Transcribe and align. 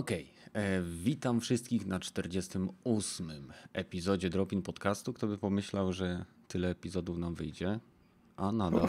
Okej, 0.00 0.26
e, 0.52 0.82
witam 0.82 1.40
wszystkich 1.40 1.86
na 1.86 2.00
48 2.00 3.30
epizodzie 3.72 4.30
Dropin 4.30 4.62
Podcastu. 4.62 5.12
Kto 5.12 5.26
by 5.26 5.38
pomyślał, 5.38 5.92
że 5.92 6.24
tyle 6.48 6.68
epizodów 6.70 7.18
nam 7.18 7.34
wyjdzie, 7.34 7.80
a 8.36 8.52
nadal, 8.52 8.88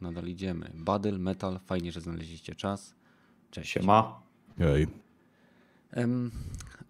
nadal 0.00 0.24
idziemy. 0.24 0.70
Battle, 0.74 1.18
metal, 1.18 1.60
fajnie, 1.66 1.92
że 1.92 2.00
znaleźliście 2.00 2.54
czas. 2.54 2.94
Cześć. 3.50 3.70
Siema. 3.72 4.22
Ej. 4.58 4.86
Em, 5.90 6.30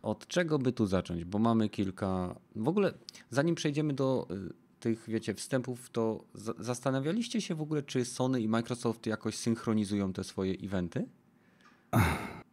od 0.03 0.27
czego 0.27 0.59
by 0.59 0.73
tu 0.73 0.87
zacząć? 0.87 1.25
Bo 1.25 1.39
mamy 1.39 1.69
kilka. 1.69 2.37
W 2.57 2.69
ogóle, 2.69 2.95
zanim 3.31 3.55
przejdziemy 3.55 3.95
do 3.95 4.27
y, 4.31 4.53
tych, 4.81 5.05
wiecie, 5.09 5.35
wstępów, 5.35 5.91
to 5.91 6.25
za- 6.35 6.55
zastanawialiście 6.59 7.41
się 7.41 7.55
w 7.55 7.63
ogóle, 7.63 7.83
czy 7.83 8.05
Sony 8.05 8.41
i 8.41 8.49
Microsoft 8.49 9.07
jakoś 9.07 9.37
synchronizują 9.37 10.13
te 10.13 10.25
swoje 10.25 10.55
eventy? 10.55 11.09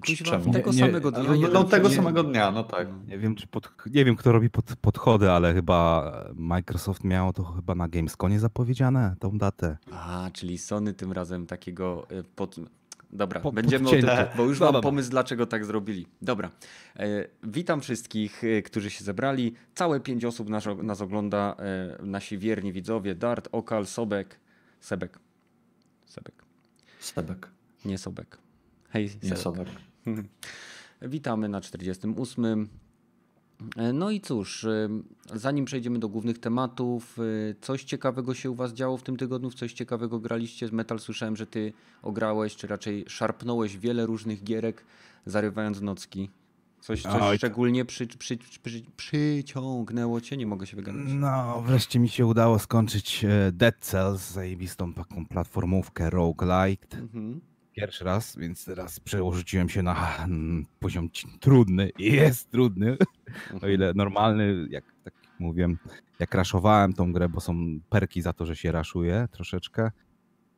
Kuźwa, 0.00 0.40
tego 0.52 0.72
Nie, 0.72 0.78
samego 0.78 1.10
dnia. 1.10 1.22
no, 1.22 1.34
jeden 1.34 1.52
no 1.52 1.64
tego 1.64 1.88
przecież- 1.88 1.96
samego 2.04 2.22
dnia, 2.24 2.50
no 2.50 2.64
tak. 2.64 2.88
Nie 3.06 3.18
wiem, 3.18 3.34
czy 3.34 3.46
pod, 3.46 3.72
nie 3.86 4.04
wiem, 4.04 4.16
kto 4.16 4.32
robi 4.32 4.50
pod, 4.50 4.64
podchody, 4.80 5.30
ale 5.30 5.54
chyba 5.54 6.12
Microsoft 6.34 7.04
miało 7.04 7.32
to 7.32 7.44
chyba 7.44 7.74
na 7.74 7.88
Gamesconie 7.88 8.40
zapowiedziane, 8.40 9.16
tą 9.20 9.38
datę. 9.38 9.76
A, 9.90 10.30
czyli 10.32 10.58
Sony 10.58 10.94
tym 10.94 11.12
razem 11.12 11.46
takiego 11.46 12.06
y, 12.10 12.24
pod... 12.36 12.56
Dobra, 13.14 13.40
Po- 13.40 13.52
będziemy 13.52 13.88
o 13.88 13.90
tym, 13.90 14.06
bo 14.36 14.44
już 14.44 14.60
No 14.60 14.72
mam 14.72 14.82
pomysł, 14.82 15.10
dlaczego 15.10 15.46
tak 15.46 15.64
zrobili. 15.64 16.06
Dobra, 16.22 16.50
e, 16.96 17.06
witam 17.42 17.80
wszystkich, 17.80 18.44
e, 18.44 18.62
którzy 18.62 18.90
się 18.90 19.04
zebrali. 19.04 19.54
Całe 19.74 20.00
pięć 20.00 20.24
osób 20.24 20.48
nas, 20.48 20.64
nas 20.82 21.00
ogląda, 21.00 21.56
e, 21.58 22.02
nasi 22.06 22.38
wierni 22.38 22.72
widzowie, 22.72 23.14
Dart, 23.14 23.48
Okal, 23.52 23.86
Sobek, 23.86 24.38
Sebek, 24.80 25.18
Sebek, 26.06 26.34
Sebek, 27.00 27.48
nie 27.84 27.98
Sobek. 27.98 28.38
Hej. 28.92 29.10
Sobek. 29.34 29.68
Witamy 31.02 31.48
na 31.48 31.60
48. 31.60 32.68
E, 33.76 33.92
No 33.92 34.10
i 34.10 34.20
cóż, 34.20 34.66
zanim 35.34 35.64
przejdziemy 35.64 35.98
do 35.98 36.08
głównych 36.08 36.38
tematów, 36.38 37.16
coś 37.60 37.84
ciekawego 37.84 38.34
się 38.34 38.50
u 38.50 38.54
Was 38.54 38.72
działo 38.72 38.96
w 38.96 39.02
tym 39.02 39.16
tygodniu? 39.16 39.50
W 39.50 39.54
coś 39.54 39.72
ciekawego 39.72 40.18
graliście 40.18 40.68
z 40.68 40.72
Metal? 40.72 40.98
Słyszałem, 40.98 41.36
że 41.36 41.46
Ty 41.46 41.72
ograłeś, 42.02 42.56
czy 42.56 42.66
raczej 42.66 43.04
szarpnąłeś 43.08 43.78
wiele 43.78 44.06
różnych 44.06 44.44
gierek, 44.44 44.84
zarywając 45.26 45.80
nocki. 45.80 46.30
Coś, 46.80 47.02
coś 47.02 47.22
Oj. 47.22 47.38
szczególnie 47.38 47.84
przy, 47.84 48.06
przy, 48.06 48.38
przy, 48.62 48.82
przyciągnęło 48.96 50.20
Cię? 50.20 50.36
Nie 50.36 50.46
mogę 50.46 50.66
się 50.66 50.76
wygadać. 50.76 51.02
No, 51.06 51.62
wreszcie 51.66 51.98
mi 51.98 52.08
się 52.08 52.26
udało 52.26 52.58
skończyć 52.58 53.24
e, 53.24 53.52
Dead 53.52 53.74
Cells, 53.80 54.30
zajebistą 54.32 54.92
taką 54.94 55.26
platformówkę 55.26 56.10
roguelike. 56.10 56.98
Mhm. 56.98 57.40
Pierwszy 57.72 58.04
raz, 58.04 58.36
więc 58.36 58.64
teraz 58.64 59.00
przełożyłem 59.00 59.68
się 59.68 59.82
na 59.82 60.16
mm, 60.16 60.66
poziom 60.80 61.08
trudny 61.40 61.90
jest 61.98 62.50
trudny. 62.50 62.96
O 63.62 63.68
ile 63.68 63.92
normalny, 63.94 64.66
jak 64.70 64.84
tak 65.04 65.14
mówię, 65.38 65.68
jak 66.18 66.34
raszowałem 66.34 66.92
tą 66.92 67.12
grę, 67.12 67.28
bo 67.28 67.40
są 67.40 67.54
perki 67.90 68.22
za 68.22 68.32
to, 68.32 68.46
że 68.46 68.56
się 68.56 68.72
raszuje 68.72 69.28
troszeczkę, 69.32 69.90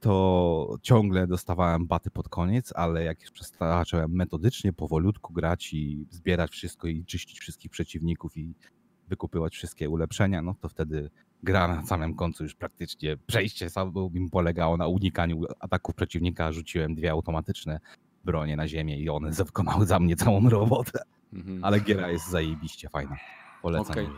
to 0.01 0.77
ciągle 0.83 1.27
dostawałem 1.27 1.87
baty 1.87 2.11
pod 2.11 2.29
koniec, 2.29 2.73
ale 2.77 3.05
jak 3.05 3.23
już 3.23 3.31
zacząłem 3.61 4.11
metodycznie, 4.11 4.73
powolutku 4.73 5.33
grać 5.33 5.73
i 5.73 6.07
zbierać 6.11 6.51
wszystko 6.51 6.89
i 6.89 7.05
czyścić 7.05 7.41
wszystkich 7.41 7.71
przeciwników 7.71 8.37
i 8.37 8.55
wykupywać 9.09 9.55
wszystkie 9.55 9.91
ulepszenia, 9.91 10.43
no 10.43 10.55
to 10.61 10.69
wtedy 10.69 11.11
gra 11.45 11.69
na 11.69 11.87
samym 11.87 12.15
końcu 12.15 12.43
już 12.43 12.55
praktycznie 12.55 13.17
przejście 13.27 13.71
samo 13.71 14.11
mi 14.13 14.31
polegało 14.31 14.77
na 14.77 14.87
unikaniu 14.87 15.43
ataków 15.61 15.95
przeciwnika, 15.95 16.53
rzuciłem 16.53 16.95
dwie 16.95 17.11
automatyczne 17.11 17.81
bronie 18.25 18.57
na 18.57 18.69
ziemię 18.69 18.99
i 18.99 19.09
one 19.09 19.31
wykonały 19.31 19.87
za 19.87 19.99
mnie 19.99 20.17
całą 20.17 20.49
robotę. 20.49 21.03
Mhm. 21.33 21.65
Ale 21.65 21.81
giera 21.81 22.11
jest 22.11 22.31
zajebiście 22.31 22.89
fajna. 22.89 23.17
Polecam. 23.63 23.91
Okej. 23.91 24.09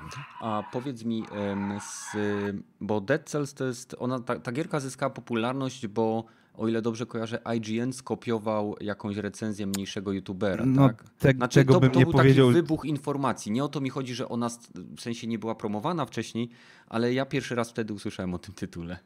A 0.40 0.62
powiedz 0.72 1.04
mi, 1.04 1.24
bo 2.80 3.00
Dead 3.00 3.30
Cells 3.30 3.54
to 3.54 3.64
jest, 3.64 3.96
ona, 3.98 4.20
ta, 4.20 4.38
ta 4.40 4.52
gierka 4.52 4.80
zyskała 4.80 5.10
popularność, 5.10 5.86
bo 5.86 6.24
o 6.56 6.68
ile 6.68 6.82
dobrze 6.82 7.06
kojarzę, 7.06 7.38
IGN 7.56 7.92
skopiował 7.92 8.76
jakąś 8.80 9.16
recenzję 9.16 9.66
mniejszego 9.66 10.12
youtubera, 10.12 10.64
No, 10.66 10.88
tak? 10.88 11.04
te, 11.18 11.32
Znaczy, 11.32 11.54
tego 11.60 11.74
to, 11.74 11.80
bym 11.80 11.90
to 11.90 11.98
nie 11.98 12.04
był 12.04 12.12
powiedział. 12.12 12.46
taki 12.46 12.54
wybuch 12.54 12.84
informacji. 12.84 13.52
Nie 13.52 13.64
o 13.64 13.68
to 13.68 13.80
mi 13.80 13.90
chodzi, 13.90 14.14
że 14.14 14.28
ona 14.28 14.48
w 14.96 15.00
sensie 15.00 15.26
nie 15.26 15.38
była 15.38 15.54
promowana 15.54 16.06
wcześniej, 16.06 16.48
ale 16.88 17.14
ja 17.14 17.26
pierwszy 17.26 17.54
raz 17.54 17.70
wtedy 17.70 17.94
usłyszałem 17.94 18.34
o 18.34 18.38
tym 18.38 18.54
tytule. 18.54 18.98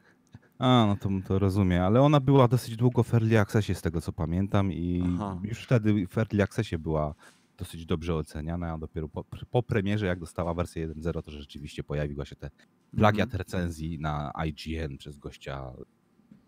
A, 0.59 0.85
no 0.87 0.95
to, 0.95 1.09
to 1.27 1.39
rozumiem, 1.39 1.81
ale 1.83 2.01
ona 2.01 2.19
była 2.19 2.47
dosyć 2.47 2.75
długo 2.75 3.03
w 3.03 3.13
Early 3.13 3.39
Accessie, 3.39 3.75
z 3.75 3.81
tego 3.81 4.01
co 4.01 4.11
pamiętam, 4.11 4.71
i 4.73 5.03
Aha. 5.15 5.39
już 5.43 5.59
wtedy 5.63 6.07
w 6.07 6.17
Early 6.17 6.43
Accessie 6.43 6.77
była 6.77 7.15
dosyć 7.57 7.85
dobrze 7.85 8.15
oceniana, 8.15 8.73
a 8.73 8.77
dopiero 8.77 9.07
po, 9.07 9.23
po 9.51 9.63
premierze, 9.63 10.05
jak 10.05 10.19
dostała 10.19 10.53
wersję 10.53 10.87
1.0, 10.89 11.21
to 11.23 11.31
rzeczywiście 11.31 11.83
pojawiła 11.83 12.25
się 12.25 12.35
te 12.35 12.49
plagiat 12.97 13.25
Mhm. 13.27 13.37
recenzji 13.37 13.99
na 13.99 14.31
IGN 14.45 14.97
przez 14.97 15.17
gościa. 15.17 15.71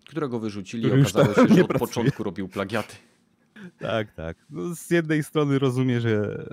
Którego 0.08 0.40
wyrzucili 0.40 0.88
i 0.88 0.92
okazało 0.92 1.34
się, 1.34 1.56
że 1.56 1.64
od 1.64 1.74
początku 1.74 2.24
robił 2.24 2.48
plagiaty. 2.48 2.96
Tak, 3.80 4.14
tak. 4.14 4.38
No, 4.50 4.76
z 4.76 4.92
jednej 4.92 5.24
strony 5.24 5.60
rozumiem, 5.60 6.00
że. 6.00 6.46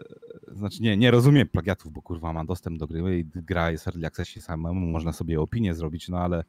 Znaczy, 0.52 0.82
nie, 0.82 0.96
nie 0.96 1.10
rozumiem 1.10 1.48
plagiatów, 1.48 1.92
bo 1.92 2.02
kurwa 2.02 2.32
ma 2.32 2.44
dostęp 2.44 2.78
do 2.78 2.86
gry 2.86 3.18
i 3.18 3.24
gra 3.24 3.70
jest 3.70 3.84
w 3.84 3.88
Early 3.88 4.06
Accessie 4.06 4.40
samemu, 4.40 4.86
można 4.86 5.12
sobie 5.12 5.40
opinię 5.40 5.74
zrobić, 5.74 6.08
no 6.08 6.18
ale 6.18 6.44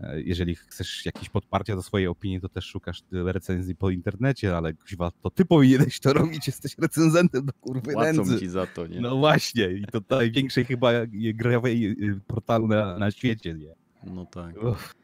e, 0.00 0.20
jeżeli 0.20 0.54
chcesz 0.54 1.06
jakieś 1.06 1.28
podparcia 1.28 1.76
do 1.76 1.82
swojej 1.82 2.06
opinii, 2.08 2.40
to 2.40 2.48
też 2.48 2.64
szukasz 2.64 3.02
recenzji 3.12 3.76
po 3.76 3.90
internecie, 3.90 4.56
ale 4.56 4.72
kuźwa, 4.74 5.10
to 5.22 5.30
ty 5.30 5.44
powinieneś 5.44 6.00
to 6.00 6.12
robić, 6.12 6.46
jesteś 6.46 6.78
recenzentem 6.78 7.46
do 7.46 7.52
kurwy 7.52 7.92
Płacą 7.92 8.12
nędzy. 8.12 8.38
ci 8.38 8.48
za 8.48 8.66
to, 8.66 8.86
nie? 8.86 9.00
No 9.00 9.16
właśnie, 9.16 9.72
i 9.72 9.84
to 9.84 10.00
największej 10.10 10.64
chyba 10.64 10.92
e, 10.92 11.06
grawej 11.34 11.86
e, 11.86 12.20
portalu 12.26 12.68
na, 12.68 12.98
na 12.98 13.10
świecie, 13.10 13.54
nie? 13.54 13.74
No 14.04 14.26
tak. 14.26 14.62
Uff. 14.62 14.99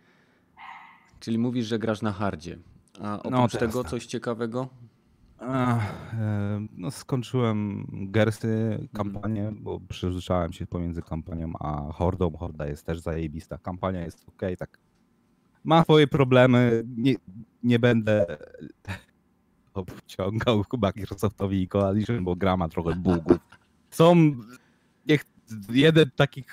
Czyli 1.26 1.38
mówisz, 1.38 1.66
że 1.66 1.78
grasz 1.78 2.02
na 2.02 2.12
hardzie. 2.12 2.58
A 3.00 3.18
oprócz 3.18 3.32
No, 3.32 3.48
tego 3.60 3.82
tak. 3.82 3.90
coś 3.90 4.06
ciekawego? 4.06 4.68
A, 5.38 5.78
e, 5.78 6.66
no 6.76 6.90
skończyłem 6.90 7.86
Gersy 7.92 8.78
kampanię, 8.92 9.52
bo 9.60 9.80
przyzwyczaiłem 9.80 10.52
się 10.52 10.66
pomiędzy 10.66 11.02
kampanią 11.02 11.52
a 11.60 11.92
Hordą. 11.92 12.36
Horda 12.36 12.66
jest 12.66 12.86
też 12.86 13.00
zajebista. 13.00 13.58
Kampania 13.58 14.00
jest 14.04 14.28
ok, 14.28 14.42
tak. 14.58 14.78
Ma 15.64 15.82
swoje 15.82 16.06
problemy. 16.06 16.84
Nie, 16.96 17.14
nie 17.62 17.78
będę 17.78 18.26
obciągał 19.74 20.64
chyba 20.70 20.92
Microsoftowi 20.96 21.62
i 21.62 21.68
Coalition, 21.68 22.24
bo 22.24 22.36
gra 22.36 22.56
ma 22.56 22.68
trochę 22.68 22.94
bugów. 22.94 23.38
Są 23.90 24.14
niech 25.06 25.24
jeden 25.70 26.10
taki 26.16 26.44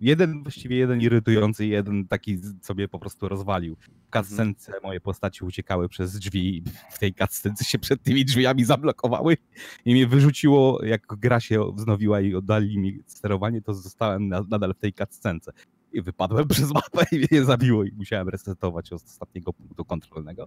jeden 0.00 0.42
właściwie 0.42 0.76
jeden 0.76 1.00
irytujący, 1.00 1.66
jeden 1.66 2.08
taki 2.08 2.38
sobie 2.62 2.88
po 2.88 2.98
prostu 2.98 3.28
rozwalił. 3.28 3.76
W 4.10 4.16
cutscence 4.18 4.72
moje 4.82 5.00
postaci 5.00 5.44
uciekały 5.44 5.88
przez 5.88 6.18
drzwi 6.18 6.56
i 6.56 6.62
w 6.90 6.98
tej 6.98 7.14
cutscence 7.14 7.64
się 7.64 7.78
przed 7.78 8.02
tymi 8.02 8.24
drzwiami 8.24 8.64
zablokowały 8.64 9.36
i 9.84 9.92
mnie 9.92 10.06
wyrzuciło, 10.06 10.84
jak 10.84 11.06
gra 11.06 11.40
się 11.40 11.72
wznowiła 11.72 12.20
i 12.20 12.34
oddali 12.34 12.78
mi 12.78 13.02
sterowanie, 13.06 13.62
to 13.62 13.74
zostałem 13.74 14.28
na, 14.28 14.44
nadal 14.50 14.74
w 14.74 14.78
tej 14.78 14.92
cutscence. 14.92 15.52
I 15.92 16.02
wypadłem 16.02 16.48
przez 16.54 16.70
mapę 16.72 17.04
i 17.12 17.26
mnie 17.30 17.44
zabiło 17.44 17.84
i 17.84 17.92
musiałem 17.92 18.28
resetować 18.28 18.92
od 18.92 19.02
ostatniego 19.02 19.52
punktu 19.52 19.84
kontrolnego. 19.84 20.42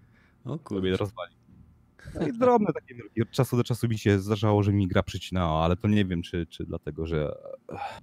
O 0.46 0.50
To 0.50 0.50
mnie 0.50 0.60
kurde. 0.82 0.98
rozwalił. 0.98 1.38
No 2.20 2.28
i 2.28 2.34
drobne 2.34 2.74
takie 2.74 2.96
wielkie. 2.96 3.22
Od 3.24 3.32
czasu 3.32 3.58
do 3.58 3.64
czasu 3.64 3.88
mi 3.88 3.98
się 3.98 4.20
zdarzało, 4.20 4.64
że 4.64 4.74
mi 4.74 4.88
gra 4.88 5.04
przycinała, 5.04 5.66
ale 5.66 5.76
to 5.76 5.88
nie 5.88 6.06
wiem, 6.06 6.22
czy, 6.22 6.46
czy 6.46 6.66
dlatego, 6.66 7.08
że 7.08 7.32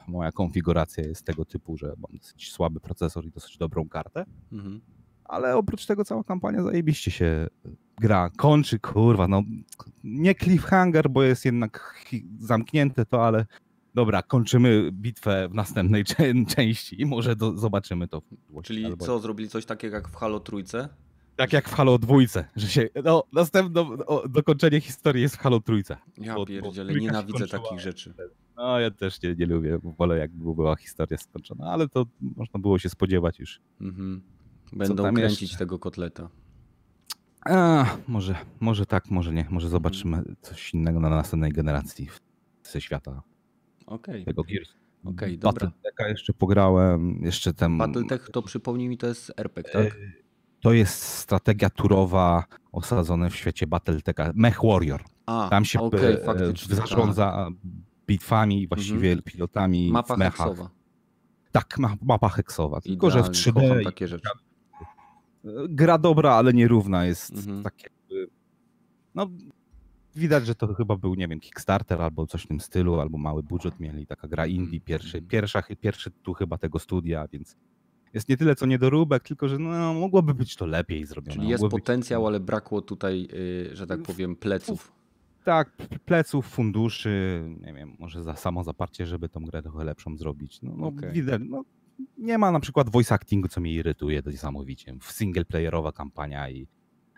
moja 0.08 0.32
konfiguracja 0.32 1.04
jest 1.04 1.24
tego 1.24 1.44
typu, 1.44 1.76
że 1.76 1.86
mam 1.86 2.18
dosyć 2.18 2.52
słaby 2.52 2.80
procesor 2.80 3.26
i 3.26 3.30
dosyć 3.30 3.58
dobrą 3.58 3.88
kartę. 3.88 4.24
Mhm. 4.52 4.80
Ale 5.24 5.56
oprócz 5.56 5.86
tego 5.86 6.04
cała 6.04 6.24
kampania 6.24 6.62
zajebiście 6.62 7.10
się 7.10 7.46
gra. 8.00 8.30
Kończy, 8.36 8.78
kurwa, 8.78 9.28
no 9.28 9.42
nie 10.04 10.34
cliffhanger, 10.34 11.10
bo 11.10 11.22
jest 11.22 11.44
jednak 11.44 12.04
zamknięte 12.38 13.06
to, 13.06 13.26
ale 13.26 13.46
dobra, 13.94 14.22
kończymy 14.22 14.90
bitwę 14.92 15.48
w 15.48 15.54
następnej 15.54 16.04
czę- 16.10 16.46
części 16.46 17.02
i 17.02 17.06
może 17.06 17.36
do, 17.36 17.58
zobaczymy 17.58 18.08
to. 18.08 18.22
Czyli 18.62 18.84
albo- 18.86 19.06
co, 19.06 19.18
zrobili 19.18 19.48
coś 19.48 19.66
takiego 19.66 19.96
jak 19.96 20.08
w 20.08 20.14
Halo 20.14 20.40
Trójce? 20.40 20.88
Tak 21.40 21.52
jak 21.52 21.68
w 21.68 21.74
Halo 21.74 21.98
dwójce, 21.98 22.44
że 22.56 22.68
się, 22.68 22.88
no 23.04 23.24
następne 23.32 23.80
o, 23.80 24.28
dokończenie 24.28 24.80
historii 24.80 25.22
jest 25.22 25.36
w 25.36 25.38
Halo 25.38 25.60
trójce. 25.60 25.96
Ja 26.18 26.34
Bo- 26.34 26.40
bo 26.40 26.46
pierdzielę, 26.46 26.94
się 26.94 27.00
nienawidzę 27.00 27.46
takich 27.48 27.80
rzeczy. 27.80 28.14
No 28.56 28.80
ja 28.80 28.90
też 28.90 29.22
nie, 29.22 29.34
nie 29.34 29.46
lubię, 29.46 29.78
wolę 29.98 30.18
jakby 30.18 30.54
była 30.54 30.76
historia 30.76 31.18
skończona, 31.18 31.72
ale 31.72 31.88
to 31.88 32.06
można 32.20 32.60
było 32.60 32.78
się 32.78 32.88
spodziewać 32.88 33.38
już. 33.38 33.60
Mhm. 33.80 34.22
Będą 34.72 35.02
tam 35.02 35.14
kręcić 35.14 35.42
jeszcze? 35.42 35.58
tego 35.58 35.78
kotleta. 35.78 36.28
A, 37.44 37.86
może, 38.08 38.34
może 38.60 38.86
tak, 38.86 39.10
może 39.10 39.32
nie, 39.32 39.46
może 39.50 39.68
zobaczymy 39.68 40.22
coś 40.42 40.74
innego 40.74 41.00
na 41.00 41.08
następnej 41.10 41.52
generacji 41.52 42.08
ze 42.62 42.80
świata 42.80 43.22
Okej, 43.86 44.24
tego 44.24 44.44
Gears. 44.44 44.74
okej, 45.04 45.38
dobra. 45.38 45.68
Battletech'a 45.68 46.08
jeszcze 46.08 46.32
pograłem, 46.32 47.20
jeszcze 47.22 47.54
ten... 47.54 47.78
Battletech 47.78 48.28
to 48.32 48.42
przypomnij 48.42 48.88
mi, 48.88 48.98
to 48.98 49.06
jest 49.06 49.32
RPG, 49.36 49.72
tak? 49.72 49.98
E, 50.60 50.62
To 50.62 50.72
jest 50.72 51.02
strategia 51.02 51.70
turowa 51.70 52.44
osadzona 52.72 53.28
w 53.30 53.34
świecie 53.36 53.66
Battletech, 53.66 54.14
Mech 54.34 54.58
Warrior. 54.64 55.02
A, 55.26 55.48
Tam 55.50 55.64
się 55.64 55.80
okej, 55.80 56.14
e, 56.14 56.24
faktycznie, 56.24 56.74
zarządza 56.76 57.48
bitwami, 58.06 58.68
właściwie 58.68 59.22
pilotami 59.22 59.90
Mapa 59.92 60.14
w 60.14 60.18
mechach. 60.18 60.36
heksowa. 60.48 60.70
Tak, 61.52 61.78
ma, 61.78 61.96
mapa 62.02 62.28
heksowa. 62.28 62.80
Tylko, 62.80 63.10
że 63.10 63.22
w 63.22 63.28
Idealnie, 63.28 63.52
kocham 63.68 63.78
3D. 63.80 63.84
takie 63.84 64.08
rzeczy. 64.08 64.28
Gra 65.68 65.98
dobra, 65.98 66.32
ale 66.34 66.52
nierówna 66.52 67.04
jest. 67.04 67.32
Mhm. 67.32 67.62
Tak 67.62 67.74
jakby, 67.82 68.28
no, 69.14 69.26
widać, 70.16 70.46
że 70.46 70.54
to 70.54 70.74
chyba 70.74 70.96
był, 70.96 71.14
nie 71.14 71.28
wiem, 71.28 71.40
Kickstarter 71.40 72.02
albo 72.02 72.26
coś 72.26 72.42
w 72.42 72.46
tym 72.48 72.60
stylu, 72.60 73.00
albo 73.00 73.18
mały 73.18 73.42
budżet 73.42 73.80
mieli. 73.80 74.06
Taka 74.06 74.28
gra 74.28 74.46
indie, 74.46 74.80
pierwszy, 74.80 75.16
Mhm. 75.18 75.28
pierwsza, 75.28 75.62
pierwszy 75.80 76.10
tu 76.10 76.34
chyba 76.34 76.58
tego 76.58 76.78
studia, 76.78 77.28
więc 77.32 77.56
jest 78.14 78.28
nie 78.28 78.36
tyle 78.36 78.54
co 78.56 78.66
niedoróbek, 78.66 79.22
tylko 79.22 79.48
że 79.48 79.58
no, 79.58 79.94
mogłoby 79.94 80.34
być 80.34 80.56
to 80.56 80.66
lepiej 80.66 81.06
zrobione. 81.06 81.34
Czyli 81.34 81.48
jest 81.48 81.62
Mogłoby 81.62 81.76
być- 81.80 81.84
potencjał, 81.84 82.26
ale 82.26 82.40
brakło 82.40 82.82
tutaj, 82.82 83.28
y, 83.72 83.76
że 83.76 83.86
tak 83.86 84.02
powiem, 84.02 84.36
pleców. 84.36 84.92
Tak, 85.44 85.72
pleców, 86.04 86.46
funduszy, 86.46 87.42
nie 87.66 87.74
wiem, 87.74 87.96
może 87.98 88.22
za 88.22 88.36
samo 88.36 88.64
zaparcie, 88.64 89.06
żeby 89.06 89.28
tą 89.28 89.40
grę 89.44 89.62
trochę 89.62 89.84
lepszą 89.84 90.16
zrobić. 90.16 90.62
No, 90.62 90.74
no 90.76 90.86
Okej. 90.86 91.12
widać, 91.12 91.42
no, 91.48 91.64
nie 92.18 92.38
ma 92.38 92.50
na 92.52 92.60
przykład 92.60 92.90
voice 92.90 93.14
actingu, 93.14 93.48
co 93.48 93.60
mnie 93.60 93.72
irytuje 93.72 94.22
niesamowicie. 94.26 94.96
W 95.00 95.12
single 95.12 95.44
playerowa 95.44 95.92
kampania 95.92 96.50
i 96.50 96.66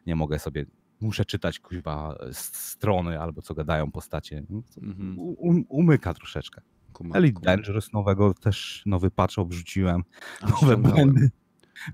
nie 0.06 0.16
mogę 0.16 0.38
sobie, 0.38 0.66
muszę 1.00 1.24
czytać 1.24 1.60
kuźba 1.60 2.18
strony 2.32 3.20
albo 3.20 3.42
co 3.42 3.54
gadają 3.54 3.90
postacie. 3.90 4.42
No, 4.50 4.62
Mhm. 4.82 5.16
um, 5.18 5.64
umyka 5.68 6.14
troszeczkę. 6.14 6.60
Kuma, 6.92 7.16
Elite. 7.16 7.40
Dangerous 7.40 7.92
nowego 7.92 8.34
też 8.34 8.82
nowy 8.86 9.10
patch 9.10 9.38
obrzuciłem. 9.38 10.02
A, 10.40 10.48
Nowe 10.50 10.76
błędy. 10.76 11.30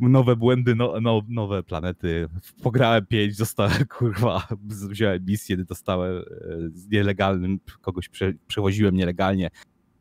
Nowe 0.01 0.37
błędy, 0.37 0.75
no, 0.75 1.01
no, 1.01 1.23
nowe 1.29 1.63
planety. 1.63 2.29
Pograłem 2.63 3.07
pięć, 3.07 3.37
dostałem, 3.37 3.87
kurwa, 3.99 4.49
wziąłem 4.69 5.25
misję, 5.25 5.57
dostałem 5.57 6.17
e, 6.17 6.23
z 6.73 6.89
nielegalnym, 6.89 7.61
kogoś 7.81 8.09
prze, 8.09 8.33
przewoziłem 8.47 8.97
nielegalnie. 8.97 9.51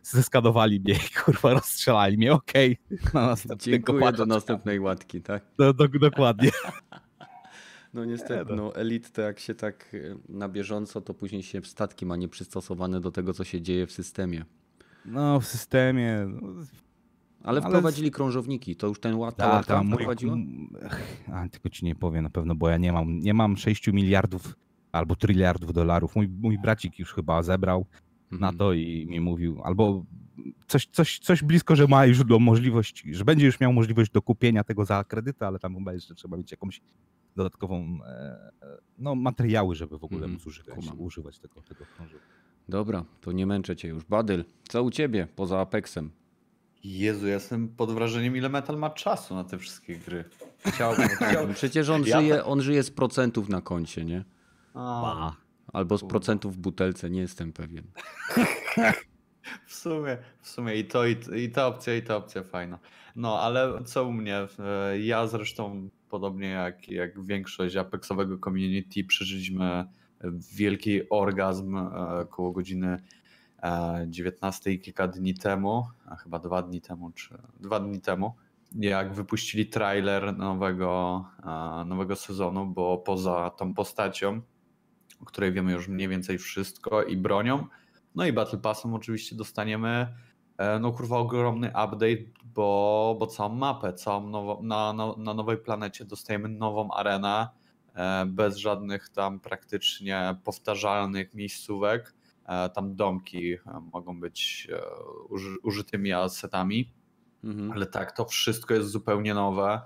Zeskanowali 0.02 0.80
mnie 0.80 0.94
i 0.94 1.14
kurwa 1.24 1.54
rozstrzelali 1.54 2.18
mnie, 2.18 2.34
okej. 2.34 2.78
Na 3.14 3.28
następnego 3.28 3.78
Dziękuję 3.78 4.00
patcha 4.00 4.18
do 4.18 4.26
następnej 4.26 4.80
łatki, 4.80 5.22
tak? 5.22 5.46
Do, 5.58 5.74
do, 5.74 5.88
dokładnie. 5.88 6.52
No 7.94 8.06
niestety, 8.06 8.52
Nie, 8.52 8.58
no 8.58 8.76
Elite 8.76 9.10
to 9.10 9.22
jak 9.22 9.40
się 9.40 9.56
tak 9.56 9.94
y, 9.94 10.18
na 10.30 10.50
bieżąco, 10.50 11.02
to 11.02 11.14
później 11.14 11.44
się 11.44 11.62
statki 11.64 12.06
ma 12.06 12.16
nieprzystosowane 12.16 13.02
do 13.02 13.12
tego, 13.12 13.34
co 13.34 13.44
się 13.44 13.62
dzieje 13.62 13.88
w 13.88 13.92
systemie. 13.92 14.46
No, 15.08 15.40
w 15.40 15.46
systemie. 15.46 16.26
No, 16.28 16.48
Ale 17.44 17.62
Ale 17.62 17.70
wprowadzili 17.70 18.12
krążowniki, 18.12 18.76
to 18.76 18.88
już 18.88 19.00
ten 19.00 19.16
ład, 19.16 19.36
ta 19.36 19.44
ta, 19.44 19.56
łatka 19.56 19.74
ta, 19.74 19.84
mój, 19.84 19.94
wprowadziła? 19.94 20.36
Ech, 20.82 21.24
a, 21.34 21.50
tylko 21.50 21.70
ci 21.70 21.86
nie 21.86 21.96
powiem 21.96 22.24
na 22.24 22.30
pewno, 22.30 22.56
bo 22.56 22.70
ja 22.70 22.78
nie 22.78 22.94
mam, 22.94 23.20
nie 23.20 23.34
mam 23.34 23.58
6 23.58 23.88
miliardów 23.88 24.56
albo 24.92 25.16
tryliardów 25.16 25.74
dolarów. 25.74 26.16
Mój, 26.16 26.28
mój 26.28 26.58
bracik 26.60 27.00
już 27.00 27.14
chyba 27.14 27.44
zebrał. 27.44 27.86
na 28.32 28.36
Mhm. 28.38 28.58
to 28.58 28.74
i 28.74 29.06
mi 29.10 29.20
mówił, 29.20 29.62
albo 29.64 30.06
coś, 30.68 30.86
coś, 30.86 31.20
coś 31.20 31.44
blisko, 31.44 31.76
że 31.76 31.88
ma 31.88 32.06
już 32.06 32.24
do 32.24 32.40
możliwość, 32.40 33.04
że 33.12 33.26
będzie 33.26 33.46
już 33.46 33.60
miał 33.60 33.74
możliwość 33.74 34.12
do 34.12 34.22
kupienia 34.22 34.64
tego 34.64 34.86
za 34.86 35.04
kredyty, 35.04 35.46
ale 35.46 35.60
tam 35.60 35.76
chyba 35.76 35.94
jeszcze 35.94 36.16
trzeba 36.16 36.38
mieć 36.38 36.52
jakąś 36.52 36.82
dodatkową, 37.36 38.00
e, 38.06 38.08
e, 38.62 38.78
no 39.00 39.16
materiały, 39.16 39.76
żeby 39.76 39.98
w 39.98 40.04
ogóle 40.04 40.20
Mhm, 40.26 40.34
móc 40.34 40.46
używać, 40.46 40.86
używać 40.98 41.40
tego, 41.40 41.62
tego 41.62 41.86
krążu. 41.96 42.18
Dobra, 42.70 43.06
to 43.22 43.32
nie 43.32 43.46
męczę 43.46 43.76
cię 43.76 43.88
już. 43.88 44.04
Badyl, 44.06 44.46
co 44.68 44.84
u 44.84 44.92
ciebie 44.92 45.28
poza 45.36 45.60
Apexem? 45.60 46.12
Jezu, 46.84 47.28
ja 47.28 47.34
jestem 47.34 47.68
pod 47.68 47.92
wrażeniem, 47.92 48.38
ile 48.38 48.50
Metal 48.50 48.78
ma 48.78 48.90
czasu 48.90 49.36
na 49.36 49.44
te 49.44 49.58
wszystkie 49.58 49.96
gry. 49.96 50.24
Chciałbym. 50.66 51.08
chciałbym. 51.30 51.56
Przecież 51.56 51.90
on, 51.90 52.04
Ja 52.06 52.22
żyje, 52.22 52.46
on 52.46 52.62
żyje 52.62 52.84
z 52.84 52.92
procentów 52.92 53.50
na 53.50 53.62
koncie, 53.62 54.06
nie? 54.06 54.24
A, 54.74 55.34
Albo 55.74 55.98
z 55.98 56.04
procentów 56.04 56.56
w 56.56 56.58
butelce, 56.58 57.10
nie 57.10 57.22
jestem 57.22 57.54
pewien. 57.54 57.84
w 59.68 59.76
sumie, 59.76 60.18
w 60.42 60.50
sumie 60.50 60.76
i 60.76 60.86
to, 60.86 61.06
i, 61.06 61.16
i 61.36 61.50
ta 61.50 61.68
opcja, 61.68 61.96
i 61.96 62.02
ta 62.02 62.16
opcja 62.16 62.44
fajna. 62.44 62.80
No, 63.16 63.40
ale 63.40 63.84
co 63.86 64.06
u 64.08 64.12
mnie? 64.12 64.48
Ja 65.04 65.28
zresztą, 65.28 65.90
podobnie 66.10 66.48
jak, 66.48 66.90
jak 66.90 67.26
większość 67.26 67.76
Apexowego 67.76 68.38
community, 68.38 69.04
przeżyliśmy 69.04 69.86
wielki 70.56 71.10
orgazm 71.10 71.78
e, 71.78 71.90
koło 72.30 72.52
godziny 72.52 72.98
e, 73.64 74.06
19 74.10 74.78
kilka 74.78 75.08
dni 75.08 75.34
temu, 75.34 75.88
a 76.06 76.16
chyba 76.16 76.40
dwa 76.40 76.62
dni 76.62 76.82
temu, 76.82 77.12
czy 77.12 77.38
dwa 77.60 77.80
dni 77.80 78.02
temu, 78.02 78.36
jak 78.76 79.14
wypuścili 79.14 79.66
trailer 79.66 80.38
nowego, 80.38 81.26
e, 81.44 81.86
nowego 81.86 82.16
sezonu, 82.16 82.66
bo 82.66 82.98
poza 82.98 83.50
tą 83.50 83.74
postacią, 83.74 84.42
o 85.22 85.26
której 85.26 85.54
wiemy 85.54 85.72
już 85.72 85.88
mniej 85.88 86.08
więcej 86.08 86.38
wszystko 86.38 87.04
i 87.04 87.18
bronią, 87.18 87.68
no 88.16 88.26
i 88.26 88.34
Battle 88.34 88.60
Passem 88.60 88.94
oczywiście 88.94 89.36
dostaniemy 89.36 90.08
e, 90.58 90.80
no 90.80 90.92
kurwa 90.92 91.18
ogromny 91.18 91.68
update, 91.68 92.24
bo, 92.44 93.16
bo 93.20 93.28
całą 93.28 93.56
mapę, 93.56 93.94
całą 93.94 94.30
nowo, 94.30 94.60
na, 94.64 94.94
na, 94.94 95.14
na 95.18 95.34
nowej 95.34 95.58
planecie 95.58 96.06
dostajemy 96.06 96.50
nową 96.50 96.92
arenę 96.92 97.28
e, 97.40 97.67
bez 98.28 98.58
żadnych 98.58 99.10
tam 99.10 99.40
praktycznie 99.40 100.36
powtarzalnych 100.44 101.34
miejscówek. 101.34 102.14
E, 102.46 102.70
Tam 102.70 102.96
domki 102.96 103.54
e, 103.54 103.60
mogą 103.94 104.20
być 104.20 104.68
e, 104.72 104.80
uży, 105.30 105.56
użytymi 105.64 106.14
asetami, 106.14 106.94
Mhm. 107.44 107.72
ale 107.72 107.86
tak, 107.86 108.12
to 108.12 108.26
wszystko 108.26 108.74
jest 108.74 108.90
zupełnie 108.90 109.34
nowe. 109.34 109.82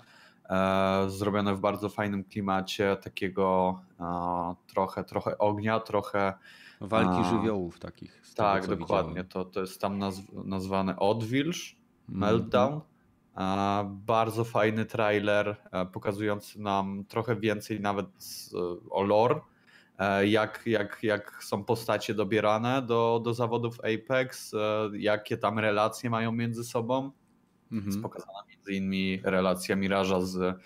E, 0.50 1.06
zrobione 1.10 1.56
w 1.56 1.60
bardzo 1.60 1.90
fajnym 1.90 2.24
klimacie, 2.24 2.98
takiego 3.04 3.80
e, 4.00 4.56
trochę, 4.68 5.04
trochę 5.04 5.38
ognia, 5.38 5.80
trochę 5.80 6.34
Walki 6.82 7.30
żywiołów 7.30 7.80
takich. 7.80 8.22
tak, 8.36 8.62
tego, 8.62 8.76
dokładnie. 8.76 9.10
widziałem. 9.10 9.28
To, 9.30 9.46
to 9.46 9.60
jest 9.62 9.82
tam 9.82 10.00
nazw- 10.00 10.46
nazwane 10.46 11.00
Odwilż, 11.00 11.78
Mhm. 12.10 12.20
Meltdown. 12.34 12.74
E, 12.74 12.82
bardzo 13.86 14.44
fajny 14.44 14.86
trailer, 14.86 15.56
e, 15.72 15.86
pokazujący 15.86 16.62
nam 16.62 17.06
trochę 17.06 17.36
więcej 17.36 17.80
nawet 17.80 18.06
o 18.90 19.04
lore, 19.04 19.40
e, 19.98 20.28
jak, 20.28 20.64
jak, 20.66 21.00
jak 21.04 21.44
są 21.44 21.64
postacie 21.64 22.14
dobierane 22.14 22.82
do, 22.82 23.22
do 23.24 23.34
zawodów 23.34 23.78
Apex, 23.80 24.54
e, 24.54 24.58
jakie 24.98 25.38
tam 25.38 25.60
relacje 25.60 26.10
mają 26.10 26.32
między 26.32 26.64
sobą. 26.64 27.12
Jest 27.72 27.86
Mhm. 27.86 28.02
pokazana 28.02 28.40
między 28.50 28.74
innymi 28.74 29.22
relacja 29.24 29.76
Miraża 29.76 30.22
z, 30.22 30.58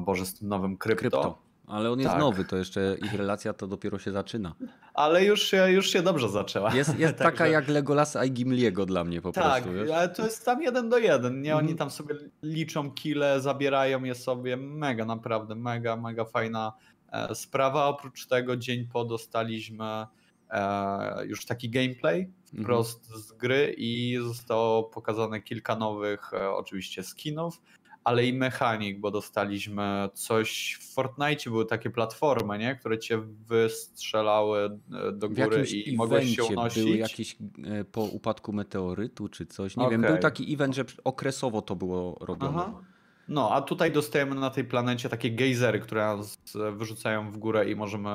Boże, 0.00 0.26
z 0.26 0.34
tym 0.38 0.48
nowym 0.48 0.76
krypto. 0.76 1.00
Krypto. 1.00 1.38
Ale 1.72 1.90
on 1.90 1.98
jest 2.00 2.10
Tak. 2.10 2.20
nowy, 2.20 2.44
to 2.44 2.56
jeszcze 2.56 2.96
ich 3.02 3.14
relacja 3.14 3.52
to 3.52 3.66
dopiero 3.66 3.98
się 3.98 4.12
zaczyna. 4.12 4.54
Ale 4.94 5.24
już 5.24 5.42
się, 5.42 5.70
już 5.70 5.90
się 5.90 6.02
dobrze 6.02 6.28
zaczęła. 6.28 6.74
Jest, 6.74 6.98
jest 6.98 7.16
taka 7.18 7.46
jak 7.46 7.68
Legolasa 7.68 8.24
i 8.24 8.30
Gimliego 8.30 8.86
dla 8.86 9.04
mnie 9.04 9.20
po 9.22 9.32
Tak, 9.32 9.62
prostu. 9.62 9.72
Wiesz? 9.78 9.90
ale 9.90 10.08
to 10.08 10.24
jest 10.24 10.44
tam 10.44 10.62
jeden 10.62 10.88
do 10.88 10.98
jeden, 10.98 11.42
nie? 11.42 11.52
Oni 11.56 11.60
Mhm. 11.70 11.78
tam 11.78 11.90
sobie 11.90 12.14
liczą 12.42 12.90
kile, 12.90 13.40
zabierają 13.40 14.04
je 14.04 14.14
sobie. 14.14 14.56
Mega, 14.56 15.04
naprawdę, 15.04 15.54
mega, 15.54 15.96
mega 15.96 16.24
fajna 16.24 16.72
e, 17.12 17.34
sprawa. 17.34 17.86
Oprócz 17.86 18.26
tego 18.26 18.56
dzień 18.56 18.88
po 18.92 19.04
dostaliśmy 19.04 20.06
e, 20.50 21.26
już 21.26 21.46
taki 21.46 21.70
gameplay 21.70 22.30
wprost 22.62 23.06
z 23.06 23.32
gry 23.32 23.74
i 23.78 24.18
zostało 24.22 24.82
pokazane 24.84 25.40
kilka 25.42 25.76
nowych 25.76 26.34
e, 26.34 26.50
oczywiście 26.50 27.02
skinów, 27.02 27.60
ale 28.04 28.26
i 28.26 28.32
mechanik, 28.32 29.00
bo 29.00 29.10
dostaliśmy 29.10 30.08
coś 30.14 30.78
w 30.80 30.94
Fortnite 30.94 31.50
były 31.50 31.66
takie 31.66 31.90
platformy, 31.90 32.58
nie? 32.58 32.76
które 32.76 32.98
cię 32.98 33.18
wystrzelały 33.46 34.78
e, 35.08 35.12
do 35.12 35.28
góry 35.28 35.42
jakimś 35.42 35.72
i 35.72 35.96
mogłeś 35.96 36.36
się 36.36 36.44
unosić. 36.44 36.84
były 36.84 36.96
jakieś 36.96 37.36
e, 37.64 37.84
po 37.84 38.02
upadku 38.02 38.52
meteorytu 38.52 39.28
czy 39.28 39.46
coś. 39.46 39.76
Nie 39.76 39.90
wiem, 39.90 40.00
Okej. 40.00 40.12
był 40.12 40.22
taki 40.22 40.54
event, 40.54 40.74
że 40.74 40.84
okresowo 41.04 41.62
to 41.62 41.76
było 41.76 42.18
robione. 42.20 42.58
Aha. 42.58 42.82
No, 43.28 43.50
a 43.50 43.62
tutaj 43.62 43.92
dostajemy 43.92 44.34
na 44.34 44.50
tej 44.50 44.64
planecie 44.64 45.08
takie 45.08 45.30
gejzery, 45.30 45.80
które 45.80 46.16
nas 46.16 46.38
wyrzucają 46.72 47.30
w 47.30 47.38
górę 47.38 47.70
i 47.70 47.76
możemy, 47.76 48.08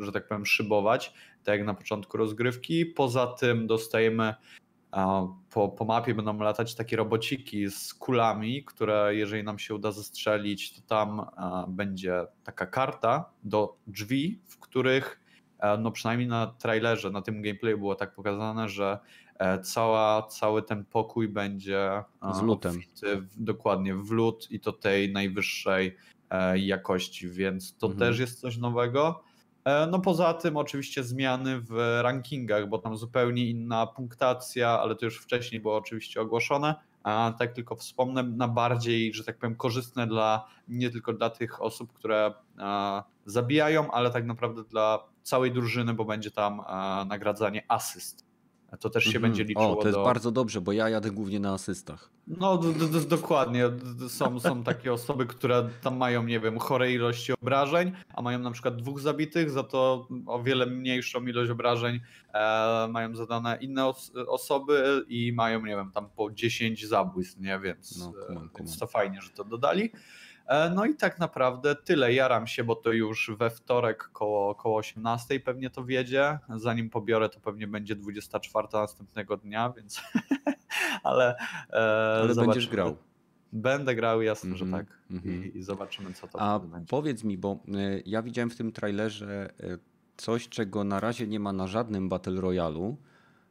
że 0.00 0.12
tak 0.12 0.28
powiem, 0.28 0.46
szybować, 0.46 1.14
tak 1.44 1.58
jak 1.58 1.66
na 1.66 1.74
początku 1.74 2.16
rozgrywki. 2.16 2.86
Poza 2.86 3.26
tym 3.26 3.66
dostajemy 3.66 4.34
po, 5.50 5.68
po 5.68 5.84
mapie 5.84 6.14
będą 6.14 6.38
latać 6.38 6.74
takie 6.74 6.96
robociki 6.96 7.70
z 7.70 7.94
kulami, 7.94 8.64
które 8.64 9.10
jeżeli 9.14 9.44
nam 9.44 9.58
się 9.58 9.74
uda 9.74 9.92
zestrzelić, 9.92 10.72
to 10.74 10.80
tam 10.86 11.20
a, 11.20 11.66
będzie 11.68 12.26
taka 12.44 12.66
karta 12.66 13.30
do 13.44 13.76
drzwi, 13.86 14.40
w 14.46 14.58
których 14.58 15.20
e, 15.58 15.78
no 15.78 15.90
przynajmniej 15.90 16.28
na 16.28 16.46
trailerze, 16.46 17.10
na 17.10 17.22
tym 17.22 17.42
gameplayu 17.42 17.78
było 17.78 17.94
tak 17.94 18.14
pokazane, 18.14 18.68
że 18.68 18.98
e, 19.38 19.60
cała, 19.60 20.22
cały 20.22 20.62
ten 20.62 20.84
pokój 20.84 21.28
będzie 21.28 21.90
e, 22.22 22.34
Z 22.34 22.42
lutem. 22.42 22.80
w, 23.02 23.42
dokładnie 23.44 23.94
w 23.94 24.10
lód 24.10 24.46
i 24.50 24.60
to 24.60 24.72
tej 24.72 25.12
najwyższej 25.12 25.96
e, 26.30 26.58
jakości, 26.58 27.28
więc 27.28 27.76
to 27.76 27.86
Mhm. 27.86 27.98
też 28.10 28.18
jest 28.18 28.40
coś 28.40 28.56
nowego. 28.56 29.24
E, 29.64 29.86
No 29.86 29.98
poza 29.98 30.34
tym 30.34 30.56
oczywiście 30.56 31.04
zmiany 31.04 31.60
w 31.60 32.00
rankingach, 32.02 32.68
bo 32.68 32.78
tam 32.78 32.96
zupełnie 32.96 33.46
inna 33.46 33.86
punktacja, 33.86 34.80
ale 34.80 34.96
to 34.96 35.04
już 35.04 35.18
wcześniej 35.20 35.60
było 35.60 35.76
oczywiście 35.76 36.20
ogłoszone, 36.20 36.74
a 37.02 37.34
tak 37.38 37.52
tylko 37.52 37.76
wspomnę, 37.76 38.22
na 38.22 38.48
bardziej, 38.48 39.14
że 39.14 39.24
tak 39.24 39.38
powiem, 39.38 39.56
korzystne 39.56 40.06
dla 40.06 40.46
nie 40.68 40.90
tylko 40.90 41.12
dla 41.12 41.30
tych 41.30 41.62
osób, 41.62 41.92
które 41.92 42.34
a, 42.58 43.04
zabijają, 43.26 43.90
ale 43.90 44.10
tak 44.10 44.24
naprawdę 44.26 44.64
dla 44.64 45.04
całej 45.22 45.52
drużyny, 45.52 45.94
bo 45.94 46.04
będzie 46.04 46.30
tam 46.30 46.60
a, 46.66 47.04
nagradzanie 47.08 47.64
asyst. 47.68 48.27
To 48.80 48.90
też 48.90 49.04
się 49.04 49.08
Mhm. 49.08 49.22
będzie 49.22 49.44
liczyło 49.44 49.78
O, 49.78 49.82
to 49.82 49.88
jest 49.88 49.98
do... 49.98 50.04
bardzo 50.04 50.30
dobrze, 50.30 50.60
bo 50.60 50.72
ja 50.72 50.88
jadę 50.88 51.10
głównie 51.10 51.40
na 51.40 51.52
asystach. 51.52 52.10
No 52.26 52.58
d- 52.58 52.72
d- 52.74 52.88
d- 52.88 53.00
dokładnie. 53.08 53.64
Są, 54.08 54.40
są 54.40 54.62
takie 54.64 54.92
osoby, 54.92 55.26
które 55.26 55.68
tam 55.82 55.96
mają, 55.96 56.22
nie 56.24 56.40
wiem, 56.40 56.58
chore 56.58 56.92
ilości 56.92 57.32
obrażeń, 57.32 57.92
a 58.14 58.22
mają 58.22 58.38
na 58.38 58.50
przykład 58.50 58.76
dwóch 58.76 59.00
zabitych, 59.00 59.50
za 59.50 59.62
to 59.62 60.08
o 60.26 60.42
wiele 60.42 60.66
mniejszą 60.66 61.26
ilość 61.26 61.50
obrażeń 61.50 62.00
e, 62.34 62.88
mają 62.90 63.16
zadane 63.16 63.58
inne 63.60 63.86
os- 63.86 64.12
osoby 64.26 65.04
i 65.08 65.32
mają, 65.32 65.60
nie 65.64 65.76
wiem, 65.76 65.90
tam 65.92 66.08
po 66.16 66.30
10 66.30 66.86
zabójstw, 66.86 67.40
nie? 67.40 67.58
Więc, 67.60 67.98
No, 67.98 68.08
e, 68.08 68.12
kumam, 68.12 68.26
kumam. 68.26 68.50
więc 68.58 68.78
to 68.78 68.86
fajnie, 68.86 69.22
że 69.22 69.30
to 69.30 69.44
dodali. 69.44 69.92
E, 70.48 70.70
No 70.70 70.84
i 70.86 70.94
tak 70.94 71.18
naprawdę 71.18 71.74
tyle. 71.76 72.12
Jaram 72.14 72.46
się, 72.46 72.64
bo 72.64 72.74
to 72.76 72.92
już 72.92 73.30
we 73.38 73.50
wtorek 73.50 74.04
koło, 74.12 74.54
koło 74.54 74.76
18 74.76 75.40
pewnie 75.40 75.70
to 75.70 75.84
wiedzie. 75.84 76.38
Zanim 76.56 76.90
pobiorę, 76.90 77.28
to 77.28 77.40
pewnie 77.40 77.66
będzie 77.66 77.96
24 77.96 78.68
następnego 78.72 79.36
dnia, 79.36 79.72
więc 79.76 80.02
ale, 81.02 81.36
e, 81.70 82.18
Ale 82.22 82.34
będziesz 82.34 82.68
grał. 82.68 82.96
Będę 83.52 83.94
grał, 83.94 84.22
jasne, 84.22 84.50
Mhm, 84.50 84.70
że 84.70 84.76
tak. 84.78 84.98
mhm. 85.10 85.44
I, 85.44 85.58
I 85.58 85.62
zobaczymy, 85.62 86.12
co 86.12 86.28
to 86.28 86.40
A 86.40 86.58
będzie. 86.58 86.86
powiedz 86.88 87.24
mi, 87.24 87.38
bo 87.38 87.60
y, 87.68 88.02
ja 88.06 88.22
widziałem 88.22 88.50
w 88.50 88.56
tym 88.56 88.72
trailerze 88.72 89.50
coś, 90.16 90.48
czego 90.48 90.84
na 90.84 91.00
razie 91.00 91.26
nie 91.26 91.40
ma 91.40 91.52
na 91.52 91.66
żadnym 91.66 92.08
Battle 92.08 92.40
Royalu, 92.40 92.96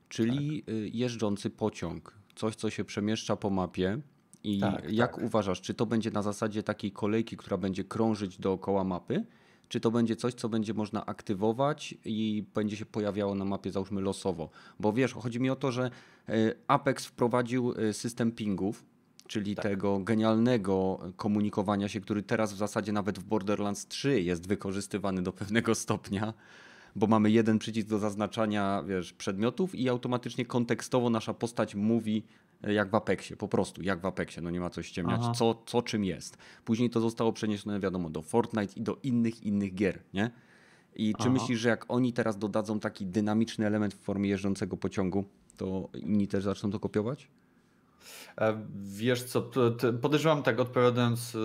czyli 0.10 0.64
Tak. 0.64 0.76
jeżdżący 0.96 1.50
pociąg. 1.50 2.14
Coś, 2.36 2.56
co 2.56 2.70
się 2.70 2.84
przemieszcza 2.84 3.36
po 3.36 3.50
mapie. 3.50 4.00
I 4.48 4.60
Tak, 4.60 4.92
jak 4.94 5.16
tak. 5.16 5.24
uważasz, 5.24 5.62
czy 5.62 5.74
to 5.74 5.86
będzie 5.86 6.12
na 6.12 6.22
zasadzie 6.22 6.64
takiej 6.64 6.92
kolejki, 6.92 7.38
która 7.38 7.58
będzie 7.58 7.84
krążyć 7.84 8.38
dookoła 8.38 8.84
mapy? 8.84 9.26
Czy 9.70 9.80
to 9.80 9.92
będzie 9.92 10.16
coś, 10.16 10.34
co 10.34 10.50
będzie 10.50 10.74
można 10.74 11.06
aktywować 11.06 11.96
i 12.06 12.44
będzie 12.56 12.78
się 12.78 12.86
pojawiało 12.86 13.36
na 13.36 13.46
mapie, 13.46 13.72
załóżmy 13.72 14.02
losowo? 14.02 14.50
Bo 14.80 14.94
wiesz, 14.94 15.14
chodzi 15.14 15.40
mi 15.40 15.50
o 15.50 15.56
to, 15.56 15.72
że 15.72 15.92
y, 16.30 16.56
Apex 16.68 17.06
wprowadził 17.06 17.72
y, 17.72 17.94
system 17.94 18.32
pingów, 18.32 18.86
czyli 19.28 19.56
Tak. 19.56 19.64
tego 19.64 20.00
genialnego 20.00 21.00
komunikowania 21.16 21.88
się, 21.88 22.02
który 22.02 22.24
teraz 22.24 22.54
w 22.54 22.58
zasadzie 22.58 22.92
nawet 22.92 23.20
w 23.20 23.24
Borderlands 23.24 23.88
3 23.88 24.22
jest 24.22 24.48
wykorzystywany 24.48 25.22
do 25.22 25.34
pewnego 25.34 25.76
stopnia, 25.76 26.34
bo 26.96 27.08
mamy 27.08 27.32
jeden 27.32 27.60
przycisk 27.60 27.88
do 27.88 28.00
zaznaczania 28.00 28.84
wiesz, 28.88 29.14
przedmiotów 29.14 29.76
i 29.76 29.90
automatycznie 29.90 30.46
kontekstowo 30.46 31.10
nasza 31.10 31.34
postać 31.34 31.76
mówi 31.76 32.24
e, 32.24 32.47
jak 32.62 32.90
w 32.90 32.96
Apexie, 32.96 33.38
po 33.38 33.48
prostu 33.48 33.82
jak 33.84 34.02
w 34.02 34.06
Apexie, 34.06 34.42
no 34.42 34.50
nie 34.50 34.60
ma 34.60 34.70
co 34.70 34.84
ściemniać, 34.84 35.22
Aha. 35.24 35.32
co, 35.36 35.64
co 35.66 35.82
czym 35.82 36.04
jest. 36.06 36.38
Później 36.66 36.90
to 36.90 37.02
zostało 37.02 37.34
przeniesione 37.34 37.80
wiadomo 37.80 38.10
do 38.10 38.22
Fortnite 38.22 38.74
i 38.76 38.82
do 38.82 38.98
innych, 39.04 39.44
innych 39.44 39.76
gier, 39.76 40.04
nie? 40.14 40.32
I 40.96 41.16
czy 41.16 41.30
Aha. 41.30 41.30
myślisz, 41.30 41.60
że 41.60 41.70
jak 41.70 41.86
oni 41.88 42.14
teraz 42.14 42.38
dodadzą 42.38 42.80
taki 42.80 43.06
dynamiczny 43.06 43.68
element 43.68 43.94
w 43.94 44.00
formie 44.00 44.30
jeżdżącego 44.30 44.78
pociągu, 44.78 45.26
to 45.58 45.90
inni 45.94 46.28
też 46.28 46.44
zaczną 46.44 46.72
to 46.72 46.80
kopiować? 46.80 47.32
E, 48.38 48.68
Wiesz 48.76 49.24
co, 49.24 49.52
podejrzewam 50.02 50.44
tak 50.44 50.60
odpowiadając, 50.60 51.36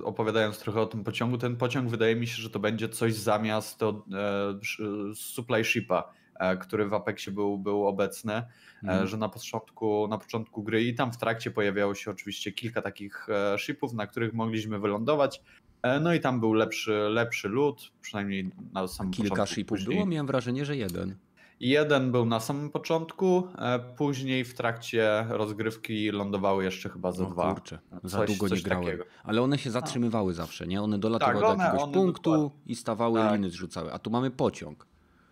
e, 0.00 0.04
opowiadając 0.04 0.58
trochę 0.58 0.80
o 0.80 0.86
tym 0.86 1.04
pociągu, 1.04 1.38
ten 1.38 1.56
pociąg 1.56 1.88
wydaje 1.90 2.16
mi 2.16 2.26
się, 2.26 2.42
że 2.42 2.50
to 2.50 2.58
będzie 2.58 2.88
coś 2.88 3.14
zamiast 3.14 3.78
to, 3.78 4.06
e, 4.12 5.14
supply 5.14 5.64
shipa, 5.64 6.00
e, 6.00 6.19
który 6.60 6.88
w 6.88 6.94
Apexie 6.94 7.32
był, 7.32 7.58
był 7.58 7.86
obecny, 7.86 8.32
e, 8.34 8.46
Mhm. 8.82 9.06
że 9.06 9.16
na 9.16 9.28
początku, 9.28 10.08
na 10.08 10.18
początku 10.18 10.62
gry 10.62 10.84
i 10.84 10.94
tam 10.94 11.12
w 11.12 11.16
trakcie 11.16 11.50
pojawiało 11.50 11.94
się 11.94 12.10
oczywiście 12.10 12.52
kilka 12.52 12.82
takich 12.82 13.26
e, 13.28 13.58
shipów, 13.58 13.92
na 13.92 14.06
których 14.06 14.34
mogliśmy 14.34 14.78
wylądować, 14.78 15.42
e, 15.82 16.00
no 16.00 16.14
i 16.14 16.20
tam 16.20 16.40
był 16.40 16.52
lepszy, 16.52 16.92
lepszy 17.10 17.48
loot, 17.48 17.90
przynajmniej 18.00 18.50
na 18.72 18.88
samym 18.88 19.12
Kilka 19.12 19.30
początku. 19.30 19.54
shipów 19.54 19.78
później- 19.78 19.96
było, 19.96 20.06
miałem 20.06 20.26
wrażenie, 20.26 20.64
że 20.64 20.76
jeden. 20.76 21.16
Jeden 21.60 22.12
był 22.12 22.26
na 22.26 22.40
samym 22.40 22.70
początku, 22.70 23.48
e, 23.58 23.78
później 23.78 24.44
w 24.44 24.54
trakcie 24.54 25.26
rozgrywki 25.28 26.10
lądowały 26.10 26.64
jeszcze 26.64 26.88
chyba 26.88 27.12
ze 27.12 27.26
O 27.26 27.30
dwa. 27.30 27.54
kurczę, 27.54 27.78
za 28.04 28.18
Coś- 28.18 28.26
długo 28.26 28.46
nie 28.46 28.50
coś 28.50 28.62
grałem. 28.62 28.84
takiego. 28.84 29.04
Ale 29.24 29.42
one 29.42 29.58
się 29.58 29.70
zatrzymywały 29.70 30.34
zawsze, 30.34 30.66
nie? 30.66 30.82
One 30.82 30.98
dolatywały 30.98 31.40
Tak, 31.40 31.56
do 31.58 31.62
jakiegoś 31.64 31.94
punktu 31.94 32.30
dokładnie. 32.32 32.50
i 32.66 32.74
stawały, 32.76 33.20
Tak. 33.20 33.32
liny 33.34 33.50
zrzucały. 33.50 33.92
A 33.92 33.98
tu 33.98 34.10
mamy 34.10 34.30
pociąg. 34.30 34.86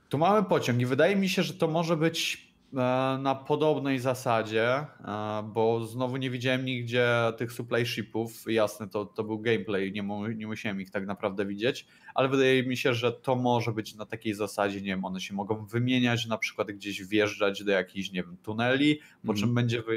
Tu 0.08 0.18
mamy 0.18 0.42
pociąg 0.42 0.80
i 0.80 0.86
wydaje 0.86 1.16
mi 1.16 1.28
się, 1.28 1.42
że 1.42 1.54
to 1.54 1.68
może 1.68 1.96
być 1.96 2.47
na 3.18 3.34
podobnej 3.34 3.98
zasadzie, 3.98 4.68
e, 4.74 4.86
bo 5.54 5.86
znowu 5.86 6.16
nie 6.16 6.30
widziałem 6.30 6.64
nigdzie 6.64 7.08
tych 7.36 7.52
supply 7.52 7.86
shipów. 7.86 8.44
Jasne, 8.46 8.88
to, 8.88 9.04
to 9.06 9.24
był 9.24 9.38
gameplay, 9.38 9.92
nie, 9.92 10.02
mu, 10.02 10.26
nie 10.26 10.46
musiałem 10.46 10.80
ich 10.80 10.90
tak 10.90 11.06
naprawdę 11.06 11.46
widzieć, 11.46 11.86
ale 12.14 12.28
wydaje 12.28 12.62
mi 12.62 12.76
się, 12.76 12.94
że 12.94 13.12
to 13.12 13.36
może 13.36 13.72
być 13.72 13.94
na 13.94 14.06
takiej 14.06 14.34
zasadzie, 14.34 14.80
nie 14.80 14.86
wiem, 14.86 15.04
one 15.04 15.20
się 15.20 15.34
mogą 15.34 15.66
wymieniać, 15.66 16.26
na 16.26 16.38
przykład 16.38 16.68
gdzieś 16.72 17.04
wjeżdżać 17.04 17.64
do 17.64 17.72
jakichś, 17.72 18.12
nie 18.12 18.22
wiem, 18.22 18.36
tuneli, 18.42 18.96
po 18.96 19.32
Mhm. 19.32 19.38
czym 19.38 19.54
będzie 19.54 19.82
wy, 19.82 19.96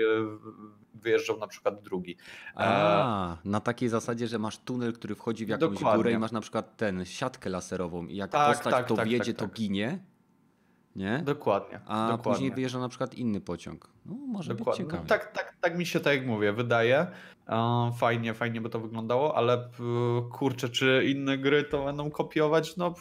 wyjeżdżał 0.94 1.40
na 1.40 1.48
przykład 1.48 1.82
drugi. 1.82 2.12
E, 2.12 2.56
A, 2.56 3.38
na 3.46 3.60
takiej 3.60 3.90
zasadzie, 3.90 4.28
że 4.28 4.40
masz 4.40 4.58
tunel, 4.58 4.94
który 4.94 5.16
wchodzi 5.16 5.46
w 5.46 5.50
jakąś 5.50 5.74
Dokładnie. 5.74 5.98
górę 5.98 6.12
i 6.12 6.18
masz 6.18 6.32
na 6.32 6.42
przykład 6.42 6.78
ten, 6.78 7.06
siatkę 7.06 7.50
laserową 7.50 8.08
i 8.08 8.16
jak 8.16 8.32
Tak, 8.32 8.56
postać 8.56 8.74
tak, 8.74 8.88
to 8.88 8.96
tak, 8.96 9.08
wjedzie, 9.08 9.34
tak, 9.34 9.40
to 9.40 9.46
tak. 9.46 9.54
ginie, 9.56 10.00
nie? 10.96 11.22
Dokładnie. 11.26 11.80
A 11.86 12.08
dokładnie. 12.12 12.24
później 12.34 12.52
wyjeżdża 12.52 12.80
na 12.80 12.90
przykład 12.90 13.14
inny 13.16 13.42
pociąg. 13.42 13.88
No, 14.06 14.14
może 14.16 14.56
Dokładnie. 14.56 14.86
być 14.86 14.94
No, 14.94 15.04
tak, 15.08 15.32
tak, 15.32 15.58
tak 15.62 15.78
mi 15.78 15.86
się 15.86 16.00
tak 16.00 16.14
jak 16.18 16.26
mówię, 16.28 16.54
wydaje. 16.54 17.08
E, 17.48 17.92
Fajnie, 17.98 18.34
fajnie 18.34 18.62
by 18.62 18.70
to 18.70 18.80
wyglądało, 18.80 19.38
ale 19.38 19.70
kurczę, 20.32 20.70
czy 20.70 21.04
inne 21.08 21.38
gry 21.38 21.64
to 21.64 21.86
będą 21.86 22.12
kopiować? 22.12 22.78
No 22.78 22.96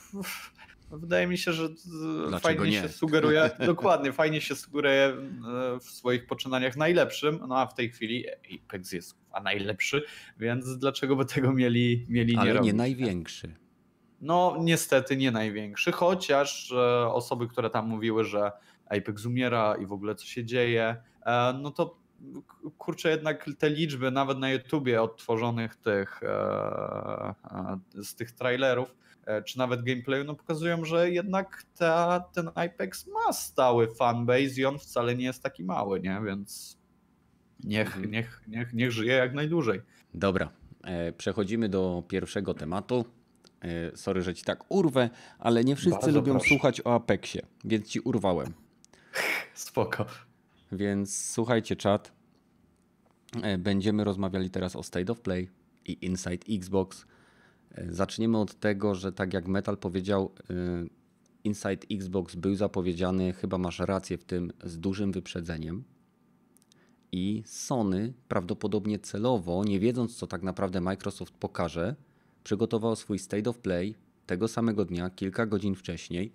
wydaje 0.90 1.26
mi 1.26 1.38
się, 1.38 1.52
że 1.52 1.68
Dlaczego 2.28 2.40
fajnie 2.40 2.70
nie? 2.70 2.82
się 2.82 2.88
sugeruje, 2.88 3.50
dokładnie, 3.66 4.12
fajnie 4.12 4.40
się 4.40 4.54
sugeruje 4.56 5.04
e, 5.04 5.16
w 5.80 5.84
swoich 5.84 6.26
poczynaniach 6.26 6.76
najlepszym, 6.76 7.40
no 7.48 7.58
a 7.58 7.66
w 7.66 7.74
tej 7.74 7.90
chwili 7.90 8.24
Apex 8.64 8.92
jest 8.92 9.16
a 9.32 9.40
najlepszy, 9.40 10.04
więc 10.38 10.78
dlaczego 10.78 11.16
by 11.16 11.24
tego 11.24 11.52
mieli, 11.52 12.06
mieli 12.08 12.34
nie 12.34 12.40
Ale 12.40 12.52
robić? 12.52 12.66
nie 12.66 12.72
największy. 12.78 13.54
No, 14.20 14.56
niestety 14.60 15.16
nie 15.16 15.30
największy, 15.30 15.92
chociaż 15.92 16.72
e, 16.72 17.06
osoby, 17.12 17.48
które 17.48 17.70
tam 17.70 17.88
mówiły, 17.88 18.24
że 18.24 18.52
Apex 18.86 19.26
umiera 19.26 19.74
i 19.74 19.86
w 19.86 19.92
ogóle 19.92 20.14
co 20.14 20.26
się 20.26 20.44
dzieje, 20.44 20.96
e, 21.26 21.52
no 21.62 21.70
to 21.70 22.00
kurczę, 22.78 23.10
jednak 23.10 23.46
te 23.58 23.70
liczby, 23.70 24.10
nawet 24.10 24.38
na 24.38 24.50
YouTubie 24.50 25.02
odtworzonych 25.02 25.76
tych, 25.76 26.22
e, 26.22 27.34
z 27.94 28.14
tych 28.14 28.32
trailerów, 28.32 28.94
czy 29.46 29.58
nawet 29.58 29.82
gameplayu, 29.82 30.24
no 30.24 30.34
pokazują, 30.34 30.84
że 30.84 31.10
jednak 31.10 31.62
ta, 31.78 32.20
ten 32.32 32.48
Apex 32.54 33.06
ma 33.06 33.32
stały 33.32 33.94
fanbase 33.94 34.60
i 34.60 34.64
on 34.64 34.78
wcale 34.78 35.14
nie 35.16 35.24
jest 35.24 35.42
taki 35.42 35.64
mały, 35.64 36.00
nie? 36.00 36.20
Więc 36.26 36.78
niech, 37.64 37.86
Mhm. 37.86 38.10
niech, 38.10 38.42
niech, 38.48 38.74
niech 38.74 38.92
żyje 38.92 39.12
jak 39.14 39.34
najdłużej. 39.34 39.80
Dobra, 40.14 40.50
przechodzimy 41.16 41.68
do 41.68 42.02
pierwszego 42.08 42.54
tematu. 42.54 43.04
E, 43.62 43.96
sorry, 43.96 44.22
że 44.22 44.34
ci 44.34 44.44
tak 44.44 44.64
urwę, 44.68 45.10
ale 45.38 45.64
nie 45.64 45.76
wszyscy 45.76 46.00
Bardzo 46.00 46.18
lubią 46.18 46.32
proszę. 46.32 46.48
słuchać 46.48 46.80
o 46.84 46.94
Apexie, 46.94 47.42
więc 47.64 47.88
ci 47.88 48.00
urwałem. 48.00 48.52
Spoko. 49.54 50.06
Więc 50.72 51.18
słuchajcie, 51.18 51.76
czat. 51.76 52.12
E, 53.42 53.58
Będziemy 53.58 54.04
rozmawiali 54.04 54.50
teraz 54.50 54.76
o 54.76 54.82
State 54.82 55.12
of 55.12 55.20
Play 55.20 55.48
i 55.86 56.06
Inside 56.06 56.46
Xbox. 56.56 57.06
E, 57.74 57.92
Zaczniemy 57.92 58.38
od 58.38 58.60
tego, 58.60 58.94
że 58.94 59.12
tak 59.12 59.32
jak 59.34 59.48
Metal 59.48 59.76
powiedział, 59.76 60.32
Inside 61.44 61.86
Xbox 61.90 62.34
był 62.34 62.54
zapowiedziany, 62.54 63.32
chyba 63.32 63.58
masz 63.58 63.78
rację 63.78 64.18
w 64.18 64.24
tym, 64.24 64.52
z 64.64 64.78
dużym 64.78 65.12
wyprzedzeniem. 65.12 65.84
I 67.12 67.42
Sony 67.46 68.12
prawdopodobnie 68.28 68.98
celowo, 68.98 69.64
nie 69.64 69.80
wiedząc 69.80 70.16
co 70.16 70.26
tak 70.26 70.42
naprawdę 70.42 70.80
Microsoft 70.80 71.34
pokaże, 71.34 71.96
przygotował 72.44 72.96
swój 72.96 73.18
State 73.18 73.50
of 73.50 73.58
Play 73.58 73.94
tego 74.26 74.48
samego 74.48 74.84
dnia, 74.84 75.10
kilka 75.10 75.46
godzin 75.46 75.74
wcześniej 75.74 76.32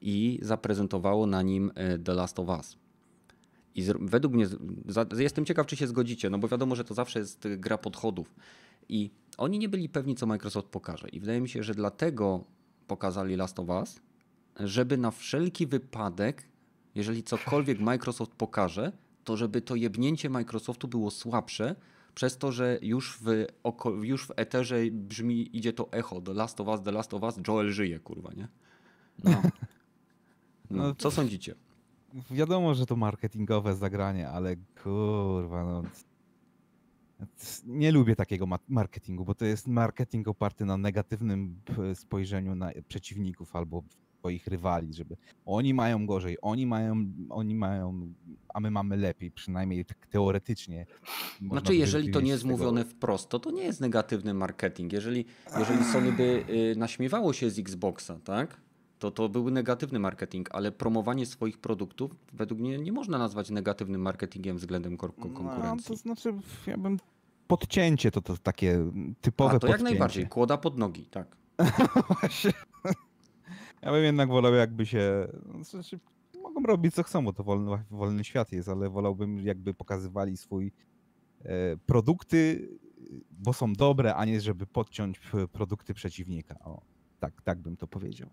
i 0.00 0.38
zaprezentowało 0.42 1.26
na 1.26 1.42
nim 1.42 1.72
e, 1.74 1.98
The 1.98 2.14
Last 2.14 2.38
of 2.38 2.48
Us. 2.48 2.76
I 3.74 3.84
według 4.00 4.34
mnie, 4.34 4.46
jestem 5.18 5.44
ciekaw, 5.44 5.66
czy 5.66 5.76
się 5.76 5.86
zgodzicie, 5.86 6.30
no 6.30 6.38
bo 6.38 6.48
wiadomo, 6.48 6.76
że 6.76 6.84
to 6.84 6.94
zawsze 6.94 7.18
jest 7.18 7.48
gra 7.56 7.78
podchodów. 7.78 8.34
I 8.88 9.10
oni 9.38 9.58
nie 9.58 9.68
byli 9.68 9.88
pewni, 9.88 10.14
co 10.14 10.26
Microsoft 10.26 10.68
pokaże. 10.68 11.08
I 11.08 11.20
wydaje 11.20 11.40
mi 11.40 11.48
się, 11.48 11.62
że 11.62 11.74
dlatego 11.74 12.44
pokazali 12.86 13.36
Last 13.36 13.58
of 13.58 13.68
Us, 13.68 14.00
żeby 14.60 14.96
na 14.96 15.10
wszelki 15.10 15.66
wypadek, 15.66 16.48
jeżeli 16.94 17.22
cokolwiek 17.22 17.80
Microsoft 17.80 18.32
pokaże, 18.32 18.92
to 19.24 19.36
żeby 19.36 19.60
to 19.60 19.74
jebnięcie 19.74 20.30
Microsoftu 20.30 20.88
było 20.88 21.10
słabsze, 21.10 21.76
przez 22.14 22.38
to, 22.38 22.52
że 22.52 22.78
już 22.82 23.18
w, 23.22 23.46
oko, 23.62 23.90
już 23.90 24.26
w 24.26 24.30
eterze 24.36 24.76
brzmi, 24.92 25.56
idzie 25.56 25.72
to 25.72 25.92
echo, 25.92 26.20
The 26.20 26.34
Last 26.34 26.60
of 26.60 26.68
Us, 26.68 26.82
The 26.82 26.92
Last 26.92 27.14
of 27.14 27.22
Us, 27.22 27.34
Joel 27.48 27.72
żyje, 27.72 27.98
kurwa, 27.98 28.32
nie? 28.36 28.48
No. 29.24 29.42
No, 30.70 30.94
co 30.94 31.10
sądzicie? 31.10 31.54
Wiadomo, 32.30 32.74
że 32.74 32.86
to 32.86 32.96
marketingowe 32.96 33.74
zagranie, 33.74 34.28
ale 34.28 34.56
kurwa, 34.82 35.64
no, 35.64 35.82
Nie 37.66 37.92
lubię 37.92 38.16
takiego 38.16 38.46
ma- 38.46 38.58
marketingu, 38.68 39.24
bo 39.24 39.34
to 39.34 39.44
jest 39.44 39.68
marketing 39.68 40.28
oparty 40.28 40.64
na 40.64 40.76
negatywnym 40.76 41.60
spojrzeniu 41.94 42.54
na 42.54 42.70
przeciwników 42.88 43.56
albo 43.56 43.82
swoich 44.20 44.46
rywali, 44.46 44.94
żeby 44.94 45.16
oni 45.46 45.74
mają 45.74 46.06
gorzej, 46.06 46.36
oni 46.42 46.66
mają, 46.66 47.04
oni 47.30 47.54
mają, 47.54 48.12
a 48.54 48.60
my 48.60 48.70
mamy 48.70 48.96
lepiej, 48.96 49.30
przynajmniej 49.30 49.84
tak 49.84 50.06
teoretycznie. 50.06 50.86
Znaczy, 51.50 51.74
jeżeli 51.76 52.10
to 52.10 52.20
nie 52.20 52.30
jest 52.30 52.42
tego- 52.42 52.52
mówione 52.56 52.84
wprost, 52.84 53.28
to 53.28 53.38
to 53.38 53.50
nie 53.50 53.62
jest 53.62 53.80
negatywny 53.80 54.34
marketing. 54.34 54.92
Jeżeli, 54.92 55.24
jeżeli 55.58 55.84
Sony 55.84 56.12
by 56.12 56.44
y, 56.50 56.76
naśmiewało 56.76 57.32
się 57.32 57.50
z 57.50 57.58
Xboxa, 57.58 58.18
tak? 58.24 58.60
To 58.98 59.10
to 59.10 59.28
był 59.28 59.50
negatywny 59.50 59.98
marketing, 59.98 60.48
ale 60.54 60.72
promowanie 60.72 61.26
swoich 61.26 61.58
produktów 61.58 62.10
według 62.32 62.60
mnie 62.60 62.78
nie 62.78 62.92
można 62.92 63.18
nazwać 63.18 63.50
negatywnym 63.50 64.00
marketingiem 64.00 64.56
względem 64.56 64.92
No, 64.92 64.98
konkurencji. 65.08 65.88
to 65.88 65.96
znaczy, 65.96 66.32
ja 66.66 66.76
bym 66.78 66.98
podcięcie 67.46 68.10
to, 68.10 68.20
to 68.22 68.36
takie 68.36 68.78
typowe 69.20 69.56
A 69.56 69.58
to 69.58 69.66
jak 69.66 69.76
podcięcie. 69.76 69.84
najbardziej, 69.92 70.26
kłoda 70.28 70.56
pod 70.58 70.78
nogi, 70.78 71.04
tak. 71.04 71.36
Właśnie. 72.20 72.52
Ja 73.82 73.90
bym 73.92 74.04
jednak 74.04 74.28
wolał 74.28 74.54
jakby 74.54 74.86
się, 74.86 75.28
znaczy, 75.62 75.98
mogą 76.42 76.62
robić 76.62 76.94
co 76.94 77.02
chcą, 77.02 77.24
bo 77.24 77.32
to 77.32 77.44
wolny, 77.44 77.84
wolny 77.90 78.24
świat 78.24 78.52
jest, 78.52 78.68
ale 78.68 78.90
wolałbym 78.90 79.38
jakby 79.38 79.74
pokazywali 79.74 80.36
swój 80.36 80.72
e, 81.44 81.76
produkty, 81.76 82.68
bo 83.30 83.52
są 83.52 83.72
dobre, 83.72 84.14
a 84.14 84.24
nie 84.24 84.40
żeby 84.40 84.66
podciąć 84.66 85.18
p- 85.18 85.48
produkty 85.48 85.94
przeciwnika. 85.94 86.58
O, 86.64 86.80
tak, 87.20 87.42
tak 87.42 87.58
bym 87.58 87.76
to 87.76 87.86
powiedział. 87.86 88.28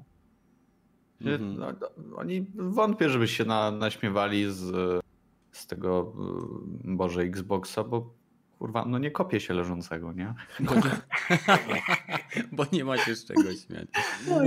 Mhm. 1.22 1.58
No, 1.58 1.68
no, 1.98 2.18
oni 2.18 2.42
wątpię, 2.56 3.10
żeby 3.10 3.28
się 3.28 3.46
na, 3.46 3.72
naśmiewali 3.72 4.52
z, 4.52 4.62
z 5.52 5.68
tego 5.68 6.14
y, 6.86 6.96
Boże 6.96 7.22
Xboxa, 7.22 7.84
bo 7.84 8.14
kurwa, 8.60 8.86
no 8.86 8.98
nie 8.98 9.12
kopie 9.12 9.40
się 9.40 9.54
leżącego, 9.54 10.14
nie? 10.14 10.34
Bo 10.60 10.76
nie, 10.76 10.82
bo 12.52 12.66
nie 12.72 12.86
ma 12.86 12.98
się 12.98 13.16
z 13.16 13.26
czego 13.26 13.42
śmiać. 13.42 13.88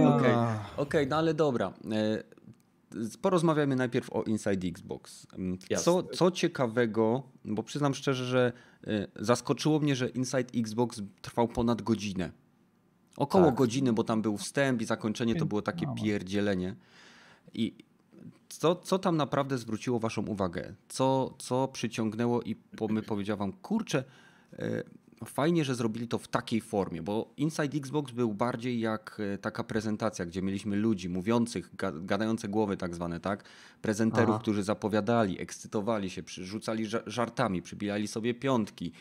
Okej, 0.06 0.34
okej, 0.76 1.06
no 1.06 1.16
ale 1.16 1.34
dobra. 1.34 1.72
E, 1.92 2.22
Porozmawiamy 3.22 3.76
najpierw 3.76 4.12
o 4.12 4.22
Inside 4.22 4.66
Xbox. 4.68 5.26
Mm, 5.38 5.58
Co, 5.78 6.02
co 6.02 6.30
ciekawego, 6.30 7.22
bo 7.44 7.62
przyznam 7.62 7.94
szczerze, 7.94 8.24
że 8.24 8.52
e, 8.86 9.06
zaskoczyło 9.16 9.80
mnie, 9.80 9.96
że 9.96 10.08
Inside 10.08 10.58
Xbox 10.58 11.02
trwał 11.22 11.48
ponad 11.48 11.82
godzinę. 11.82 12.30
Około 13.16 13.44
Tak. 13.46 13.54
godziny, 13.54 13.92
bo 13.92 14.04
tam 14.04 14.22
był 14.22 14.36
wstęp 14.36 14.82
i 14.82 14.84
zakończenie 14.84 15.34
to 15.34 15.46
było 15.46 15.62
takie 15.62 15.86
Mało. 15.86 15.98
pierdzielenie. 15.98 16.74
I 17.54 17.74
co, 18.50 18.74
co 18.76 18.98
tam 18.98 19.16
naprawdę 19.16 19.58
zwróciło 19.58 19.98
waszą 19.98 20.26
uwagę? 20.26 20.74
Co, 20.88 21.34
co 21.38 21.68
przyciągnęło 21.68 22.42
i 22.42 22.54
po, 22.54 22.88
my 22.88 23.02
powiedział 23.02 23.36
wam, 23.36 23.52
kurczę, 23.52 24.04
e, 24.58 24.82
fajnie, 25.24 25.64
że 25.64 25.74
zrobili 25.74 26.08
to 26.08 26.18
w 26.18 26.28
takiej 26.28 26.60
formie, 26.60 27.02
bo 27.02 27.32
Inside 27.36 27.78
Xbox 27.78 28.12
był 28.12 28.34
bardziej 28.34 28.80
jak 28.80 29.20
e, 29.34 29.38
taka 29.38 29.64
prezentacja, 29.64 30.26
gdzie 30.26 30.42
mieliśmy 30.42 30.76
ludzi 30.76 31.08
mówiących, 31.08 31.74
ga- 31.76 32.04
gadające 32.06 32.48
głowy 32.48 32.76
tak 32.76 32.94
zwane, 32.94 33.20
tak? 33.20 33.44
Prezenterów, 33.82 34.30
Aha. 34.34 34.42
którzy 34.42 34.62
zapowiadali, 34.62 35.40
ekscytowali 35.40 36.10
się, 36.10 36.22
przyrzucali 36.22 36.86
ża- 36.86 37.02
żartami, 37.06 37.62
przybijali 37.62 38.08
sobie 38.08 38.34
piątki. 38.34 38.92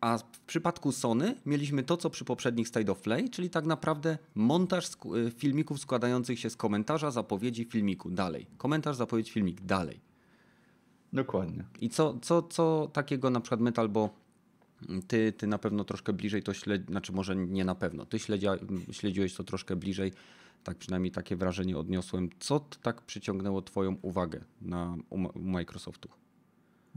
A 0.00 0.18
w 0.18 0.40
przypadku 0.40 0.92
Sony 0.92 1.34
mieliśmy 1.46 1.82
to, 1.82 1.96
co 1.96 2.10
przy 2.10 2.24
poprzednich 2.24 2.68
State 2.68 2.92
of 2.92 3.00
Play, 3.00 3.30
czyli 3.30 3.50
tak 3.50 3.66
naprawdę 3.66 4.18
montaż 4.34 4.86
y, 4.86 5.30
filmików 5.30 5.80
składających 5.80 6.38
się 6.38 6.50
z 6.50 6.56
komentarza, 6.56 7.10
zapowiedzi 7.10 7.64
filmiku, 7.64 8.10
dalej. 8.10 8.46
Komentarz, 8.56 8.96
zapowiedź, 8.96 9.30
filmik, 9.32 9.60
dalej. 9.60 10.00
Dokładnie. 11.12 11.64
I 11.80 11.88
co, 11.88 12.18
co, 12.22 12.42
co 12.42 12.90
takiego 12.92 13.30
na 13.30 13.40
przykład 13.40 13.60
Metal, 13.60 13.88
bo 13.88 14.10
ty, 15.06 15.32
ty 15.32 15.46
na 15.46 15.58
pewno 15.58 15.84
troszkę 15.84 16.12
bliżej 16.12 16.42
to 16.42 16.54
śledzi, 16.54 16.84
znaczy 16.84 17.12
może 17.12 17.36
nie 17.36 17.64
na 17.64 17.74
pewno, 17.74 18.06
ty 18.06 18.18
śledzia, 18.18 18.56
śledziłeś 18.92 19.34
to 19.34 19.44
troszkę 19.44 19.76
bliżej, 19.76 20.12
tak 20.64 20.78
przynajmniej 20.78 21.12
takie 21.12 21.36
wrażenie 21.36 21.78
odniosłem. 21.78 22.30
Co 22.40 22.60
tak 22.60 23.02
przyciągnęło 23.02 23.62
twoją 23.62 23.96
uwagę 24.02 24.44
na, 24.60 24.96
u 25.10 25.38
Microsoftu? 25.38 26.08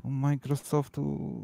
Microsoftu 0.03 1.43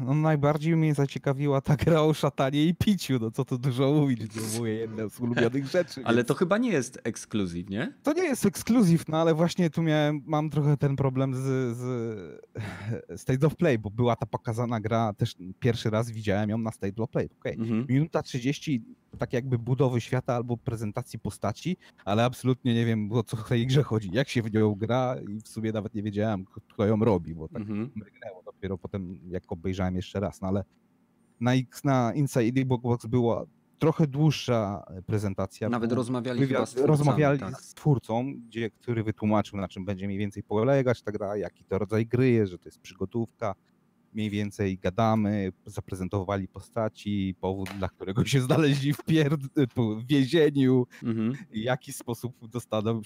no 0.00 0.14
najbardziej 0.14 0.76
mnie 0.76 0.94
zaciekawiła 0.94 1.60
ta 1.60 1.76
gra 1.76 2.02
o 2.02 2.14
szatanie 2.14 2.64
i 2.64 2.74
piciu, 2.74 3.18
no 3.20 3.30
co 3.30 3.44
tu 3.44 3.58
dużo 3.58 3.92
mówić, 3.92 4.20
to 4.34 4.60
moje 4.60 4.74
jedne 4.74 5.10
z 5.10 5.20
ulubionych 5.20 5.66
rzeczy. 5.66 6.00
Ale 6.04 6.16
więc- 6.16 6.28
to 6.28 6.34
chyba 6.34 6.58
nie 6.58 6.70
jest 6.70 7.00
ekskluzyw, 7.04 7.68
nie? 7.70 7.92
To 8.02 8.12
nie 8.12 8.24
jest 8.24 8.46
ekskluzyw, 8.46 9.08
no 9.08 9.16
ale 9.20 9.34
właśnie 9.34 9.70
tu 9.70 9.82
miałem, 9.82 10.22
mam 10.26 10.50
trochę 10.50 10.76
ten 10.76 10.96
problem 10.96 11.34
z, 11.34 11.40
z 11.76 13.20
State 13.20 13.46
of 13.46 13.56
Play, 13.56 13.78
bo 13.78 13.90
była 13.90 14.16
ta 14.16 14.26
pokazana 14.26 14.80
gra, 14.80 15.12
też 15.12 15.34
pierwszy 15.60 15.90
raz 15.90 16.10
widziałem 16.10 16.50
ją 16.50 16.58
na 16.58 16.70
State 16.70 17.02
of 17.02 17.10
Play. 17.10 17.28
Okay. 17.40 17.52
Mhm. 17.52 17.86
Minuta 17.88 18.22
30 18.22 18.82
tak 19.14 19.32
jakby 19.32 19.58
budowy 19.58 20.00
świata 20.00 20.34
albo 20.34 20.56
prezentacji 20.56 21.18
postaci, 21.18 21.76
ale 22.04 22.24
absolutnie 22.24 22.74
nie 22.74 22.84
wiem 22.86 23.12
o 23.12 23.22
co 23.22 23.36
w 23.36 23.48
tej 23.48 23.66
grze 23.66 23.82
chodzi, 23.82 24.10
jak 24.12 24.28
się 24.28 24.42
w 24.42 24.54
nią 24.54 24.74
gra 24.74 25.16
i 25.28 25.40
w 25.40 25.48
sumie 25.48 25.72
nawet 25.72 25.94
nie 25.94 26.02
wiedziałem 26.02 26.44
kto 26.44 26.86
ją 26.86 26.96
robi, 27.04 27.34
bo 27.34 27.48
tak 27.48 27.62
Mhm. 27.62 27.90
mrygnęło 27.94 28.42
dopiero 28.42 28.78
potem 28.78 29.18
jak 29.28 29.52
obejrzałem 29.52 29.96
jeszcze 29.96 30.20
raz, 30.20 30.40
no 30.40 30.48
ale 30.48 30.64
na, 31.40 31.54
X, 31.54 31.84
na 31.84 32.12
Inside 32.14 32.60
Xbox 32.60 33.06
była 33.06 33.44
trochę 33.78 34.06
dłuższa 34.06 34.84
prezentacja. 35.06 35.68
Nawet 35.68 35.92
rozmawiali 35.92 36.40
wywiad, 36.40 36.68
z 36.68 36.72
twórcami, 36.72 36.88
rozmawiali 36.88 37.38
tak. 37.40 37.60
z 37.60 37.74
twórcą, 37.74 38.34
gdzie, 38.48 38.70
który 38.70 39.02
wytłumaczył, 39.02 39.58
na 39.58 39.68
czym 39.68 39.84
będzie 39.84 40.06
mniej 40.06 40.18
więcej 40.18 40.42
polegać 40.42 41.02
ta 41.02 41.12
gra, 41.12 41.36
jaki 41.36 41.64
to 41.64 41.78
rodzaj 41.78 42.06
gry 42.06 42.30
jest, 42.30 42.52
że 42.52 42.58
to 42.58 42.68
jest 42.68 42.78
przygodówka. 42.78 43.54
Mniej 44.14 44.30
więcej 44.30 44.78
gadamy, 44.78 45.52
zaprezentowali 45.66 46.48
postaci, 46.48 47.34
powód, 47.40 47.68
dla 47.78 47.88
którego 47.88 48.24
się 48.24 48.40
znaleźli 48.40 48.92
w, 48.92 48.98
pierd- 48.98 49.48
w 49.76 50.06
więzieniu, 50.06 50.86
Mhm. 51.02 51.32
w 51.50 51.56
jaki 51.56 51.92
sposób 51.92 52.48
dostaną, 52.48 53.00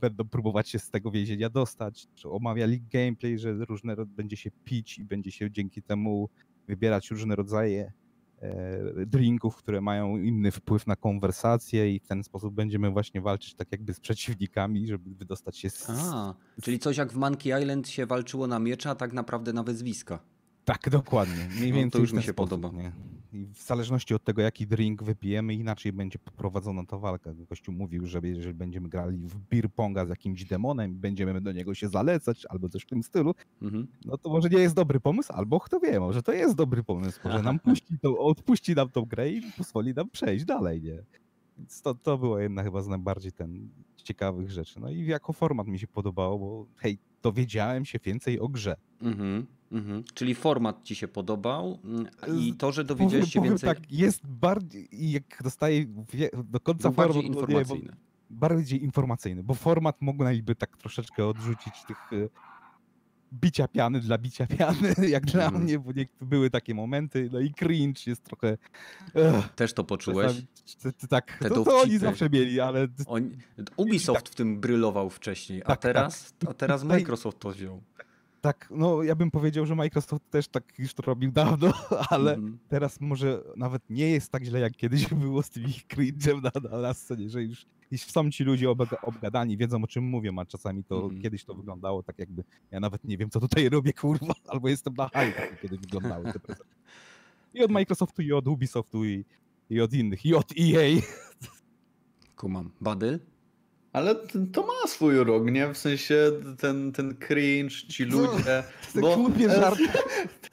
będą 0.00 0.24
próbować 0.28 0.68
się 0.68 0.78
z 0.78 0.90
tego 0.90 1.10
więzienia 1.10 1.50
dostać. 1.50 2.06
Czy 2.14 2.30
omawiali 2.30 2.82
gameplay, 2.92 3.38
że 3.38 3.52
różne 3.54 3.96
będzie 4.06 4.36
się 4.36 4.50
pić 4.64 4.98
i 4.98 5.04
będzie 5.04 5.30
się 5.32 5.50
dzięki 5.50 5.82
temu 5.82 6.28
wybierać 6.68 7.10
różne 7.10 7.36
rodzaje 7.36 7.92
e, 8.42 9.06
drinków, 9.06 9.56
które 9.56 9.80
mają 9.80 10.16
inny 10.16 10.50
wpływ 10.50 10.86
na 10.86 10.96
konwersację 10.96 11.94
i 11.94 12.00
w 12.00 12.06
ten 12.06 12.24
sposób 12.24 12.54
będziemy 12.54 12.90
właśnie 12.90 13.20
walczyć 13.20 13.54
tak 13.54 13.72
jakby 13.72 13.94
z 13.94 14.00
przeciwnikami, 14.00 14.86
żeby 14.86 15.14
wydostać 15.14 15.58
się 15.58 15.70
z... 15.70 15.90
A, 15.90 16.34
czyli 16.62 16.78
coś 16.78 16.96
jak 16.96 17.12
w 17.12 17.16
Monkey 17.16 17.60
Island 17.62 17.88
się 17.88 18.06
walczyło 18.06 18.46
na 18.46 18.58
miecza, 18.58 18.90
a 18.90 18.94
tak 18.94 19.12
naprawdę 19.12 19.52
na 19.52 19.62
wyzwiska. 19.62 20.18
Tak, 20.64 20.90
dokładnie. 20.90 21.48
Mniej 21.58 21.70
No, 21.70 21.76
więcej 21.76 21.98
to 21.98 21.98
już 21.98 22.12
mi 22.12 22.22
się 22.22 22.32
sposób, 22.32 22.50
podoba. 22.60 22.82
Nie? 22.82 22.92
I 23.32 23.46
w 23.46 23.62
zależności 23.62 24.14
od 24.14 24.24
tego, 24.24 24.42
jaki 24.42 24.66
drink 24.66 25.02
wypijemy, 25.02 25.54
inaczej 25.54 25.92
będzie 25.92 26.18
poprowadzona 26.18 26.86
ta 26.86 26.98
walka. 26.98 27.30
Gościu 27.34 27.72
mówił, 27.72 28.06
że 28.06 28.20
jeżeli 28.24 28.54
będziemy 28.54 28.88
grali 28.88 29.16
w 29.18 29.36
beer 29.38 29.70
ponga 29.70 30.06
z 30.06 30.08
jakimś 30.08 30.44
demonem 30.44 30.92
i 30.92 30.94
będziemy 30.94 31.40
do 31.40 31.52
niego 31.52 31.74
się 31.74 31.88
zalecać 31.88 32.46
albo 32.48 32.68
coś 32.68 32.82
w 32.82 32.86
tym 32.86 33.02
stylu, 33.02 33.34
Mhm. 33.62 33.86
no 34.04 34.18
to 34.18 34.30
może 34.30 34.48
nie 34.48 34.58
jest 34.58 34.74
dobry 34.74 35.00
pomysł, 35.00 35.32
albo 35.32 35.60
kto 35.60 35.80
wie, 35.80 36.00
może 36.00 36.22
to 36.22 36.32
jest 36.32 36.54
dobry 36.54 36.82
pomysł, 36.84 37.20
może 37.24 37.42
nam 37.42 37.58
puści 37.58 37.98
to, 38.02 38.18
odpuści 38.18 38.74
nam 38.74 38.88
tą 38.90 39.02
grę 39.04 39.30
i 39.30 39.42
pozwoli 39.56 39.94
nam 39.94 40.10
przejść 40.10 40.44
dalej, 40.44 40.82
nie? 40.82 41.02
Więc 41.58 41.82
to, 41.82 41.94
to 41.94 42.18
była 42.18 42.42
jedna 42.42 42.62
chyba 42.62 42.82
z 42.82 42.88
najbardziej 42.88 43.32
ten 43.32 43.68
ciekawych 43.96 44.50
rzeczy. 44.50 44.80
No 44.80 44.90
i 44.90 45.06
jako 45.06 45.32
format 45.32 45.66
mi 45.66 45.78
się 45.78 45.86
podobało, 45.86 46.38
bo 46.38 46.66
hej, 46.76 46.98
dowiedziałem 47.22 47.84
się 47.84 47.98
więcej 48.04 48.40
o 48.40 48.48
grze. 48.48 48.76
Mhm. 49.00 49.46
Mhm. 49.74 50.04
Czyli 50.14 50.34
format 50.34 50.82
ci 50.82 50.94
się 50.94 51.08
podobał 51.08 51.78
mm, 51.84 52.06
i 52.40 52.54
to, 52.54 52.72
że 52.72 52.84
dowiedziałeś 52.84 53.32
się 53.32 53.38
powiem 53.40 53.52
więcej, 53.52 53.68
tak, 53.74 53.92
jest 53.92 54.26
bardziej, 54.26 54.88
jak 54.92 55.42
dostaję 55.42 55.86
do 56.44 56.60
końca 56.60 56.90
bardziej 56.90 57.22
format, 57.22 57.36
no 57.40 57.46
bo- 57.46 57.52
informacyjny. 57.52 57.96
bardziej 58.30 58.84
informacyjny, 58.84 59.42
bo 59.42 59.54
format 59.54 60.02
mogliby 60.02 60.54
tak 60.54 60.76
troszeczkę 60.76 61.26
odrzucić 61.26 61.74
tych 61.88 61.96
e, 62.12 62.28
bicia 63.32 63.68
piany 63.68 64.00
dla 64.00 64.18
bicia 64.18 64.46
piany, 64.46 64.94
jak 65.08 65.24
dla 65.24 65.44
Mhm. 65.44 65.62
mnie, 65.64 65.78
bo 65.78 65.92
nie, 65.92 66.06
były 66.20 66.50
takie 66.50 66.74
momenty, 66.74 67.28
no 67.32 67.40
i 67.40 67.50
cringe 67.54 68.00
jest 68.06 68.22
trochę... 68.24 68.58
Ugh, 69.14 69.48
Też 69.56 69.72
to 69.72 69.84
poczułeś? 69.84 70.32
tak, 71.08 71.38
Te 71.38 71.48
to, 71.48 71.64
to 71.64 71.78
oni 71.80 71.98
zawsze 71.98 72.30
mieli, 72.30 72.60
ale 72.60 72.88
Oni, 73.06 73.30
Ubisoft 73.76 74.28
w 74.28 74.34
tym 74.34 74.60
brylował 74.60 75.10
wcześniej, 75.10 75.62
a 75.62 75.66
Tak, 75.66 75.80
teraz, 75.80 76.34
a 76.48 76.54
teraz 76.54 76.80
Tutaj- 76.82 76.98
Microsoft 76.98 77.38
to 77.38 77.50
wziął. 77.50 77.82
Tak, 78.44 78.68
no 78.70 79.02
ja 79.02 79.14
bym 79.14 79.30
powiedział, 79.30 79.66
że 79.66 79.74
Microsoft 79.74 80.30
też 80.30 80.48
tak 80.48 80.78
już 80.78 80.94
to 80.94 81.02
robił 81.02 81.32
dawno, 81.32 81.72
ale 82.10 82.34
Mhm. 82.34 82.58
teraz 82.68 83.00
może 83.00 83.42
nawet 83.56 83.90
nie 83.90 84.10
jest 84.10 84.32
tak 84.32 84.44
źle, 84.44 84.60
jak 84.60 84.72
kiedyś 84.76 85.08
było 85.24 85.42
z 85.42 85.50
tymi 85.50 85.66
cringe'em 85.72 86.42
na, 86.42 86.70
na, 86.70 86.78
na 86.78 86.94
scenie, 86.94 87.30
że 87.30 87.42
już, 87.42 87.66
już 87.90 88.00
są 88.02 88.30
ci 88.30 88.44
ludzie 88.44 88.66
obga- 88.68 88.96
obgadani, 89.02 89.56
wiedzą 89.56 89.84
o 89.84 89.86
czym 89.86 90.04
mówię, 90.04 90.32
a 90.36 90.44
czasami 90.44 90.84
to 90.84 91.02
Mhm. 91.02 91.22
kiedyś 91.22 91.44
to 91.44 91.54
wyglądało 91.54 92.02
tak 92.02 92.18
jakby, 92.18 92.44
ja 92.70 92.80
nawet 92.80 93.04
nie 93.04 93.18
wiem, 93.18 93.30
co 93.30 93.40
tutaj 93.40 93.68
robię, 93.68 93.92
kurwa, 93.92 94.34
albo 94.52 94.68
jestem 94.68 94.94
na 94.94 95.04
high, 95.08 95.36
tak 95.36 95.60
kiedy 95.60 95.78
wyglądały 95.78 96.24
te 96.32 96.40
prezentacje. 96.40 96.74
I 97.54 97.62
od 97.64 97.70
Microsoftu, 97.70 98.22
i 98.22 98.32
od 98.32 98.48
Ubisoftu, 98.48 99.04
i, 99.04 99.24
i 99.70 99.80
od 99.80 99.92
innych, 99.92 100.26
i 100.26 100.34
od 100.34 100.52
EA. 100.60 101.00
Kumam. 102.36 102.70
Badyl? 102.80 103.18
Ale 103.94 104.14
to 104.52 104.62
ma 104.62 104.88
swój 104.88 105.18
urok, 105.18 105.50
nie? 105.50 105.74
W 105.74 105.78
sensie 105.78 106.32
ten, 106.58 106.92
ten 106.92 107.14
cringe, 107.16 107.74
ci 107.88 108.04
ludzie. 108.04 108.64
Te 108.94 109.00
Bo- 109.00 109.16
głupie 109.16 109.50
żarty. 109.60 109.82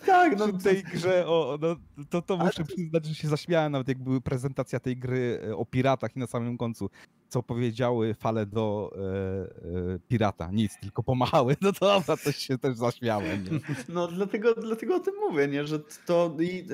Tak, 0.05 0.37
no 0.37 0.47
przy 0.47 0.63
tej 0.63 0.83
grze, 0.83 1.27
o, 1.27 1.57
no, 1.61 1.75
to, 2.09 2.21
to 2.21 2.37
muszę 2.37 2.63
przyznać, 2.63 3.05
że 3.05 3.15
się 3.15 3.27
zaśmiałem, 3.27 3.71
nawet 3.71 3.87
jak 3.87 4.03
były 4.03 4.21
prezentacja 4.21 4.79
tej 4.79 4.97
gry 4.97 5.41
e, 5.47 5.55
o 5.55 5.65
piratach 5.65 6.15
i 6.15 6.19
na 6.19 6.27
samym 6.27 6.57
końcu, 6.57 6.89
co 7.29 7.43
powiedziały 7.43 8.13
fale 8.13 8.45
do 8.45 8.91
e, 8.95 8.99
e, 8.99 9.99
pirata. 10.07 10.49
Nic, 10.51 10.77
tylko 10.81 11.03
pomachały. 11.03 11.55
No 11.61 11.73
to 11.73 11.99
dobra, 11.99 12.17
to 12.17 12.31
się 12.31 12.57
też 12.57 12.77
zaśmiałem. 12.77 13.43
Nie? 13.43 13.59
No 13.95 14.07
dlatego, 14.07 14.55
dlatego 14.55 14.95
o 14.95 14.99
tym 14.99 15.13
mówię, 15.29 15.47
nie? 15.47 15.67
że 15.67 15.79
to 16.05 16.37
i, 16.39 16.67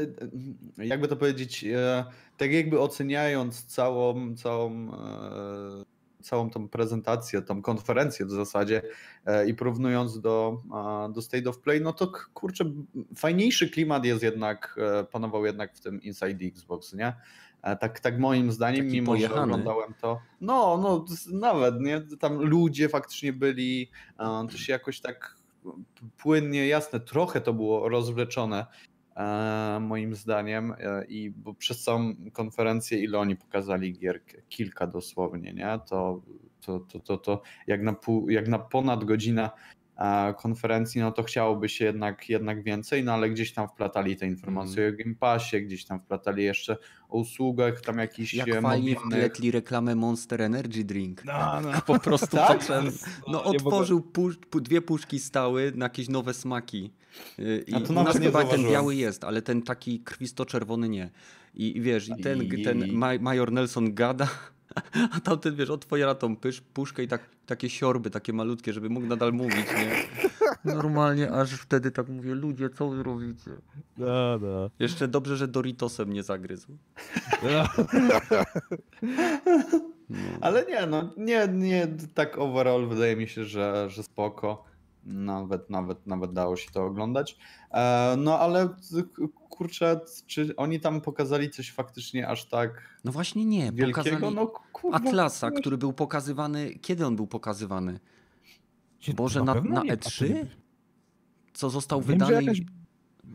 e, 0.80 0.86
jakby 0.86 1.08
to 1.08 1.16
powiedzieć, 1.16 1.64
e, 1.64 2.06
tak 2.38 2.52
jakby 2.52 2.80
oceniając 2.80 3.66
całą, 3.66 4.36
całą, 4.36 4.94
e, 4.94 5.97
całą 6.22 6.50
tą 6.50 6.70
prezentację, 6.70 7.42
tą 7.42 7.62
konferencję 7.62 8.26
w 8.26 8.32
zasadzie 8.32 8.82
e, 9.26 9.48
i 9.50 9.54
porównując 9.54 10.22
do, 10.22 10.62
do 11.14 11.22
State 11.22 11.50
of 11.50 11.60
Play, 11.60 11.82
no 11.82 11.94
to 11.94 12.12
kurczę, 12.34 12.66
fajniejszy 13.16 13.70
klimat 13.70 14.06
jest 14.06 14.24
jednak, 14.24 14.80
e, 15.00 15.04
panował 15.04 15.46
jednak 15.46 15.76
w 15.76 15.80
tym 15.80 16.02
Inside 16.02 16.46
Xbox, 16.46 16.94
nie? 16.94 17.14
E, 17.62 17.76
Tak, 17.76 18.00
tak 18.00 18.20
moim 18.20 18.52
zdaniem, 18.52 18.86
Taki 18.86 18.96
mimo 18.96 19.12
że 19.12 19.18
pojechany. 19.18 19.42
oglądałem 19.42 19.94
to. 20.02 20.22
No, 20.42 20.78
no, 20.78 21.06
nawet, 21.32 21.82
nie? 21.82 22.02
Tam 22.20 22.42
ludzie 22.42 22.90
faktycznie 22.90 23.34
byli, 23.34 23.92
to 24.52 24.58
się 24.58 24.74
jakoś 24.74 25.02
tak 25.02 25.38
płynnie, 26.18 26.68
jasne, 26.68 27.00
trochę 27.00 27.42
to 27.42 27.54
było 27.54 27.90
rozwleczone, 27.90 28.66
moim 29.82 30.16
zdaniem, 30.16 30.72
e, 30.80 31.06
i 31.06 31.30
bo 31.30 31.54
przez 31.54 31.84
całą 31.84 32.16
konferencję, 32.34 33.00
ile 33.04 33.20
oni 33.20 33.36
pokazali 33.36 33.94
gier, 33.94 34.22
kilka 34.50 34.88
dosłownie, 34.88 35.54
nie? 35.54 35.80
To, 35.90 36.22
to, 36.62 36.80
to, 36.80 37.00
to, 37.00 37.18
to 37.18 37.42
jak, 37.68 37.82
na 37.82 37.94
pół, 37.94 38.30
jak 38.30 38.48
na 38.48 38.60
ponad 38.60 39.04
godzinę 39.04 39.50
e, 39.50 39.77
konferencji, 40.38 41.02
no 41.02 41.12
to 41.12 41.24
chciałoby 41.24 41.70
się 41.70 41.86
jednak, 41.86 42.30
jednak 42.30 42.64
więcej, 42.64 43.04
no 43.04 43.14
ale 43.14 43.30
gdzieś 43.30 43.54
tam 43.54 43.68
wplatali 43.68 44.16
te 44.18 44.28
informacje 44.28 44.88
o 44.90 45.04
Game 45.04 45.16
Passie, 45.16 45.62
gdzieś 45.66 45.86
tam 45.86 46.00
wplatali 46.00 46.44
jeszcze 46.44 46.78
o 47.10 47.18
usługach, 47.18 47.82
tam 47.82 47.98
jakichś 47.98 48.34
Jak 48.34 48.48
e, 48.50 48.62
fajnie 48.62 48.94
mobilnych. 48.94 49.18
wpletli 49.20 49.52
reklamę 49.52 49.96
Monster 49.96 50.42
Energy 50.42 50.84
Drink. 50.84 51.26
No, 51.26 51.62
no. 51.62 51.70
Po 51.86 52.00
prostu 52.00 52.38
Tak? 52.38 52.68
No 53.28 53.44
mogę- 53.44 53.44
otworzył, 53.44 54.02
pusz, 54.02 54.38
dwie 54.62 54.82
puszki 54.82 55.20
stały 55.20 55.72
na 55.76 55.86
jakieś 55.86 56.10
nowe 56.10 56.34
smaki. 56.34 56.92
I 57.68 57.74
A 57.76 57.80
to 57.80 57.94
u 57.94 58.04
nas 58.04 58.18
chyba 58.20 58.44
ten 58.44 58.64
biały 58.70 58.96
jest, 58.96 59.24
ale 59.24 59.42
ten 59.42 59.62
taki 59.62 60.00
krwisto-czerwony 60.00 60.90
nie. 60.90 61.10
I, 61.56 61.78
i 61.78 61.82
wiesz, 61.82 62.10
i 62.10 62.22
ten, 62.24 62.44
I- 62.44 62.64
ten 62.64 62.92
ma- 62.94 63.18
major 63.22 63.52
Nelson 63.52 63.94
gada, 63.94 64.28
a 65.16 65.20
tamten 65.20 65.56
wiesz, 65.56 65.70
otwiera 65.70 66.16
tą 66.16 66.36
pysz, 66.36 66.62
puszkę 66.62 67.04
i 67.04 67.08
tak, 67.08 67.22
takie 67.46 67.70
siorby, 67.70 68.10
takie 68.10 68.34
malutkie, 68.34 68.74
żeby 68.74 68.90
mógł 68.90 69.08
nadal 69.08 69.34
mówić, 69.34 69.66
nie? 69.78 70.08
Normalnie 70.74 71.32
aż 71.32 71.54
wtedy 71.54 71.92
tak 71.92 72.10
mówię, 72.10 72.36
ludzie, 72.36 72.70
co 72.70 72.90
wy 72.90 73.04
robicie? 73.04 73.52
No, 73.98 74.38
no. 74.42 74.70
Jeszcze 74.80 75.08
dobrze, 75.08 75.38
że 75.38 75.48
Doritosem 75.48 76.13
nie 76.13 76.24
zagryzł. 76.24 76.78
No. 77.44 77.68
No. 80.10 80.18
Ale 80.42 80.66
nie, 80.66 80.86
no 80.86 81.13
nie, 81.18 81.48
nie, 81.48 81.88
tak 82.13 82.38
overall 82.38 82.88
wydaje 82.88 83.16
mi 83.16 83.28
się, 83.28 83.46
że, 83.46 83.90
że 83.90 84.04
spoko. 84.04 84.63
Nawet, 85.06 85.70
nawet, 85.70 86.08
nawet 86.08 86.34
dało 86.34 86.56
się 86.56 86.72
to 86.72 86.86
oglądać. 86.86 87.38
E, 87.72 88.16
no 88.18 88.40
ale 88.40 88.70
kurczę, 89.58 90.00
czy 90.28 90.56
oni 90.56 90.80
tam 90.80 91.02
pokazali 91.02 91.50
coś 91.50 91.72
faktycznie 91.72 92.28
aż 92.28 92.46
tak 92.46 93.00
No 93.04 93.12
właśnie 93.12 93.46
nie, 93.46 93.72
wielkiego? 93.72 94.04
pokazali 94.04 94.36
No 94.36 94.48
kurwa. 94.48 94.98
Atlasa, 94.98 95.52
który 95.52 95.78
był 95.78 95.93
pokazywany, 95.93 96.80
kiedy 96.82 97.06
on 97.06 97.15
był 97.15 97.28
pokazywany? 97.28 98.00
Boże, 99.15 99.43
na, 99.43 99.54
na 99.54 99.84
nie, 99.84 99.91
a 99.91 99.96
E3? 99.96 100.28
to 100.28 100.34
nie- 100.34 100.46
Co 101.54 101.70
został 101.70 102.02
Wiem, 102.02 102.08
że 102.20 102.26
wydany? 102.26 102.43
jakaś 102.43 102.62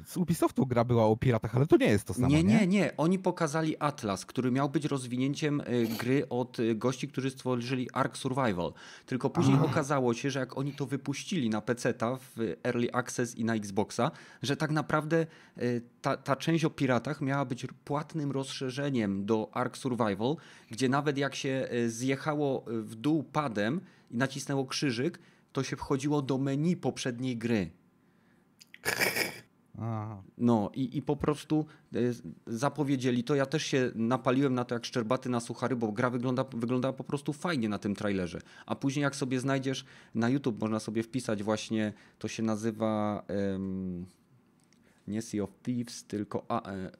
z 0.06 0.16
Ubisoftu 0.16 0.66
gra 0.66 0.84
była 0.84 1.06
o 1.06 1.16
piratach, 1.16 1.56
ale 1.56 1.66
to 1.66 1.76
nie 1.76 1.86
jest 1.86 2.04
to 2.04 2.14
samo, 2.14 2.28
Nie, 2.28 2.44
nie? 2.44 2.54
nie, 2.54 2.66
nie. 2.66 2.96
Oni 2.96 3.18
pokazali 3.18 3.76
Atlas, 3.78 4.26
który 4.26 4.50
miał 4.50 4.68
być 4.68 4.84
rozwinięciem 4.84 5.60
y, 5.60 5.88
gry 5.98 6.28
od 6.28 6.58
y, 6.58 6.74
gości, 6.74 7.08
którzy 7.08 7.30
stworzyli 7.30 7.90
Ark 7.92 8.16
Survival. 8.16 8.72
Tylko 9.06 9.30
później 9.30 9.56
A. 9.56 9.64
okazało 9.64 10.14
się, 10.14 10.30
że 10.30 10.40
jak 10.40 10.58
oni 10.58 10.72
to 10.72 10.86
wypuścili 10.86 11.50
na 11.50 11.60
PC-ta 11.60 12.16
w 12.16 12.56
Early 12.64 12.92
Access 12.92 13.34
i 13.34 13.44
na 13.44 13.54
Xboxa, 13.54 14.10
że 14.42 14.56
tak 14.56 14.70
naprawdę 14.70 15.26
y, 15.58 15.82
ta, 16.02 16.16
ta 16.16 16.36
część 16.36 16.64
o 16.64 16.70
piratach 16.70 17.20
miała 17.20 17.44
być 17.44 17.66
płatnym 17.84 18.30
rozszerzeniem 18.32 19.26
do 19.26 19.50
Ark 19.52 19.76
Survival, 19.76 20.36
gdzie 20.70 20.88
nawet 20.88 21.18
jak 21.18 21.34
się 21.34 21.68
zjechało 21.86 22.64
w 22.66 22.94
dół 22.94 23.22
padem 23.22 23.80
i 24.10 24.16
nacisnęło 24.16 24.66
krzyżyk, 24.66 25.18
to 25.52 25.62
się 25.62 25.76
wchodziło 25.76 26.22
do 26.22 26.38
menu 26.38 26.76
poprzedniej 26.76 27.36
gry. 27.36 27.70
A, 29.78 30.16
No 30.38 30.70
i, 30.74 30.96
i 30.96 31.02
po 31.02 31.16
prostu 31.16 31.66
e, 31.94 31.98
zapowiedzieli 32.46 33.24
to. 33.24 33.34
Ja 33.34 33.46
też 33.46 33.62
się 33.62 33.90
napaliłem 33.94 34.54
na 34.54 34.64
to 34.64 34.74
jak 34.74 34.84
szczerbaty 34.84 35.28
na 35.28 35.40
suchary, 35.40 35.76
bo 35.76 35.92
gra 35.92 36.10
wygląda, 36.10 36.44
wyglądała 36.44 36.92
po 36.92 37.04
prostu 37.04 37.32
fajnie 37.32 37.68
na 37.68 37.78
tym 37.78 37.94
trailerze. 37.94 38.40
A 38.66 38.74
później 38.74 39.02
jak 39.02 39.16
sobie 39.16 39.40
znajdziesz 39.40 39.84
na 40.14 40.28
YouTube, 40.28 40.60
można 40.60 40.80
sobie 40.80 41.02
wpisać 41.02 41.42
właśnie, 41.42 41.92
to 42.18 42.28
się 42.28 42.42
nazywa 42.42 43.22
em, 43.28 44.06
nie 45.08 45.22
Sea 45.22 45.42
of 45.42 45.50
Thieves, 45.62 46.04
tylko 46.04 46.44
a, 46.48 46.70
e, 46.70 46.90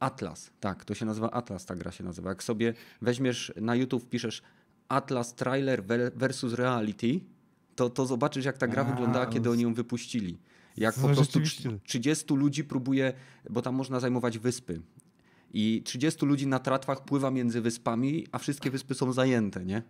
Atlas. 0.00 0.50
Tak, 0.60 0.84
to 0.84 0.94
się 0.94 1.06
nazywa 1.06 1.30
Atlas, 1.30 1.66
ta 1.66 1.76
gra 1.76 1.92
się 1.92 2.04
nazywa. 2.04 2.28
Jak 2.28 2.42
sobie 2.42 2.74
weźmiesz 3.02 3.52
na 3.56 3.74
YouTube, 3.74 4.02
wpiszesz 4.02 4.42
Atlas 4.88 5.34
trailer 5.34 5.84
ver- 5.84 6.12
versus 6.14 6.52
reality, 6.54 7.20
to, 7.76 7.90
to 7.90 8.06
zobaczysz 8.06 8.44
jak 8.44 8.58
ta 8.58 8.66
gra 8.66 8.82
A, 8.82 8.84
wyglądała, 8.84 9.26
kiedy 9.26 9.50
oni 9.50 9.62
ją 9.62 9.74
wypuścili. 9.74 10.38
Jak 10.80 10.94
po 10.94 11.00
prostu 11.08 11.22
rzeczywiście. 11.24 11.62
trzy- 11.62 11.80
30 11.84 12.34
ludzi 12.34 12.64
próbuje, 12.64 13.12
bo 13.50 13.62
tam 13.62 13.74
można 13.74 14.00
zajmować 14.00 14.38
wyspy. 14.38 14.80
I 15.52 15.82
30 15.84 16.26
ludzi 16.26 16.46
na 16.46 16.58
tratwach 16.58 17.04
pływa 17.04 17.30
między 17.30 17.60
wyspami, 17.60 18.26
a 18.32 18.38
wszystkie 18.38 18.70
wyspy 18.70 18.94
są 18.94 19.12
zajęte, 19.12 19.64
nie? 19.64 19.82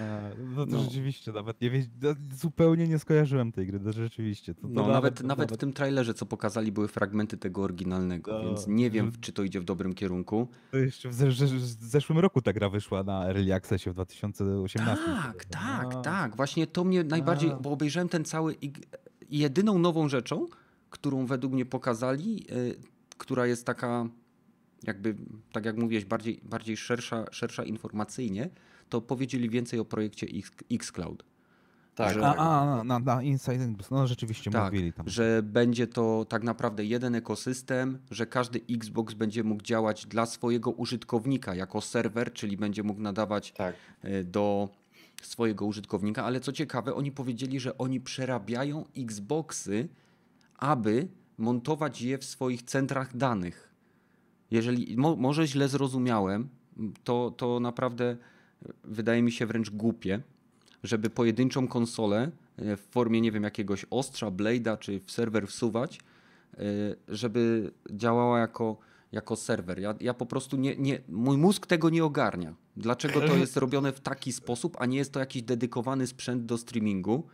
A, 0.00 0.20
no 0.54 0.66
to 0.66 0.72
No. 0.72 0.82
rzeczywiście, 0.82 1.32
nawet 1.32 1.60
nie 1.60 1.70
no, 2.02 2.10
zupełnie 2.34 2.88
nie 2.88 2.98
skojarzyłem 2.98 3.52
tej 3.52 3.66
gry, 3.66 3.80
to 3.80 3.92
rzeczywiście. 3.92 4.54
To, 4.54 4.60
to 4.60 4.68
No, 4.70 4.88
nawet, 4.88 5.18
to 5.20 5.26
nawet 5.26 5.52
w 5.52 5.56
tym 5.56 5.72
trailerze, 5.72 6.14
co 6.14 6.26
pokazali, 6.26 6.72
były 6.72 6.88
fragmenty 6.88 7.36
tego 7.36 7.62
oryginalnego, 7.62 8.32
No, 8.32 8.44
więc 8.44 8.66
nie 8.66 8.90
wiem, 8.90 9.12
czy 9.20 9.32
to 9.32 9.42
idzie 9.42 9.60
w 9.60 9.64
dobrym 9.64 9.94
kierunku. 9.94 10.48
To 10.70 10.76
jeszcze 10.78 11.08
w, 11.08 11.14
zeszłym 11.80 12.18
roku 12.18 12.42
ta 12.42 12.52
gra 12.52 12.68
wyszła 12.68 13.02
na 13.02 13.26
Early 13.26 13.54
Accessie 13.54 13.90
w 13.90 13.94
2018. 13.94 15.04
Tak, 15.04 15.44
tak, 15.44 15.86
No. 15.92 16.02
tak. 16.02 16.36
Właśnie 16.36 16.66
to 16.66 16.84
mnie 16.84 17.04
najbardziej, 17.04 17.50
bo 17.60 17.70
obejrzałem 17.70 18.08
ten 18.08 18.24
cały. 18.24 18.54
I 18.60 18.72
i 19.30 19.38
jedyną 19.38 19.78
nową 19.78 20.08
rzeczą, 20.08 20.46
którą 20.90 21.26
według 21.26 21.52
mnie 21.52 21.66
pokazali, 21.66 22.46
y, 22.52 22.74
która 23.18 23.46
jest 23.46 23.66
taka, 23.66 24.08
jakby, 24.82 25.14
tak 25.52 25.64
jak 25.64 25.76
mówiłeś, 25.76 26.04
bardziej, 26.04 26.40
bardziej 26.44 26.76
szersza, 26.76 27.24
szersza 27.30 27.64
informacyjnie, 27.64 28.50
to 28.88 29.00
powiedzieli 29.00 29.50
więcej 29.50 29.80
o 29.80 29.84
projekcie 29.84 30.26
X, 30.26 30.50
Xcloud. 30.72 31.24
Tak, 31.94 32.14
że-. 32.14 32.26
A, 32.26 32.34
a 32.34 32.84
na, 32.84 32.98
na 32.98 33.22
Inside, 33.22 33.72
no 33.90 34.06
rzeczywiście 34.06 34.50
Tak, 34.50 34.72
mówili 34.72 34.92
tam. 34.92 35.08
że 35.08 35.42
będzie 35.42 35.86
to 35.86 36.26
tak 36.28 36.42
naprawdę 36.42 36.84
jeden 36.84 37.14
ekosystem, 37.14 37.98
że 38.10 38.26
każdy 38.26 38.60
Xbox 38.70 39.14
będzie 39.14 39.44
mógł 39.44 39.62
działać 39.62 40.06
dla 40.06 40.26
swojego 40.26 40.70
użytkownika 40.70 41.54
jako 41.54 41.80
serwer, 41.80 42.32
czyli 42.32 42.56
będzie 42.56 42.82
mógł 42.82 43.00
nadawać 43.00 43.52
tak. 43.52 43.74
e, 44.02 44.24
do 44.24 44.68
swojego 45.22 45.66
użytkownika, 45.66 46.24
ale 46.24 46.40
co 46.40 46.52
ciekawe, 46.52 46.94
oni 46.94 47.12
powiedzieli, 47.12 47.60
że 47.60 47.78
oni 47.78 48.00
przerabiają 48.00 48.84
Xboxy, 48.96 49.88
aby 50.58 51.08
montować 51.38 52.02
je 52.02 52.18
w 52.18 52.24
swoich 52.24 52.62
centrach 52.62 53.16
danych. 53.16 53.72
Jeżeli 54.50 54.96
mo, 54.96 55.16
może 55.16 55.46
źle 55.46 55.68
zrozumiałem, 55.68 56.48
to, 57.04 57.30
to 57.36 57.60
naprawdę 57.60 58.16
wydaje 58.84 59.22
mi 59.22 59.32
się 59.32 59.46
wręcz 59.46 59.70
głupie, 59.70 60.20
żeby 60.82 61.10
pojedynczą 61.10 61.68
konsolę 61.68 62.30
e, 62.56 62.76
w 62.76 62.80
formie, 62.80 63.20
nie 63.20 63.32
wiem, 63.32 63.42
jakiegoś 63.42 63.86
ostrza, 63.90 64.30
blade'a 64.30 64.78
czy 64.78 65.00
w 65.00 65.10
serwer 65.10 65.46
wsuwać, 65.46 66.00
e, 66.54 66.60
żeby 67.08 67.70
działała 67.90 68.38
jako, 68.38 68.76
jako 69.12 69.36
serwer. 69.36 69.78
Ja, 69.78 69.94
ja 70.00 70.14
po 70.14 70.26
prostu 70.26 70.56
nie, 70.56 70.76
nie, 70.76 71.00
mój 71.08 71.36
mózg 71.36 71.66
tego 71.66 71.90
nie 71.90 72.04
ogarnia. 72.04 72.54
Dlaczego 72.76 73.20
to 73.20 73.36
jest 73.44 73.56
robione 73.56 73.92
w 73.92 74.00
taki 74.00 74.32
sposób, 74.32 74.76
a 74.80 74.86
nie 74.86 74.98
jest 74.98 75.12
to 75.12 75.20
jakiś 75.20 75.42
dedykowany 75.42 76.06
sprzęt 76.06 76.46
do 76.46 76.58
streamingu? 76.58 77.26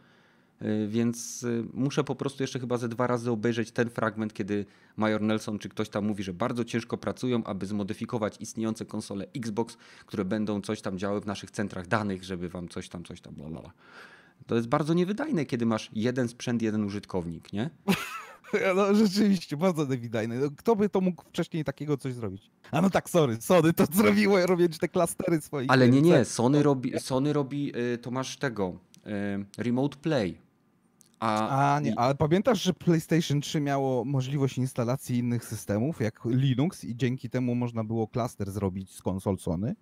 Y, 0.65 0.89
Więc 0.89 1.43
y, 1.43 1.65
muszę 1.75 2.05
po 2.05 2.15
prostu 2.15 2.43
jeszcze 2.43 2.61
chyba 2.61 2.77
ze 2.77 2.89
dwa 2.89 3.07
razy 3.07 3.31
obejrzeć 3.31 3.71
ten 3.71 3.91
fragment, 3.91 4.35
kiedy 4.35 4.67
Major 4.97 5.23
Nelson 5.23 5.59
czy 5.59 5.69
ktoś 5.69 5.89
tam 5.89 6.07
mówi, 6.07 6.23
że 6.23 6.33
bardzo 6.33 6.65
ciężko 6.65 6.99
pracują, 6.99 7.45
aby 7.45 7.67
zmodyfikować 7.67 8.37
istniejące 8.41 8.87
konsole 8.87 9.27
Xbox, 9.37 9.77
które 10.07 10.25
będą 10.25 10.61
coś 10.61 10.81
tam 10.81 10.99
działały 10.99 11.21
w 11.21 11.27
naszych 11.27 11.51
centrach 11.51 11.87
danych, 11.87 12.25
żeby 12.25 12.49
wam 12.49 12.69
coś 12.69 12.89
tam, 12.89 13.05
coś 13.05 13.21
tam, 13.21 13.35
bla, 13.35 13.49
bla, 13.49 13.61
bla. 13.61 13.73
To 14.47 14.55
jest 14.55 14.69
bardzo 14.69 14.95
niewydajne, 14.95 15.45
kiedy 15.45 15.67
masz 15.67 15.91
jeden 15.93 16.29
sprzęt, 16.29 16.63
jeden 16.63 16.85
użytkownik, 16.85 17.53
nie? 17.53 17.71
No 18.77 18.95
rzeczywiście, 18.95 19.57
bardzo 19.57 19.85
niewidajne. 19.85 20.39
No, 20.39 20.51
kto 20.57 20.77
by 20.77 20.89
to 20.89 21.01
mógł 21.01 21.25
wcześniej 21.25 21.65
takiego 21.65 21.97
coś 21.97 22.15
zrobić? 22.15 22.51
A 22.71 22.81
no 22.83 22.91
tak, 22.91 23.11
sorry, 23.11 23.37
Sony 23.41 23.73
to 23.73 23.85
zrobiło, 24.03 24.47
robiąc 24.47 24.79
te 24.79 24.89
klastery 24.89 25.41
swoich. 25.41 25.71
Ale 25.71 25.89
nie, 25.89 26.03
nie. 26.03 26.25
Sony 26.25 26.63
robi, 26.63 27.01
Sony 27.01 27.33
robi 27.33 27.73
y, 27.95 27.99
to 27.99 28.11
masz 28.11 28.37
tego, 28.37 28.79
Remote 29.59 29.97
Play. 29.97 30.39
A, 31.23 31.75
A 31.75 31.81
nie, 31.81 31.99
ale 31.99 32.15
pamiętasz, 32.15 32.63
że 32.63 32.75
PlayStation 32.75 33.41
3 33.41 33.61
miało 33.61 34.05
możliwość 34.05 34.59
instalacji 34.59 35.19
innych 35.19 35.45
systemów, 35.45 36.01
jak 36.01 36.21
Linux 36.25 36.85
i 36.85 36.97
dzięki 36.97 37.31
temu 37.31 37.55
można 37.55 37.85
było 37.85 38.09
klaster 38.09 38.51
zrobić 38.51 38.95
z 38.95 39.03
konsol 39.03 39.39
Sony? 39.39 39.75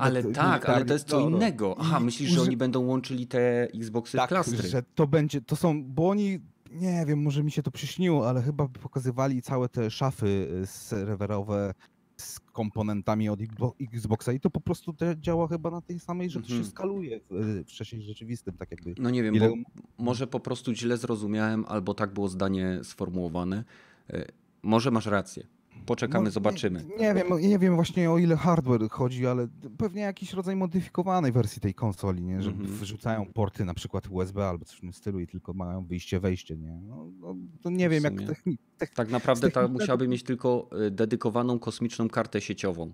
Ale 0.00 0.22
tak, 0.22 0.68
ale 0.68 0.84
to 0.84 0.92
jest 0.92 1.08
co 1.08 1.20
innego. 1.20 1.76
Aha, 1.78 2.00
myślisz, 2.00 2.30
że 2.30 2.42
oni 2.42 2.56
będą 2.56 2.80
łączyli 2.80 3.26
te 3.26 3.62
Xboxy 3.62 4.16
Tak, 4.16 4.28
klastry? 4.28 4.68
że 4.68 4.82
to 4.94 5.06
będzie, 5.06 5.40
to 5.40 5.56
są, 5.56 5.84
bo 5.84 6.08
oni, 6.08 6.38
nie 6.72 7.04
wiem, 7.06 7.22
może 7.22 7.42
mi 7.44 7.50
się 7.50 7.62
to 7.62 7.70
przyśniło, 7.70 8.28
ale 8.28 8.42
chyba 8.42 8.68
pokazywali 8.68 9.42
całe 9.42 9.68
te 9.68 9.90
szafy 9.90 10.48
y, 10.62 10.66
serwerowe 10.66 11.74
z 12.16 12.40
komponentami 12.40 13.28
od 13.28 13.40
Xbo- 13.40 13.72
Xboxa 13.94 14.32
i 14.32 14.40
to 14.40 14.50
po 14.50 14.60
prostu 14.60 14.92
te 14.92 15.16
działa 15.20 15.48
chyba 15.48 15.70
na 15.70 15.80
tej 15.80 16.00
samej, 16.00 16.30
że 16.30 16.40
to 16.40 16.46
Mhm. 16.46 16.64
się 16.64 16.70
skaluje 16.70 17.20
w, 17.30 17.62
w 17.66 17.72
czasie 17.72 18.00
rzeczywistym, 18.02 18.54
tak 18.56 18.70
jakby. 18.70 18.94
No 18.98 19.10
nie 19.10 19.22
wiem, 19.22 19.34
Ile- 19.34 19.48
bo 19.48 19.54
może 19.98 20.26
po 20.26 20.40
prostu 20.40 20.72
źle 20.74 20.96
zrozumiałem, 20.96 21.64
albo 21.68 21.94
tak 21.94 22.14
było 22.14 22.28
zdanie 22.28 22.80
sformułowane. 22.82 23.64
E, 24.10 24.24
Może 24.62 24.90
masz 24.90 25.06
rację. 25.06 25.46
Poczekamy, 25.86 26.24
No, 26.24 26.30
zobaczymy. 26.30 26.84
Nie, 26.84 26.96
nie 26.96 27.14
wiem, 27.14 27.26
nie 27.40 27.58
wiem 27.58 27.74
właśnie 27.74 28.10
o 28.10 28.18
ile 28.18 28.36
hardware 28.36 28.88
chodzi, 28.90 29.26
ale 29.26 29.48
pewnie 29.78 30.02
jakiś 30.02 30.32
rodzaj 30.32 30.56
modyfikowanej 30.56 31.32
wersji 31.32 31.60
tej 31.62 31.74
konsoli, 31.74 32.22
nie? 32.22 32.42
Że 32.42 32.50
Mhm. 32.50 32.68
wrzucają 32.70 33.26
porty 33.26 33.64
na 33.64 33.74
przykład 33.74 34.06
USB 34.10 34.48
albo 34.48 34.64
coś 34.64 34.76
w 34.76 34.80
tym 34.80 34.92
stylu 34.92 35.20
i 35.20 35.26
tylko 35.26 35.52
mają 35.52 35.84
wyjście, 35.84 36.20
wejście, 36.20 36.56
nie? 36.56 36.80
No, 36.88 37.06
no, 37.20 37.36
to 37.62 37.70
nie 37.70 37.88
wiem 37.88 38.04
jak 38.04 38.12
sumie. 38.14 38.26
techni- 38.26 38.56
tech- 38.78 38.94
Tak 38.94 39.10
naprawdę 39.10 39.50
ta 39.50 39.68
musiałaby 39.68 40.08
mieć 40.08 40.22
tylko 40.22 40.68
e, 40.86 40.90
dedykowaną 40.90 41.58
kosmiczną 41.58 42.08
kartę 42.08 42.40
sieciową. 42.40 42.92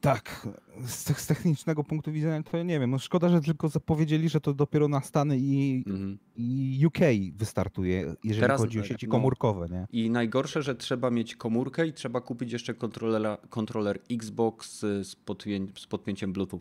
Tak, 0.00 0.48
z, 0.86 1.04
te- 1.04 1.14
z 1.14 1.26
technicznego 1.26 1.84
punktu 1.84 2.12
widzenia 2.12 2.42
to 2.42 2.56
ja 2.56 2.62
nie 2.62 2.80
wiem. 2.80 2.90
No 2.90 2.98
szkoda, 2.98 3.28
że 3.28 3.40
tylko 3.40 3.68
zapowiedzieli, 3.68 4.28
że 4.28 4.40
to 4.40 4.54
dopiero 4.54 4.88
na 4.88 5.00
Stany 5.00 5.38
i, 5.38 5.84
Mhm. 5.86 6.18
i 6.36 6.82
UK 6.86 6.98
wystartuje, 7.36 8.14
jeżeli 8.24 8.40
Teraz, 8.40 8.60
chodzi 8.60 8.78
o 8.80 8.82
e, 8.82 8.86
sieci 8.86 9.06
no. 9.06 9.10
komórkowe, 9.12 9.66
nie? 9.68 9.86
I 9.92 10.10
najgorsze, 10.10 10.62
że 10.62 10.74
trzeba 10.74 11.10
mieć 11.10 11.36
komórkę 11.36 11.86
i 11.86 11.92
trzeba 11.92 12.20
kupić 12.20 12.52
jeszcze 12.52 12.74
kontrolera, 12.74 13.38
kontroler 13.50 13.98
Xbox 14.10 14.80
z, 14.80 15.16
podpię, 15.16 15.60
z 15.78 15.86
podpięciem 15.86 16.32
Bluetooth. 16.32 16.60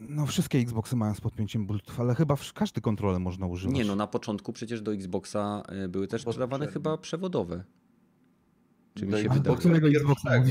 No 0.00 0.26
wszystkie 0.26 0.58
Xboxy 0.58 0.96
mają 0.96 1.14
z 1.14 1.20
podpięciem 1.20 1.66
Bluetooth, 1.66 1.94
ale 2.00 2.14
chyba 2.14 2.36
w- 2.36 2.52
każdy 2.52 2.80
kontroler 2.80 3.20
można 3.20 3.46
używać. 3.46 3.76
Nie 3.76 3.84
no, 3.84 3.96
na 3.96 4.06
początku 4.06 4.52
przecież 4.52 4.82
do 4.82 4.94
Xboxa 4.94 5.62
y, 5.84 5.88
były 5.88 6.06
też 6.08 6.22
sprzedawane 6.22 6.66
chyba 6.66 6.98
przewodowe. 6.98 7.64
Czy 8.94 9.06
mi 9.06 9.12
Do 9.12 9.22
się 9.22 9.28
wydaje? 9.28 9.56
którego 9.56 9.88
Xboxa? 9.88 10.30
Do 10.30 10.46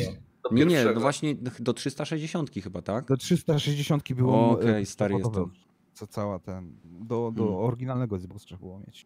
Nie, 0.52 0.66
nie, 0.66 0.86
no 0.96 1.00
właśnie 1.00 1.36
do 1.60 1.74
360 1.74 2.52
chyba, 2.64 2.82
tak? 2.82 3.08
Do 3.08 3.18
360 3.18 4.14
było 4.14 4.50
Okej, 4.52 4.82
e, 4.82 4.86
stary 4.86 5.16
przewodowe, 5.16 5.52
jestem. 5.52 5.66
Co 5.94 6.08
cała 6.08 6.40
ten. 6.40 6.74
Do, 6.86 7.32
do 7.36 7.44
Mm. 7.44 7.56
oryginalnego 7.56 8.16
Xboxa 8.16 8.46
trzeba 8.46 8.60
było 8.60 8.80
mieć. 8.80 9.06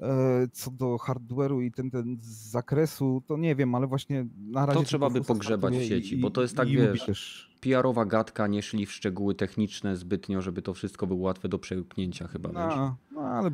E, 0.00 0.48
Co 0.52 0.70
do 0.70 0.96
hardware'u 0.96 1.60
i 1.62 1.72
ten, 1.72 1.90
ten 1.90 2.16
z 2.20 2.50
zakresu, 2.50 3.22
to 3.26 3.36
nie 3.36 3.56
wiem, 3.56 3.74
ale 3.74 3.86
właśnie 3.86 4.26
na 4.38 4.66
razie. 4.66 4.78
To 4.80 4.86
trzeba 4.86 5.10
by 5.10 5.20
pogrzebać 5.20 5.76
w 5.76 5.82
sieci, 5.84 6.14
i- 6.18 6.20
bo 6.20 6.30
to 6.30 6.42
jest 6.42 6.56
tak, 6.56 6.68
wiesz. 6.68 7.49
PR-owa 7.60 8.04
gadka, 8.04 8.46
nie 8.46 8.62
szli 8.62 8.86
w 8.86 8.92
szczegóły 8.92 9.34
techniczne 9.34 9.96
zbytnio, 9.96 10.42
żeby 10.42 10.62
to 10.62 10.74
wszystko 10.74 11.06
było 11.06 11.20
łatwe 11.20 11.48
do 11.48 11.58
przełknięcia 11.58 12.28
chyba? 12.28 12.52
No, 12.52 12.96
no 13.12 13.20
ale 13.20 13.50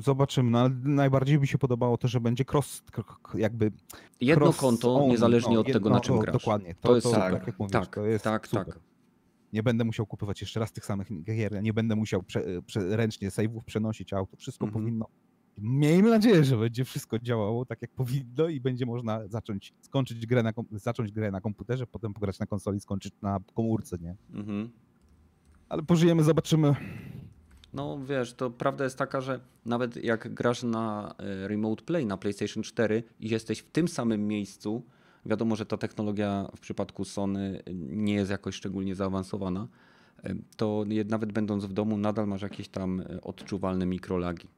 zobaczymy. 0.00 0.50
No, 0.50 0.58
ale 0.58 0.70
najbardziej 0.84 1.38
mi 1.40 1.46
się 1.46 1.58
podobało 1.58 1.98
to, 1.98 2.08
że 2.08 2.20
będzie 2.20 2.44
cross, 2.52 2.82
jakby. 3.34 3.72
Jedno 4.20 4.44
cross 4.44 4.56
konto, 4.56 4.94
only, 4.96 5.08
niezależnie 5.08 5.54
no, 5.54 5.60
od 5.60 5.66
tego, 5.66 5.78
jedno- 5.78 5.90
na 5.90 6.00
czym 6.00 6.14
to- 6.14 6.20
grasz. 6.20 6.32
Dokładnie. 6.32 6.74
To 6.80 6.94
jest 6.94 7.10
tak, 7.12 7.30
super. 7.32 7.46
jak 7.46 7.58
mówisz, 7.58 7.72
Tak, 7.72 7.86
to 7.94 8.06
jest 8.06 8.24
tak, 8.24 8.48
super. 8.48 8.66
tak. 8.66 8.80
Nie 9.52 9.62
będę 9.62 9.84
musiał 9.84 10.06
kupować 10.06 10.40
jeszcze 10.40 10.60
raz 10.60 10.72
tych 10.72 10.84
samych 10.84 11.08
gier, 11.22 11.62
nie 11.62 11.72
będę 11.72 11.96
musiał 11.96 12.22
prze, 12.22 12.42
prze, 12.66 12.96
ręcznie 12.96 13.30
save'ów 13.30 13.60
przenosić, 13.66 14.12
auto 14.12 14.36
wszystko 14.36 14.66
Mhm. 14.66 14.84
powinno. 14.84 15.06
Miejmy 15.58 16.10
nadzieję, 16.10 16.44
że 16.44 16.56
będzie 16.56 16.84
wszystko 16.84 17.18
działało 17.18 17.64
tak 17.64 17.82
jak 17.82 17.90
powinno 17.90 18.48
i 18.48 18.60
będzie 18.60 18.86
można 18.86 19.28
zacząć 19.28 19.74
skończyć 19.80 20.26
grę 20.26 20.42
na, 20.42 20.52
zacząć 20.72 21.12
grę 21.12 21.30
na 21.30 21.40
komputerze, 21.40 21.86
potem 21.86 22.14
pograć 22.14 22.38
na 22.38 22.46
konsoli, 22.46 22.80
skończyć 22.80 23.14
na 23.22 23.40
komórce, 23.54 23.98
nie? 24.00 24.16
Mhm. 24.32 24.70
Ale 25.68 25.82
pożyjemy, 25.82 26.22
zobaczymy. 26.22 26.74
No 27.72 27.98
wiesz, 28.04 28.34
to 28.34 28.50
prawda 28.50 28.84
jest 28.84 28.98
taka, 28.98 29.20
że 29.20 29.40
nawet 29.66 30.04
jak 30.04 30.34
grasz 30.34 30.62
na 30.62 31.14
e, 31.18 31.48
Remote 31.48 31.84
Play 31.84 32.06
na 32.06 32.16
PlayStation 32.16 32.62
4 32.62 33.02
i 33.20 33.28
jesteś 33.28 33.58
w 33.58 33.70
tym 33.70 33.88
samym 33.88 34.28
miejscu, 34.28 34.82
wiadomo, 35.26 35.56
że 35.56 35.66
ta 35.66 35.76
technologia 35.76 36.48
w 36.56 36.60
przypadku 36.60 37.04
Sony 37.04 37.62
nie 37.76 38.14
jest 38.14 38.30
jakoś 38.30 38.54
szczególnie 38.54 38.94
zaawansowana, 38.94 39.68
e, 40.24 40.34
to 40.56 40.84
nawet 41.08 41.32
będąc 41.32 41.64
w 41.64 41.72
domu 41.72 41.98
nadal 41.98 42.26
masz 42.26 42.42
jakieś 42.42 42.68
tam 42.68 43.00
e, 43.00 43.20
odczuwalne 43.20 43.86
mikrolagi. 43.86 44.48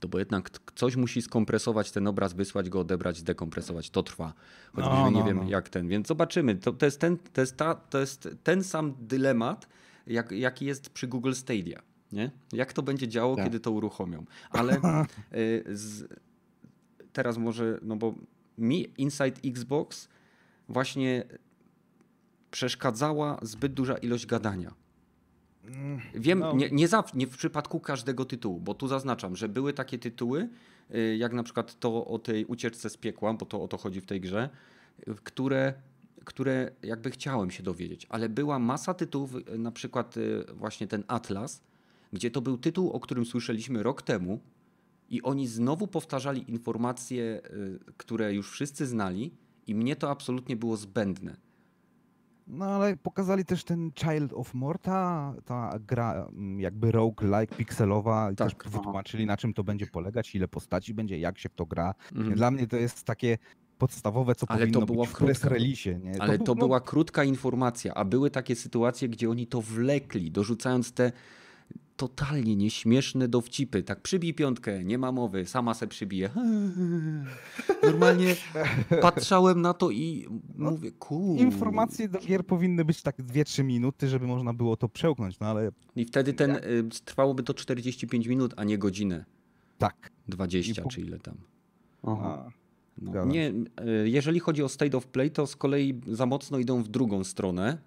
To 0.00 0.08
bo 0.08 0.18
jednak 0.18 0.50
coś 0.74 0.96
musi 0.96 1.22
skompresować 1.22 1.90
ten 1.90 2.06
obraz, 2.06 2.32
wysłać 2.32 2.68
go, 2.68 2.80
odebrać, 2.80 3.16
zdekompresować. 3.16 3.90
To 3.90 4.02
trwa. 4.02 4.34
Choćbyśmy 4.72 4.98
No, 4.98 5.10
nie 5.10 5.18
no, 5.18 5.24
wiem 5.24 5.36
no. 5.36 5.48
jak 5.48 5.68
ten. 5.68 5.88
Więc 5.88 6.08
zobaczymy. 6.08 6.54
To, 6.54 6.72
to, 6.72 6.86
jest 6.86 7.00
ten, 7.00 7.18
to, 7.32 7.40
jest 7.40 7.56
ta, 7.56 7.74
to 7.74 7.98
jest 7.98 8.28
ten 8.42 8.64
sam 8.64 8.94
dylemat, 9.00 9.68
jak, 10.06 10.32
jaki 10.32 10.64
jest 10.66 10.90
przy 10.90 11.06
Google 11.08 11.32
Stadia. 11.32 11.82
Nie? 12.12 12.30
Jak 12.52 12.72
to 12.72 12.82
będzie 12.82 13.08
działało, 13.08 13.36
Tak. 13.36 13.44
kiedy 13.44 13.60
to 13.60 13.70
uruchomią. 13.70 14.24
Ale 14.50 14.74
y, 15.34 15.64
z, 15.76 16.08
teraz 17.12 17.38
może, 17.38 17.78
no 17.82 17.96
bo 17.96 18.14
mi 18.58 18.92
Inside 18.98 19.40
Xbox 19.44 20.08
właśnie 20.68 21.24
przeszkadzała 22.50 23.38
zbyt 23.42 23.72
duża 23.74 23.96
ilość 23.96 24.26
gadania. 24.26 24.74
Mm, 25.66 26.00
Wiem, 26.14 26.38
no, 26.38 26.52
nie, 26.52 26.70
nie, 26.70 26.88
zawsze, 26.88 27.16
nie 27.16 27.26
w 27.26 27.36
przypadku 27.36 27.80
każdego 27.80 28.24
tytułu, 28.24 28.60
bo 28.60 28.74
tu 28.74 28.88
zaznaczam, 28.88 29.36
że 29.36 29.48
były 29.48 29.72
takie 29.72 29.98
tytuły, 29.98 30.48
y, 30.94 31.16
jak 31.16 31.32
na 31.32 31.42
przykład 31.42 31.80
to 31.80 32.06
o 32.06 32.18
tej 32.18 32.44
ucieczce 32.44 32.90
z 32.90 32.96
piekła, 32.96 33.34
bo 33.34 33.46
to 33.46 33.62
o 33.62 33.68
to 33.68 33.76
chodzi 33.76 34.00
w 34.00 34.06
tej 34.06 34.20
grze, 34.20 34.48
które, 35.24 35.74
które 36.24 36.70
jakby 36.82 37.10
chciałem 37.10 37.50
się 37.50 37.62
dowiedzieć, 37.62 38.06
ale 38.08 38.28
była 38.28 38.58
masa 38.58 38.94
tytułów, 38.94 39.34
y, 39.34 39.58
na 39.58 39.72
przykład 39.72 40.16
y, 40.16 40.44
właśnie 40.54 40.86
ten 40.86 41.04
Atlas, 41.08 41.62
gdzie 42.12 42.30
to 42.30 42.40
był 42.40 42.58
tytuł, 42.58 42.90
o 42.90 43.00
którym 43.00 43.26
słyszeliśmy 43.26 43.82
rok 43.82 44.02
temu 44.02 44.40
i 45.10 45.22
oni 45.22 45.48
znowu 45.48 45.86
powtarzali 45.86 46.50
informacje, 46.50 47.40
które 47.96 48.34
już 48.34 48.50
wszyscy 48.50 48.86
znali 48.86 49.34
i 49.66 49.74
mnie 49.74 49.96
to 49.96 50.10
absolutnie 50.10 50.56
było 50.56 50.76
zbędne. 50.76 51.36
No 52.46 52.64
ale 52.64 52.96
pokazali 52.96 53.44
też 53.44 53.64
ten 53.64 53.90
Child 53.92 54.32
of 54.32 54.54
Morta, 54.54 55.34
ta 55.44 55.78
gra 55.80 56.28
mm, 56.32 56.60
jakby 56.60 56.92
roguelike, 56.92 57.56
pikselowa 57.56 58.32
i 58.32 58.36
Tak, 58.36 58.64
też 58.64 58.72
wytłumaczyli 58.72 59.26
na 59.26 59.36
czym 59.36 59.54
to 59.54 59.64
będzie 59.64 59.86
polegać, 59.86 60.34
ile 60.34 60.48
postaci 60.48 60.94
będzie, 60.94 61.18
jak 61.18 61.38
się 61.38 61.48
to 61.48 61.66
gra. 61.66 61.94
Mhm. 62.14 62.34
Dla 62.34 62.50
mnie 62.50 62.66
to 62.66 62.76
jest 62.76 63.04
takie 63.04 63.38
podstawowe, 63.78 64.34
co 64.34 64.46
Ale 64.48 64.58
to 64.58 64.72
powinno 64.72 64.86
była 64.86 65.04
być 65.06 65.14
w 65.14 65.18
press 65.18 65.44
release'ie, 65.44 66.02
nie? 66.02 66.22
Ale 66.22 66.36
był- 66.38 66.46
to 66.46 66.54
no, 66.54 66.58
była 66.58 66.80
krótka 66.80 67.24
informacja, 67.24 67.94
a 67.94 68.04
były 68.04 68.30
takie 68.30 68.56
sytuacje, 68.56 69.08
gdzie 69.08 69.30
oni 69.30 69.46
to 69.46 69.62
wlekli, 69.62 70.30
dorzucając 70.30 70.92
te 70.92 71.12
totalnie 71.96 72.56
nieśmieszne 72.56 73.28
dowcipy. 73.28 73.82
Tak 73.82 74.00
przybij 74.00 74.34
piątkę, 74.34 74.84
nie 74.84 74.98
ma 74.98 75.12
mowy, 75.12 75.46
sama 75.46 75.74
se 75.74 75.86
przybije. 75.86 76.30
Normalnie 77.82 78.36
patrzałem 79.00 79.60
na 79.60 79.74
to 79.74 79.90
i 79.90 80.26
mówię, 80.56 80.92
kur... 80.92 81.38
Informacje 81.40 82.08
do 82.08 82.18
gier 82.18 82.46
powinny 82.46 82.84
być 82.84 83.02
tak 83.02 83.16
2-3 83.18 83.64
minuty, 83.64 84.08
żeby 84.08 84.26
można 84.26 84.54
było 84.54 84.76
to 84.76 84.88
przełknąć, 84.88 85.40
no 85.40 85.46
ale 85.46 85.70
I 85.96 86.04
wtedy 86.04 86.32
ten, 86.32 86.50
y, 86.50 86.60
trwałoby 87.04 87.42
to 87.42 87.54
45 87.54 88.26
minut, 88.26 88.54
a 88.56 88.64
nie 88.64 88.78
godzinę. 88.78 89.24
tak. 89.78 90.10
20 90.28 90.80
I 90.80 90.84
po- 90.84 90.90
czy 90.90 91.00
ile 91.00 91.18
tam. 91.18 91.36
Aha. 92.02 92.50
No, 92.98 93.24
nie, 93.24 93.48
y, 94.04 94.08
jeżeli 94.08 94.40
chodzi 94.40 94.62
o 94.62 94.68
State 94.68 94.96
of 94.96 95.06
Play, 95.06 95.30
to 95.30 95.46
z 95.46 95.56
kolei 95.56 96.00
za 96.06 96.26
mocno 96.26 96.58
idą 96.58 96.82
w 96.82 96.88
drugą 96.88 97.24
stronę, 97.24 97.78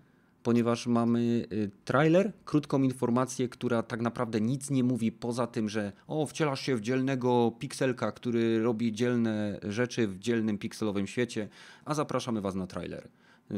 ponieważ 0.43 0.88
mamy 0.88 1.19
y, 1.52 1.71
trailer, 1.86 2.34
krótką 2.45 2.82
informację, 2.84 3.49
która 3.49 3.84
tak 3.84 4.02
naprawdę 4.02 4.41
nic 4.41 4.69
nie 4.69 4.84
mówi 4.84 5.12
poza 5.12 5.47
tym, 5.47 5.69
że 5.69 5.91
o, 6.08 6.25
wcielasz 6.25 6.62
się 6.62 6.75
w 6.75 6.82
dzielnego 6.82 7.52
pikselka, 7.60 8.12
który 8.12 8.63
robi 8.63 8.91
dzielne 8.93 9.60
rzeczy 9.63 10.08
w 10.08 10.19
dzielnym 10.19 10.58
pikselowym 10.58 11.08
świecie, 11.08 11.47
a 11.86 11.93
zapraszamy 11.93 12.41
was 12.41 12.56
na 12.56 12.67
trailer. 12.67 13.10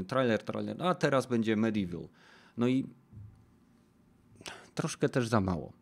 Trailer, 0.07 0.43
trailer, 0.43 0.83
a 0.83 0.95
teraz 0.95 1.25
będzie 1.25 1.55
Medieval. 1.55 2.07
No 2.57 2.67
i 2.67 2.85
troszkę 4.75 5.09
też 5.09 5.27
za 5.27 5.41
mało. 5.41 5.73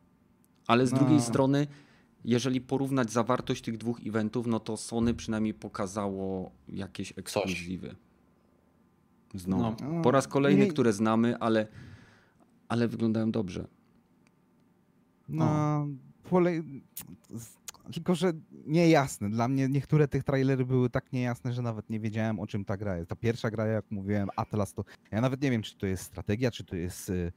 Ale 0.67 0.87
z 0.87 0.91
No. 0.91 0.97
drugiej 0.97 1.21
strony, 1.21 1.67
jeżeli 2.25 2.61
porównać 2.61 3.11
zawartość 3.11 3.61
tych 3.63 3.77
dwóch 3.77 3.99
eventów, 4.07 4.47
no 4.47 4.59
to 4.59 4.77
Sony 4.77 5.13
przynajmniej 5.13 5.53
pokazało 5.53 6.51
jakieś 6.67 7.13
ekskluzywy. 7.17 7.95
Znowu. 9.33 9.75
No. 9.93 10.01
Po 10.01 10.11
raz 10.11 10.27
kolejny, 10.27 10.65
Nie- 10.65 10.71
które 10.71 10.93
znamy, 10.93 11.37
ale, 11.39 11.67
ale 12.67 12.87
wyglądają 12.87 13.31
dobrze. 13.31 13.67
No, 15.29 15.87
pole... 16.29 16.51
Tylko, 17.93 18.15
że 18.15 18.33
niejasne. 18.67 19.29
Dla 19.29 19.47
mnie 19.47 19.67
niektóre 19.69 20.07
tych 20.07 20.23
trailery 20.23 20.65
były 20.65 20.89
tak 20.89 21.13
niejasne, 21.13 21.53
że 21.53 21.61
nawet 21.61 21.89
nie 21.89 21.99
wiedziałem 21.99 22.39
o 22.39 22.47
czym 22.47 22.65
ta 22.65 22.77
gra 22.77 22.97
jest. 22.97 23.09
Ta 23.09 23.15
pierwsza 23.15 23.49
gra, 23.51 23.65
jak 23.65 23.85
mówiłem, 23.91 24.29
Atlas, 24.35 24.73
to 24.73 24.83
ja 25.11 25.21
nawet 25.21 25.41
nie 25.41 25.51
wiem, 25.51 25.61
czy 25.61 25.77
to 25.77 25.85
jest 25.85 26.03
strategia, 26.03 26.51
czy 26.51 26.63
to 26.63 26.75
jest, 26.75 27.09
y, 27.09 27.31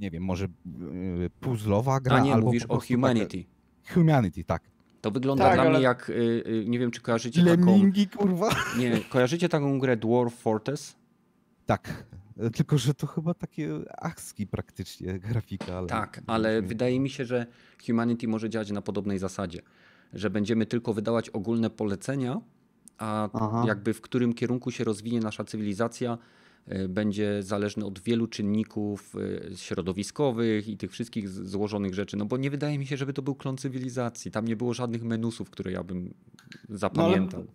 nie 0.00 0.10
wiem, 0.10 0.22
może 0.24 0.44
y, 0.44 1.30
puzzlowa 1.40 2.00
gra, 2.00 2.16
A 2.16 2.20
nie, 2.20 2.34
albo 2.34 2.46
mówisz 2.46 2.64
o 2.68 2.80
Humanity. 2.80 3.44
Taka... 3.44 3.94
Humanity, 3.94 4.44
tak. 4.44 4.62
To 5.00 5.10
wygląda 5.10 5.44
Tak, 5.44 5.54
dla 5.54 5.62
ale- 5.62 5.70
mnie 5.72 5.80
jak, 5.82 6.10
y, 6.10 6.64
nie 6.68 6.78
wiem 6.78 6.90
czy 6.90 7.00
kojarzycie 7.00 7.44
taką, 7.44 7.50
Lemmingi, 7.66 8.08
kurwa. 8.08 8.48
nie, 8.78 9.00
kojarzycie 9.00 9.48
taką 9.48 9.78
grę 9.78 9.96
Dwarf 9.96 10.34
Fortress? 10.34 10.96
Tak. 11.70 12.04
E, 12.38 12.50
Tylko, 12.50 12.78
że 12.78 12.94
to 12.94 13.06
chyba 13.06 13.34
takie 13.34 13.68
achski 13.98 14.46
praktycznie 14.46 15.18
grafika. 15.18 15.78
Ale 15.78 15.86
Tak, 15.86 16.20
ale 16.26 16.62
wydaje 16.62 17.00
mi 17.00 17.10
się, 17.10 17.24
że 17.24 17.46
Humanity 17.86 18.28
może 18.28 18.50
działać 18.50 18.70
na 18.70 18.82
podobnej 18.82 19.18
zasadzie, 19.18 19.62
że 20.12 20.30
będziemy 20.30 20.66
tylko 20.66 20.94
wydawać 20.94 21.30
ogólne 21.30 21.70
polecenia, 21.70 22.40
a 22.98 23.28
Aha. 23.32 23.64
jakby 23.66 23.94
w 23.94 24.00
którym 24.00 24.32
kierunku 24.34 24.70
się 24.70 24.84
rozwinie 24.84 25.20
nasza 25.20 25.44
cywilizacja, 25.44 26.18
będzie 26.88 27.42
zależne 27.42 27.86
od 27.86 27.98
wielu 27.98 28.26
czynników 28.26 29.14
y, 29.14 29.56
środowiskowych 29.56 30.68
i 30.68 30.76
tych 30.76 30.90
wszystkich 30.90 31.28
złożonych 31.28 31.94
rzeczy. 31.94 32.16
No 32.16 32.24
bo 32.24 32.36
nie 32.36 32.50
wydaje 32.50 32.78
mi 32.78 32.86
się, 32.86 32.96
żeby 32.96 33.12
to 33.12 33.22
był 33.22 33.34
klon 33.34 33.56
cywilizacji. 33.56 34.30
Tam 34.30 34.44
nie 34.44 34.56
było 34.56 34.74
żadnych 34.74 35.04
menusów, 35.04 35.50
które 35.50 35.72
ja 35.72 35.84
bym 35.84 36.14
zapamiętał. 36.68 37.46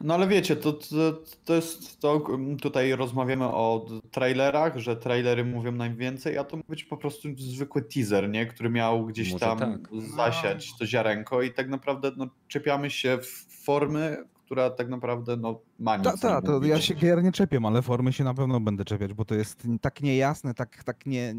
No 0.00 0.14
ale 0.14 0.28
wiecie, 0.28 0.56
to, 0.56 0.72
to, 0.72 1.22
to 1.44 1.54
jest 1.54 2.00
to, 2.00 2.26
tutaj 2.60 2.92
rozmawiamy 2.92 3.44
o 3.44 3.86
trailerach, 4.10 4.78
że 4.78 4.96
trailery 4.96 5.44
mówią 5.44 5.72
najwięcej, 5.72 6.38
a 6.38 6.44
to 6.44 6.56
być 6.68 6.84
po 6.84 6.96
prostu 6.96 7.28
zwykły 7.36 7.82
teaser, 7.82 8.28
nie? 8.28 8.46
Który 8.46 8.70
miał 8.70 9.06
gdzieś 9.06 9.32
Może 9.32 9.46
tam 9.46 9.58
tak. 9.58 9.88
zasiać 10.16 10.78
to 10.78 10.86
ziarenko 10.86 11.42
i 11.42 11.50
tak 11.50 11.68
naprawdę 11.68 12.12
no, 12.16 12.26
czepiamy 12.48 12.90
się 12.90 13.18
w 13.18 13.46
formy, 13.64 14.24
która 14.46 14.70
tak 14.70 14.88
naprawdę 14.88 15.36
no, 15.36 15.60
ma 15.78 15.96
nic 15.96 16.04
Tak, 16.04 16.42
nie 16.42 16.48
to 16.48 16.64
ja 16.64 16.80
się 16.80 16.94
gier 16.94 17.22
nie 17.22 17.32
czepiam, 17.32 17.66
ale 17.66 17.82
formy 17.82 18.12
się 18.12 18.24
na 18.24 18.34
pewno 18.34 18.60
będę 18.60 18.84
czepiać, 18.84 19.14
bo 19.14 19.24
to 19.24 19.34
jest 19.34 19.68
tak 19.80 20.02
niejasne, 20.02 20.54
tak, 20.54 20.84
tak 20.84 21.06
nie, 21.06 21.34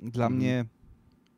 dla 0.00 0.26
Mhm. 0.26 0.32
mnie. 0.32 0.64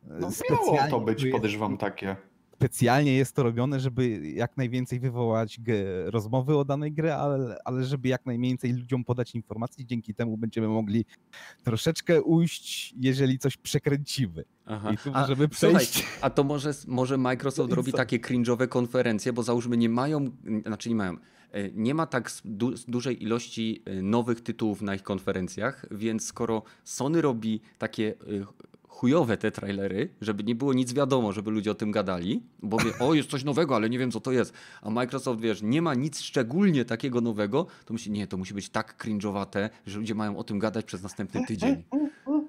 No 0.05 0.15
e, 0.17 0.21
miało 0.21 0.33
specjalnie 0.33 0.91
to 0.91 1.01
być, 1.01 1.27
podejrzewam, 1.27 1.79
takie. 1.79 2.17
Specjalnie 2.63 3.17
jest 3.17 3.37
to 3.37 3.43
robione, 3.43 3.81
żeby 3.81 4.31
jak 4.35 4.57
najwięcej 4.57 5.01
wywołać 5.01 5.61
rozmowy 6.05 6.57
o 6.57 6.65
danej 6.65 6.93
grze, 6.93 7.17
ale, 7.17 7.59
ale 7.65 7.85
żeby 7.85 8.09
jak 8.09 8.27
najwięcej 8.27 8.73
ludziom 8.73 9.05
podać 9.05 9.35
informacji, 9.35 9.87
dzięki 9.87 10.15
temu 10.15 10.37
będziemy 10.37 10.69
mogli 10.69 11.05
troszeczkę 11.65 12.23
ujść, 12.23 12.95
jeżeli 13.01 13.39
coś 13.39 13.57
przekręcimy. 13.57 14.45
Aha. 14.67 14.93
I 14.93 14.97
tu 14.97 15.11
A, 15.15 15.21
możemy 15.21 15.49
słuchaj, 15.53 15.87
przejść. 15.87 16.07
a 16.21 16.31
to 16.31 16.45
może, 16.45 16.73
może 16.87 17.19
Microsoft 17.19 17.73
robi 17.73 17.91
co? 17.91 17.97
takie 17.97 18.19
cringe'owe 18.19 18.69
konferencje, 18.69 19.33
bo 19.33 19.43
załóżmy 19.43 19.77
nie 19.77 19.89
mają, 19.89 20.31
znaczy 20.67 20.89
nie 20.89 20.95
mają, 20.95 21.17
e, 21.53 21.71
nie 21.71 21.95
ma 21.95 22.07
tak 22.07 22.31
du 22.45 22.75
dużej 22.89 23.23
ilości 23.23 23.83
e, 23.85 24.03
nowych 24.03 24.41
tytułów 24.41 24.83
na 24.83 24.95
ich 24.95 25.03
konferencjach, 25.03 25.87
więc 25.91 26.25
skoro 26.25 26.63
Sony 26.85 27.23
robi 27.23 27.61
takie 27.79 28.09
e, 28.09 28.72
chujowe 28.93 29.37
te 29.37 29.51
trailery, 29.51 30.09
żeby 30.21 30.45
nie 30.45 30.55
było 30.55 30.73
nic 30.73 30.93
wiadomo, 30.93 31.33
żeby 31.33 31.51
ludzie 31.51 31.71
o 31.71 31.75
tym 31.75 31.91
gadali, 31.91 32.43
bo 32.63 32.77
wie, 32.77 32.99
o 32.99 33.15
jest 33.15 33.31
coś 33.31 33.45
nowego, 33.45 33.77
ale 33.77 33.91
nie 33.91 33.99
wiem 33.99 34.11
co 34.11 34.21
to 34.21 34.33
jest, 34.33 34.53
a 34.83 34.91
Microsoft 34.91 35.41
wiesz, 35.41 35.63
nie 35.63 35.83
ma 35.83 35.95
nic 35.95 36.21
szczególnie 36.21 36.85
takiego 36.85 37.21
nowego, 37.21 37.67
to 37.85 37.93
myśli, 37.93 38.13
nie, 38.13 38.27
to 38.27 38.37
musi 38.37 38.55
być 38.55 38.71
tak 38.71 39.05
cringe'owate, 39.05 39.71
że 39.87 39.99
ludzie 39.99 40.15
mają 40.15 40.37
o 40.37 40.45
tym 40.45 40.59
gadać 40.59 40.85
przez 40.85 41.03
następny 41.03 41.47
tydzień. 41.47 41.83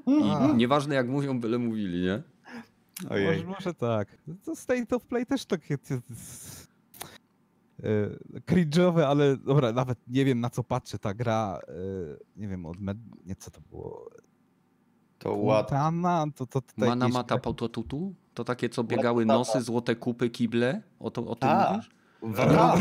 A. 0.06 0.52
I 0.52 0.56
nieważne 0.56 0.96
jak 0.96 1.08
mówią, 1.08 1.40
byle 1.40 1.58
mówili, 1.58 2.02
nie? 2.02 2.24
Ojej. 3.10 3.38
Może, 3.38 3.48
może 3.48 3.74
tak. 3.74 4.08
To 4.46 4.56
State 4.56 4.96
of 4.96 5.06
Play 5.06 5.26
też 5.26 5.46
takie 5.46 5.74
e, 5.74 5.80
cringe'owe, 8.48 9.02
ale 9.02 9.38
dobra, 9.38 9.72
nawet 9.72 9.98
nie 10.08 10.26
wiem 10.26 10.40
na 10.40 10.50
co 10.50 10.64
patrzę. 10.64 11.00
Ta 11.00 11.14
gra, 11.14 11.60
e, 11.68 11.72
nie 12.36 12.48
wiem, 12.48 12.66
od 12.66 12.80
med... 12.80 12.98
nie 13.26 13.36
co 13.36 13.52
to 13.52 13.62
było. 13.62 14.10
To 15.24 15.34
ład. 15.36 15.72
Montana, 15.72 16.26
to, 16.36 16.46
to, 16.46 16.62
to 16.62 16.68
Mana 16.78 17.06
jakieś- 17.06 17.14
Mata 17.14 17.38
Paututu? 17.38 18.14
To 18.34 18.44
takie, 18.44 18.70
co 18.70 18.84
biegały 18.84 19.26
nosy, 19.26 19.62
złote 19.62 19.96
kupy, 19.96 20.30
kible? 20.30 20.82
O, 21.00 21.12
to, 21.12 21.28
o 21.28 21.36
tym 21.36 21.50
A, 21.50 21.72
mówisz? 21.72 21.90
Wara. 22.24 22.76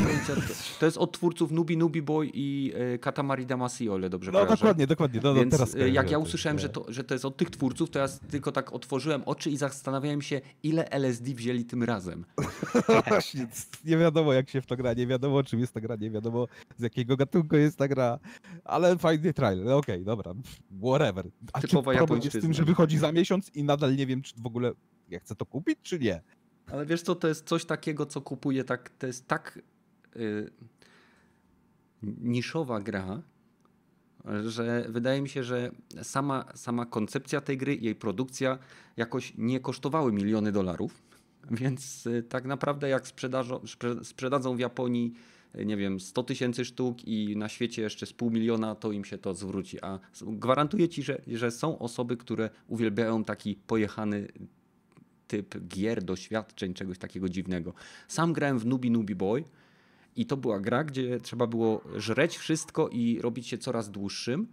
To 0.81 0.87
jest 0.87 0.99
od 0.99 1.13
twórców 1.13 1.51
Nubi 1.51 1.77
Nubi 1.77 2.03
Boy 2.03 2.31
i 2.35 2.73
e, 2.75 2.99
Katamari 2.99 3.47
Damacy, 3.47 3.93
o 3.93 3.99
ile 3.99 4.11
dobrze 4.11 4.31
No 4.31 4.39
kojarzę. 4.39 4.57
dokładnie, 4.57 4.87
dokładnie. 4.87 5.21
No, 5.23 5.35
no, 5.35 5.41
Więc 5.41 5.53
teraz 5.53 5.75
e, 5.75 5.79
jak 5.79 5.89
ja 5.95 6.03
kojarzę, 6.03 6.19
usłyszałem, 6.19 6.59
że 6.59 6.69
to, 6.69 6.85
że 6.89 7.05
to 7.05 7.15
jest 7.15 7.25
od 7.25 7.37
tych 7.37 7.51
twórców, 7.51 7.91
to 7.91 7.99
ja 7.99 8.09
tylko 8.09 8.53
tak 8.53 8.73
otworzyłem 8.73 9.23
oczy 9.27 9.51
i 9.51 9.57
zastanawiałem 9.57 10.23
się, 10.23 10.41
ile 10.63 10.91
LSD 10.91 11.35
wzięli 11.35 11.65
tym 11.65 11.83
razem. 11.83 12.25
Właśnie, 13.09 13.47
nie 13.85 13.97
wiadomo 13.97 14.33
jak 14.33 14.51
się 14.51 14.61
w 14.61 14.67
to 14.67 14.77
gra, 14.77 14.93
nie 14.93 15.07
wiadomo 15.07 15.43
czym 15.43 15.61
jest 15.61 15.73
ta 15.73 15.81
gra, 15.81 15.97
nie 15.97 16.11
wiadomo 16.11 16.47
z 16.79 16.83
jakiego 16.83 17.17
gatunku 17.17 17.57
jest 17.57 17.77
ta 17.77 17.89
gra, 17.89 18.19
ale 18.65 18.99
fajny 18.99 19.33
trailer, 19.33 19.67
no 19.67 19.77
okej, 19.77 20.05
dobra, 20.05 20.35
whatever. 20.83 21.31
A 21.53 21.61
czy 21.61 21.69
Typowa 21.69 21.95
problem 21.95 22.21
jest 22.23 22.37
z 22.37 22.41
tym, 22.41 22.53
że 22.53 22.65
wychodzi 22.65 22.99
za 22.99 23.13
miesiąc 23.13 23.51
i 23.55 23.65
nadal 23.65 23.97
nie 23.97 24.07
wiem, 24.07 24.23
czy 24.23 24.35
w 24.37 24.47
ogóle 24.47 24.73
ja 25.09 25.21
chcę 25.21 25.35
to 25.35 25.47
kupić, 25.47 25.79
czy 25.83 25.99
nie? 25.99 26.23
Ale 26.67 26.87
wiesz 26.87 27.03
co, 27.03 27.15
to 27.15 27.29
jest 27.29 27.47
coś 27.47 27.65
takiego, 27.65 28.07
co 28.07 28.21
kupuje 28.21 28.65
tak, 28.65 28.91
to 28.91 29.07
jest 29.07 29.29
tak 29.29 29.59
y, 30.17 30.51
niszowa 32.03 32.81
gra, 32.81 33.23
że 34.47 34.87
wydaje 34.89 35.23
mi 35.23 35.29
się, 35.29 35.45
że 35.45 35.71
sama, 36.03 36.45
sama 36.55 36.87
koncepcja 36.87 37.41
tej 37.41 37.59
gry, 37.59 37.77
jej 37.77 37.95
produkcja 37.95 38.59
jakoś 38.97 39.33
nie 39.39 39.61
kosztowały 39.61 40.13
miliony 40.13 40.53
dolarów, 40.53 41.03
więc 41.51 42.07
y, 42.07 42.23
tak 42.23 42.45
naprawdę 42.45 42.89
jak 42.89 43.09
sprzedadzą 44.03 44.57
w 44.57 44.59
Japonii 44.59 45.13
y, 45.55 45.67
nie 45.67 45.77
wiem, 45.77 46.01
100 46.01 46.23
tysięcy 46.23 46.65
sztuk 46.65 47.05
i 47.05 47.37
na 47.37 47.49
świecie 47.49 47.83
jeszcze 47.83 48.07
z 48.07 48.13
pół 48.13 48.31
miliona, 48.31 48.75
to 48.75 48.93
im 48.93 49.05
się 49.05 49.19
to 49.19 49.35
zwróci. 49.35 49.81
A 49.83 49.99
gwarantuję 50.23 50.89
ci, 50.89 51.03
że, 51.03 51.23
że 51.27 51.51
są 51.51 51.79
osoby, 51.79 52.17
które 52.17 52.51
uwielbiają 52.69 53.25
taki 53.25 53.55
pojechany 53.67 54.29
typ 55.33 55.67
gier, 55.69 56.03
doświadczeń, 56.05 56.75
czegoś 56.75 56.99
takiego 56.99 57.29
dziwnego. 57.29 57.73
Sam 58.09 58.33
grałem 58.33 58.59
w 58.59 58.67
Nubi 58.67 58.91
Nubi 58.91 59.15
Boy 59.15 59.45
i 60.17 60.27
to 60.27 60.37
była 60.37 60.61
gra, 60.61 60.85
gdzie 60.85 61.21
trzeba 61.21 61.47
było 61.47 61.83
żreć 61.97 62.37
wszystko 62.37 62.89
i 62.89 63.21
robić 63.21 63.47
się 63.47 63.59
coraz 63.59 63.91
dłuższym, 63.91 64.47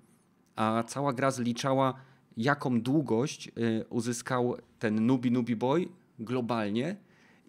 a 0.55 0.83
cała 0.87 1.13
gra 1.13 1.31
zliczała, 1.31 1.93
jaką 2.37 2.81
długość 2.81 3.47
y, 3.47 3.85
uzyskał 3.89 4.55
ten 4.79 5.05
Nubi 5.05 5.31
Nubi 5.31 5.55
Boy 5.55 5.87
globalnie 6.19 6.95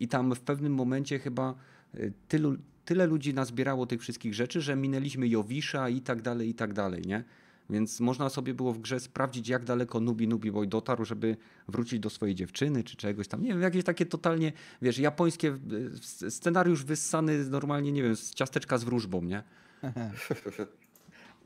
i 0.01 0.09
tam 0.09 0.35
w 0.35 0.41
pewnym 0.41 0.75
momencie 0.75 1.19
chyba 1.19 1.55
y, 1.95 2.13
tylu, 2.29 2.57
tyle 2.85 3.07
ludzi 3.07 3.35
nazbierało 3.35 3.87
tych 3.87 4.01
wszystkich 4.01 4.35
rzeczy, 4.35 4.61
że 4.61 4.77
minęliśmy 4.77 5.29
Jowisza 5.29 5.89
i 5.89 6.01
tak 6.01 6.23
dalej, 6.23 6.49
i 6.49 6.55
tak 6.55 6.73
dalej, 6.73 7.03
nie? 7.07 7.25
Więc 7.71 8.01
można 8.01 8.29
sobie 8.29 8.55
było 8.55 8.73
w 8.73 8.79
grze 8.79 9.01
sprawdzić, 9.01 9.49
jak 9.49 9.65
daleko 9.65 10.01
Nubi 10.01 10.29
Nubi 10.29 10.53
Boy 10.53 10.67
dotarł, 10.67 11.05
żeby 11.05 11.37
wrócić 11.69 12.01
do 12.01 12.11
swojej 12.11 12.35
dziewczyny 12.35 12.85
czy 12.85 12.97
czegoś 12.97 13.29
tam. 13.29 13.43
Nie 13.43 13.49
wiem, 13.49 13.63
jakieś 13.63 13.85
takie 13.85 14.07
totalnie, 14.07 14.53
wiesz, 14.83 14.99
japońskie 14.99 15.59
s- 15.95 16.35
scenariusz 16.35 16.85
wyssany 16.85 17.45
normalnie, 17.45 17.93
nie 17.93 18.03
wiem, 18.03 18.17
z 18.17 18.35
ciasteczka 18.35 18.79
z 18.79 18.85
wróżbą, 18.85 19.23
nie? 19.23 19.43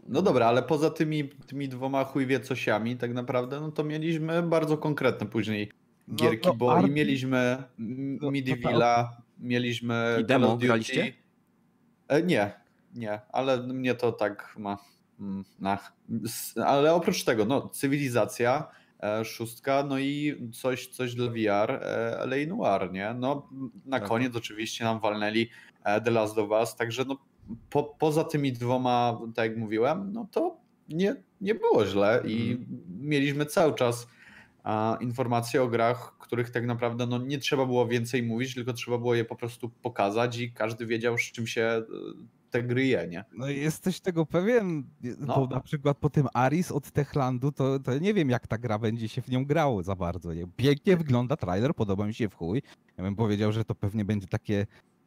No 0.09 0.23
dobra, 0.23 0.47
ale 0.47 0.63
poza 0.63 0.91
tymi, 0.91 1.29
tymi 1.29 1.69
dwoma 1.69 2.05
chujwie 2.05 2.41
cosiami 2.41 2.97
tak 2.97 3.15
naprawdę, 3.15 3.61
no 3.61 3.71
to 3.73 3.85
mieliśmy 3.85 4.43
bardzo 4.43 4.79
konkretne 4.79 5.27
później 5.27 5.71
No, 6.09 6.15
gierki, 6.17 6.49
no, 6.49 6.55
bo 6.55 6.81
i 6.81 6.91
mieliśmy 6.91 7.63
Midivilla, 8.31 9.17
mieliśmy 9.39 10.17
I 10.21 10.25
demo 10.25 10.47
Call 10.47 10.55
of 10.55 10.59
Duty. 10.61 10.67
graliście? 10.67 11.13
E, 12.09 12.23
nie, 12.23 12.53
nie, 12.95 13.21
ale 13.33 13.63
mnie 13.67 13.95
to 13.95 14.13
tak 14.13 14.55
ma. 14.59 14.79
Mm, 15.21 15.45
Nach. 15.59 15.93
S- 16.25 16.55
Ale 16.67 16.95
oprócz 16.95 17.25
tego, 17.25 17.45
no, 17.45 17.69
cywilizacja, 17.69 18.69
e, 19.03 19.25
szóstka, 19.25 19.85
no 19.89 19.99
i 19.99 20.41
coś, 20.53 20.87
coś 20.87 21.15
dla 21.15 21.27
VR, 21.31 21.71
e, 21.71 22.19
LA 22.27 22.37
Noir, 22.57 22.93
nie? 22.93 23.15
No, 23.19 23.49
na 23.87 23.99
Tak. 24.01 24.09
koniec 24.09 24.37
oczywiście 24.37 24.85
nam 24.85 25.01
walnęli 25.01 25.49
e, 25.85 26.01
The 26.01 26.11
Last 26.11 26.39
of 26.39 26.51
Us, 26.51 26.77
także 26.77 27.05
no, 27.05 27.19
po, 27.71 27.83
poza 27.85 28.25
tymi 28.25 28.53
dwoma, 28.53 29.21
tak 29.35 29.49
jak 29.51 29.59
mówiłem, 29.59 30.13
no 30.13 30.29
to 30.33 30.57
nie, 30.89 31.17
nie 31.41 31.55
było 31.55 31.87
źle 31.87 32.23
i 32.27 32.51
Mhm. 32.51 32.83
mieliśmy 33.01 33.47
cały 33.47 33.75
czas 33.75 34.07
a, 34.65 34.99
informacje 35.01 35.63
o 35.63 35.69
grach, 35.69 36.19
których 36.19 36.51
tak 36.51 36.67
naprawdę 36.67 37.07
no, 37.07 37.19
nie 37.19 37.39
trzeba 37.39 37.67
było 37.67 37.87
więcej 37.87 38.23
mówić, 38.23 38.55
tylko 38.55 38.73
trzeba 38.73 38.99
było 38.99 39.15
je 39.15 39.25
po 39.25 39.37
prostu 39.37 39.69
pokazać 39.69 40.39
i 40.39 40.53
każdy 40.53 40.87
wiedział, 40.87 41.19
z 41.19 41.23
czym 41.23 41.47
się 41.47 41.63
e, 41.63 41.85
te 42.55 42.63
gry 42.63 42.87
je, 42.87 43.09
nie? 43.09 43.25
No 43.37 43.49
i 43.51 43.57
jesteś 43.61 44.01
tego 44.01 44.27
pewien, 44.27 44.85
No. 45.21 45.35
bo 45.37 45.55
na 45.55 45.61
przykład 45.61 45.99
po 45.99 46.11
tym 46.11 46.27
Aris 46.35 46.73
od 46.73 46.91
Techlandu, 46.91 47.53
to, 47.53 47.79
to 47.79 47.99
nie 47.99 48.15
wiem 48.15 48.31
jak 48.31 48.47
ta 48.47 48.59
gra 48.59 48.79
będzie 48.79 49.09
się 49.09 49.23
w 49.23 49.29
nią 49.29 49.45
grało 49.45 49.83
za 49.83 49.97
bardzo. 49.97 50.35
Nie? 50.35 50.47
Pięknie 50.57 50.97
wygląda 50.97 51.37
trailer, 51.37 51.75
podoba 51.75 52.07
mi 52.07 52.15
się 52.15 52.29
w 52.29 52.35
chuj. 52.35 52.63
Ja 52.99 53.05
bym 53.05 53.17
powiedział, 53.17 53.53
że 53.53 53.65
to 53.65 53.75
pewnie 53.75 54.05
będzie 54.05 54.27
takie, 54.27 54.67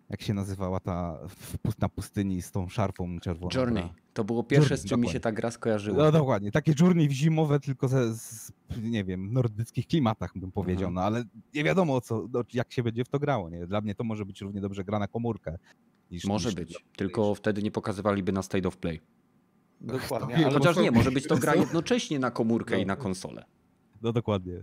jak 0.09 0.21
się 0.21 0.33
nazywała 0.33 0.79
ta 0.79 1.19
na 1.79 1.89
pustyni 1.89 2.41
z 2.41 2.51
tą 2.51 2.69
szarfą 2.69 3.19
czerwoną. 3.19 3.49
Journey. 3.55 3.89
To 4.13 4.23
było 4.23 4.43
pierwsze, 4.43 4.73
Journey, 4.73 4.87
z 4.87 4.89
czym 4.89 4.99
mi 5.01 5.07
się 5.07 5.13
dokładnie. 5.13 5.19
ta 5.35 5.41
gra 5.41 5.51
skojarzyła. 5.51 5.97
No 6.03 6.11
dokładnie, 6.11 6.51
takie 6.51 6.73
journey 6.79 7.07
w 7.07 7.11
zimowe, 7.11 7.59
tylko 7.59 7.87
ze, 7.87 8.15
z, 8.15 8.51
nie 8.81 9.03
wiem, 9.03 9.33
nordyckich 9.33 9.87
klimatach 9.87 10.31
bym 10.35 10.51
powiedział, 10.51 10.89
Mhm. 10.89 10.93
no 10.93 11.01
ale 11.01 11.23
nie 11.53 11.63
wiadomo 11.63 11.95
o 11.95 12.01
co, 12.01 12.27
no, 12.33 12.43
jak 12.53 12.71
się 12.71 12.83
będzie 12.83 13.03
w 13.05 13.09
to 13.09 13.19
grało, 13.19 13.49
nie? 13.49 13.67
Dla 13.67 13.81
mnie 13.81 13.95
to 13.95 14.03
może 14.03 14.25
być 14.25 14.41
równie 14.41 14.61
dobrze 14.61 14.83
gra 14.83 14.99
na 14.99 15.07
komórkę. 15.07 15.57
Niż, 16.11 16.25
Może 16.25 16.49
niż 16.49 16.55
być, 16.55 16.85
tylko 16.95 17.35
wtedy 17.35 17.63
nie 17.63 17.71
pokazywaliby 17.71 18.31
na 18.31 18.43
State 18.43 18.67
of 18.67 18.77
Play. 18.77 19.01
Dokładnie. 19.81 20.35
wiem, 20.35 20.45
Ale 20.45 20.53
Chociaż 20.53 20.75
to- 20.75 20.81
nie, 20.81 20.91
może 20.91 21.11
być 21.11 21.27
to 21.27 21.37
gra 21.37 21.55
jednocześnie 21.65 22.19
na 22.19 22.31
komórkę 22.31 22.75
No. 22.75 22.81
i 22.81 22.85
na 22.85 22.95
konsolę. 22.95 23.45
No 24.01 24.13
dokładnie. 24.13 24.53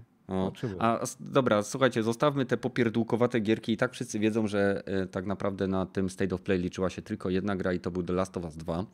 A 0.79 1.01
dobra, 1.21 1.63
słuchajcie, 1.63 2.03
zostawmy 2.03 2.47
te 2.47 2.57
popierdółkowate 2.57 3.41
gierki 3.41 3.73
i 3.73 3.77
tak 3.77 3.93
wszyscy 3.93 4.19
wiedzą, 4.19 4.47
że 4.47 4.83
e, 4.87 5.07
tak 5.07 5.27
naprawdę 5.27 5.67
na 5.69 5.87
tym 5.87 6.11
State 6.11 6.35
of 6.35 6.43
Play 6.43 6.59
liczyła 6.59 6.91
się 6.91 7.03
tylko 7.03 7.31
jedna 7.31 7.57
gra 7.57 7.73
i 7.73 7.81
to 7.81 7.91
był 7.91 8.03
The 8.03 8.13
Last 8.13 8.37
of 8.37 8.45
Us 8.45 8.57
2. 8.57 8.85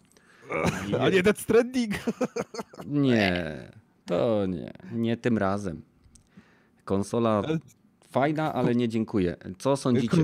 A 1.00 1.08
nie 1.08 1.22
Death 1.22 1.40
Stranding! 1.40 1.94
Nie, 2.86 3.68
to 4.06 4.46
nie, 4.46 4.72
nie 4.92 5.16
tym 5.16 5.38
razem. 5.38 5.82
Konsola 6.84 7.42
fajna, 8.10 8.54
ale 8.54 8.74
nie 8.74 8.88
dziękuję. 8.88 9.36
Co 9.58 9.76
sądzicie? 9.76 10.16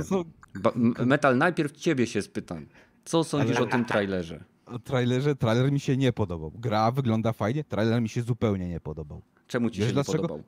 Ba- 0.63 1.05
Metal, 1.07 1.39
najpierw 1.39 1.73
ciebie 1.73 2.07
się 2.07 2.23
spytam. 2.23 2.67
Co 3.05 3.25
sądzisz 3.25 3.57
Ale- 3.57 3.67
o 3.67 3.71
tym 3.71 3.85
trailerze? 3.85 4.45
O 4.67 4.79
trailerze, 4.79 5.37
trailer 5.37 5.73
mi 5.73 5.81
się 5.81 5.97
nie 5.97 6.13
podobał. 6.13 6.51
Gra 6.55 6.91
wygląda 6.91 7.33
fajnie, 7.33 7.65
trailer 7.65 8.03
mi 8.03 8.09
się 8.09 8.23
zupełnie 8.23 8.69
nie 8.69 8.81
podobał. 8.81 9.23
Czemu 9.47 9.71
ci 9.71 9.79
Wiesz 9.81 9.89
się 9.89 9.95
dlaczego? 9.95 10.19
nie 10.19 10.23
podobał? 10.29 10.45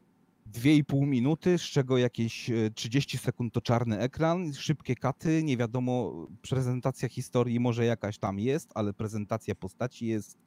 2,5 0.52 1.06
minuty, 1.06 1.58
z 1.58 1.62
czego 1.62 1.98
jakieś 1.98 2.50
e, 2.50 2.70
30 2.74 3.18
sekund 3.18 3.52
to 3.54 3.60
czarny 3.60 3.98
ekran, 3.98 4.54
szybkie 4.54 4.94
katy, 4.94 5.42
nie 5.42 5.56
wiadomo, 5.56 6.26
prezentacja 6.50 7.08
historii 7.08 7.60
może 7.60 7.84
jakaś 7.84 8.18
tam 8.18 8.38
jest, 8.38 8.70
ale 8.74 8.92
prezentacja 8.92 9.54
postaci 9.54 10.06
jest, 10.06 10.38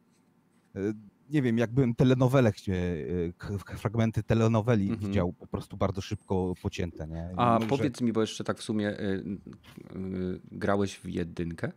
e, 0.75 0.79
nie 1.31 1.41
wiem, 1.41 1.57
jakbym 1.57 1.95
telenowelę, 1.95 2.51
chcie- 2.51 3.05
e, 3.29 3.33
k- 3.37 3.57
k- 3.65 3.77
fragmenty 3.77 4.23
telenoweli 4.23 4.89
Mhm. 4.89 5.07
widział, 5.07 5.33
po 5.33 5.47
prostu 5.47 5.77
bardzo 5.77 6.01
szybko 6.01 6.53
pocięte, 6.61 7.07
nie? 7.07 7.29
A 7.37 7.53
Może 7.53 7.67
powiedz 7.67 8.01
mi, 8.01 8.13
bo 8.13 8.21
jeszcze 8.21 8.43
tak 8.43 8.57
w 8.57 8.63
sumie 8.63 8.89
y, 8.99 9.03
y, 9.95 10.41
grałeś 10.51 10.95
w 10.99 11.05
jedynkę? 11.09 11.71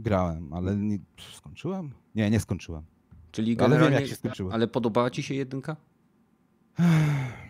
Grałem, 0.00 0.52
ale 0.54 0.76
nie, 0.76 0.98
skończyłem? 1.32 1.90
Nie, 2.14 2.30
nie 2.30 2.40
skończyłem. 2.40 2.82
Czyli 3.32 3.60
Ale 3.60 3.78
wiem, 3.80 3.92
jak 3.92 4.06
się 4.06 4.14
skończyło. 4.14 4.52
ale 4.52 4.68
podobała 4.68 5.10
ci 5.10 5.22
się 5.22 5.34
jedynka? 5.34 5.76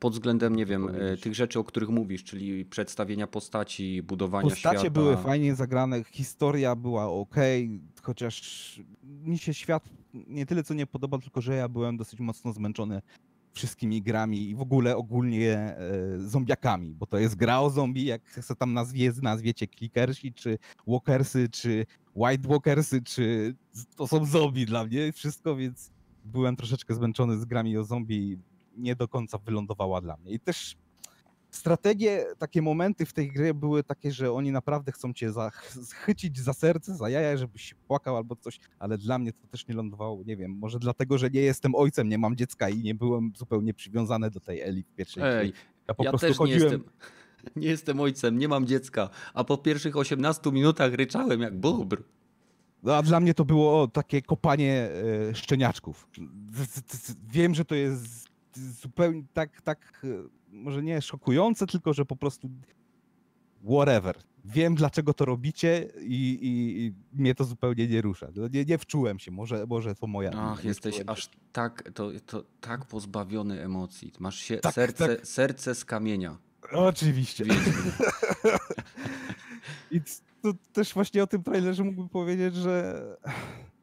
Pod 0.00 0.12
względem, 0.12 0.56
nie 0.56 0.66
wiem, 0.66 0.86
powiedzieć. 0.86 1.20
tych 1.20 1.34
rzeczy, 1.34 1.58
o 1.58 1.64
których 1.64 1.88
mówisz, 1.88 2.24
czyli 2.24 2.64
przedstawienia 2.64 3.26
postaci, 3.26 4.02
budowania 4.02 4.50
Postacie 4.50 4.78
świata. 4.78 4.90
były 4.90 5.16
fajnie 5.16 5.54
zagrane, 5.54 6.04
historia 6.10 6.76
była 6.76 7.06
ok, 7.06 7.36
chociaż 8.02 8.80
mi 9.02 9.38
się 9.38 9.54
świat 9.54 9.88
nie 10.14 10.46
tyle 10.46 10.62
co 10.62 10.74
nie 10.74 10.86
podoba, 10.86 11.18
tylko 11.18 11.40
że 11.40 11.54
ja 11.54 11.68
byłem 11.68 11.96
dosyć 11.96 12.20
mocno 12.20 12.52
zmęczony 12.52 13.02
wszystkimi 13.52 14.02
grami 14.02 14.50
i 14.50 14.54
w 14.54 14.60
ogóle 14.60 14.96
ogólnie 14.96 15.56
e, 15.56 15.78
zombiakami, 16.18 16.94
bo 16.94 17.06
to 17.06 17.18
jest 17.18 17.34
gra 17.34 17.60
o 17.60 17.70
zombie, 17.70 18.04
jak 18.04 18.30
se 18.30 18.56
tam 18.56 18.72
nazwie, 18.72 19.12
nazwiecie 19.22 19.66
clickersi, 19.68 20.32
czy 20.32 20.58
walkersy, 20.86 21.48
czy 21.48 21.86
white 22.14 22.48
walkersy, 22.48 23.02
czy 23.02 23.54
to 23.96 24.06
są 24.06 24.24
zombie 24.24 24.66
dla 24.66 24.84
mnie, 24.84 25.12
wszystko, 25.12 25.56
więc 25.56 25.90
byłem 26.24 26.56
troszeczkę 26.56 26.94
zmęczony 26.94 27.38
z 27.38 27.44
grami 27.44 27.78
o 27.78 27.84
zombie 27.84 28.38
nie 28.76 28.96
do 28.96 29.08
końca 29.08 29.38
wylądowała 29.38 30.00
dla 30.00 30.16
mnie. 30.16 30.32
I 30.32 30.40
też 30.40 30.76
strategie, 31.50 32.26
takie 32.38 32.62
momenty 32.62 33.06
w 33.06 33.12
tej 33.12 33.28
grze 33.32 33.54
były 33.54 33.84
takie, 33.84 34.12
że 34.12 34.32
oni 34.32 34.52
naprawdę 34.52 34.92
chcą 34.92 35.12
cię 35.12 35.32
chycić 36.04 36.38
za 36.38 36.52
serce, 36.52 36.96
za 36.96 37.08
jaja, 37.08 37.36
żebyś 37.36 37.62
się 37.62 37.74
płakał 37.74 38.16
albo 38.16 38.36
coś, 38.36 38.60
ale 38.78 38.98
dla 38.98 39.18
mnie 39.18 39.32
to 39.32 39.46
też 39.46 39.68
nie 39.68 39.74
lądowało, 39.74 40.22
nie 40.26 40.36
wiem, 40.36 40.58
może 40.58 40.78
dlatego, 40.78 41.18
że 41.18 41.30
nie 41.30 41.40
jestem 41.40 41.74
ojcem, 41.74 42.08
nie 42.08 42.18
mam 42.18 42.36
dziecka 42.36 42.68
i 42.68 42.78
nie 42.78 42.94
byłem 42.94 43.32
zupełnie 43.36 43.74
przywiązany 43.74 44.30
do 44.30 44.40
tej 44.40 44.60
Eli 44.60 44.82
w 44.82 44.94
pierwszej 44.94 45.22
Ej, 45.26 45.38
chwili. 45.38 45.52
Ja 45.88 45.94
po 45.94 46.04
ja 46.04 46.10
prostu 46.10 46.26
też 46.26 46.36
nie 46.36 46.38
chodziłem, 46.38 46.62
jestem. 46.62 46.84
Nie 47.56 47.68
jestem 47.68 48.00
ojcem, 48.00 48.38
nie 48.38 48.48
mam 48.48 48.66
dziecka, 48.66 49.10
a 49.34 49.44
po 49.44 49.58
pierwszych 49.58 49.96
18 49.96 50.52
minutach 50.52 50.94
ryczałem 50.94 51.40
jak 51.40 51.60
bóbr. 51.60 52.02
No 52.82 52.96
a 52.96 53.02
dla 53.02 53.20
mnie 53.20 53.34
to 53.34 53.44
było 53.44 53.88
takie 53.88 54.22
kopanie 54.22 54.90
e, 55.30 55.34
szczeniaczków. 55.34 56.08
Wiem, 57.28 57.54
że 57.54 57.64
to 57.64 57.74
jest 57.74 58.29
zupełnie 58.56 59.22
tak, 59.32 59.60
tak, 59.62 60.02
e, 60.04 60.08
może 60.52 60.82
nie 60.82 61.02
szokujące, 61.02 61.66
tylko 61.66 61.92
że 61.92 62.04
po 62.04 62.16
prostu 62.16 62.50
whatever. 63.64 64.16
Wiem, 64.44 64.74
dlaczego 64.74 65.14
to 65.14 65.24
robicie 65.24 65.88
i, 66.00 66.38
i, 66.42 66.84
i 66.84 66.94
mnie 67.12 67.34
to 67.34 67.44
zupełnie 67.44 67.88
nie 67.88 68.02
rusza. 68.02 68.26
No, 68.36 68.48
Nie, 68.48 68.64
nie 68.64 68.78
wczułem 68.78 69.18
się, 69.18 69.30
może, 69.30 69.66
może 69.66 69.94
to 69.94 70.06
moja... 70.06 70.30
Ach, 70.34 70.64
jesteś 70.64 70.96
się. 70.96 71.04
aż 71.06 71.30
tak, 71.52 71.90
to, 71.94 72.10
to 72.26 72.44
tak 72.60 72.84
pozbawiony 72.86 73.62
emocji. 73.64 74.12
Masz 74.18 74.36
się 74.36 74.56
Tak, 74.56 74.74
serce, 74.74 75.16
tak. 75.16 75.26
serce 75.26 75.74
z 75.74 75.84
kamienia. 75.84 76.38
Oczywiście. 76.72 77.44
I 79.90 80.00
to 80.42 80.52
też 80.72 80.94
właśnie 80.94 81.22
o 81.22 81.26
tym 81.26 81.42
trailerze 81.42 81.84
mógłbym 81.84 82.08
powiedzieć, 82.08 82.54
że 82.54 83.02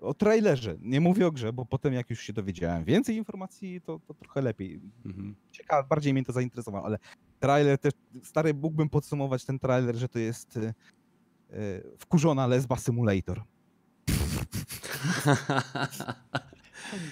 o 0.01 0.13
trailerze, 0.13 0.77
nie 0.81 1.01
mówię 1.01 1.27
o 1.27 1.31
grze, 1.31 1.53
bo 1.53 1.65
potem 1.65 1.93
jak 1.93 2.09
już 2.09 2.19
się 2.19 2.33
dowiedziałem 2.33 2.83
więcej 2.83 3.15
informacji, 3.15 3.81
to, 3.81 3.99
to 4.07 4.13
trochę 4.13 4.41
lepiej. 4.41 4.79
Mhm. 5.05 5.35
Ciekawe, 5.51 5.87
bardziej 5.89 6.13
mnie 6.13 6.23
to 6.23 6.33
zainteresowało, 6.33 6.85
ale 6.85 6.97
trailer 7.39 7.77
też, 7.77 7.93
stary, 8.23 8.53
mógłbym 8.53 8.89
podsumować 8.89 9.45
ten 9.45 9.59
trailer, 9.59 9.95
że 9.95 10.09
to 10.09 10.19
jest 10.19 10.57
y, 10.57 10.73
y, 11.53 11.83
wkurzona 11.99 12.47
lesba 12.47 12.77
simulator. 12.77 13.43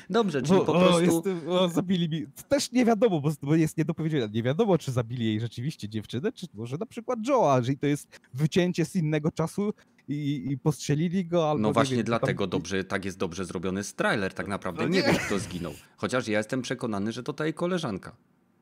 Dobrze, 0.10 0.42
czyli 0.42 0.60
Bo- 0.60 0.66
po 0.66 0.74
o, 0.74 0.80
prostu... 0.80 1.02
jestem, 1.02 1.50
o, 1.50 1.70
zabili 1.70 2.10
mi. 2.10 2.26
Też 2.50 2.72
nie 2.72 2.86
wiadomo, 2.86 3.22
bo, 3.22 3.32
bo 3.42 3.56
jest 3.56 3.78
nie 3.78 3.86
do 3.86 3.94
powiedzenia. 3.94 4.28
Nie 4.34 4.44
wiadomo, 4.44 4.78
czy 4.78 4.92
zabili 4.92 5.26
jej 5.26 5.40
rzeczywiście 5.40 5.90
dziewczynę, 5.90 6.32
czy 6.32 6.48
może 6.54 6.78
na 6.78 6.86
przykład 6.86 7.20
Joe'a, 7.20 7.64
że 7.64 7.74
to 7.76 7.88
jest 7.88 8.20
wycięcie 8.34 8.86
z 8.86 8.96
innego 8.96 9.32
czasu 9.32 9.74
i, 10.08 10.46
i 10.52 10.58
postrzelili 10.58 11.26
go, 11.26 11.50
albo 11.50 11.62
No 11.62 11.68
nie 11.70 11.74
właśnie 11.74 11.96
wiem, 11.98 12.06
dlatego 12.06 12.44
tam- 12.44 12.50
dobrze, 12.50 12.84
tak 12.84 13.06
jest 13.06 13.18
dobrze 13.18 13.46
zrobiony 13.46 13.82
trailer. 13.96 14.34
Tak 14.34 14.48
naprawdę 14.48 14.82
No 14.84 14.88
nie 14.90 15.02
nie. 15.02 15.08
wiem, 15.08 15.16
kto 15.16 15.40
zginął. 15.40 15.74
Chociaż 15.98 16.28
ja 16.28 16.38
jestem 16.38 16.62
przekonany, 16.62 17.12
że 17.12 17.24
to 17.24 17.34
ta 17.34 17.44
jej 17.46 17.54
koleżanka. 17.54 18.16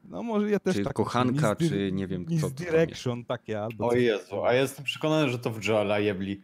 No 0.09 0.24
może 0.24 0.49
ja 0.49 0.59
też 0.59 0.76
Czy 0.76 0.84
tak 0.84 0.93
kochanka, 0.93 1.55
czy 1.55 1.91
nie 1.93 2.07
wiem, 2.07 2.26
co 2.26 2.32
to 2.32 2.41
tam 2.41 2.49
Misdirection 2.49 3.26
takie 3.26 3.61
albo 3.61 3.88
O. 3.88 3.93
Jezu, 3.95 4.43
a 4.45 4.53
ja 4.53 4.61
jestem 4.61 4.86
przekonany, 4.86 5.30
że 5.30 5.39
to 5.39 5.49
w 5.51 5.64
Joela 5.66 5.99
jebli. 5.99 6.41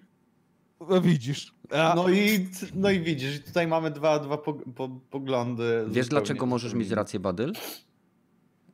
No 0.89 1.01
widzisz. 1.01 1.53
A, 1.71 1.93
No 1.95 2.09
i, 2.09 2.47
no 2.75 2.89
i 2.91 2.99
widzisz, 2.99 3.35
i 3.37 3.43
tutaj 3.43 3.67
mamy 3.67 3.91
dwa, 3.91 4.19
dwa 4.19 4.37
po, 4.37 4.53
po, 4.53 4.89
poglądy. 5.09 5.63
Wiesz 5.63 5.85
zupełnie- 5.87 6.09
dlaczego 6.09 6.45
możesz 6.45 6.73
mieć 6.73 6.89
rację, 6.91 7.19
Badyl? 7.19 7.53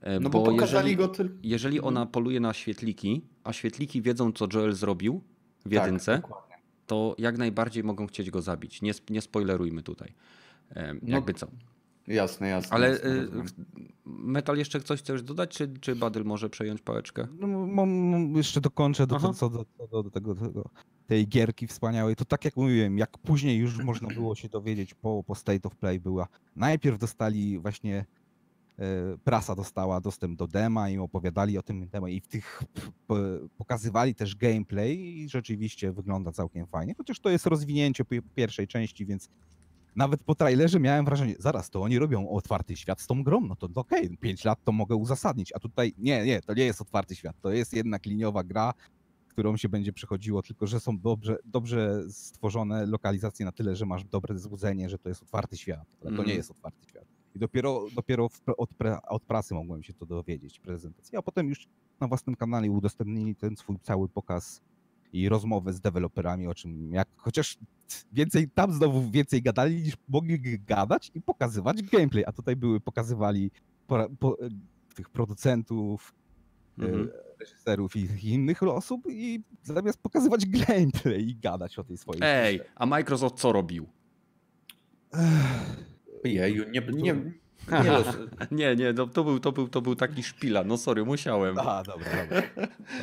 E, 0.02 0.20
No 0.20 0.30
bo, 0.30 0.44
pokazali 0.44 0.62
jeżeli, 0.90 0.96
go 0.96 1.08
tylko. 1.08 1.36
jeżeli 1.44 1.82
ona 1.82 2.06
poluje 2.06 2.40
na 2.40 2.54
świetliki, 2.54 3.22
a 3.44 3.54
świetliki 3.54 4.02
wiedzą, 4.02 4.32
co 4.32 4.48
Joel 4.54 4.74
zrobił 4.74 5.22
w 5.66 5.72
jedynce, 5.72 6.22
Tak, 6.22 6.32
to 6.88 7.16
jak 7.18 7.38
najbardziej 7.38 7.84
mogą 7.84 8.08
chcieć 8.08 8.32
go 8.32 8.42
zabić. 8.42 8.82
Nie, 8.82 8.92
nie 9.10 9.22
spoilerujmy 9.22 9.84
tutaj. 9.84 10.14
E, 10.70 10.94
No, 10.94 11.00
Jakby 11.04 11.34
co. 11.34 11.48
Jasne, 12.08 12.48
jasne. 12.48 12.76
Ale 12.76 12.90
jasne, 12.90 13.10
y, 13.10 13.20
rozumiem. 13.22 13.46
Metal 14.06 14.58
jeszcze 14.58 14.82
coś 14.82 15.00
chcesz 15.00 15.24
dodać, 15.24 15.50
czy, 15.58 15.74
czy 15.82 15.96
Badyl 15.96 16.24
może 16.24 16.50
przejąć 16.50 16.82
pałeczkę? 16.82 17.28
no, 17.40 17.48
mam, 17.48 18.34
jeszcze 18.36 18.62
dokończę 18.62 19.08
do, 19.08 19.20
co 19.34 19.50
do, 19.50 19.66
do, 19.92 20.04
do, 20.04 20.10
tego, 20.10 20.36
tego, 20.36 20.70
tej 21.08 21.28
gierki 21.28 21.68
wspaniałej. 21.68 22.16
To 22.16 22.26
tak 22.26 22.46
jak 22.46 22.56
mówiłem, 22.58 22.98
jak 22.98 23.18
później 23.18 23.58
już 23.58 23.78
można 23.84 24.08
było 24.08 24.36
się 24.36 24.50
dowiedzieć 24.50 24.94
po, 24.94 25.24
po 25.24 25.36
State 25.36 25.68
of 25.68 25.76
Play 25.76 26.00
była. 26.00 26.28
Najpierw 26.56 27.00
dostali 27.00 27.60
właśnie 27.60 28.06
e, 28.80 28.86
prasa 29.24 29.56
dostała 29.56 30.02
dostęp 30.02 30.38
do 30.38 30.48
dema 30.48 30.90
i 30.90 30.98
opowiadali 30.98 31.58
o 31.58 31.62
tym 31.62 31.88
demie 31.88 32.14
i 32.14 32.20
w 32.22 32.28
tych 32.28 32.64
pokazywali 33.58 34.16
też 34.16 34.36
gameplay 34.36 34.98
i 34.98 35.30
rzeczywiście 35.30 35.92
wygląda 35.92 36.32
całkiem 36.32 36.68
fajnie, 36.68 36.94
chociaż 36.98 37.20
to 37.20 37.30
jest 37.30 37.46
rozwinięcie 37.46 38.06
pi- 38.06 38.22
pierwszej 38.22 38.68
części, 38.68 39.06
więc 39.06 39.30
nawet 39.96 40.24
po 40.24 40.36
trailerze 40.36 40.80
miałem 40.80 41.06
wrażenie, 41.06 41.36
zaraz, 41.40 41.70
to 41.70 41.82
oni 41.82 42.00
robią 42.00 42.30
otwarty 42.30 42.76
świat 42.76 43.02
z 43.02 43.08
tą 43.08 43.24
grą, 43.24 43.42
no 43.42 43.56
to 43.56 43.70
okej, 43.76 44.18
5 44.18 44.46
lat 44.46 44.60
to 44.64 44.72
mogę 44.72 44.96
uzasadnić, 44.96 45.54
a 45.56 45.60
tutaj 45.60 45.94
nie, 45.98 46.26
nie, 46.26 46.42
to 46.42 46.54
nie 46.54 46.66
jest 46.66 46.82
otwarty 46.82 47.16
świat, 47.16 47.36
to 47.42 47.52
jest 47.52 47.74
jednak 47.74 48.06
liniowa 48.06 48.44
gra, 48.44 48.74
którą 49.36 49.58
się 49.58 49.70
będzie 49.70 49.94
przechodziło, 49.94 50.42
tylko 50.42 50.68
że 50.68 50.80
są 50.80 51.00
dobrze, 51.00 51.38
dobrze 51.46 52.04
stworzone 52.10 52.86
lokalizacje 52.86 53.46
na 53.46 53.52
tyle, 53.52 53.76
że 53.76 53.86
masz 53.86 54.04
dobre 54.04 54.40
złudzenie, 54.40 54.90
że 54.90 54.98
to 54.98 55.10
jest 55.10 55.24
otwarty 55.24 55.58
świat, 55.58 55.88
ale 56.02 56.10
to 56.10 56.16
nie 56.16 56.20
Mhm. 56.20 56.38
jest 56.38 56.52
otwarty 56.52 56.88
świat. 56.90 57.06
I 57.36 57.40
dopiero, 57.40 57.86
dopiero 57.96 58.30
od, 58.58 58.74
od 59.08 59.24
pracy 59.24 59.54
mogłem 59.54 59.84
się 59.84 59.94
to 59.94 60.06
dowiedzieć, 60.06 60.60
prezentacji, 60.60 61.18
a 61.18 61.22
potem 61.22 61.50
już 61.50 61.68
na 62.00 62.08
własnym 62.08 62.36
kanale 62.36 62.72
udostępnili 62.72 63.36
ten 63.36 63.56
swój 63.58 63.80
cały 63.80 64.10
pokaz 64.10 64.62
i 65.14 65.30
rozmowę 65.30 65.74
z 65.74 65.82
deweloperami, 65.82 66.48
o 66.48 66.56
czym 66.56 66.94
jak, 66.94 67.08
chociaż 67.18 67.58
więcej, 68.14 68.50
tam 68.50 68.74
znowu 68.74 69.12
więcej 69.12 69.42
gadali 69.42 69.76
niż 69.84 69.94
mogli 70.08 70.60
gadać 70.60 71.12
i 71.16 71.22
pokazywać 71.22 71.82
gameplay, 71.84 72.26
a 72.26 72.32
tutaj 72.32 72.56
były, 72.56 72.80
pokazywali 72.80 73.52
po, 73.88 74.10
po, 74.20 74.38
tych 74.96 75.10
producentów, 75.10 76.14
Mhm. 76.78 77.10
Reżyserów 77.40 77.96
i, 77.96 78.08
innych 78.24 78.64
osób 78.64 79.02
i 79.10 79.44
zamiast 79.64 80.02
pokazywać 80.02 80.46
gameplay 80.46 81.30
i 81.30 81.36
gadać 81.36 81.80
o 81.80 81.84
tej 81.84 81.98
swojej 81.98 82.22
Ej, 82.24 82.62
a 82.76 82.86
Microsoft 82.86 83.36
co 83.36 83.52
robił? 83.52 83.88
Jeju, 86.24 86.70
nie, 86.70 86.82
nie, 86.82 87.02
nie, 87.04 87.16
nie, 88.52 88.76
nie, 88.76 88.94
no, 88.94 89.08
to, 89.08 89.24
był, 89.24 89.40
to, 89.40 89.52
był, 89.52 89.68
to 89.68 89.82
był 89.82 89.96
taki 89.96 90.24
szpila. 90.24 90.64
No 90.64 90.78
sorry, 90.78 91.06
musiałem. 91.06 91.60
Aha, 91.60 91.84
dobra, 91.86 92.06
dobra. 92.24 92.42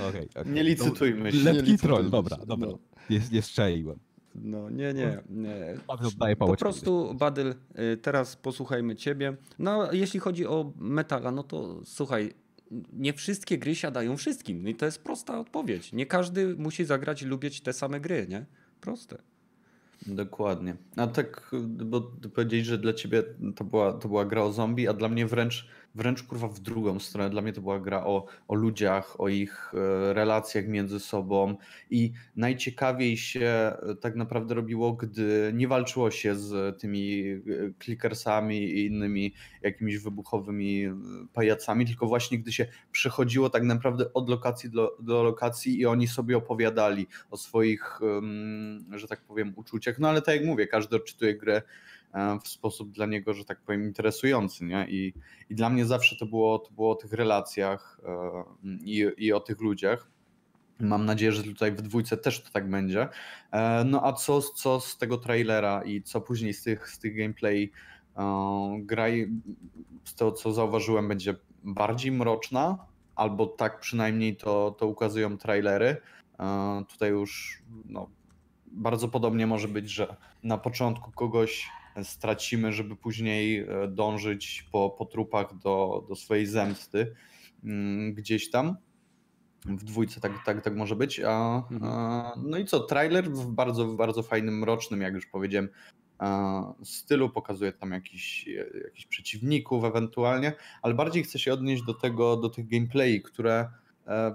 Okej, 0.08 0.28
okej. 0.34 0.52
nie 0.52 0.62
licytujmy 0.62 1.32
się. 1.32 1.38
Lepki 1.38 1.70
licytujmy 1.70 1.78
troll, 1.78 2.04
się, 2.04 2.10
dobra, 2.10 2.36
no. 2.40 2.46
dobra. 2.46 2.68
Nie, 3.10 3.20
nie 3.32 3.42
strzeliłem. 3.42 3.98
No 4.34 4.70
nie, 4.70 4.94
nie. 4.94 5.22
nie. 5.30 5.76
Oddaję 5.86 6.36
Po 6.36 6.56
prostu, 6.56 7.14
Badyl, 7.14 7.54
y, 7.92 7.96
teraz 7.96 8.36
posłuchajmy 8.36 8.96
ciebie. 8.96 9.36
No, 9.58 9.92
jeśli 9.92 10.20
chodzi 10.20 10.46
o 10.46 10.72
metala, 10.76 11.30
no 11.30 11.42
to 11.42 11.80
słuchaj, 11.84 12.34
nie 12.92 13.12
wszystkie 13.12 13.58
gry 13.58 13.74
siadają 13.74 14.16
wszystkim. 14.16 14.68
I 14.68 14.74
to 14.74 14.86
jest 14.86 15.02
prosta 15.02 15.38
odpowiedź. 15.38 15.92
Nie 15.92 16.06
każdy 16.06 16.56
musi 16.56 16.84
zagrać 16.84 17.22
i 17.22 17.26
lubić 17.26 17.60
te 17.60 17.72
same 17.72 18.00
gry, 18.00 18.26
nie? 18.28 18.46
Proste. 18.80 19.18
Dokładnie. 20.06 20.76
A 20.96 21.06
tak, 21.06 21.50
bo 21.62 22.00
powiedzieć, 22.34 22.66
że 22.66 22.78
dla 22.78 22.92
ciebie 22.92 23.22
to 23.56 23.64
była, 23.64 23.92
to 23.92 24.08
była 24.08 24.24
gra 24.24 24.42
o 24.42 24.52
zombie, 24.52 24.88
a 24.88 24.92
dla 24.92 25.08
mnie 25.08 25.26
wręcz, 25.26 25.68
wręcz 25.94 26.22
kurwa 26.22 26.48
w 26.48 26.60
drugą 26.60 26.98
stronę. 26.98 27.30
Dla 27.30 27.42
mnie 27.42 27.52
to 27.52 27.60
była 27.60 27.80
gra 27.80 28.04
o, 28.04 28.26
o 28.48 28.54
ludziach, 28.54 29.20
o 29.20 29.28
ich 29.28 29.72
e, 29.74 30.12
relacjach 30.12 30.66
między 30.66 31.00
sobą 31.00 31.56
i 31.90 32.12
najciekawiej 32.36 33.16
się 33.16 33.46
e, 33.46 33.94
tak 34.00 34.16
naprawdę 34.16 34.54
robiło, 34.54 34.92
gdy 34.92 35.52
nie 35.54 35.68
walczyło 35.68 36.10
się 36.10 36.34
z 36.34 36.80
tymi 36.80 37.22
e, 37.30 37.40
clickersami 37.84 38.56
i 38.56 38.86
innymi 38.86 39.34
jakimiś 39.62 39.98
wybuchowymi 39.98 40.84
e, 40.84 40.94
pajacami, 41.32 41.86
tylko 41.86 42.06
właśnie 42.06 42.38
gdy 42.38 42.52
się 42.52 42.66
przechodziło 42.92 43.50
tak 43.50 43.62
naprawdę 43.62 44.12
od 44.12 44.28
lokacji 44.28 44.70
do, 44.70 44.96
do 45.00 45.22
lokacji 45.22 45.80
i 45.80 45.86
oni 45.86 46.08
sobie 46.08 46.36
opowiadali 46.36 47.06
o 47.30 47.36
swoich, 47.36 48.00
że 48.90 49.08
tak 49.08 49.20
powiem, 49.20 49.52
uczuciach. 49.56 49.98
No 49.98 50.08
ale 50.08 50.22
tak 50.22 50.36
jak 50.36 50.44
mówię, 50.44 50.66
każdy 50.66 50.96
odczytuje 50.96 51.34
grę 51.34 51.56
e, 51.56 51.62
w 52.44 52.48
sposób 52.48 52.90
dla 52.92 53.06
niego, 53.06 53.34
że 53.34 53.44
tak 53.44 53.60
powiem, 53.60 53.82
interesujący, 53.84 54.64
nie? 54.64 54.86
I, 54.88 55.14
i 55.50 55.54
dla 55.54 55.70
mnie 55.70 55.86
zawsze 55.86 56.16
to 56.16 56.26
było, 56.26 56.58
to 56.58 56.70
było 56.70 56.90
o 56.90 56.94
tych 56.94 57.12
relacjach 57.12 58.00
e, 58.04 58.44
i, 58.84 59.06
i 59.16 59.32
o 59.32 59.40
tych 59.40 59.60
ludziach. 59.60 60.10
Mam 60.80 61.06
nadzieję, 61.06 61.32
że 61.32 61.42
tutaj 61.42 61.72
w 61.72 61.82
dwójce 61.82 62.16
też 62.16 62.42
to 62.42 62.50
tak 62.50 62.70
będzie. 62.70 63.08
E, 63.52 63.84
No 63.84 64.06
a 64.06 64.12
co, 64.12 64.42
co 64.42 64.80
z 64.80 64.98
tego 64.98 65.18
trailera 65.18 65.82
i 65.84 66.02
co 66.02 66.20
później 66.20 66.54
z 66.54 66.62
tych, 66.62 66.88
z 66.88 66.98
tych 66.98 67.16
gameplay 67.16 67.72
e, 68.16 68.22
gra, 68.80 69.08
i 69.08 69.40
z 70.04 70.14
tego 70.14 70.32
co 70.32 70.52
zauważyłem, 70.52 71.08
będzie 71.08 71.34
bardziej 71.64 72.12
mroczna, 72.12 72.78
albo 73.14 73.46
tak 73.46 73.80
przynajmniej 73.80 74.36
to, 74.36 74.70
to 74.78 74.86
ukazują 74.86 75.38
trailery. 75.38 75.96
E, 76.38 76.84
Tutaj 76.88 77.10
już 77.10 77.62
no, 77.84 78.10
bardzo 78.66 79.08
podobnie 79.08 79.46
może 79.46 79.68
być, 79.68 79.90
że 79.90 80.16
na 80.42 80.58
początku 80.58 81.12
kogoś 81.12 81.70
stracimy, 82.02 82.72
żeby 82.72 82.96
później 82.96 83.58
e, 83.58 83.88
dążyć 83.88 84.68
po, 84.72 84.90
po 84.98 85.06
trupach 85.06 85.58
do, 85.58 86.04
do 86.08 86.16
swojej 86.16 86.46
zemsty 86.46 87.14
mm, 87.64 88.14
gdzieś 88.14 88.50
tam. 88.50 88.76
W 89.64 89.84
dwójce 89.84 90.20
tak, 90.20 90.32
tak, 90.44 90.62
tak 90.64 90.76
może 90.76 90.96
być. 90.96 91.20
A, 91.20 91.62
Mhm. 91.70 91.84
a, 91.84 92.34
no 92.44 92.58
i 92.58 92.64
co, 92.64 92.80
trailer 92.80 93.30
w 93.30 93.50
bardzo, 93.50 93.86
bardzo 93.86 94.22
fajnym, 94.22 94.58
mrocznym, 94.58 95.00
jak 95.00 95.14
już 95.14 95.26
powiedziałem, 95.26 95.68
stylu, 96.84 97.30
pokazuje 97.30 97.72
tam 97.72 97.92
jakiś, 97.92 98.46
jakichś 98.84 99.06
przeciwników 99.06 99.84
ewentualnie, 99.84 100.52
ale 100.82 100.94
bardziej 100.94 101.22
chcę 101.22 101.38
się 101.38 101.52
odnieść 101.52 101.82
do 101.84 101.94
tego, 101.94 102.36
do 102.36 102.48
tych 102.48 102.68
gameplay, 102.68 103.22
które 103.22 103.68
e, 104.06 104.34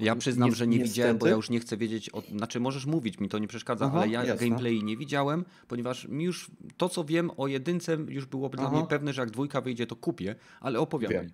Ja 0.00 0.16
przyznam, 0.16 0.54
że 0.54 0.66
nie 0.66 0.78
widziałem, 0.78 1.12
bo 1.12 1.14
niestety- 1.16 1.30
ja 1.30 1.36
już 1.36 1.50
nie 1.50 1.60
chcę 1.60 1.76
wiedzieć, 1.76 2.10
o, 2.14 2.22
znaczy 2.36 2.60
możesz 2.60 2.86
mówić, 2.86 3.20
mi 3.20 3.28
to 3.28 3.38
nie 3.38 3.48
przeszkadza, 3.48 3.86
Aha, 3.86 3.98
ale 3.98 4.08
ja 4.08 4.24
jasne. 4.24 4.48
gameplay 4.48 4.82
nie 4.84 4.96
widziałem, 4.96 5.44
ponieważ 5.68 6.08
mi 6.08 6.24
już 6.24 6.50
to, 6.76 6.88
co 6.88 7.04
wiem 7.04 7.30
o 7.36 7.46
jedynce, 7.46 7.96
już 8.08 8.26
było 8.26 8.48
dla 8.48 8.70
mnie 8.70 8.86
pewne, 8.88 9.12
że 9.12 9.22
jak 9.22 9.30
dwójka 9.30 9.60
wyjdzie, 9.60 9.86
to 9.86 9.96
kupię, 9.96 10.34
ale 10.60 10.80
opowiadaj. 10.80 11.30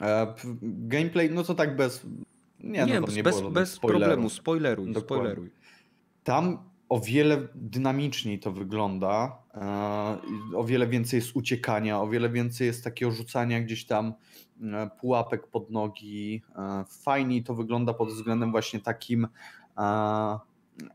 E, 0.00 0.34
gameplay, 0.62 1.30
no 1.30 1.44
to 1.44 1.54
tak 1.54 1.76
bez. 1.76 2.06
Nie, 2.60 2.84
Nie, 2.84 3.00
no, 3.00 3.06
bez, 3.06 3.16
nie 3.16 3.22
bez, 3.22 3.40
bez 3.52 3.78
problemu, 3.78 4.30
spoileruj, 4.30 4.86
Dokładnie. 4.92 5.06
spoileruj. 5.06 5.50
Tam 6.24 6.58
o 6.88 7.00
wiele 7.00 7.48
dynamiczniej 7.54 8.38
to 8.38 8.52
wygląda, 8.52 9.38
e, 9.54 10.56
o 10.56 10.64
wiele 10.64 10.86
więcej 10.86 11.18
jest 11.18 11.36
uciekania, 11.36 12.00
o 12.00 12.08
wiele 12.08 12.30
więcej 12.30 12.66
jest 12.66 12.84
takiego 12.84 13.10
rzucania 13.12 13.60
gdzieś 13.60 13.84
tam 13.84 14.14
pułapek 15.00 15.46
pod 15.46 15.70
nogi. 15.70 16.42
e, 16.56 16.84
Fajniej 16.88 17.44
to 17.44 17.54
wygląda 17.54 17.94
pod 17.94 18.08
względem 18.08 18.50
właśnie 18.50 18.80
takim 18.80 19.28
e, 19.78 20.38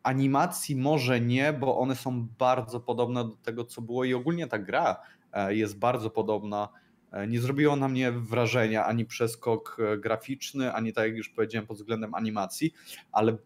animacji 0.04 0.76
może 0.76 1.22
nie, 1.22 1.54
bo 1.54 1.78
one 1.80 1.96
są 1.96 2.28
bardzo 2.40 2.80
podobne 2.80 3.24
do 3.24 3.36
tego, 3.36 3.66
co 3.66 3.82
było 3.82 4.04
i 4.04 4.14
ogólnie 4.14 4.48
ta 4.48 4.60
gra 4.60 5.02
e, 5.34 5.56
jest 5.56 5.80
bardzo 5.80 6.10
podobna. 6.10 6.70
E, 7.12 7.28
Nie 7.28 7.40
zrobiło 7.42 7.76
na 7.76 7.88
mnie 7.88 8.12
wrażenia 8.12 8.86
ani 8.86 9.06
przeskok 9.06 9.78
e, 9.80 9.98
graficzny, 9.98 10.74
ani 10.74 10.94
tak 10.94 11.08
jak 11.08 11.18
już 11.18 11.30
powiedziałem 11.30 11.68
pod 11.68 11.78
względem 11.78 12.16
animacji, 12.16 12.74
ale 13.12 13.38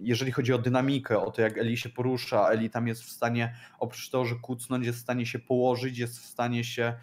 jeżeli 0.00 0.32
chodzi 0.32 0.52
o 0.52 0.58
dynamikę, 0.58 1.20
o 1.20 1.30
to 1.30 1.42
jak 1.42 1.58
Eli 1.58 1.76
się 1.76 1.88
porusza, 1.88 2.48
Eli 2.48 2.70
tam 2.70 2.86
jest 2.88 3.02
w 3.02 3.08
stanie, 3.10 3.54
oprócz 3.78 4.10
tego, 4.10 4.24
że 4.24 4.34
kucnąć, 4.34 4.86
jest 4.86 4.98
w 4.98 5.02
stanie 5.02 5.26
się 5.26 5.38
położyć, 5.38 5.98
jest 5.98 6.18
w 6.18 6.26
stanie 6.26 6.64
się 6.64 6.82
e, 6.84 6.96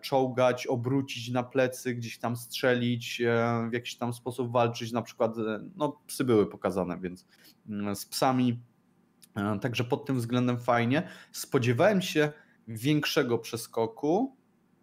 czołgać, 0.00 0.66
obrócić 0.66 1.30
na 1.30 1.42
plecy, 1.42 1.94
gdzieś 1.94 2.18
tam 2.18 2.36
strzelić, 2.36 3.20
e, 3.20 3.68
w 3.70 3.72
jakiś 3.72 3.96
tam 3.96 4.12
sposób 4.12 4.52
walczyć, 4.52 4.92
na 4.92 5.02
przykład, 5.02 5.38
e, 5.38 5.60
no 5.76 6.00
psy 6.06 6.24
były 6.24 6.46
pokazane, 6.46 6.98
więc 7.00 7.26
mm, 7.68 7.96
z 7.96 8.06
psami, 8.06 8.60
e, 9.36 9.58
także 9.58 9.84
pod 9.84 10.06
tym 10.06 10.16
względem 10.16 10.60
fajnie. 10.60 11.08
Spodziewałem 11.32 12.02
się 12.02 12.32
większego 12.68 13.38
przeskoku 13.38 14.36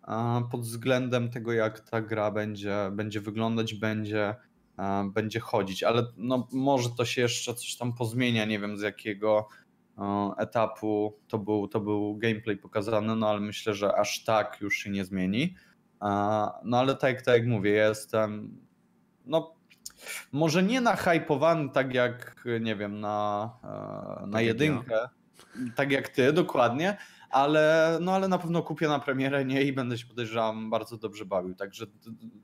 e, 0.07 0.43
pod 0.51 0.61
względem 0.61 1.29
tego, 1.29 1.53
jak 1.53 1.79
ta 1.79 2.01
gra 2.01 2.31
będzie, 2.31 2.75
będzie 2.91 3.21
wyglądać, 3.21 3.73
będzie 3.73 4.35
e, 4.79 5.09
będzie 5.13 5.39
chodzić, 5.39 5.83
ale 5.83 6.05
no, 6.17 6.47
może 6.51 6.89
to 6.89 7.05
się 7.05 7.21
jeszcze 7.21 7.53
coś 7.53 7.77
tam 7.77 7.93
pozmienia, 7.93 8.45
nie 8.45 8.59
wiem 8.59 8.77
z 8.77 8.81
jakiego 8.81 9.47
e, 9.49 9.70
etapu 10.37 11.19
to 11.27 11.37
był, 11.37 11.67
to 11.67 11.79
był 11.79 12.17
gameplay 12.17 12.57
pokazany, 12.57 13.15
no 13.15 13.29
ale 13.29 13.39
myślę, 13.39 13.73
że 13.73 13.95
aż 13.95 14.23
tak 14.23 14.57
już 14.61 14.75
się 14.75 14.89
nie 14.89 15.05
zmieni. 15.05 15.55
E, 16.01 16.07
No 16.63 16.79
ale 16.79 16.95
tak, 16.95 17.21
tak 17.21 17.37
jak 17.37 17.47
mówię, 17.47 17.71
ja 17.71 17.87
jestem 17.87 18.57
no 19.25 19.55
może 20.31 20.63
nie 20.63 20.81
nahypowany 20.81 21.69
tak 21.69 21.93
jak, 21.93 22.45
nie 22.61 22.75
wiem, 22.75 22.99
na, 22.99 23.49
e, 24.23 24.27
na 24.27 24.41
jak 24.41 24.47
jedynkę, 24.47 25.09
tak 25.75 25.91
jak 25.91 26.09
ty, 26.09 26.33
dokładnie, 26.33 26.97
ale, 27.31 27.97
no 28.01 28.11
ale 28.13 28.27
na 28.27 28.37
pewno 28.37 28.63
kupię 28.63 28.87
na 28.87 28.99
premierę 28.99 29.45
nie 29.45 29.63
i 29.63 29.73
będę 29.73 29.97
się 29.97 30.07
podejrzewam 30.07 30.69
bardzo 30.69 30.97
dobrze 30.97 31.25
bawił. 31.25 31.55
Także 31.55 31.85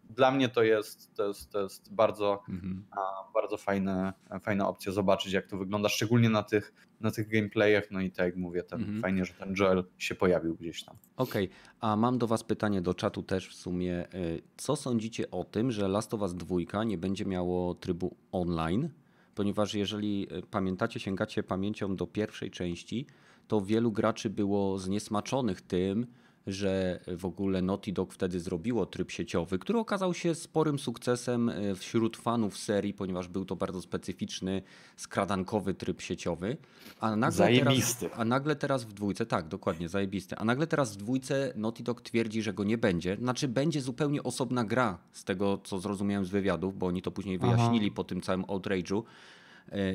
dla 0.10 0.32
mnie 0.32 0.50
to 0.50 0.64
jest, 0.64 1.14
to 1.16 1.28
jest, 1.28 1.52
to 1.52 1.62
jest 1.62 1.94
bardzo, 1.94 2.44
Mhm. 2.50 2.86
bardzo 3.34 3.58
fajne, 3.58 4.14
fajna 4.42 4.68
opcja 4.70 4.92
zobaczyć, 4.92 5.34
jak 5.34 5.48
to 5.48 5.58
wygląda, 5.58 5.90
szczególnie 5.90 6.30
na 6.30 6.44
tych, 6.44 6.74
na 7.02 7.12
tych 7.12 7.28
gameplayach. 7.30 7.92
No 7.92 8.02
i 8.02 8.12
tak 8.12 8.26
jak 8.26 8.36
mówię, 8.36 8.64
ten, 8.64 8.80
Mhm. 8.80 9.02
fajnie, 9.02 9.26
że 9.26 9.34
ten 9.34 9.54
Joel 9.60 9.84
się 9.98 10.16
pojawił 10.16 10.56
gdzieś 10.56 10.84
tam. 10.84 10.96
Okej, 11.18 11.50
a 11.80 11.96
mam 11.96 12.18
do 12.18 12.28
Was 12.28 12.44
pytanie 12.44 12.82
do 12.82 12.94
czatu 12.94 13.24
też 13.24 13.50
w 13.50 13.54
sumie. 13.56 14.14
Y, 14.14 14.42
Co 14.58 14.76
sądzicie 14.76 15.32
o 15.32 15.44
tym, 15.44 15.72
że 15.72 15.88
Last 15.88 16.14
of 16.14 16.22
Us 16.22 16.34
2 16.36 16.84
nie 16.84 16.98
będzie 16.98 17.26
miało 17.26 17.74
trybu 17.76 18.16
online? 18.32 18.90
Ponieważ 19.36 19.74
jeżeli 19.74 20.28
y, 20.38 20.42
pamiętacie, 20.52 21.00
sięgacie 21.00 21.44
pamięcią 21.44 21.96
do 21.96 22.08
pierwszej 22.08 22.52
części, 22.52 23.08
to 23.48 23.62
wielu 23.62 23.92
graczy 23.92 24.30
było 24.30 24.80
zniesmaczonych 24.80 25.62
tym, 25.62 26.08
że 26.48 27.00
w 27.18 27.26
ogóle 27.26 27.62
Naughty 27.62 27.92
Dog 27.92 28.14
wtedy 28.14 28.40
zrobiło 28.40 28.86
tryb 28.86 29.12
sieciowy, 29.12 29.60
który 29.60 29.80
okazał 29.80 30.14
się 30.14 30.36
sporym 30.36 30.80
sukcesem 30.80 31.50
y, 31.50 31.76
wśród 31.76 32.18
fanów 32.18 32.58
serii, 32.58 32.94
ponieważ 32.94 33.28
był 33.28 33.46
to 33.46 33.56
bardzo 33.56 33.82
specyficzny, 33.82 34.62
skradankowy 34.98 35.74
tryb 35.74 36.02
sieciowy. 36.02 36.58
A 37.00 37.16
nagle 37.16 37.38
Zajebisty. 37.38 38.06
Teraz, 38.06 38.20
a 38.20 38.26
nagle 38.26 38.56
teraz 38.56 38.84
w 38.84 38.94
dwójce, 38.94 39.26
tak, 39.26 39.48
dokładnie, 39.48 39.90
zajebisty. 39.90 40.38
A 40.38 40.46
nagle 40.46 40.68
teraz 40.68 40.94
w 40.94 40.98
dwójce 40.98 41.54
Naughty 41.56 41.84
Dog 41.84 42.02
twierdzi, 42.02 42.42
że 42.42 42.54
go 42.54 42.64
nie 42.64 42.78
będzie. 42.78 43.16
Znaczy 43.16 43.48
będzie 43.48 43.82
zupełnie 43.82 44.24
osobna 44.24 44.64
gra, 44.64 44.98
z 45.12 45.24
tego 45.24 45.58
co 45.64 45.80
zrozumiałem 45.80 46.26
z 46.26 46.30
wywiadów, 46.30 46.78
bo 46.78 46.88
oni 46.88 47.02
to 47.02 47.12
później 47.12 47.40
Aha. 47.42 47.56
wyjaśnili 47.56 47.92
po 47.92 48.04
tym 48.04 48.22
całym 48.22 48.44
outrage'u 48.44 49.00
e, 49.00 49.04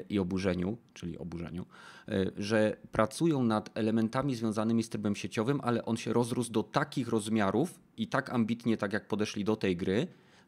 i 0.08 0.18
oburzeniu, 0.18 0.76
czyli 0.94 1.18
oburzeniu, 1.18 1.66
e, 2.08 2.26
że 2.36 2.76
pracują 2.92 3.44
nad 3.44 3.70
elementami 3.74 4.34
związanymi 4.34 4.82
z 4.82 4.88
trybem 4.88 5.16
sieciowym, 5.16 5.60
ale 5.62 5.84
on 5.84 5.96
się 5.96 6.12
rozrósł 6.12 6.52
do 6.52 6.62
takich 6.62 7.08
rozmiarów 7.08 7.80
i 7.96 8.08
tak 8.08 8.30
ambitnie, 8.30 8.76
tak 8.76 8.92
jak 8.92 9.08
podeszli 9.08 9.44
do 9.44 9.56
tej 9.56 9.76
gry, 9.76 10.06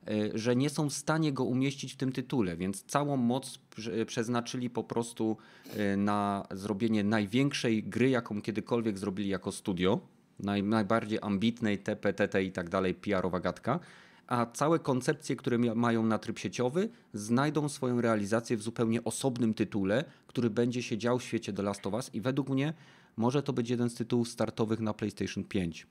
e, 0.08 0.38
że 0.38 0.56
nie 0.56 0.70
są 0.70 0.90
w 0.90 0.92
stanie 0.92 1.32
go 1.32 1.44
umieścić 1.44 1.92
w 1.92 1.96
tym 1.96 2.12
tytule, 2.12 2.56
więc 2.56 2.84
całą 2.84 3.16
moc 3.16 3.58
prze- 3.70 4.06
przeznaczyli 4.06 4.70
po 4.70 4.84
prostu 4.84 5.36
e, 5.76 5.96
na 5.96 6.46
zrobienie 6.50 7.04
największej 7.04 7.82
gry, 7.82 8.10
jaką 8.10 8.42
kiedykolwiek 8.42 8.98
zrobili 8.98 9.28
jako 9.28 9.52
studio, 9.52 10.00
naj, 10.38 10.62
najbardziej 10.62 11.18
ambitnej 11.22 11.78
TP, 11.78 12.12
TT 12.12 12.42
i 12.42 12.52
tak 12.52 12.68
dalej, 12.68 12.94
PR-owa 12.94 13.40
gadka, 13.40 13.80
a 14.26 14.46
całe 14.46 14.78
koncepcje, 14.78 15.36
które 15.36 15.58
mają 15.58 16.06
na 16.06 16.18
tryb 16.18 16.38
sieciowy, 16.38 16.88
znajdą 17.12 17.68
swoją 17.68 18.00
realizację 18.00 18.56
w 18.56 18.62
zupełnie 18.62 19.04
osobnym 19.04 19.54
tytule, 19.54 20.04
który 20.26 20.50
będzie 20.50 20.82
się 20.82 20.98
dział 20.98 21.18
w 21.18 21.22
świecie 21.22 21.52
The 21.52 21.62
Last 21.62 21.86
of 21.86 21.94
Us 21.94 22.14
i 22.14 22.20
według 22.20 22.48
mnie 22.48 22.74
może 23.16 23.42
to 23.42 23.52
być 23.52 23.70
jeden 23.70 23.90
z 23.90 23.94
tytułów 23.94 24.28
startowych 24.28 24.80
na 24.80 24.94
PlayStation 24.94 25.44
5. 25.44 25.86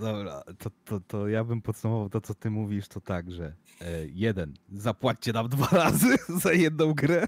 Dobra, 0.00 0.42
to, 0.58 0.70
to, 0.84 1.00
to 1.00 1.28
ja 1.28 1.44
bym 1.44 1.62
podsumował 1.62 2.08
to, 2.08 2.20
co 2.20 2.34
ty 2.34 2.50
mówisz, 2.50 2.88
to 2.88 3.00
tak, 3.00 3.32
że 3.32 3.44
e, 3.80 4.06
jeden, 4.06 4.54
zapłaćcie 4.72 5.32
nam 5.32 5.48
dwa 5.54 5.66
razy 5.66 6.16
za 6.28 6.52
jedną 6.52 6.94
grę, 6.94 7.26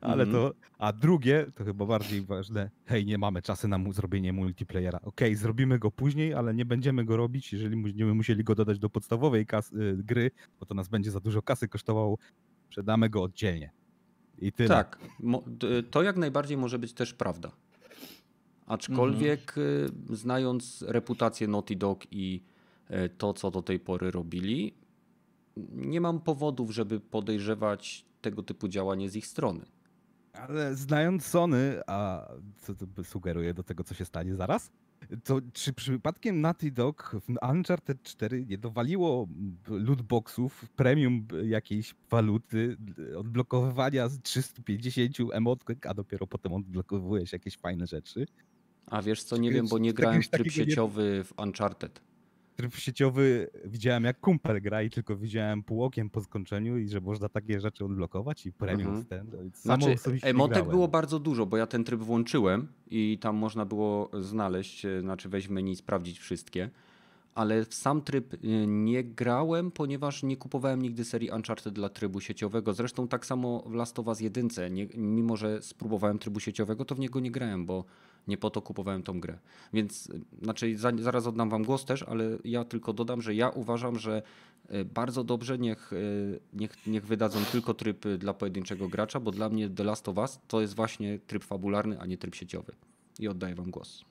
ale 0.00 0.24
Mhm. 0.24 0.32
to, 0.32 0.54
a 0.78 0.92
drugie, 0.92 1.46
to 1.54 1.64
chyba 1.64 1.86
bardziej 1.86 2.22
ważne, 2.22 2.70
hej, 2.86 3.06
nie 3.06 3.18
mamy 3.18 3.42
czasu 3.42 3.68
na 3.68 3.78
mu, 3.78 3.92
zrobienie 3.92 4.32
multiplayera. 4.32 5.00
Okej, 5.02 5.34
zrobimy 5.34 5.78
go 5.78 5.90
później, 5.90 6.34
ale 6.34 6.54
nie 6.54 6.64
będziemy 6.64 7.04
go 7.04 7.16
robić, 7.16 7.52
jeżeli 7.52 7.82
będziemy 7.82 8.14
musieli 8.14 8.44
go 8.44 8.54
dodać 8.54 8.78
do 8.78 8.90
podstawowej 8.90 9.46
kas, 9.46 9.72
y, 9.72 9.96
gry, 10.04 10.30
bo 10.60 10.66
to 10.66 10.74
nas 10.74 10.88
będzie 10.88 11.10
za 11.10 11.20
dużo 11.20 11.42
kasy 11.42 11.68
kosztowało, 11.68 12.18
sprzedamy 12.66 13.10
go 13.10 13.22
oddzielnie. 13.22 13.70
I 14.38 14.52
tyle. 14.52 14.68
Tak, 14.68 14.98
to 15.90 16.02
jak 16.02 16.16
najbardziej 16.16 16.56
może 16.56 16.78
być 16.78 16.92
też 16.92 17.14
prawda. 17.14 17.50
Aczkolwiek 18.68 19.58
y, 19.58 20.16
znając 20.16 20.84
reputację 20.88 21.48
Naughty 21.48 21.76
Dog 21.76 22.04
i 22.10 22.42
y, 22.90 23.08
to, 23.08 23.32
co 23.32 23.50
do 23.50 23.62
tej 23.62 23.80
pory 23.80 24.10
robili, 24.10 24.74
nie 25.72 26.00
mam 26.00 26.20
powodów, 26.20 26.70
żeby 26.70 27.00
podejrzewać 27.00 28.04
tego 28.20 28.42
typu 28.42 28.68
działanie 28.68 29.10
z 29.10 29.16
ich 29.16 29.26
strony. 29.26 29.64
Ale 30.32 30.74
znając 30.74 31.26
Sony, 31.26 31.80
a 31.86 32.28
co 32.56 32.74
to 32.74 32.86
by 32.86 33.04
sugeruje 33.04 33.54
do 33.54 33.62
tego, 33.62 33.84
co 33.84 33.94
się 33.94 34.04
stanie 34.04 34.34
zaraz? 34.34 34.70
To 35.24 35.40
czy 35.52 35.72
przypadkiem 35.72 36.40
Naughty 36.40 36.70
Dog 36.70 37.16
w 37.20 37.50
Uncharted 37.50 38.02
4 38.02 38.46
nie 38.46 38.58
dowaliło 38.58 39.28
lootboxów, 39.68 40.68
premium 40.76 41.26
jakiejś 41.44 41.94
waluty, 42.10 42.76
odblokowywania 43.16 44.08
z 44.08 44.22
350 44.22 45.16
emotek, 45.32 45.86
a 45.86 45.94
dopiero 45.94 46.26
potem 46.26 46.52
odblokowujesz 46.52 47.32
jakieś 47.32 47.56
fajne 47.56 47.86
rzeczy? 47.86 48.26
A 48.90 49.02
wiesz 49.02 49.22
co, 49.22 49.36
nie 49.36 49.50
wiem, 49.50 49.68
bo 49.68 49.78
nie 49.78 49.92
grałem 49.92 50.22
w 50.22 50.28
tryb 50.28 50.50
sieciowy 50.50 51.24
w 51.24 51.32
Uncharted. 51.38 52.00
Tryb 52.56 52.74
sieciowy 52.74 53.50
widziałem 53.64 54.04
jak 54.04 54.20
kumpel 54.20 54.62
gra 54.62 54.82
i 54.82 54.90
tylko 54.90 55.16
widziałem 55.16 55.62
pół 55.62 55.84
okiem 55.84 56.10
po 56.10 56.20
skończeniu 56.20 56.78
i 56.78 56.88
że 56.88 57.00
można 57.00 57.28
takie 57.28 57.60
rzeczy 57.60 57.84
odblokować 57.84 58.46
i 58.46 58.52
premium 58.52 58.96
Mhm. 58.96 59.04
ten. 59.04 59.50
Znaczy, 59.54 59.94
emotek 60.22 60.68
było 60.68 60.88
bardzo 60.88 61.18
dużo, 61.18 61.46
bo 61.46 61.56
ja 61.56 61.66
ten 61.66 61.84
tryb 61.84 62.00
włączyłem 62.00 62.68
i 62.90 63.18
tam 63.20 63.36
można 63.36 63.64
było 63.64 64.10
znaleźć, 64.20 64.84
e, 64.84 65.00
znaczy 65.00 65.28
wejść 65.28 65.48
w 65.48 65.50
menu 65.50 65.72
i 65.72 65.76
sprawdzić 65.76 66.18
wszystkie. 66.18 66.70
Ale 67.34 67.64
w 67.64 67.74
sam 67.74 68.02
tryb 68.02 68.34
e, 68.34 68.38
nie 68.66 69.04
grałem, 69.04 69.70
ponieważ 69.70 70.22
nie 70.22 70.36
kupowałem 70.36 70.82
nigdy 70.82 71.04
serii 71.04 71.30
Uncharted 71.30 71.74
dla 71.74 71.88
trybu 71.88 72.20
sieciowego. 72.20 72.74
Zresztą 72.74 73.08
tak 73.08 73.26
samo 73.26 73.64
w 73.66 73.74
Last 73.74 73.98
of 73.98 74.06
Us 74.06 74.20
1, 74.20 74.48
nie, 74.70 74.86
mimo 74.94 75.36
że 75.36 75.62
spróbowałem 75.62 76.18
trybu 76.18 76.40
sieciowego, 76.40 76.84
to 76.84 76.94
w 76.94 76.98
niego 76.98 77.20
nie 77.20 77.30
grałem, 77.30 77.66
bo 77.66 77.84
nie 78.28 78.38
po 78.38 78.50
to 78.50 78.62
kupowałem 78.62 79.02
tą 79.02 79.20
grę. 79.20 79.38
Więc, 79.72 80.10
e, 80.10 80.44
znaczy 80.44 80.78
za, 80.78 80.92
zaraz 81.00 81.26
oddam 81.26 81.50
wam 81.50 81.62
głos 81.62 81.84
też, 81.84 82.02
ale 82.02 82.24
ja 82.44 82.64
tylko 82.64 82.92
dodam, 82.92 83.22
że 83.22 83.34
ja 83.34 83.48
uważam, 83.48 83.98
że 83.98 84.22
e, 84.68 84.84
bardzo 84.84 85.24
dobrze 85.24 85.58
niech, 85.58 85.92
e, 85.92 85.96
niech, 86.52 86.86
niech 86.86 87.06
wydadzą 87.06 87.44
tylko 87.52 87.74
tryb 87.74 88.08
dla 88.18 88.34
pojedynczego 88.34 88.88
gracza, 88.88 89.20
bo 89.20 89.30
dla 89.30 89.48
mnie 89.48 89.70
The 89.70 89.84
Last 89.84 90.08
of 90.08 90.16
Us 90.16 90.38
to 90.48 90.60
jest 90.60 90.76
właśnie 90.76 91.18
tryb 91.26 91.44
fabularny, 91.44 92.00
a 92.00 92.06
nie 92.06 92.18
tryb 92.18 92.34
sieciowy. 92.34 92.72
I 93.18 93.28
oddaję 93.28 93.54
wam 93.54 93.70
głos. 93.70 94.04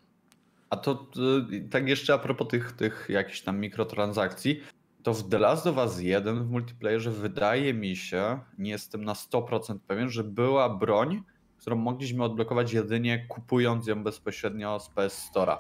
A 0.70 0.78
to 0.78 1.08
y, 1.52 1.70
tak 1.70 1.88
jeszcze 1.88 2.14
a 2.14 2.18
propos 2.18 2.48
tych, 2.48 2.72
tych 2.72 3.08
jakichś 3.10 3.42
tam 3.42 3.60
mikrotransakcji, 3.60 4.62
to 5.04 5.14
w 5.14 5.30
The 5.30 5.40
Last 5.40 5.68
of 5.68 5.78
Us 5.78 6.00
1 6.00 6.44
w 6.44 6.52
multiplayerze 6.52 7.12
wydaje 7.12 7.74
mi 7.74 7.96
się, 7.96 8.40
nie 8.58 8.72
jestem 8.72 9.06
na 9.06 9.14
100% 9.14 9.80
pewien, 9.88 10.10
że 10.10 10.24
była 10.24 10.70
broń, 10.70 11.24
którą 11.68 11.78
mogliśmy 11.78 12.24
odblokować 12.24 12.74
jedynie 12.74 13.26
kupując 13.28 13.88
ją 13.88 14.04
bezpośrednio 14.04 14.80
z 14.80 14.90
PS 14.90 15.32
Store'a. 15.34 15.58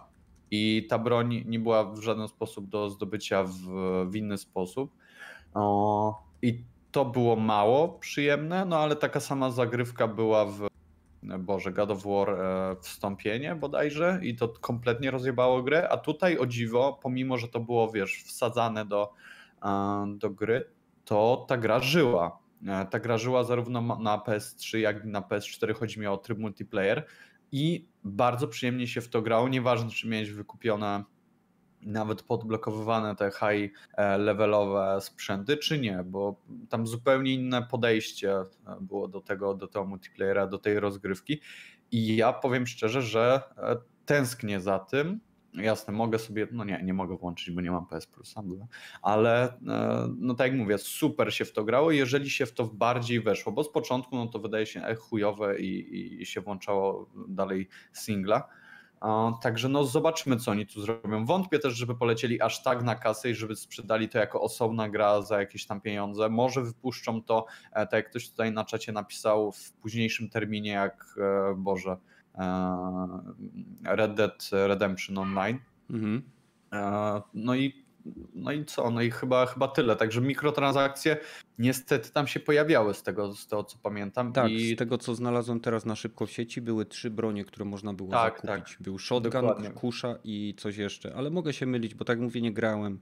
I 0.51 0.87
ta 0.89 0.99
broń 0.99 1.43
nie 1.45 1.59
była 1.59 1.83
w 1.83 1.99
żaden 1.99 2.27
sposób 2.27 2.69
do 2.69 2.89
zdobycia 2.89 3.43
w, 3.43 3.55
w 4.09 4.15
inny 4.15 4.37
sposób. 4.37 4.91
O, 5.53 6.23
I 6.41 6.63
to 6.91 7.05
było 7.05 7.35
mało 7.35 7.89
przyjemne, 7.89 8.65
no 8.65 8.77
ale 8.77 8.95
taka 8.95 9.19
sama 9.19 9.51
zagrywka 9.51 10.07
była 10.07 10.45
w 10.45 10.67
Boże, 11.39 11.71
God 11.71 11.91
of 11.91 12.03
War 12.03 12.29
e, 12.29 12.75
wstąpienie 12.81 13.55
bodajże 13.55 14.19
i 14.21 14.35
to 14.35 14.47
kompletnie 14.47 15.11
rozjebało 15.11 15.63
grę, 15.63 15.89
a 15.89 15.97
tutaj 15.97 16.37
o 16.37 16.45
dziwo, 16.45 16.99
pomimo, 17.03 17.37
że 17.37 17.47
to 17.47 17.59
było, 17.59 17.91
wiesz, 17.91 18.23
wsadzane 18.23 18.85
do, 18.85 19.13
e, 19.63 20.05
do 20.17 20.29
gry, 20.29 20.69
to 21.05 21.45
ta 21.47 21.57
gra 21.57 21.79
żyła. 21.79 22.46
E, 22.65 22.85
Ta 22.85 22.99
gra 22.99 23.17
żyła 23.17 23.43
zarówno 23.43 23.81
na 23.99 24.17
PS3, 24.17 24.77
jak 24.77 25.05
i 25.05 25.07
na 25.07 25.21
PS4, 25.21 25.73
chodzi 25.73 25.99
mi 25.99 26.07
o 26.07 26.17
tryb 26.17 26.39
multiplayer 26.39 27.05
i 27.51 27.87
bardzo 28.03 28.47
przyjemnie 28.47 28.87
się 28.87 29.01
w 29.01 29.09
to 29.09 29.21
grało, 29.21 29.49
nieważne 29.49 29.89
czy 29.89 30.07
miałeś 30.07 30.31
wykupione 30.31 31.03
nawet 31.81 32.23
podblokowywane 32.23 33.15
te 33.15 33.31
high 33.31 33.73
e, 33.93 34.17
levelowe 34.17 35.01
sprzęty, 35.01 35.57
czy 35.57 35.79
nie, 35.79 36.03
bo 36.05 36.41
tam 36.69 36.87
zupełnie 36.87 37.33
inne 37.33 37.63
podejście 37.63 38.31
e, 38.31 38.45
było 38.81 39.07
do 39.07 39.21
tego, 39.21 39.53
do 39.53 39.67
tego 39.67 39.85
multiplayera, 39.85 40.47
do 40.47 40.57
tej 40.57 40.79
rozgrywki. 40.79 41.41
I 41.91 42.15
ja 42.15 42.33
powiem 42.33 42.67
szczerze, 42.67 43.01
że 43.01 43.41
tęsknię 44.05 44.59
za 44.59 44.79
tym. 44.79 45.19
Jasne, 45.57 45.93
mogę 45.93 46.19
sobie, 46.19 46.47
no 46.51 46.63
nie, 46.63 46.81
nie 46.83 46.93
mogę 46.93 47.17
włączyć, 47.17 47.51
bo 47.51 47.61
nie 47.61 47.71
mam 47.71 47.85
PS 47.85 48.07
Plusa, 48.07 48.43
ale 49.01 49.59
e, 49.67 50.09
no 50.17 50.33
tak 50.33 50.51
jak 50.51 50.59
mówię, 50.59 50.77
super 50.77 51.33
się 51.33 51.45
w 51.45 51.53
to 51.53 51.63
grało, 51.63 51.91
jeżeli 51.91 52.29
się 52.29 52.45
w 52.45 52.53
to 52.53 52.65
bardziej 52.65 53.21
weszło, 53.21 53.51
bo 53.51 53.63
z 53.63 53.71
początku 53.71 54.15
no 54.15 54.27
to 54.27 54.39
wydaje 54.39 54.65
się 54.65 54.83
e, 54.83 54.95
chujowe 54.95 55.59
i, 55.59 56.21
i 56.21 56.25
się 56.25 56.41
włączało 56.41 57.09
dalej 57.27 57.67
singla. 57.93 58.47
Także 59.41 59.69
no 59.69 59.83
zobaczymy, 59.83 60.37
co 60.37 60.51
oni 60.51 60.67
tu 60.67 60.81
zrobią. 60.81 61.25
Wątpię 61.25 61.59
też, 61.59 61.73
żeby 61.73 61.95
polecieli 61.95 62.41
aż 62.41 62.63
tak 62.63 62.83
na 62.83 62.95
kasę 62.95 63.29
i 63.29 63.35
żeby 63.35 63.55
sprzedali 63.55 64.09
to 64.09 64.17
jako 64.17 64.41
osobna 64.41 64.89
gra 64.89 65.21
za 65.21 65.39
jakieś 65.39 65.65
tam 65.65 65.81
pieniądze. 65.81 66.29
Może 66.29 66.61
wypuszczą 66.61 67.23
to, 67.23 67.45
e, 67.71 67.87
tak 67.87 67.93
jak 67.93 68.09
ktoś 68.09 68.29
tutaj 68.29 68.51
na 68.51 68.65
czacie 68.65 68.91
napisał, 68.91 69.51
w 69.51 69.71
późniejszym 69.71 70.29
terminie, 70.29 70.71
jak 70.71 71.15
Boże, 71.55 71.97
Red 73.85 74.13
Dead 74.13 74.49
Redemption 74.51 75.17
Online. 75.17 75.59
Mhm. 75.89 76.21
E, 76.73 77.21
No 77.33 77.55
i, 77.55 77.85
no 78.35 78.51
i 78.51 78.65
co? 78.65 78.91
No 78.91 79.01
i 79.01 79.11
chyba, 79.11 79.45
chyba 79.45 79.67
tyle. 79.67 79.95
Także 79.95 80.21
mikrotransakcje 80.21 81.17
niestety 81.59 82.11
tam 82.11 82.27
się 82.27 82.39
pojawiały 82.39 82.93
z 82.93 83.03
tego, 83.03 83.33
z 83.33 83.47
tego 83.47 83.63
co 83.63 83.77
pamiętam. 83.83 84.33
Tak, 84.33 84.51
I 84.51 84.75
z 84.75 84.77
tego 84.77 84.97
co 84.97 85.15
znalazłem 85.15 85.59
teraz 85.59 85.85
na 85.85 85.95
szybko 85.95 86.25
w 86.25 86.31
sieci, 86.31 86.61
były 86.61 86.85
trzy 86.85 87.09
bronie, 87.09 87.45
które 87.45 87.65
można 87.65 87.93
było 87.93 88.09
Tak, 88.11 88.41
zakupić. 88.41 88.71
tak. 88.75 88.81
Był 88.83 88.97
shotgun, 88.99 89.31
Dokładnie. 89.31 89.69
kusza 89.69 90.15
i 90.23 90.53
coś 90.57 90.77
jeszcze, 90.77 91.15
ale 91.15 91.29
mogę 91.29 91.53
się 91.53 91.65
mylić, 91.65 91.95
bo 91.95 92.05
tak 92.05 92.19
mówię, 92.19 92.41
nie 92.41 92.53
grałem, 92.53 92.99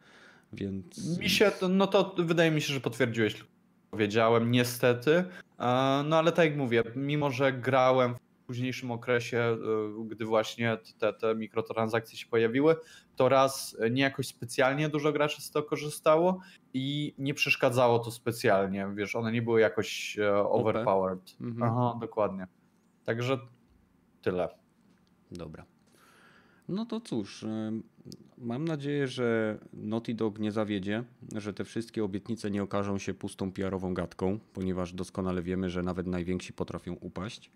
więc... 0.53 1.19
Mi 1.19 1.29
się, 1.29 1.51
to, 1.59 1.67
no 1.69 1.87
to 1.87 2.15
wydaje 2.17 2.51
mi 2.51 2.61
się, 2.61 2.73
że 2.73 2.79
potwierdziłeś, 2.81 3.45
powiedziałem, 3.91 4.51
niestety. 4.51 5.11
E, 5.59 6.03
No 6.05 6.17
ale 6.17 6.31
tak 6.31 6.45
jak 6.45 6.57
mówię, 6.57 6.83
mimo 6.95 7.31
że 7.31 7.53
grałem 7.53 8.15
późniejszym 8.47 8.91
okresie, 8.91 9.37
e, 9.37 9.57
gdy 10.07 10.25
właśnie 10.25 10.77
te, 10.99 11.13
te 11.13 11.35
mikrotransakcje 11.35 12.17
się 12.17 12.27
pojawiły, 12.27 12.75
to 13.15 13.29
raz 13.29 13.77
nie 13.91 14.01
jakoś 14.01 14.27
specjalnie 14.27 14.89
dużo 14.89 15.11
graczy 15.11 15.41
z 15.41 15.51
tego 15.51 15.67
korzystało 15.67 16.39
i 16.73 17.13
nie 17.17 17.33
przeszkadzało 17.33 17.99
to 17.99 18.11
specjalnie, 18.11 18.87
wiesz, 18.95 19.15
one 19.15 19.31
nie 19.31 19.41
były 19.41 19.61
jakoś 19.61 20.19
e, 20.19 20.35
overpowered. 20.35 21.35
Mhm. 21.41 21.71
Aha, 21.71 21.97
dokładnie. 22.01 22.47
Także 23.05 23.39
tyle. 24.21 24.49
Dobra. 25.31 25.65
No 26.69 26.85
to 26.85 27.01
cóż, 27.01 27.43
ym, 27.43 27.83
mam 28.37 28.65
nadzieję, 28.65 29.07
że 29.07 29.57
Naughty 29.73 30.13
Dog 30.13 30.39
nie 30.39 30.51
zawiedzie, 30.51 31.03
że 31.35 31.53
te 31.53 31.63
wszystkie 31.63 32.03
obietnice 32.03 32.51
nie 32.51 32.63
okażą 32.63 32.97
się 32.97 33.13
pustą 33.13 33.51
PR-ową 33.51 33.93
gadką, 33.93 34.39
ponieważ 34.53 34.93
doskonale 34.93 35.41
wiemy, 35.41 35.69
że 35.69 35.83
nawet 35.83 36.07
najwięksi 36.07 36.53
potrafią 36.53 36.93
upaść. 36.93 37.51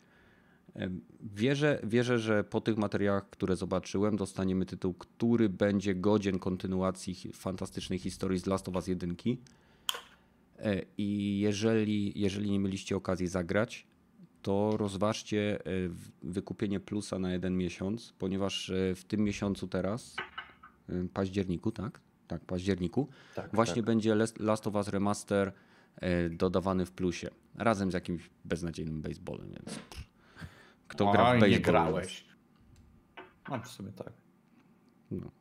Wierzę, 1.21 1.79
wierzę, 1.83 2.19
że 2.19 2.43
po 2.43 2.61
tych 2.61 2.77
materiałach, 2.77 3.29
które 3.29 3.55
zobaczyłem, 3.55 4.17
dostaniemy 4.17 4.65
tytuł, 4.65 4.93
który 4.93 5.49
będzie 5.49 5.95
godzien 5.95 6.39
kontynuacji 6.39 7.15
fantastycznej 7.33 7.99
historii 7.99 8.39
z 8.39 8.45
Last 8.45 8.69
of 8.69 8.75
Us 8.75 8.87
1. 8.87 9.15
E, 10.59 10.81
I 10.97 11.39
jeżeli, 11.39 12.19
jeżeli 12.19 12.51
nie 12.51 12.59
mieliście 12.59 12.95
okazji 12.95 13.27
zagrać, 13.27 13.87
to 14.41 14.77
rozważcie 14.77 15.59
e, 15.65 15.69
wykupienie 16.23 16.79
plusa 16.79 17.19
na 17.19 17.31
jeden 17.31 17.57
miesiąc, 17.57 18.13
ponieważ 18.19 18.69
e, 18.69 18.95
w 18.95 19.03
tym 19.03 19.23
miesiącu 19.23 19.67
teraz, 19.67 20.15
październiku, 21.13 21.71
tak? 21.71 21.99
Tak, 22.27 22.45
październiku, 22.45 23.07
Tak, 23.35 23.49
właśnie 23.53 23.75
tak. 23.75 23.85
będzie 23.85 24.15
Last 24.39 24.67
of 24.67 24.75
Us 24.75 24.87
Remaster 24.87 25.51
dodawany 26.31 26.85
w 26.85 26.91
plusie, 26.91 27.29
razem 27.55 27.91
z 27.91 27.93
jakimś 27.93 28.29
beznadziejnym 28.45 29.01
baseballem, 29.01 29.47
więc 29.49 29.79
kto 30.89 31.11
gra 31.11 31.23
w 31.23 31.25
baseball? 31.25 31.49
nie 31.49 31.59
grałeś. 31.59 32.25
No 33.49 33.59
w 33.59 33.67
sumie 33.67 33.91
tak. 33.91 34.13
No. 35.11 35.31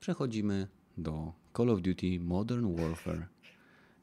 Przechodzimy 0.00 0.68
do 0.98 1.32
Call 1.56 1.70
of 1.70 1.80
Duty 1.80 2.20
Modern 2.20 2.76
Warfare 2.76 3.26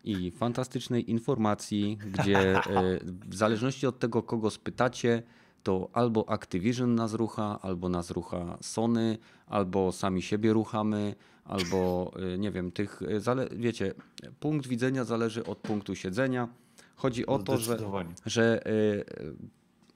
i 0.04 0.32
fantastycznej 0.32 1.12
informacji, 1.12 1.98
gdzie 2.12 2.40
e, 2.58 3.00
w 3.30 3.36
zależności 3.36 3.88
od 3.88 4.00
tego, 4.00 4.24
kogo 4.24 4.50
spytacie, 4.50 5.24
to 5.64 5.90
albo 5.94 6.30
Activision 6.30 6.96
nas 6.96 7.14
rucha, 7.14 7.60
albo 7.62 7.90
nas 7.90 8.12
rucha 8.12 8.58
Sony, 8.62 9.18
albo 9.48 9.92
sami 9.92 10.22
siebie 10.22 10.54
ruchamy, 10.54 11.16
albo 11.46 12.12
y, 12.36 12.38
nie 12.40 12.52
wiem, 12.52 12.72
tych, 12.72 13.02
zale- 13.18 13.56
wiecie, 13.56 13.94
punkt 14.40 14.68
widzenia 14.68 15.04
zależy 15.04 15.46
od 15.46 15.58
punktu 15.58 15.96
siedzenia. 15.96 16.48
Chodzi 16.96 17.26
o 17.26 17.40
to, 17.40 17.58
że, 17.58 17.78
że 18.26 18.62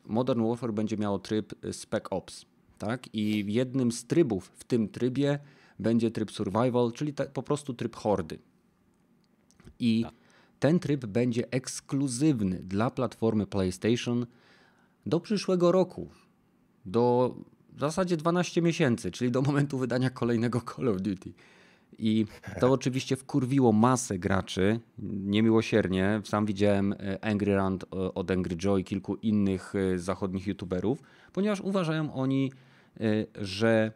Modern 0.05 0.47
Warfare 0.47 0.73
będzie 0.73 0.97
miało 0.97 1.19
tryb 1.19 1.65
y, 1.65 1.73
Spec 1.73 2.03
Ops, 2.09 2.45
tak? 2.77 3.13
I 3.13 3.53
jednym 3.53 3.91
z 3.91 4.05
trybów 4.05 4.51
w 4.55 4.63
tym 4.63 4.89
trybie 4.89 5.39
będzie 5.79 6.11
tryb 6.11 6.31
Survival, 6.31 6.91
czyli 6.91 7.13
ta, 7.13 7.25
po 7.25 7.43
prostu 7.43 7.73
tryb 7.73 7.95
hordy. 7.95 8.39
I 9.79 10.05
ten 10.59 10.79
tryb 10.79 11.05
będzie 11.05 11.51
ekskluzywny 11.51 12.63
dla 12.63 12.89
platformy 12.89 13.47
PlayStation 13.47 14.25
do 15.05 15.19
przyszłego 15.19 15.71
roku. 15.71 16.09
Do 16.85 17.35
w 17.75 17.79
zasadzie 17.79 18.17
12 18.17 18.61
miesięcy, 18.61 19.11
czyli 19.11 19.31
do 19.31 19.41
momentu 19.41 19.77
wydania 19.77 20.09
kolejnego 20.09 20.61
Call 20.61 20.89
of 20.89 21.01
Duty. 21.01 21.33
I 21.97 22.25
to 22.59 22.71
oczywiście 22.71 23.15
wkurwiło 23.15 23.71
masę 23.71 24.19
graczy 24.19 24.79
niemiłosiernie. 24.99 26.21
Sam 26.23 26.45
widziałem 26.45 26.93
e, 26.93 27.25
Angry 27.25 27.55
Rant 27.55 27.83
e, 27.83 27.87
od 28.13 28.31
Angry 28.31 28.55
Joy 28.55 28.83
kilku 28.83 29.15
innych 29.15 29.73
e, 29.75 29.99
zachodnich 29.99 30.47
youtuberów, 30.47 30.99
ponieważ 31.33 31.61
uważają 31.61 32.13
oni, 32.13 32.51
że 33.41 33.91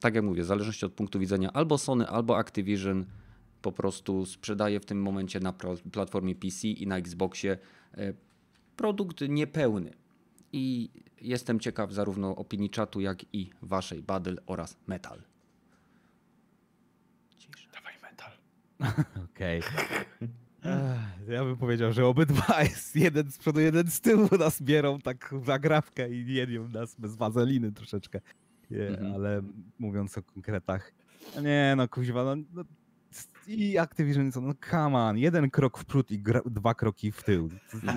tak 0.00 0.14
jak 0.14 0.24
mówię, 0.24 0.42
w 0.42 0.46
zależności 0.46 0.86
od 0.86 0.92
punktu 0.92 1.18
widzenia 1.18 1.52
albo 1.52 1.78
Sony, 1.78 2.08
albo 2.08 2.38
Activision 2.38 3.04
po 3.62 3.72
prostu 3.72 4.26
sprzedaje 4.26 4.80
w 4.80 4.84
tym 4.84 5.02
momencie 5.02 5.40
na 5.40 5.52
platformie 5.92 6.34
PC 6.34 6.68
i 6.68 6.86
na 6.86 6.96
Xboxie 6.96 7.58
produkt 8.76 9.20
niepełny. 9.28 9.92
I 10.52 10.90
jestem 11.20 11.60
ciekaw 11.60 11.92
zarówno 11.92 12.36
opinii 12.36 12.70
czatu, 12.70 13.00
jak 13.00 13.34
i 13.34 13.50
waszej 13.62 14.02
Battle 14.02 14.36
oraz 14.46 14.76
Metal. 14.86 15.22
Dawaj 17.72 17.94
metal. 18.02 18.32
Okej. 19.34 19.62
Ja 21.28 21.44
bym 21.44 21.56
powiedział, 21.56 21.92
że 21.92 22.06
obydwa 22.06 22.62
jest 22.62 22.96
jeden 22.96 23.30
z 23.30 23.38
przodu, 23.38 23.60
jeden 23.60 23.90
z 23.90 24.00
tyłu 24.00 24.28
nas 24.38 24.62
bierą 24.62 24.98
tak 25.00 25.30
w 25.32 25.50
agrawkę 25.50 26.10
i 26.10 26.34
jedią 26.34 26.68
nas 26.68 26.94
bez 26.94 27.16
wazeliny 27.16 27.72
troszeczkę. 27.72 28.20
Nie, 28.70 28.88
Mhm. 28.88 29.14
Ale 29.14 29.42
mówiąc 29.78 30.18
o 30.18 30.22
konkretach, 30.22 30.92
nie 31.42 31.74
no 31.76 31.88
kuźwa, 31.88 32.24
no, 32.24 32.36
no 32.54 32.64
i 33.46 33.78
Activision, 33.78 34.30
no 34.42 34.54
come 34.70 34.98
on, 34.98 35.18
jeden 35.18 35.50
krok 35.50 35.78
w 35.78 35.84
przód 35.84 36.10
i 36.10 36.18
gra, 36.18 36.40
dwa 36.46 36.74
kroki 36.74 37.12
w 37.12 37.22
tył. 37.22 37.48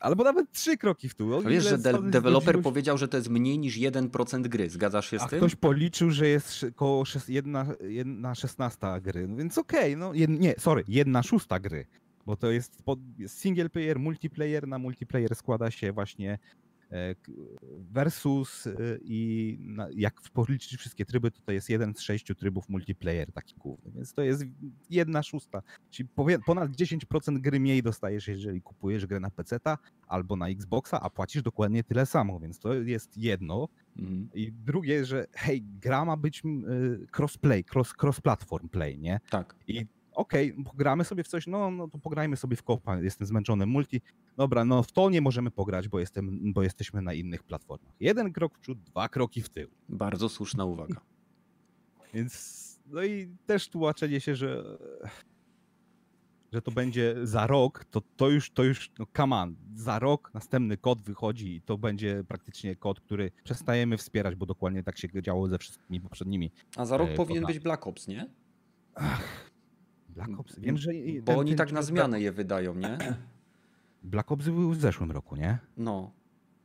Albo 0.00 0.24
nawet 0.24 0.52
trzy 0.52 0.76
kroki 0.76 1.08
w 1.08 1.14
tył. 1.14 1.34
O 1.36 1.42
Wiesz, 1.42 1.64
że 1.64 1.78
de- 1.78 2.02
deweloper 2.10 2.62
powiedział, 2.62 2.98
że 2.98 3.08
to 3.08 3.16
jest 3.16 3.28
mniej 3.28 3.58
niż 3.58 3.76
1% 3.78 4.48
gry. 4.48 4.70
Zgadzasz 4.70 5.10
się 5.10 5.18
z 5.18 5.22
A 5.22 5.28
tym? 5.28 5.38
ktoś 5.38 5.54
policzył, 5.56 6.10
że 6.10 6.28
jest 6.28 6.48
sz- 6.48 6.74
koło 6.74 7.04
szes- 7.04 7.28
jedna, 7.32 7.66
jedna 7.80 8.34
szesnasta 8.34 9.00
gry, 9.00 9.28
no 9.28 9.36
więc 9.36 9.58
okej, 9.58 9.96
no 9.96 10.14
jed, 10.14 10.30
nie, 10.30 10.54
sorry, 10.58 10.84
jedna 10.88 11.22
szósta 11.22 11.60
gry, 11.60 11.86
bo 12.26 12.36
to 12.36 12.50
jest, 12.50 12.82
pod, 12.82 12.98
jest 13.18 13.38
single 13.40 13.68
player, 13.68 13.98
multiplayer, 13.98 14.68
na 14.68 14.78
multiplayer 14.78 15.36
składa 15.36 15.70
się 15.70 15.92
właśnie 15.92 16.38
versus 17.92 18.66
e, 18.66 18.72
i 19.04 19.58
jak 19.94 20.20
policzyć 20.32 20.76
wszystkie 20.78 21.04
tryby, 21.06 21.30
to 21.30 21.40
to 21.44 21.52
jest 21.52 21.70
jeden 21.70 21.94
z 21.94 22.00
sześciu 22.00 22.34
trybów 22.34 22.68
multiplayer 22.68 23.32
taki 23.32 23.54
główny, 23.54 23.90
więc 23.94 24.12
to 24.12 24.22
jest 24.22 24.44
jedna 24.90 25.22
szósta, 25.22 25.62
czyli 25.90 26.08
ponad 26.46 26.70
10% 26.70 27.38
gry 27.38 27.60
mniej 27.60 27.82
dostajesz, 27.82 28.28
jeżeli 28.28 28.62
kupujesz 28.62 29.06
grę 29.06 29.20
na 29.20 29.30
PC-ta 29.30 29.78
albo 30.06 30.36
na 30.36 30.48
Xboxa, 30.48 31.00
a 31.00 31.10
płacisz 31.10 31.42
dokładnie 31.42 31.84
tyle 31.84 32.06
samo, 32.06 32.40
więc 32.40 32.58
to 32.58 32.74
jest 32.74 33.16
jedno, 33.16 33.68
Mhm. 33.98 34.28
i 34.34 34.52
drugie, 34.52 35.04
że 35.04 35.26
hej, 35.32 35.62
gra 35.62 36.04
ma 36.04 36.16
być 36.16 36.44
mm, 36.44 36.70
y, 36.72 37.06
crossplay, 37.16 37.64
cross, 37.74 37.92
cross-platform 38.02 38.68
play, 38.68 38.98
nie? 38.98 39.20
Tak. 39.30 39.54
I 39.68 39.86
okej, 40.16 40.64
pogramy 40.64 41.04
sobie 41.04 41.24
w 41.24 41.28
coś, 41.28 41.46
no, 41.46 41.70
no 41.70 41.88
to 41.88 41.98
pograjmy 41.98 42.36
sobie 42.36 42.56
w 42.56 42.62
kopa, 42.62 42.98
jestem 42.98 43.26
zmęczony, 43.26 43.66
multi, 43.66 44.00
dobra, 44.36 44.64
no 44.64 44.82
w 44.82 44.92
to 44.92 45.10
nie 45.10 45.20
możemy 45.20 45.50
pograć, 45.50 45.88
bo, 45.88 46.00
jestem, 46.00 46.52
bo 46.52 46.62
jesteśmy 46.62 47.02
na 47.02 47.14
innych 47.14 47.42
platformach. 47.42 47.94
Jeden 48.00 48.32
krok 48.32 48.54
w 48.54 48.60
przód, 48.60 48.82
dwa 48.82 49.08
kroki 49.08 49.42
w 49.42 49.48
tył. 49.48 49.70
Bardzo 49.88 50.28
słuszna 50.28 50.64
uwaga. 50.64 51.00
Więc, 52.14 52.80
no 52.86 53.04
i 53.04 53.28
też 53.46 53.68
tłumaczenie 53.68 54.20
się, 54.20 54.36
że 54.36 54.78
że 56.52 56.62
to 56.62 56.70
będzie 56.70 57.14
za 57.22 57.46
rok, 57.46 57.84
to, 57.84 58.02
to 58.16 58.30
już, 58.30 58.50
to 58.50 58.64
już, 58.64 58.90
no 58.98 59.06
come 59.16 59.36
on, 59.36 59.56
za 59.74 59.98
rok 59.98 60.30
następny 60.34 60.76
kod 60.76 61.02
wychodzi 61.02 61.54
i 61.54 61.60
to 61.60 61.78
będzie 61.78 62.24
praktycznie 62.28 62.76
kod, 62.76 63.00
który 63.00 63.30
przestajemy 63.44 63.96
wspierać, 63.96 64.34
bo 64.34 64.46
dokładnie 64.46 64.82
tak 64.82 64.98
się 64.98 65.08
działo 65.22 65.48
ze 65.48 65.58
wszystkimi 65.58 66.00
poprzednimi 66.00 66.50
A 66.76 66.86
za 66.86 66.96
rok 66.96 67.10
E, 67.10 67.14
powinien 67.14 67.44
być 67.44 67.58
Black 67.58 67.86
Ops, 67.86 68.08
nie? 68.08 68.30
Black 70.16 70.40
Ops. 70.40 70.58
Wiem, 70.58 70.76
że 70.78 70.94
i- 70.94 71.20
Bo 71.22 71.26
ten- 71.26 71.38
oni 71.38 71.50
ten- 71.50 71.58
tak 71.58 71.72
na 71.72 71.80
ten 71.80 71.86
zmianę 71.86 72.20
je 72.20 72.32
wydają, 72.32 72.74
nie? 72.74 72.98
Black 74.02 74.32
Ops 74.32 74.44
był 74.44 74.70
w 74.70 74.80
zeszłym 74.80 75.10
roku, 75.10 75.36
nie? 75.36 75.58
No. 75.76 75.92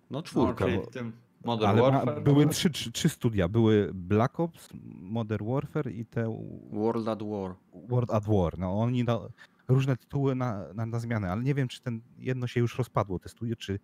No 0.09 0.17
No, 0.17 0.23
czwórka. 0.23 0.65
w 0.67 0.87
tym 0.87 1.11
Modern 1.45 1.69
Ale 1.71 1.81
ma, 1.81 1.91
Warfare. 1.91 2.23
były 2.23 2.45
no, 2.45 2.51
trzy, 2.51 2.69
trzy, 2.69 2.91
trzy 2.91 3.09
studia. 3.09 3.47
Były 3.47 3.91
Black 3.93 4.39
Ops, 4.39 4.69
Modern 5.01 5.47
Warfare 5.51 5.91
i 5.91 6.05
te 6.05 6.37
World 6.71 7.07
at 7.07 7.23
War. 7.23 7.55
World 7.89 8.11
at 8.11 8.25
War. 8.25 8.59
No 8.59 8.81
oni 8.81 9.03
na, 9.03 9.19
różne 9.67 9.97
tytuły 9.97 10.35
na, 10.35 10.73
na, 10.73 10.85
na 10.85 10.99
zmianę, 10.99 11.31
ale 11.31 11.43
nie 11.43 11.53
wiem, 11.55 11.67
czy 11.67 11.81
ten 11.81 12.01
jedno 12.17 12.47
się 12.47 12.59
już 12.59 12.77
rozpadło, 12.77 13.19
te 13.19 13.29
studio, 13.29 13.55
czy 13.55 13.79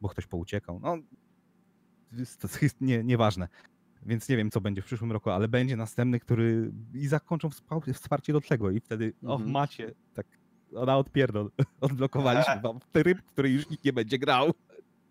bo 0.00 0.08
ktoś 0.08 0.26
pouciekał. 0.26 0.80
No, 0.82 0.96
jest, 2.12 2.40
to 2.40 2.48
jest 2.62 2.80
nie, 2.80 3.04
nieważne. 3.04 3.48
Więc 4.06 4.28
nie 4.28 4.36
wiem, 4.36 4.50
co 4.50 4.60
będzie 4.60 4.82
w 4.82 4.84
przyszłym 4.84 5.12
roku, 5.12 5.30
ale 5.30 5.48
będzie 5.48 5.76
następny, 5.76 6.20
który 6.20 6.72
i 6.94 7.06
zakończą 7.08 7.48
wspa- 7.48 7.92
wsparcie 7.92 8.32
do 8.32 8.40
tego 8.40 8.70
i 8.70 8.80
wtedy, 8.80 9.12
Mhm. 9.22 9.50
macie, 9.50 9.94
tak, 10.14 10.26
ona 10.74 10.98
odpierdol, 10.98 11.50
odblokowaliśmy 11.80 12.60
wam 12.62 12.78
tryb, 12.92 13.22
który 13.22 13.50
już 13.50 13.70
nikt 13.70 13.84
nie 13.84 13.92
będzie 13.92 14.18
grał. 14.18 14.52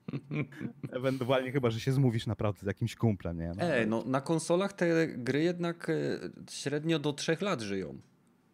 Ewentualnie 0.92 1.52
chyba, 1.52 1.70
że 1.70 1.80
się 1.80 1.92
zmówisz 1.92 2.28
naprawdę 2.28 2.60
z 2.62 2.66
jakimś 2.66 2.96
kumplem, 2.96 3.38
nie? 3.40 3.52
No, 3.58 3.64
Ej, 3.64 3.88
no 3.88 4.04
na 4.06 4.22
konsolach 4.22 4.74
te 4.74 5.08
gry 5.08 5.44
jednak 5.44 5.90
e, 5.90 5.94
średnio 6.50 7.00
do 7.00 7.14
trzech 7.14 7.42
lat 7.42 7.62
żyją. 7.62 7.98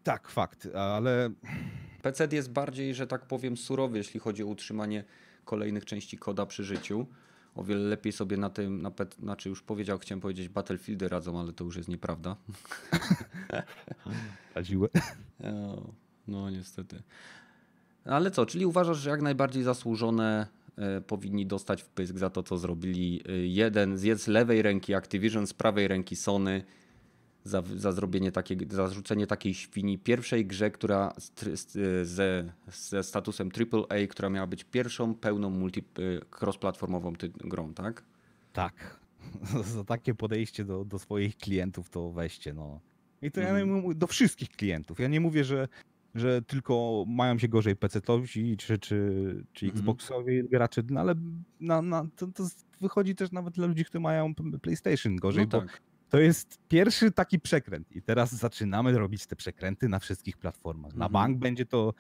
Tak, 0.04 0.28
fakt, 0.30 0.68
ale 0.76 1.30
PC 2.02 2.28
jest 2.32 2.52
bardziej, 2.52 2.94
że 2.96 3.08
tak 3.08 3.26
powiem, 3.28 3.58
surowy, 3.58 3.98
jeśli 3.98 4.20
chodzi 4.20 4.44
o 4.44 4.48
utrzymanie 4.48 5.04
kolejnych 5.46 5.86
części 5.86 6.18
koda 6.18 6.46
przy 6.46 6.64
życiu. 6.64 7.08
O 7.56 7.64
wiele 7.64 7.82
lepiej 7.82 8.12
sobie 8.12 8.38
na 8.38 8.49
tym, 8.49 8.82
na 8.82 8.91
pet, 8.91 9.16
znaczy 9.20 9.49
już 9.49 9.62
powiedział, 9.62 9.99
chciałem 9.99 10.22
powiedzieć 10.22 10.49
Battlefieldy 10.49 11.10
radzą, 11.10 11.39
ale 11.39 11.54
to 11.54 11.64
już 11.64 11.76
jest 11.76 11.89
nieprawda. 11.89 12.36
radziły. 14.56 14.89
O, 15.43 15.84
no 16.28 16.49
niestety. 16.49 17.01
Ale 18.06 18.32
co, 18.32 18.45
czyli 18.45 18.66
uważasz, 18.66 18.97
że 18.97 19.10
jak 19.10 19.22
najbardziej 19.22 19.64
zasłużone 19.64 20.47
e, 20.78 21.01
powinni 21.01 21.45
dostać 21.45 21.84
w 21.84 21.89
pysk 21.89 22.18
za 22.18 22.30
to, 22.30 22.43
co 22.43 22.58
zrobili 22.58 23.22
e, 23.30 23.32
jeden 23.32 23.97
z, 23.97 24.22
z 24.22 24.28
lewej 24.28 24.62
ręki 24.62 24.93
Activision, 24.93 25.47
z 25.47 25.54
prawej 25.54 25.88
ręki 25.88 26.16
Sony 26.16 26.64
za, 27.44 27.64
za 27.76 27.91
zrobienie 27.91 28.32
takiej, 28.32 28.58
za 28.70 28.88
rzucenie 28.88 29.28
takiej 29.28 29.54
świni 29.54 30.00
pierwszej 30.00 30.46
grze, 30.46 30.72
która 30.72 31.14
e, 31.76 32.06
ze, 32.06 32.54
ze 32.72 33.04
statusem 33.04 33.50
AAA, 33.72 34.08
która 34.10 34.30
miała 34.30 34.48
być 34.48 34.64
pierwszą 34.64 35.16
pełną 35.16 35.50
multi, 35.50 35.80
e, 35.80 36.20
cross-platformową 36.41 37.14
grą, 37.38 37.74
tak? 37.74 38.04
Tak. 38.54 39.00
Za 39.76 39.84
takie 39.84 40.16
podejście 40.16 40.66
do, 40.66 40.86
do 40.86 41.00
swoich 41.00 41.38
klientów 41.38 41.89
to 41.89 42.12
weźcie, 42.12 42.54
no. 42.54 42.80
I 43.22 43.32
to 43.32 43.41
ja 43.41 43.48
Mhm. 43.50 43.68
nie 43.68 43.82
mówię 43.82 43.96
do 43.96 44.08
wszystkich 44.08 44.50
klientów. 44.50 45.00
Ja 45.00 45.08
nie 45.08 45.20
mówię, 45.20 45.44
że, 45.44 45.68
że 46.16 46.41
tylko 46.41 47.06
mają 47.08 47.39
się 47.39 47.48
gorzej 47.48 47.76
PC-towi 47.76 48.58
czy, 48.58 48.78
czy, 48.80 49.46
czy 49.54 49.66
Mhm. 49.66 49.80
Xboxowi 49.80 50.44
gracze, 50.50 50.82
no 50.89 51.00
ale 51.00 51.16
na, 51.60 51.82
na, 51.82 52.08
to, 52.16 52.28
to 52.28 52.44
wychodzi 52.82 53.16
też 53.16 53.32
nawet 53.32 53.54
dla 53.54 53.68
ludzi, 53.68 53.86
którzy 53.86 54.00
mają 54.00 54.34
PlayStation 54.62 55.16
gorzej, 55.16 55.44
No 55.44 55.48
bo 55.48 55.60
tak. 55.68 55.82
To 56.14 56.20
jest 56.20 56.59
pierwszy 56.68 57.11
taki 57.11 57.39
przekręt 57.39 57.91
i 57.91 58.01
teraz 58.01 58.36
zaczynamy 58.36 58.97
robić 58.97 59.26
te 59.28 59.36
przekręty 59.36 59.89
na 59.89 59.99
wszystkich 59.99 60.38
platformach. 60.38 60.95
Na 60.95 61.05
Mhm. 61.05 61.11
bank 61.11 61.38
będzie 61.38 61.66
to 61.66 61.93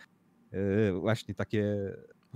e, 0.51 0.91
właśnie 0.93 1.33
takie 1.33 1.75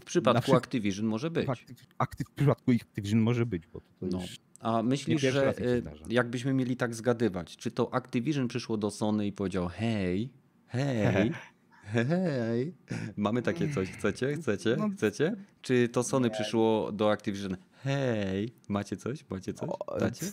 W 0.01 0.05
przypadku 0.05 0.41
wszy- 0.43 0.55
Activision 0.55 1.05
może 1.05 1.31
być. 1.31 1.45
w, 1.47 1.49
aktyw, 1.49 2.27
w 2.27 2.31
przypadku 2.35 2.71
Activision 2.71 3.19
może 3.19 3.45
być, 3.45 3.67
bo 3.67 3.81
to, 3.81 3.87
to 3.99 4.05
No. 4.07 4.21
już 4.21 4.37
A 4.59 4.83
myślisz, 4.83 5.21
że 5.21 5.53
zdarza. 5.81 6.05
jakbyśmy 6.09 6.53
mieli 6.53 6.77
tak 6.77 6.95
zgadywać, 6.95 7.57
czy 7.57 7.71
to 7.71 7.93
Activision 7.93 8.47
przyszło 8.47 8.77
do 8.77 8.91
Sony 8.91 9.27
i 9.27 9.31
powiedział 9.31 9.67
hej, 9.67 10.29
hej, 10.67 11.31
hej, 11.87 12.73
mamy 13.17 13.41
takie 13.41 13.69
coś, 13.73 13.89
chcecie, 13.91 14.33
chcecie, 14.35 14.75
No. 14.79 14.89
chcecie? 14.89 15.35
Czy 15.61 15.89
to 15.89 16.03
Sony 16.03 16.29
przyszło 16.29 16.91
do 16.91 17.11
Activision, 17.11 17.57
hej, 17.83 18.53
macie 18.69 18.97
coś, 18.97 19.29
macie 19.29 19.53
coś, 19.53 19.69
O, 19.69 19.99
dacie? 19.99 20.25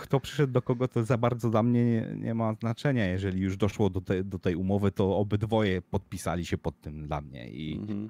Kto 0.00 0.20
przyszedł 0.20 0.52
do 0.52 0.62
kogo, 0.62 0.88
to 0.88 1.04
za 1.04 1.16
bardzo 1.18 1.50
dla 1.50 1.62
mnie 1.62 1.84
nie, 1.84 2.14
nie 2.16 2.34
ma 2.34 2.54
znaczenia. 2.54 3.06
Jeżeli 3.06 3.40
już 3.40 3.56
doszło 3.56 3.90
do, 3.90 4.00
te, 4.00 4.24
do 4.24 4.38
tej 4.38 4.54
umowy, 4.56 4.90
to 4.92 5.16
obydwoje 5.16 5.82
podpisali 5.82 6.46
się 6.46 6.58
pod 6.58 6.80
tym 6.80 7.06
dla 7.06 7.20
mnie. 7.20 7.50
I 7.50 7.76
Mhm. 7.78 8.08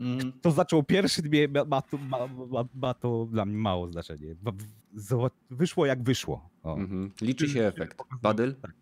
Mm. 0.00 0.32
To 0.42 0.50
zaczął 0.50 0.82
pierwszy, 0.82 1.22
ma, 1.66 1.82
to- 1.82 1.98
ma, 1.98 2.18
ma, 2.26 2.64
ma 2.74 2.94
to 2.94 3.26
dla 3.30 3.44
mnie 3.44 3.56
mało 3.58 3.92
znaczenie. 3.92 4.34
Wyszło 5.50 5.86
jak 5.86 6.02
wyszło. 6.02 6.50
Mhm. 6.64 7.10
Liczy 7.20 7.48
się 7.48 7.62
efekt. 7.62 7.98
Badyl? 8.22 8.54
Tak, 8.54 8.74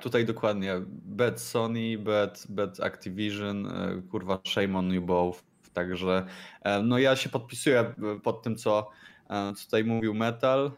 tutaj 0.00 0.24
dokładnie. 0.24 0.74
Bet 0.88 1.40
Sony, 1.40 1.98
bet, 1.98 2.46
bet 2.48 2.80
Activision, 2.80 3.66
e, 3.66 4.02
kurwa, 4.10 4.40
shame 4.48 4.78
on 4.78 4.92
you 4.92 5.02
both. 5.02 5.42
Także 5.72 6.26
e, 6.62 6.82
no 6.82 6.98
ja 6.98 7.16
się 7.16 7.28
podpisuję 7.28 7.94
pod 8.22 8.42
tym, 8.42 8.56
co 8.56 8.90
e, 9.30 9.52
tutaj 9.64 9.84
mówił 9.84 10.14
Metal 10.14 10.72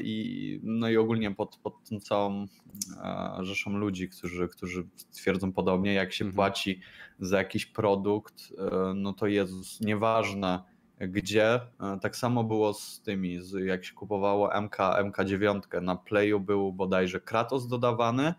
i 0.00 0.60
no 0.62 0.88
i 0.88 0.96
ogólnie 0.96 1.30
pod, 1.30 1.56
pod 1.56 1.74
tą 1.90 2.00
całą 2.00 2.46
rzeszą 3.40 3.76
ludzi, 3.76 4.08
którzy, 4.08 4.48
którzy 4.48 4.86
twierdzą 5.12 5.52
podobnie, 5.52 5.94
jak 5.94 6.12
się 6.12 6.24
Mhm. 6.24 6.36
płaci 6.36 6.80
za 7.18 7.38
jakiś 7.38 7.66
produkt, 7.66 8.52
no 8.94 9.12
to 9.12 9.26
jest 9.26 9.80
nieważne 9.80 10.62
gdzie. 11.00 11.54
E, 11.54 11.98
Tak 12.02 12.16
samo 12.16 12.44
było 12.44 12.74
z 12.74 13.00
tymi, 13.00 13.40
z, 13.40 13.66
jak 13.66 13.84
się 13.84 13.94
kupowało 13.94 14.60
MK, 14.60 14.76
MK9, 14.78 15.82
na 15.82 15.96
Playu 15.96 16.40
był 16.40 16.72
bodajże 16.72 17.20
Kratos 17.20 17.68
dodawany, 17.68 18.34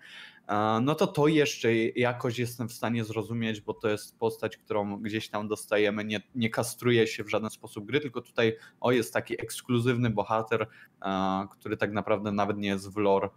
e, 0.48 0.80
no 0.82 0.96
to 0.96 1.08
to 1.08 1.28
jeszcze 1.28 1.76
jakoś 1.76 2.40
jestem 2.40 2.70
w 2.70 2.74
stanie 2.74 3.04
zrozumieć, 3.04 3.62
bo 3.62 3.74
to 3.74 3.90
jest 3.90 4.20
postać, 4.20 4.58
którą 4.58 4.98
gdzieś 4.98 5.30
tam 5.30 5.48
dostajemy, 5.48 6.06
nie, 6.06 6.22
nie 6.36 6.50
kastruje 6.50 7.08
się 7.08 7.24
w 7.24 7.30
żaden 7.30 7.50
sposób 7.50 7.86
gry, 7.86 8.00
tylko 8.00 8.22
tutaj 8.22 8.58
o 8.80 8.92
jest 8.92 9.14
taki 9.14 9.42
ekskluzywny 9.42 10.10
bohater, 10.10 10.68
e, 11.02 11.48
który 11.52 11.78
tak 11.78 11.92
naprawdę 11.92 12.32
nawet 12.32 12.58
nie 12.58 12.68
jest 12.68 12.94
w 12.94 12.98
lore 12.98 13.30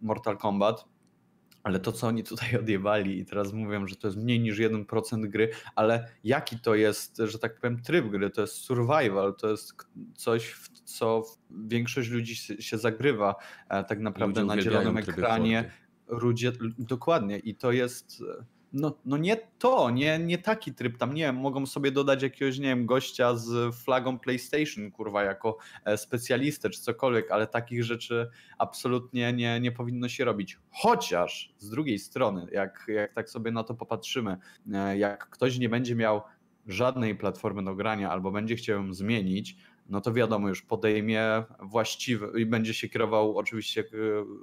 Mortal 0.00 0.38
Kombat. 0.38 0.91
Ale 1.62 1.80
to, 1.80 1.92
co 1.92 2.06
oni 2.06 2.24
tutaj 2.24 2.56
odjebali 2.60 3.18
i 3.18 3.24
teraz 3.24 3.52
mówią, 3.52 3.86
że 3.86 3.96
to 3.96 4.08
jest 4.08 4.18
mniej 4.18 4.40
niż 4.40 4.58
1% 4.58 5.28
gry, 5.28 5.50
ale 5.74 6.08
jaki 6.24 6.58
to 6.58 6.74
jest, 6.74 7.16
że 7.16 7.38
tak 7.38 7.60
powiem, 7.60 7.82
tryb 7.82 8.06
gry? 8.06 8.30
To 8.30 8.40
jest 8.40 8.54
survival, 8.54 9.34
to 9.34 9.50
jest 9.50 9.74
coś, 10.14 10.50
w 10.50 10.68
co 10.84 11.24
większość 11.50 12.10
ludzi 12.10 12.36
się 12.36 12.78
zagrywa 12.78 13.34
e, 13.68 13.84
tak 13.84 14.00
naprawdę 14.00 14.40
Ludzie 14.40 14.56
na 14.56 14.62
zielonym 14.62 14.96
ekranie. 14.96 15.70
Ludzie, 16.08 16.52
dokładnie 16.78 17.38
i 17.38 17.54
to 17.54 17.72
jest, 17.72 18.22
e, 18.38 18.44
no, 18.72 18.98
no 19.04 19.16
nie 19.16 19.36
to, 19.58 19.90
nie, 19.90 20.18
nie 20.18 20.38
taki 20.38 20.74
tryb 20.74 20.98
tam, 20.98 21.14
nie 21.14 21.22
wiem, 21.22 21.36
mogą 21.36 21.66
sobie 21.66 21.92
dodać 21.92 22.22
jakiegoś, 22.22 22.58
nie 22.58 22.66
wiem, 22.66 22.86
gościa 22.86 23.34
z 23.36 23.74
flagą 23.74 24.18
PlayStation, 24.18 24.90
kurwa, 24.90 25.22
jako 25.22 25.58
e, 25.84 25.96
specjalistę 25.96 26.70
czy 26.70 26.80
cokolwiek, 26.80 27.30
ale 27.30 27.46
takich 27.46 27.84
rzeczy 27.84 28.30
absolutnie 28.58 29.32
nie, 29.32 29.60
nie 29.60 29.72
powinno 29.72 30.08
się 30.08 30.24
robić. 30.24 30.58
Chociaż 30.70 31.54
z 31.58 31.70
drugiej 31.70 31.98
strony, 31.98 32.46
jak, 32.52 32.84
jak 32.88 33.12
tak 33.12 33.30
sobie 33.30 33.50
na 33.50 33.64
to 33.64 33.74
popatrzymy, 33.74 34.36
e, 34.72 34.98
jak 34.98 35.30
ktoś 35.30 35.58
nie 35.58 35.68
będzie 35.68 35.94
miał 35.94 36.22
żadnej 36.66 37.16
platformy 37.16 37.64
do 37.64 37.74
grania 37.74 38.10
albo 38.10 38.30
będzie 38.30 38.56
chciał 38.56 38.76
ją 38.76 38.94
zmienić, 38.94 39.56
no 39.92 40.00
to 40.00 40.12
wiadomo, 40.12 40.48
już 40.48 40.62
podejmie 40.62 41.44
właściwy 41.62 42.40
i 42.40 42.46
będzie 42.46 42.74
się 42.74 42.88
kierował 42.88 43.38
oczywiście 43.38 43.84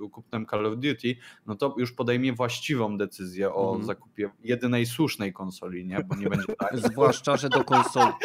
e, 0.06 0.10
kupnem 0.10 0.46
Call 0.46 0.66
of 0.66 0.74
Duty, 0.76 1.16
no 1.46 1.56
to 1.56 1.76
już 1.78 1.92
podejmie 1.92 2.34
właściwą 2.34 2.98
decyzję 2.98 3.54
o 3.54 3.68
Mhm. 3.70 3.86
zakupie 3.86 4.30
jedynej 4.44 4.86
słusznej 4.86 5.34
konsoli, 5.34 5.86
nie? 5.86 6.04
Bo 6.04 6.16
nie 6.16 6.30
będzie 6.30 6.56
tak. 6.60 6.78
Zwłaszcza, 6.80 7.38
że 7.38 7.50
do 7.50 7.64
konsoli. 7.64 8.14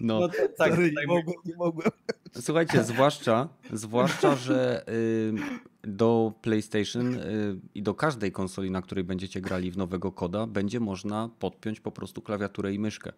No, 0.00 0.28
to, 0.28 0.34
tak, 0.56 0.70
Sorry, 0.72 0.92
nie 1.00 1.06
mogłem, 1.06 1.36
nie 1.44 1.56
mogłem. 1.56 1.90
słuchajcie, 2.40 2.84
zwłaszcza, 2.84 3.48
zwłaszcza, 3.72 4.36
że 4.36 4.84
y, 4.88 5.32
do 5.84 6.32
PlayStation 6.42 7.14
y, 7.14 7.20
i 7.74 7.82
do 7.82 7.94
każdej 7.94 8.32
konsoli, 8.32 8.70
na 8.70 8.82
której 8.82 9.04
będziecie 9.04 9.40
grali 9.40 9.70
w 9.70 9.76
nowego 9.76 10.12
koda, 10.12 10.46
będzie 10.46 10.80
można 10.80 11.30
podpiąć 11.38 11.80
po 11.80 11.90
prostu 11.92 12.22
klawiaturę 12.22 12.72
i 12.74 12.78
myszkę. 12.78 13.12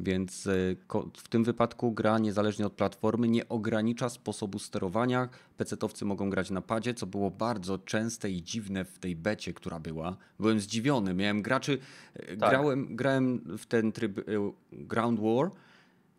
Więc 0.00 0.48
ko- 0.86 1.10
w 1.16 1.28
tym 1.28 1.44
wypadku 1.44 1.92
gra, 1.92 2.18
niezależnie 2.18 2.66
od 2.66 2.72
platformy, 2.72 3.28
nie 3.28 3.48
ogranicza 3.48 4.08
sposobu 4.08 4.58
sterowania. 4.58 5.28
PC-towcy 5.58 6.04
mogą 6.04 6.30
grać 6.30 6.50
na 6.50 6.60
padzie, 6.62 6.94
co 6.94 7.06
było 7.06 7.30
bardzo 7.30 7.78
częste 7.78 8.30
i 8.30 8.42
dziwne 8.42 8.84
w 8.84 8.98
tej 8.98 9.16
becie, 9.16 9.52
która 9.52 9.80
była. 9.80 10.16
Byłem 10.40 10.60
zdziwiony. 10.60 11.14
Miałem 11.14 11.42
graczy, 11.42 11.78
y, 12.16 12.26
Tak. 12.26 12.38
grałem, 12.50 12.96
grałem 12.96 13.58
w 13.58 13.66
ten 13.66 13.92
tryb 13.92 14.18
y, 14.18 14.24
Ground 14.72 15.20
War 15.20 15.50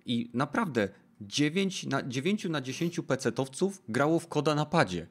i 0.05 0.29
naprawdę 0.33 0.89
9 1.21 1.85
na, 1.85 2.03
9 2.03 2.45
na 2.49 2.61
10 2.61 2.99
PC-towców 3.01 3.69
grało 3.89 4.19
w 4.19 4.27
koda 4.27 4.55
na 4.55 4.65
padzie. 4.65 5.07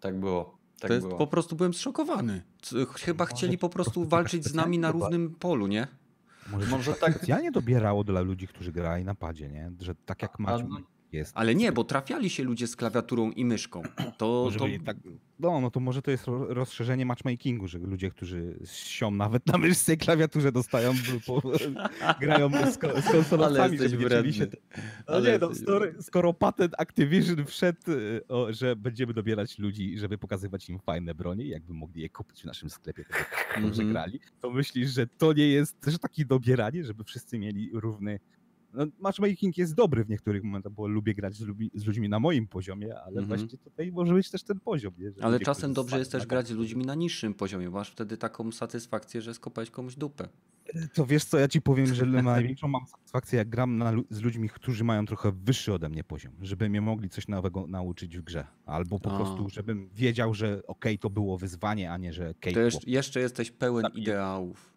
tak 0.00 0.20
było. 0.20 0.56
Tak 0.80 0.88
to 0.88 0.94
jest, 0.94 1.06
po 1.06 1.26
prostu 1.26 1.56
byłem 1.56 1.74
zszokowany. 1.74 2.42
Chyba 2.94 3.26
chcieli 3.26 3.58
po 3.58 3.68
prostu 3.68 4.04
walczyć 4.04 4.42
tak 4.42 4.52
z 4.52 4.54
nami 4.54 4.78
na 4.78 4.88
specjalnie 4.88 5.16
równym 5.16 5.34
polu, 5.34 5.66
nie? 5.66 5.86
Może, 6.50 6.66
Może 6.70 6.94
tak- 6.94 7.14
specjalnie 7.14 7.52
dobierało 7.52 8.04
dla 8.04 8.20
ludzi, 8.20 8.48
którzy 8.48 8.72
grali 8.72 9.04
na 9.04 9.14
padzie, 9.14 9.48
nie? 9.48 9.70
Że 9.80 9.94
tak 9.94 10.22
jak 10.22 10.32
A, 10.38 10.42
Maciu 10.42 10.68
no. 10.68 10.80
Jest. 11.16 11.32
Ale 11.34 11.54
nie, 11.54 11.72
bo 11.72 11.84
trafiali 11.84 12.30
się 12.30 12.42
ludzie 12.44 12.66
z 12.66 12.76
klawiaturą 12.76 13.30
i 13.30 13.44
myszką. 13.44 13.82
To, 14.18 14.42
Może 14.44 14.58
to 14.58 14.66
tak, 14.84 14.96
no, 15.38 15.60
no 15.60 15.70
to 15.70 15.80
może 15.80 16.02
to 16.02 16.10
jest 16.10 16.26
ro- 16.26 16.54
rozszerzenie 16.54 17.06
matchmakingu, 17.06 17.68
że 17.68 17.78
ludzie, 17.78 18.10
którzy 18.10 18.58
sią 18.72 19.10
nawet 19.10 19.46
na 19.46 19.58
myszce 19.58 19.94
i 19.94 19.96
klawiaturze 19.96 20.52
dostają, 20.52 20.92
po, 21.26 21.42
grają 22.20 22.50
z, 22.72 22.78
ko- 22.78 23.00
z 23.00 23.04
jesteś 23.72 23.90
żeby 23.90 24.02
się... 24.02 24.08
wredny. 24.08 24.46
No 25.08 25.14
Ale 25.14 25.32
nie, 25.32 25.38
no, 25.38 25.54
skoro, 25.54 25.86
skoro 26.00 26.34
patent 26.34 26.74
Activision 26.78 27.44
wszedł, 27.46 27.78
y, 27.88 28.20
o, 28.28 28.52
że 28.52 28.76
będziemy 28.76 29.14
dobierać 29.14 29.58
ludzi, 29.58 29.98
żeby 29.98 30.18
pokazywać 30.18 30.68
im 30.68 30.78
fajne 30.78 31.14
bronie, 31.14 31.46
jakby 31.46 31.74
mogli 31.74 32.02
je 32.02 32.08
kupić 32.08 32.42
w 32.42 32.44
naszym 32.44 32.70
sklepie, 32.70 33.04
tak 33.04 33.18
jak 33.54 33.64
dobrze 33.64 33.82
Mhm. 33.82 33.90
grali, 33.92 34.20
to 34.40 34.50
myślisz, 34.50 34.90
że 34.90 35.06
to 35.06 35.32
nie 35.32 35.48
jest 35.48 35.80
też 35.80 35.98
takie 35.98 36.24
dobieranie, 36.24 36.84
żeby 36.84 37.04
wszyscy 37.04 37.38
mieli 37.38 37.70
równy... 37.72 38.20
No, 38.76 38.86
matchmaking 38.98 39.58
jest 39.58 39.74
dobry 39.74 40.04
w 40.04 40.08
niektórych 40.08 40.42
momentach, 40.44 40.72
bo 40.72 40.88
lubię 40.88 41.14
grać 41.14 41.34
z, 41.34 41.40
lubi, 41.40 41.70
z 41.74 41.86
ludźmi 41.86 42.08
na 42.08 42.20
moim 42.20 42.46
poziomie, 42.48 42.94
ale 42.98 43.20
Mhm. 43.20 43.26
właśnie 43.26 43.58
tutaj 43.58 43.92
może 43.92 44.14
być 44.14 44.30
też 44.30 44.42
ten 44.42 44.60
poziom. 44.60 44.94
Nie? 44.98 45.10
Że 45.10 45.24
Ale 45.24 45.40
czasem 45.40 45.72
dobrze 45.72 45.98
jest 45.98 46.12
też 46.12 46.26
grać 46.26 46.48
z 46.48 46.50
ludźmi 46.50 46.84
na 46.86 46.94
niższym 46.94 47.34
poziomie. 47.34 47.70
Masz 47.70 47.90
wtedy 47.90 48.16
taką 48.16 48.52
satysfakcję, 48.52 49.22
że 49.22 49.34
skopałeś 49.34 49.70
komuś 49.70 49.96
dupę. 49.96 50.28
To 50.94 51.06
wiesz 51.06 51.24
co, 51.24 51.38
ja 51.38 51.48
ci 51.48 51.62
powiem, 51.62 51.94
że 51.94 52.06
największą 52.22 52.68
mam 52.68 52.86
satysfakcję, 52.86 53.38
jak 53.38 53.48
gram 53.48 53.78
na, 53.78 53.92
z 54.10 54.20
ludźmi, 54.20 54.48
którzy 54.48 54.84
mają 54.84 55.06
trochę 55.06 55.32
wyższy 55.32 55.72
ode 55.72 55.88
mnie 55.88 56.04
poziom, 56.04 56.32
żeby 56.40 56.68
mnie 56.68 56.80
mogli 56.80 57.08
coś 57.08 57.28
nowego 57.28 57.66
nauczyć 57.66 58.18
w 58.18 58.22
grze. 58.22 58.46
Albo 58.66 58.98
po 58.98 59.12
A. 59.12 59.16
prostu, 59.16 59.48
żebym 59.48 59.88
wiedział, 59.94 60.34
że 60.34 60.62
okej, 60.66 60.98
to 60.98 61.10
było 61.10 61.38
wyzwanie, 61.38 61.92
a 61.92 61.96
nie, 61.96 62.12
że 62.12 62.30
okej. 62.30 62.54
To 62.54 62.60
jeszcze, 62.60 62.90
jeszcze 62.90 63.20
jesteś 63.20 63.50
pełen 63.50 63.86
ideałów. 63.94 64.75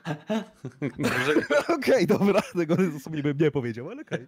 Gorzej, 0.98 1.36
Okej, 1.78 2.06
dobra, 2.06 2.42
tego 2.54 2.76
sobie 3.00 3.22
bym 3.22 3.38
nie 3.38 3.50
powiedział, 3.50 3.90
ale 3.90 4.02
okej. 4.02 4.26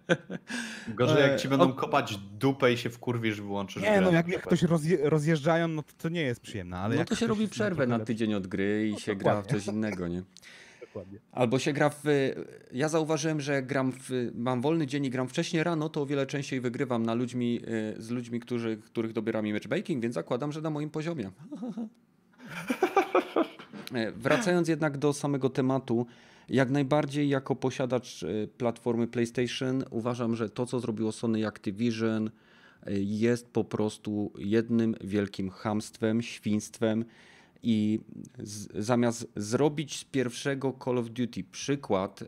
gorzej 0.87 1.21
jak 1.21 1.31
E, 1.31 1.37
ci 1.37 1.47
będą 1.47 1.69
o- 1.69 1.73
kopać 1.73 2.17
dupę 2.17 2.73
i 2.73 2.77
się 2.77 2.89
wkurwisz, 2.89 3.41
wyłączysz 3.41 3.83
Nie, 3.83 3.89
grę 3.91 4.01
no 4.01 4.11
jak 4.11 4.25
przykład. 4.25 4.45
ktoś 4.45 4.61
rozje, 4.63 4.97
rozjeżdżają, 5.09 5.67
no 5.67 5.83
to, 5.83 5.93
to 5.97 6.09
nie 6.09 6.21
jest 6.21 6.41
przyjemne, 6.41 6.77
ale 6.77 6.95
no 6.95 6.99
jak 6.99 7.09
to 7.09 7.15
się 7.15 7.27
robi 7.27 7.47
przerwę 7.47 7.87
na 7.87 7.97
lepszy- 7.97 8.05
tydzień 8.05 8.33
od 8.33 8.47
gry 8.47 8.87
i 8.89 8.91
No, 8.91 8.99
się 8.99 9.15
gra 9.15 9.33
w 9.33 9.37
dokładnie. 9.37 9.59
coś 9.61 9.73
innego, 9.75 10.07
nie? 10.07 10.23
Dokładnie. 10.81 11.19
Albo 11.31 11.59
się 11.59 11.73
gra 11.73 11.89
w. 11.89 12.03
Ja 12.71 12.89
zauważyłem, 12.89 13.41
że 13.41 13.53
jak 13.53 13.67
gram 13.67 13.91
w. 13.91 14.31
Mam 14.35 14.61
wolny 14.61 14.87
dzień 14.87 15.05
i 15.05 15.09
gram 15.09 15.27
wcześniej 15.27 15.63
rano, 15.63 15.89
to 15.89 16.01
o 16.01 16.05
wiele 16.05 16.25
częściej 16.25 16.61
wygrywam 16.61 17.05
na 17.05 17.13
ludźmi, 17.13 17.59
y, 17.97 18.01
z 18.01 18.09
ludźmi, 18.09 18.39
którzy, 18.39 18.77
których 18.77 19.13
dobiera 19.13 19.41
mi 19.41 19.53
matchmaking, 19.53 20.03
więc 20.03 20.15
zakładam, 20.15 20.51
że 20.51 20.61
na 20.61 20.69
moim 20.69 20.89
poziomie. 20.89 21.31
E, 23.95 24.11
Wracając 24.11 24.67
jednak 24.67 24.97
do 24.97 25.13
samego 25.13 25.49
tematu, 25.49 26.05
jak 26.49 26.69
najbardziej 26.69 27.29
jako 27.29 27.55
posiadacz 27.55 28.23
y, 28.23 28.49
platformy 28.57 29.07
PlayStation 29.07 29.83
uważam, 29.89 30.35
że 30.35 30.49
to, 30.49 30.65
co 30.65 30.79
zrobiło 30.79 31.11
Sony 31.11 31.47
Activision, 31.47 32.27
y, 32.27 32.31
jest 33.03 33.49
po 33.49 33.63
prostu 33.63 34.31
jednym 34.37 34.95
wielkim 35.01 35.49
hamstwem, 35.49 36.21
świństwem 36.21 37.05
i 37.63 37.99
z, 38.39 38.85
zamiast 38.85 39.27
zrobić 39.35 39.99
z 39.99 40.03
pierwszego 40.03 40.73
Call 40.83 40.97
of 40.97 41.09
Duty 41.09 41.43
przykład 41.43 42.23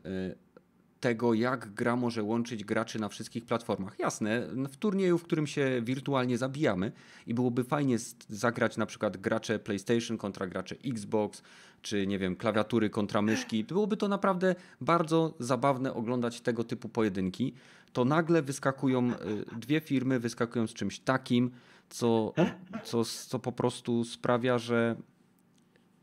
tego, 1.00 1.34
jak 1.34 1.74
gra 1.74 1.96
może 1.96 2.24
łączyć 2.24 2.64
graczy 2.64 3.00
na 3.00 3.10
wszystkich 3.10 3.46
platformach. 3.46 4.00
Jasne, 4.00 4.48
w 4.70 4.78
turnieju, 4.78 5.18
w 5.18 5.24
którym 5.24 5.48
się 5.48 5.82
wirtualnie 5.84 6.38
zabijamy 6.38 6.92
i 7.28 7.34
byłoby 7.34 7.64
fajnie 7.64 7.98
zagrać 8.30 8.78
na 8.78 8.86
przykład 8.86 9.18
gracze 9.18 9.60
PlayStation 9.60 10.18
kontra 10.18 10.48
gracze 10.48 10.76
Xbox, 10.86 11.42
czy 11.82 12.08
nie 12.08 12.20
wiem, 12.20 12.36
klawiatury 12.36 12.90
kontra 12.90 13.22
myszki. 13.22 13.64
Byłoby 13.64 13.98
to 13.98 14.08
naprawdę 14.08 14.56
bardzo 14.82 15.34
zabawne 15.40 15.94
oglądać 15.94 16.42
tego 16.42 16.64
typu 16.64 16.90
pojedynki. 16.90 17.54
To 17.94 18.06
nagle 18.06 18.42
wyskakują 18.42 19.12
y, 19.12 19.16
dwie 19.60 19.80
firmy, 19.80 20.20
wyskakują 20.20 20.68
z 20.68 20.74
czymś 20.74 21.00
takim, 21.00 21.52
co, 21.90 22.34
co, 22.84 23.06
co 23.06 23.40
po 23.40 23.52
prostu 23.52 24.04
sprawia, 24.04 24.58
że 24.58 24.96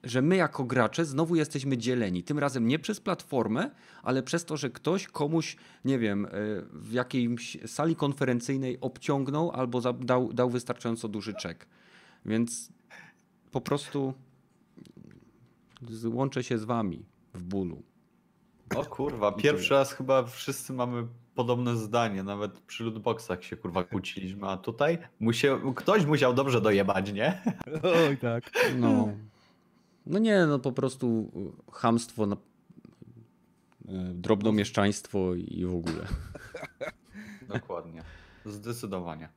że 0.05 0.23
my 0.23 0.37
jako 0.37 0.65
gracze 0.65 1.05
znowu 1.05 1.37
jesteśmy 1.37 1.79
dzieleni. 1.79 2.23
Tym 2.23 2.39
razem 2.39 2.67
nie 2.69 2.79
przez 2.79 3.01
platformę, 3.01 3.71
ale 4.03 4.23
przez 4.23 4.45
to, 4.45 4.57
że 4.57 4.71
ktoś 4.71 5.07
komuś, 5.07 5.57
nie 5.85 5.99
wiem, 5.99 6.25
y, 6.25 6.29
w 6.73 6.93
jakiejś 6.93 7.59
sali 7.67 7.97
konferencyjnej 7.97 8.81
obciągnął 8.81 9.51
albo 9.51 9.81
dał, 9.95 10.33
dał 10.33 10.51
wystarczająco 10.51 11.09
duży 11.09 11.35
czek. 11.35 11.67
Więc 12.27 12.73
po 13.51 13.61
prostu 13.61 14.15
Łączę 16.05 16.45
się 16.45 16.59
z 16.59 16.65
wami 16.65 17.05
w 17.35 17.43
bólu. 17.43 17.83
O 18.77 18.85
kurwa, 18.85 19.33
pierwszy 19.33 19.75
raz 19.75 19.93
chyba 19.93 20.23
wszyscy 20.23 20.73
mamy 20.73 21.07
podobne 21.35 21.77
zdanie, 21.77 22.23
nawet 22.23 22.61
przy 22.61 22.85
lootboxach 22.85 23.45
się 23.45 23.57
kurwa 23.57 23.85
kłóciliśmy, 23.85 24.49
a 24.49 24.57
tutaj 24.57 24.99
musiał, 25.21 25.75
ktoś 25.75 26.07
musiał 26.07 26.35
dobrze 26.35 26.61
dojebać, 26.61 27.13
nie? 27.13 27.43
Oj 28.09 28.17
tak. 28.17 28.51
No. 28.77 29.09
No 30.07 30.19
nie, 30.19 30.47
no 30.47 30.59
po 30.59 30.73
prostu 30.73 31.31
y, 31.69 31.73
chamstwo, 31.73 32.27
na- 32.27 32.37
y, 32.37 34.15
drobnomieszczaństwo 34.15 35.35
i 35.35 35.65
w 35.67 35.75
ogóle. 35.75 36.07
Dokładnie. 37.49 38.03
Zdecydowanie. 38.47 39.29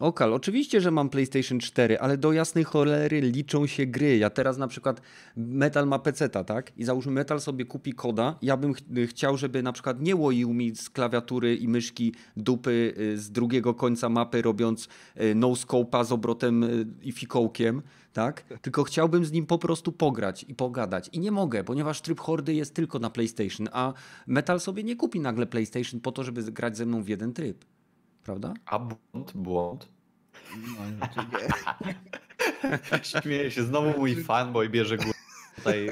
Okal, 0.00 0.34
oczywiście, 0.34 0.80
że 0.80 0.90
mam 0.90 1.10
PlayStation 1.10 1.58
4, 1.58 1.98
ale 2.00 2.18
do 2.18 2.32
jasnej 2.32 2.64
cholery 2.64 3.20
liczą 3.20 3.66
się 3.66 3.86
gry. 3.86 4.18
Ja 4.18 4.30
teraz 4.30 4.58
na 4.58 4.68
przykład 4.68 5.00
Metal 5.36 5.86
ma 5.86 5.98
peceta, 5.98 6.44
tak? 6.44 6.72
I 6.76 6.84
załóżmy 6.84 7.12
Metal 7.12 7.40
sobie 7.40 7.64
kupi 7.64 7.92
koda. 7.92 8.38
Ja 8.42 8.56
bym 8.56 8.74
ch 8.74 8.78
chciał, 9.08 9.36
żeby 9.36 9.62
na 9.62 9.72
przykład 9.72 10.00
nie 10.00 10.16
łoił 10.16 10.54
mi 10.54 10.76
z 10.76 10.90
klawiatury 10.90 11.56
i 11.56 11.68
myszki 11.68 12.14
dupy 12.36 12.94
y, 12.98 13.18
z 13.18 13.30
drugiego 13.30 13.74
końca 13.74 14.08
mapy, 14.08 14.42
robiąc 14.42 14.88
y, 15.20 15.34
no 15.34 15.48
scope'a 15.48 16.04
z 16.04 16.12
obrotem 16.12 16.64
y, 16.64 16.86
i 17.02 17.12
fikołkiem, 17.12 17.82
tak? 18.12 18.44
Tylko 18.62 18.84
chciałbym 18.84 19.24
z 19.24 19.32
nim 19.32 19.46
po 19.46 19.58
prostu 19.58 19.92
pograć 19.92 20.44
i 20.48 20.54
pogadać. 20.54 21.08
I 21.12 21.20
nie 21.20 21.30
mogę, 21.30 21.64
ponieważ 21.64 22.00
tryb 22.00 22.20
hordy 22.20 22.54
jest 22.54 22.74
tylko 22.74 22.98
na 22.98 23.10
PlayStation, 23.10 23.68
a 23.72 23.92
Metal 24.26 24.60
sobie 24.60 24.82
nie 24.84 24.96
kupi 24.96 25.20
nagle 25.20 25.46
PlayStation 25.46 26.00
po 26.00 26.12
to, 26.12 26.24
żeby 26.24 26.42
grać 26.42 26.76
ze 26.76 26.86
mną 26.86 27.02
w 27.02 27.08
jeden 27.08 27.32
tryb. 27.32 27.64
Prawda? 28.28 28.54
A 28.66 28.78
błąd, 28.78 29.32
błąd. 29.34 29.88
No, 30.56 30.96
znaczy 30.96 31.20
nie. 31.32 33.04
Śmieję 33.22 33.50
się, 33.50 33.62
znowu 33.62 33.98
mój 33.98 34.16
fanboy 34.16 34.68
bierze 34.68 34.96
górę 34.96 35.12
tutaj. 35.56 35.90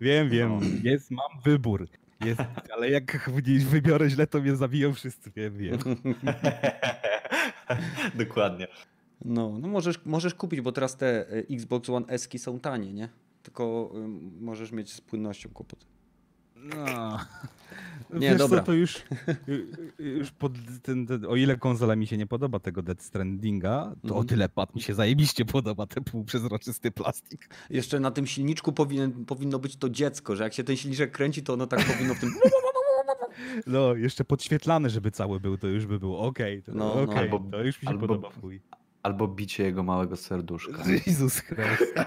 Wiem, 0.00 0.30
wiem. 0.30 0.58
No. 0.60 0.90
Jest, 0.90 1.10
mam 1.10 1.40
wybór. 1.44 1.88
Jest, 2.24 2.40
ale 2.72 2.90
jak 2.90 3.30
wybiorę 3.70 4.10
źle, 4.10 4.26
to 4.26 4.40
mnie 4.40 4.56
zabiją 4.56 4.94
wszyscy. 4.94 5.30
Wiem, 5.36 5.58
wiem. 5.58 5.78
Dokładnie. 8.26 8.68
No, 9.24 9.58
no 9.58 9.68
możesz, 9.68 10.04
możesz 10.04 10.34
kupić, 10.34 10.60
bo 10.60 10.72
teraz 10.72 10.96
te 10.96 11.32
y, 11.32 11.46
Xbox 11.50 11.90
One 11.90 12.06
S 12.08 12.28
są 12.36 12.60
tanie, 12.60 12.92
nie? 12.92 13.08
Tylko 13.42 13.92
y, 13.94 14.08
możesz 14.40 14.72
mieć 14.72 14.92
z 14.92 15.00
płynnością 15.00 15.50
kłopoty. 15.50 15.86
No. 16.64 17.18
Nie, 18.10 18.20
Wiesz 18.30 18.38
dobra. 18.38 18.60
Co, 18.60 18.66
to 18.66 18.72
już, 18.72 19.02
już 19.98 20.30
pod 20.30 20.52
ten, 20.82 21.06
ten, 21.06 21.26
o 21.26 21.36
ile 21.36 21.56
konsola 21.56 21.96
mi 21.96 22.06
się 22.06 22.16
nie 22.16 22.26
podoba 22.26 22.58
tego 22.58 22.82
Death 22.82 23.02
Strandinga, 23.02 23.82
to 23.84 23.90
Mhm. 24.08 24.20
o 24.20 24.24
tyle 24.24 24.48
pad 24.48 24.74
mi 24.74 24.80
się 24.80 24.94
zajebiście 24.94 25.44
podoba 25.44 25.86
ten 25.86 26.04
półprzezroczysty 26.04 26.90
plastik. 26.90 27.48
Jeszcze 27.70 28.00
na 28.00 28.10
tym 28.10 28.26
silniczku 28.26 28.72
powinien, 28.72 29.24
powinno 29.24 29.58
być 29.58 29.76
to 29.76 29.88
dziecko, 29.90 30.36
że 30.36 30.44
jak 30.44 30.52
się 30.54 30.64
ten 30.64 30.76
silniczek 30.76 31.12
kręci, 31.12 31.42
to 31.42 31.52
ono 31.52 31.66
tak 31.66 31.84
powinno 31.84 32.14
w 32.14 32.20
tym... 32.20 32.30
No, 33.66 33.94
jeszcze 33.94 34.24
podświetlany, 34.24 34.90
żeby 34.90 35.10
cały 35.10 35.40
był, 35.40 35.58
to 35.58 35.66
już 35.66 35.86
by 35.86 35.98
było 35.98 36.20
okej. 36.20 36.62
to, 36.62 36.72
No, 36.74 36.84
no. 36.94 37.02
okej, 37.02 37.16
Albo- 37.30 37.50
to 37.50 37.62
już 37.62 37.76
mi 37.76 37.82
się 37.82 37.88
albo- 37.88 38.00
podoba 38.08 38.30
chuj. 38.40 38.60
Albo 39.02 39.28
bicie 39.28 39.64
jego 39.64 39.82
małego 39.82 40.16
serduszka. 40.16 40.82
Jezus 41.06 41.38
Chrystus. 41.38 41.88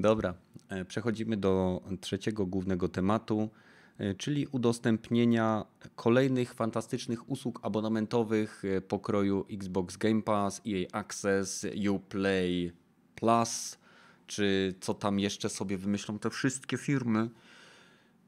Dobra, 0.00 0.34
e, 0.68 0.84
przechodzimy 0.84 1.36
do 1.36 1.82
trzeciego 2.00 2.46
głównego 2.46 2.88
tematu, 2.88 3.50
e, 3.98 4.14
czyli 4.14 4.46
udostępnienia 4.46 5.64
kolejnych 5.96 6.54
fantastycznych 6.54 7.30
usług 7.30 7.60
abonamentowych 7.62 8.62
e, 8.64 8.80
pokroju 8.80 9.44
Xbox 9.50 9.96
Game 9.96 10.22
Pass, 10.22 10.62
EA 10.66 10.86
Access, 10.92 11.66
Uplay 11.90 12.72
Plus, 13.14 13.78
czy 14.26 14.74
co 14.80 14.94
tam 14.94 15.18
jeszcze 15.18 15.48
sobie 15.48 15.78
wymyślą 15.78 16.18
te 16.18 16.30
wszystkie 16.30 16.76
firmy. 16.76 17.30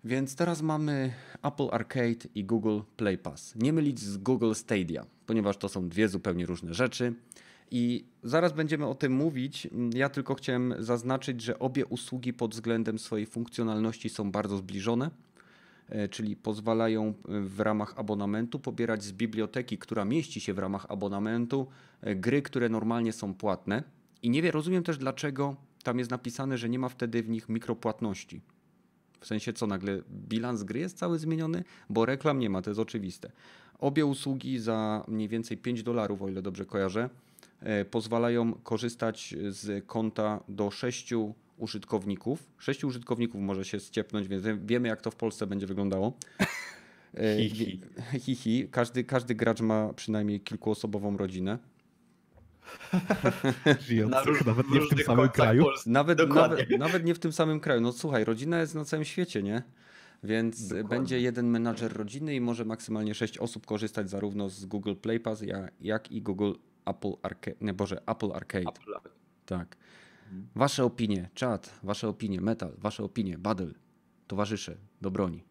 Więc 0.05 0.37
teraz 0.37 0.63
mamy 0.63 1.13
Apple 1.43 1.69
Arcade 1.71 2.29
i 2.35 2.45
Google 2.45 2.81
Play 2.97 3.19
Pass. 3.19 3.55
Nie 3.57 3.73
mylić 3.73 4.01
z 4.01 4.17
Google 4.17 4.53
Stadia, 4.55 5.07
ponieważ 5.27 5.57
to 5.57 5.69
są 5.69 5.89
dwie 5.89 6.09
zupełnie 6.09 6.47
różne 6.47 6.75
rzeczy. 6.75 7.15
I 7.75 8.05
zaraz 8.23 8.53
będziemy 8.53 8.87
o 8.87 8.95
tym 8.95 9.13
mówić. 9.13 9.69
Ja 9.95 10.09
tylko 10.09 10.35
chciałem 10.35 10.75
zaznaczyć, 10.79 11.41
że 11.41 11.59
obie 11.59 11.87
usługi 11.87 12.33
pod 12.33 12.55
względem 12.55 12.99
swojej 12.99 13.27
funkcjonalności 13.27 14.09
są 14.09 14.33
bardzo 14.33 14.57
zbliżone, 14.57 15.11
e, 15.89 16.09
czyli 16.09 16.37
pozwalają 16.37 17.09
e, 17.09 17.41
w 17.41 17.61
ramach 17.61 17.95
abonamentu 17.97 18.59
pobierać 18.59 19.05
z 19.05 19.13
biblioteki, 19.13 19.79
która 19.79 20.05
mieści 20.05 20.41
się 20.41 20.55
w 20.55 20.59
ramach 20.59 20.87
abonamentu, 20.89 21.67
e, 22.01 22.15
gry, 22.15 22.43
które 22.43 22.69
normalnie 22.69 23.13
są 23.13 23.35
płatne. 23.35 23.83
I 24.23 24.31
nie 24.31 24.43
wiem, 24.43 24.53
rozumiem 24.53 24.83
też 24.83 24.99
dlaczego 24.99 25.57
tam 25.83 25.99
jest 25.99 26.11
napisane, 26.11 26.59
że 26.59 26.69
nie 26.69 26.79
ma 26.79 26.89
wtedy 26.89 27.23
w 27.23 27.29
nich 27.29 27.49
mikropłatności. 27.49 28.41
W 29.21 29.27
sensie 29.27 29.53
co, 29.53 29.67
nagle 29.67 30.03
bilans 30.11 30.63
gry 30.63 30.81
jest 30.81 30.99
cały 30.99 31.19
zmieniony? 31.19 31.65
Bo 31.91 32.07
reklam 32.07 32.39
nie 32.39 32.51
ma, 32.51 32.63
to 32.63 32.71
jest 32.71 32.81
oczywiste. 32.81 33.33
Obie 33.79 34.07
usługi 34.07 34.59
za 34.59 35.05
mniej 35.09 35.29
więcej 35.29 35.57
5 35.57 35.83
dolarów, 35.83 36.23
o 36.23 36.29
ile 36.29 36.43
dobrze 36.43 36.67
kojarzę, 36.67 37.11
pozwalają 37.91 38.53
korzystać 38.55 39.35
z 39.49 39.87
konta 39.87 40.41
do 40.49 40.71
6 40.71 41.15
użytkowników. 41.59 42.43
6 42.59 42.85
użytkowników 42.85 43.41
może 43.41 43.65
się 43.65 43.81
ściepnąć, 43.81 44.29
więc 44.29 44.45
wiemy 44.65 44.89
jak 44.89 45.01
to 45.01 45.11
w 45.11 45.17
Polsce 45.17 45.47
będzie 45.47 45.67
wyglądało. 45.67 46.13
E, 47.17 47.37
Hi, 47.49 47.81
hi. 48.25 48.35
hi. 48.37 48.69
Każdy, 48.71 49.05
każdy 49.05 49.35
gracz 49.35 49.61
ma 49.61 49.93
przynajmniej 49.93 50.41
kilkuosobową 50.41 51.17
rodzinę. 51.17 51.59
Żyjących 53.87 54.25
róż- 54.25 54.47
nawet 54.47 54.71
nie 54.71 54.81
w 54.81 54.89
tym 54.89 54.99
samym 54.99 55.29
kraju. 55.29 55.65
Nawet, 55.87 56.19
nawet, 56.29 56.71
nawet 56.79 57.05
nie 57.05 57.15
w 57.15 57.19
tym 57.19 57.33
samym 57.33 57.61
kraju. 57.61 57.81
No 57.81 57.93
słuchaj, 57.93 58.25
rodzina 58.25 58.61
jest 58.61 58.75
na 58.75 58.85
całym 58.85 59.05
świecie, 59.05 59.43
nie? 59.43 59.63
Więc 60.25 60.69
Dokładnie. 60.69 60.89
będzie 60.89 61.21
jeden 61.21 61.47
menadżer 61.47 61.93
rodziny 61.93 62.35
i 62.35 62.41
może 62.41 62.65
maksymalnie 62.65 63.15
6 63.15 63.39
osób 63.39 63.67
korzystać 63.67 64.11
zarówno 64.11 64.49
z 64.49 64.65
Google 64.65 64.95
Play 64.95 65.21
Pass, 65.21 65.43
ja- 65.43 65.69
jak 65.81 66.13
i 66.13 66.23
Google 66.23 66.53
Apple 66.85 67.13
Arcade. 67.23 67.57
Nie, 67.61 67.75
Boże, 67.75 68.03
Apple 68.07 68.33
Arcade. 68.35 68.69
Apple. 68.69 69.11
Tak. 69.47 69.77
Mhm. 70.25 70.49
Wasze 70.55 70.85
opinie, 70.85 71.31
czat, 71.35 71.81
wasze 71.83 72.09
opinie, 72.09 72.41
metal, 72.41 72.73
wasze 72.79 73.05
opinie, 73.05 73.39
battle, 73.39 73.73
towarzysze 74.27 74.77
do 75.01 75.11
broni. 75.11 75.45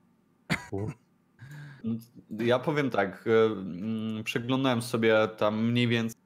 Ja 2.40 2.60
powiem 2.60 2.90
tak, 2.90 3.28
e, 3.28 3.46
mm, 3.46 4.24
przeglądałem 4.24 4.82
sobie 4.82 5.28
tam 5.38 5.66
mniej 5.66 5.88
więcej 5.88 6.22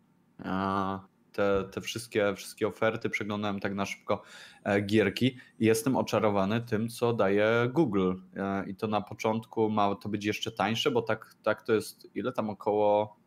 te, 1.36 1.64
te 1.72 1.82
wszystkie, 1.82 2.34
wszystkie 2.36 2.68
oferty, 2.68 3.10
przeglądałem 3.10 3.60
tak 3.60 3.76
na 3.76 3.86
szybko 3.86 4.22
e, 4.64 4.82
gierki 4.82 5.38
i 5.60 5.66
jestem 5.66 5.96
oczarowany 5.96 6.62
tym, 6.62 6.90
co 6.90 7.14
daje 7.14 7.70
Google. 7.74 8.14
E, 8.36 8.70
I 8.70 8.76
to 8.76 8.88
na 8.88 9.02
początku 9.02 9.70
ma 9.70 9.96
to 9.96 10.10
być 10.10 10.26
jeszcze 10.26 10.52
tańsze, 10.52 10.92
bo 10.92 11.02
tak, 11.02 11.36
tak 11.44 11.62
to 11.62 11.74
jest, 11.74 12.08
ile 12.16 12.32
tam 12.32 12.50
około 12.50 13.18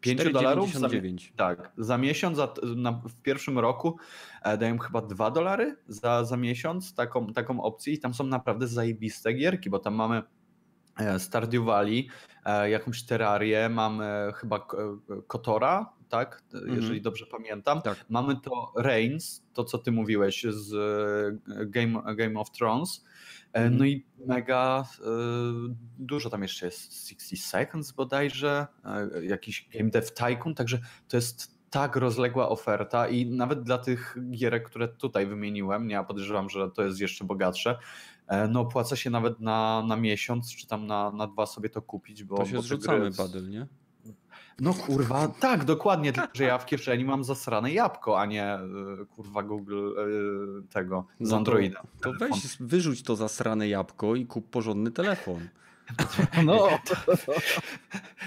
5 0.00 0.32
dolarów? 0.32 0.74
Za, 0.74 0.88
4,99. 0.88 1.32
tak, 1.36 1.72
za 1.78 1.98
miesiąc, 1.98 2.36
za, 2.36 2.54
na, 2.76 2.92
w 2.92 3.22
pierwszym 3.22 3.58
roku 3.58 3.96
e, 4.42 4.58
dają 4.58 4.78
chyba 4.78 5.02
2 5.02 5.30
dolary 5.30 5.76
za, 5.88 6.24
za 6.24 6.36
miesiąc 6.36 6.94
taką, 6.94 7.26
taką 7.26 7.62
opcję 7.62 7.92
i 7.92 7.98
tam 7.98 8.14
są 8.14 8.26
naprawdę 8.26 8.66
zajebiste 8.66 9.32
gierki, 9.32 9.70
bo 9.70 9.78
tam 9.78 9.94
mamy 9.94 10.22
e, 10.98 11.18
Stardew 11.18 11.64
Valley, 11.64 12.08
e, 12.44 12.70
jakąś 12.70 13.02
terrarię, 13.02 13.68
mamy 13.68 14.32
chyba 14.36 14.56
e, 14.56 14.62
Kotora, 15.26 15.92
tak, 16.08 16.42
jeżeli 16.66 17.00
dobrze 17.02 17.26
pamiętam. 17.26 17.82
Tak. 17.82 18.04
Mamy 18.08 18.36
to 18.40 18.72
Reigns, 18.76 19.42
to 19.54 19.64
co 19.64 19.78
ty 19.78 19.92
mówiłeś 19.92 20.46
z 20.50 20.70
Game, 21.70 22.14
Game 22.16 22.40
of 22.40 22.50
Thrones. 22.50 23.04
E, 23.58 23.62
Mhm. 23.64 23.78
No 23.78 23.84
i 23.84 24.06
mega 24.26 24.84
e, 25.00 25.04
dużo 25.98 26.30
tam 26.30 26.42
jeszcze 26.42 26.66
jest 26.66 27.08
60 27.08 27.40
Seconds 27.40 27.92
bodajże, 27.92 28.66
e, 28.84 29.24
jakiś 29.24 29.68
Game 29.74 29.90
Dev 29.90 30.10
Tycoon, 30.10 30.54
także 30.54 30.78
to 31.08 31.16
jest 31.16 31.58
tak 31.70 31.96
rozległa 31.96 32.48
oferta 32.48 33.08
i 33.08 33.26
nawet 33.26 33.62
dla 33.62 33.78
tych 33.78 34.16
gierek, 34.30 34.66
które 34.70 34.88
tutaj 34.88 35.26
wymieniłem, 35.26 35.90
ja 35.90 36.04
podejrzewam, 36.04 36.50
że 36.50 36.70
to 36.70 36.82
jest 36.82 37.00
jeszcze 37.00 37.24
bogatsze, 37.24 37.78
no 38.48 38.60
opłaca 38.60 38.96
się 38.96 39.10
nawet 39.10 39.40
na, 39.40 39.84
na 39.88 39.96
miesiąc, 39.96 40.54
czy 40.56 40.66
tam 40.66 40.86
na, 40.86 41.10
na 41.12 41.26
dwa 41.26 41.46
sobie 41.46 41.68
to 41.70 41.82
kupić, 41.82 42.24
bo 42.24 42.36
To 42.36 42.46
się 42.46 42.56
bo 42.56 42.62
zrzucamy, 42.62 43.10
gry- 43.10 43.16
battle, 43.16 43.42
nie? 43.42 43.66
No 44.60 44.74
kurwa, 44.74 45.28
tak, 45.28 45.64
dokładnie, 45.64 46.12
tylko 46.12 46.28
że 46.34 46.44
ja 46.44 46.58
w 46.58 46.66
kieszeni 46.66 47.04
mam 47.04 47.24
zasrane 47.24 47.72
jabłko, 47.72 48.20
a 48.20 48.26
nie 48.26 48.58
y, 49.02 49.06
kurwa 49.06 49.42
Google 49.42 49.88
y, 49.88 50.68
tego 50.72 51.06
z 51.20 51.30
No 51.30 51.36
Androida. 51.36 51.82
To 52.00 52.12
weź, 52.12 52.56
wyrzuć 52.60 53.02
to 53.02 53.16
zasrane 53.16 53.68
jabłko 53.68 54.16
i 54.16 54.26
kup 54.26 54.50
porządny 54.50 54.90
telefon. 54.90 55.48
No, 56.44 56.68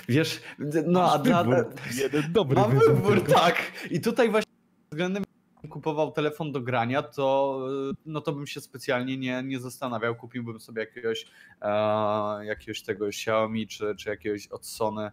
Wiesz, 0.09 0.41
no 0.85 1.11
a 1.11 1.19
dla, 1.19 1.43
wybór. 1.43 1.65
jeden 1.97 2.31
dobry 2.33 2.55
mam 2.55 2.71
wybór. 2.71 2.95
wybór, 2.95 3.23
tak. 3.33 3.61
I 3.91 4.01
tutaj 4.01 4.29
właśnie 4.29 4.51
względem 4.91 5.23
kupował 5.69 6.11
telefon 6.11 6.51
do 6.51 6.61
grania, 6.61 7.01
to 7.01 7.59
y, 7.91 7.95
no 8.05 8.21
to 8.21 8.31
bym 8.31 8.47
się 8.47 8.61
specjalnie 8.61 9.17
nie, 9.17 9.43
nie 9.43 9.59
zastanawiał, 9.59 10.15
kupiłbym 10.15 10.59
sobie 10.59 10.81
jakiegoś, 10.81 11.25
e, 11.61 12.45
jakiegoś 12.45 12.81
tego 12.81 13.07
Xiaomi 13.07 13.67
czy, 13.67 13.95
czy 13.95 14.09
jakiegoś 14.09 14.47
od 14.47 14.65
Sony 14.65 15.11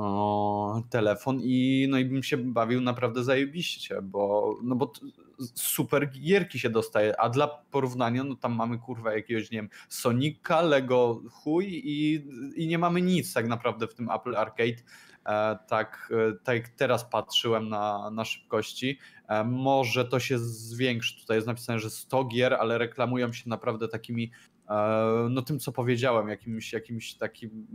o, 0.00 0.82
telefon 0.90 1.40
i 1.42 1.86
no 1.90 1.98
i 1.98 2.04
bym 2.04 2.22
się 2.22 2.36
bawił 2.36 2.80
naprawdę 2.80 3.24
zajebiście, 3.24 4.02
bo 4.02 4.54
no 4.62 4.76
bo 4.76 4.92
super 5.54 6.10
gierki 6.10 6.58
się 6.58 6.70
dostaje, 6.70 7.20
a 7.20 7.28
dla 7.28 7.48
porównania 7.48 8.24
no 8.24 8.36
tam 8.36 8.54
mamy 8.54 8.78
kurwa 8.78 9.14
jakiegoś 9.14 9.50
nie 9.50 9.58
wiem 9.58 9.68
Sonika, 9.88 10.60
Lego 10.60 11.22
chuj 11.30 11.66
i, 11.84 12.26
i 12.56 12.66
nie 12.66 12.78
mamy 12.78 13.02
nic 13.02 13.34
tak 13.34 13.48
naprawdę 13.48 13.86
w 13.86 13.94
tym 13.94 14.10
Apple 14.10 14.36
Arcade. 14.36 14.82
E, 15.26 15.58
tak, 15.68 16.12
e, 16.12 16.32
tak 16.44 16.68
teraz 16.68 17.04
patrzyłem 17.04 17.68
na, 17.68 18.10
na 18.10 18.24
szybkości, 18.24 18.98
e, 19.28 19.44
może 19.44 20.04
to 20.04 20.20
się 20.20 20.38
zwiększy. 20.38 21.20
Tutaj 21.20 21.36
jest 21.36 21.46
napisane, 21.46 21.78
że 21.78 21.90
100 21.90 22.24
gier, 22.24 22.54
ale 22.54 22.78
reklamują 22.78 23.32
się 23.32 23.48
naprawdę 23.48 23.88
takimi 23.88 24.30
no 25.30 25.42
tym 25.42 25.58
co 25.58 25.72
powiedziałem, 25.72 26.28
jakimś, 26.28 26.72
jakimś 26.72 27.14
takim 27.14 27.66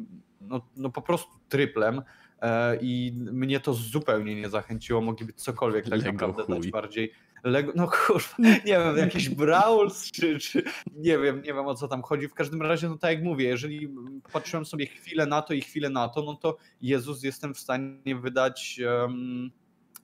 no, 0.41 0.69
no 0.75 0.89
po 0.89 1.01
prostu 1.01 1.31
tryplem 1.49 2.01
e, 2.41 2.77
i 2.81 3.13
mnie 3.15 3.59
to 3.59 3.73
zupełnie 3.73 4.35
nie 4.35 4.49
zachęciło, 4.49 5.01
mogliby 5.01 5.33
cokolwiek 5.33 5.83
tak 5.83 5.93
Lego 5.93 6.11
naprawdę 6.11 6.43
dać 6.47 6.61
chuj. 6.61 6.71
bardziej 6.71 7.11
Lego, 7.43 7.71
no 7.75 7.87
kurwa, 7.87 8.35
nie 8.39 8.79
wiem, 8.79 8.97
jakiś 8.97 9.29
Brawls, 9.29 10.11
czy, 10.11 10.39
czy 10.39 10.63
nie 10.95 11.19
wiem, 11.19 11.37
nie 11.37 11.53
wiem 11.53 11.67
o 11.67 11.75
co 11.75 11.87
tam 11.87 12.01
chodzi. 12.01 12.27
W 12.27 12.33
każdym 12.33 12.61
razie, 12.61 12.89
no 12.89 12.97
tak 12.97 13.11
jak 13.11 13.23
mówię, 13.23 13.45
jeżeli 13.45 13.89
patrzyłem 14.33 14.65
sobie 14.65 14.85
chwilę 14.85 15.25
na 15.25 15.41
to 15.41 15.53
i 15.53 15.61
chwilę 15.61 15.89
na 15.89 16.09
to, 16.09 16.21
no 16.21 16.35
to 16.35 16.57
Jezus 16.81 17.23
jestem 17.23 17.53
w 17.53 17.59
stanie 17.59 18.15
wydać 18.21 18.79
em, 19.03 19.51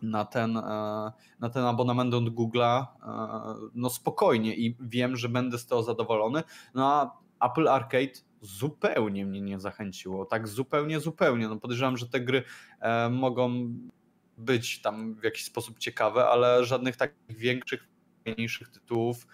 na 0.02 0.26
ten, 0.26 0.58
e, 0.58 1.12
na 1.40 1.50
ten 1.50 1.66
abonament 1.66 2.14
od 2.14 2.24
Google'a 2.24 2.86
e, 3.04 3.70
no 3.76 3.90
spokojnie 3.90 4.56
i 4.56 4.78
wiem, 4.80 5.16
że 5.16 5.30
będę 5.30 5.58
z 5.58 5.66
tego 5.66 5.84
zadowolony. 5.84 6.44
No 6.74 6.94
a 6.94 7.22
Apple 7.50 7.68
Arcade 7.68 8.20
zupełnie 8.42 9.26
mnie 9.26 9.42
nie 9.42 9.60
zachęciło. 9.60 10.26
Tak 10.26 10.48
zupełnie, 10.48 11.00
zupełnie. 11.00 11.48
No 11.48 11.58
podejrzewam, 11.58 11.98
że 11.98 12.08
te 12.08 12.20
gry 12.20 12.44
e, 12.80 13.10
mogą 13.10 13.74
być 14.38 14.82
tam 14.82 15.16
w 15.16 15.24
jakiś 15.24 15.46
sposób 15.46 15.80
ciekawe, 15.80 16.28
ale 16.28 16.66
żadnych 16.66 16.98
takich 16.98 17.38
większych, 17.38 17.88
mniejszych 18.26 18.70
tytułów, 18.70 19.28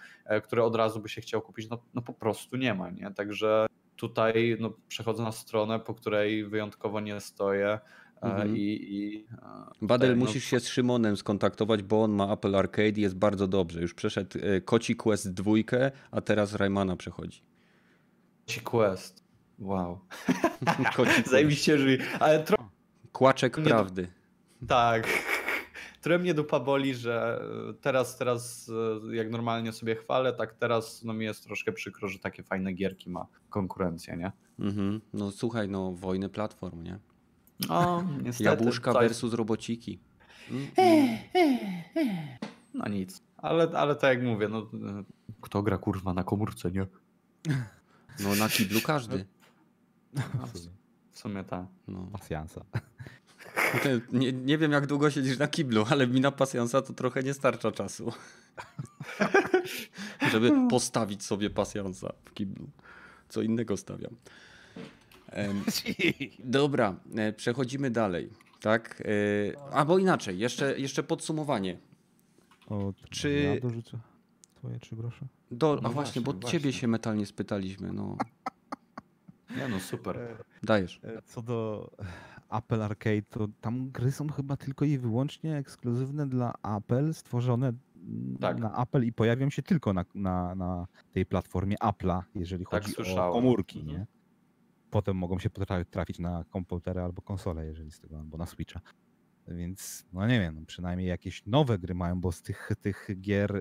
które 0.44 0.64
od 0.64 0.76
razu 0.76 1.00
by 1.00 1.08
się 1.08 1.20
chciał 1.20 1.42
kupić, 1.42 1.70
no, 1.70 1.78
no 1.94 2.02
po 2.02 2.12
prostu 2.12 2.56
nie 2.56 2.74
ma, 2.74 2.90
nie? 2.90 3.10
Także 3.10 3.66
tutaj 3.96 4.56
no, 4.60 4.72
przechodzę 4.88 5.22
na 5.22 5.32
stronę, 5.32 5.80
po 5.80 5.94
której 5.94 6.46
wyjątkowo 6.46 7.00
nie 7.00 7.20
stoję 7.20 7.78
Mhm. 8.20 8.56
i, 8.56 8.60
i 8.60 9.26
Badel, 9.82 10.08
tutaj, 10.08 10.20
no, 10.20 10.26
musisz 10.26 10.44
się 10.44 10.60
z 10.60 10.68
Szymonem 10.68 11.16
skontaktować, 11.16 11.82
bo 11.82 12.02
on 12.02 12.12
ma 12.12 12.32
Apple 12.32 12.56
Arcade 12.56 12.88
i 12.88 13.00
jest 13.00 13.16
bardzo 13.16 13.48
dobrze. 13.48 13.80
Już 13.80 13.94
przeszedł 13.94 14.38
e, 14.42 14.60
Koci 14.60 14.96
Quest 14.96 15.34
2, 15.34 15.52
a 16.10 16.20
teraz 16.20 16.54
Raymana 16.54 16.96
przechodzi. 16.96 17.42
Ci 18.46 18.60
Quest. 18.60 19.24
Wow. 19.58 19.98
Koci. 20.96 21.22
Zajebiście 21.30 21.78
żyje. 21.78 21.98
Ale 22.20 22.44
trochę 22.44 22.68
Kłaczek 23.12 23.54
prawdy. 23.60 24.08
tak. 24.68 25.06
Trochę 26.00 26.18
mnie 26.18 26.34
dupa 26.34 26.60
boli, 26.60 26.94
że 26.94 27.40
teraz, 27.80 28.16
teraz 28.18 28.70
e, 29.10 29.16
jak 29.16 29.30
normalnie 29.30 29.72
sobie 29.72 29.96
chwalę, 29.96 30.32
tak 30.32 30.54
teraz 30.54 31.04
no 31.04 31.12
mi 31.14 31.24
jest 31.24 31.44
troszkę 31.44 31.72
przykro, 31.72 32.08
że 32.08 32.18
takie 32.18 32.42
fajne 32.42 32.72
gierki 32.72 33.10
ma 33.10 33.26
konkurencja, 33.50 34.14
nie? 34.14 34.32
Mhm. 34.58 35.00
No 35.12 35.30
słuchaj, 35.30 35.68
no 35.68 35.92
wojny 35.92 36.28
platform, 36.28 36.82
nie? 36.82 36.98
No, 37.68 38.04
niestety. 38.24 38.44
Jabłuszka 38.50 38.92
coś- 38.92 39.00
versus 39.02 39.34
robociki. 39.34 39.98
Mm, 40.50 40.66
No 42.74 42.88
nic. 42.88 43.22
Ale, 43.36 43.68
ale 43.74 43.96
tak 43.96 44.18
jak 44.18 44.26
mówię, 44.26 44.48
no 44.48 44.66
kto 45.40 45.62
gra 45.62 45.78
kurwa 45.78 46.14
na 46.14 46.24
komórce, 46.24 46.70
nie? 46.70 46.86
No 48.20 48.34
na 48.34 48.48
kiblu 48.48 48.80
każdy. 48.80 49.24
No, 50.14 50.22
w- 50.46 51.18
sumie 51.18 51.44
tak. 51.44 51.66
No. 51.88 52.08
Pasjansa. 52.12 52.64
Ty, 53.82 54.00
Nie, 54.12 54.32
nie 54.32 54.58
wiem 54.58 54.72
jak 54.72 54.86
długo 54.86 55.10
siedzisz 55.10 55.38
na 55.38 55.48
kiblu, 55.48 55.84
ale 55.90 56.06
mi 56.06 56.20
na 56.20 56.30
pasjansa 56.30 56.82
to 56.82 56.92
trochę 56.92 57.22
nie 57.22 57.34
starcza 57.34 57.72
czasu. 57.72 58.12
Żeby 60.32 60.52
postawić 60.70 61.22
sobie 61.24 61.50
pasjansa 61.50 62.12
w 62.24 62.32
kiblu. 62.34 62.68
Co 63.28 63.42
innego 63.42 63.76
stawiam. 63.76 64.14
Dobra, 66.44 66.96
e, 67.16 67.32
przechodzimy 67.32 67.90
dalej. 67.90 68.30
Tak? 68.60 69.02
E, 69.54 69.72
Albo 69.72 69.98
inaczej, 69.98 70.38
jeszcze, 70.38 70.78
jeszcze 70.78 71.02
podsumowanie. 71.02 71.78
O, 72.68 72.92
Czy- 73.10 73.32
Ja 73.54 73.60
dorzucę 73.60 73.98
twoje 74.54 74.78
trzy 74.78 74.96
grosze. 74.96 75.26
Do, 75.50 75.78
No 75.82 75.88
a 75.88 75.92
właśnie, 75.92 76.22
bo 76.22 76.32
właśnie, 76.32 76.50
ciebie 76.50 76.72
się 76.72 76.88
metalnie 76.88 77.26
spytaliśmy. 77.26 77.92
No, 77.92 78.16
Nie 79.56 79.68
no, 79.68 79.80
super. 79.80 80.18
dajesz. 80.62 81.00
E, 81.04 81.22
Co 81.22 81.42
do 81.42 81.90
Apple 82.50 82.82
Arcade, 82.82 83.22
to 83.30 83.48
tam 83.60 83.90
gry 83.90 84.12
są 84.12 84.28
chyba 84.28 84.56
tylko 84.56 84.84
i 84.84 84.98
wyłącznie 84.98 85.56
ekskluzywne 85.56 86.28
dla 86.28 86.54
Apple, 86.76 87.14
stworzone 87.14 87.72
Tak. 88.40 88.58
na 88.58 88.82
Apple 88.82 89.02
i 89.04 89.12
pojawią 89.12 89.50
się 89.50 89.62
tylko 89.62 89.92
na, 89.92 90.04
na, 90.14 90.54
na 90.54 90.86
tej 91.12 91.26
platformie 91.26 91.76
Apple'a, 91.76 92.22
jeżeli 92.34 92.64
Tak 92.66 92.82
chodzi 92.82 92.94
słyszałem. 92.94 93.30
o 93.30 93.32
komórki, 93.32 93.80
Mhm. 93.80 93.98
nie? 93.98 94.06
Potem 94.90 95.16
mogą 95.16 95.38
się 95.38 95.50
trafić 95.90 96.18
na 96.18 96.44
komputery 96.50 97.00
albo 97.00 97.22
konsole, 97.22 97.66
jeżeli 97.66 97.90
z 97.90 98.00
tego, 98.00 98.18
albo 98.18 98.36
na 98.36 98.46
Switcha. 98.46 98.80
Więc, 99.48 100.06
no 100.12 100.26
nie 100.26 100.40
wiem, 100.40 100.54
no 100.60 100.66
przynajmniej 100.66 101.08
jakieś 101.08 101.46
nowe 101.46 101.78
gry 101.78 101.94
mają, 101.94 102.20
bo 102.20 102.32
z 102.32 102.42
tych, 102.42 102.70
tych 102.80 103.08
gier 103.20 103.56
e, 103.56 103.60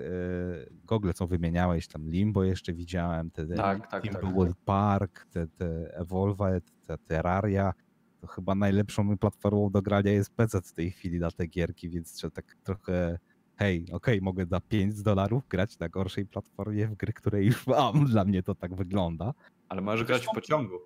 Google, 0.71 1.11
co 1.15 1.27
wymieniałeś, 1.27 1.87
tam 1.87 2.09
Limbo 2.09 2.43
jeszcze 2.43 2.73
widziałem, 2.73 3.31
te, 3.31 3.47
Tak, 3.47 3.91
tak, 3.91 4.03
Timber 4.03 4.21
tak. 4.21 4.35
World 4.35 4.57
Park, 4.65 5.25
te, 5.31 5.47
te 5.47 5.97
Evolve, 5.97 6.61
te 6.87 6.97
Terraria, 6.97 7.73
to 8.21 8.27
chyba 8.27 8.55
najlepszą 8.55 9.17
platformą 9.17 9.69
do 9.69 9.81
grania 9.81 10.11
jest 10.11 10.35
PC 10.35 10.61
w 10.61 10.73
tej 10.73 10.91
chwili 10.91 11.19
na 11.19 11.31
te 11.31 11.47
gierki, 11.47 11.89
więc 11.89 12.13
trzeba 12.13 12.31
tak 12.31 12.55
trochę 12.63 13.17
hej, 13.57 13.85
okej, 13.91 14.21
mogę 14.21 14.45
za 14.45 14.59
5 14.59 15.03
dolarów 15.03 15.47
grać 15.47 15.79
na 15.79 15.89
gorszej 15.89 16.25
platformie 16.25 16.87
w 16.87 16.95
gry, 16.95 17.13
które 17.13 17.43
już 17.43 17.67
mam, 17.67 18.05
dla 18.11 18.25
mnie 18.25 18.43
to 18.43 18.55
tak 18.55 18.75
wygląda. 18.75 19.33
Ale 19.69 19.81
możesz 19.81 20.07
grać 20.07 20.25
w 20.25 20.35
pociągu. 20.35 20.79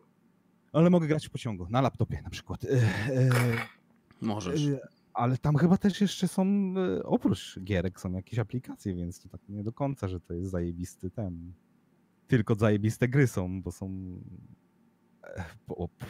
Ale 0.74 0.90
mogę 0.90 1.08
grać 1.08 1.28
w 1.28 1.30
pociągu, 1.30 1.68
na 1.70 1.82
laptopie 1.82 2.22
na 2.22 2.30
przykład. 2.30 2.66
E, 2.66 2.70
e, 2.70 3.30
Możesz. 4.22 4.68
e, 4.68 4.80
ale 5.14 5.38
tam 5.38 5.56
chyba 5.56 5.78
też 5.78 6.02
jeszcze 6.02 6.28
są, 6.28 6.74
oprócz 7.04 7.60
gierek 7.64 8.00
są 8.00 8.14
jakieś 8.14 8.40
aplikacje, 8.40 8.96
więc 8.96 9.20
to 9.20 9.30
tak 9.30 9.42
nie 9.50 9.64
do 9.64 9.74
końca, 9.74 10.08
że 10.08 10.20
to 10.20 10.34
jest 10.34 10.52
zajebisty 10.52 11.10
ten. 11.10 11.54
Tylko 12.28 12.56
zajebiste 12.56 13.08
gry 13.08 13.28
są, 13.28 13.62
bo 13.62 13.72
są 13.72 13.92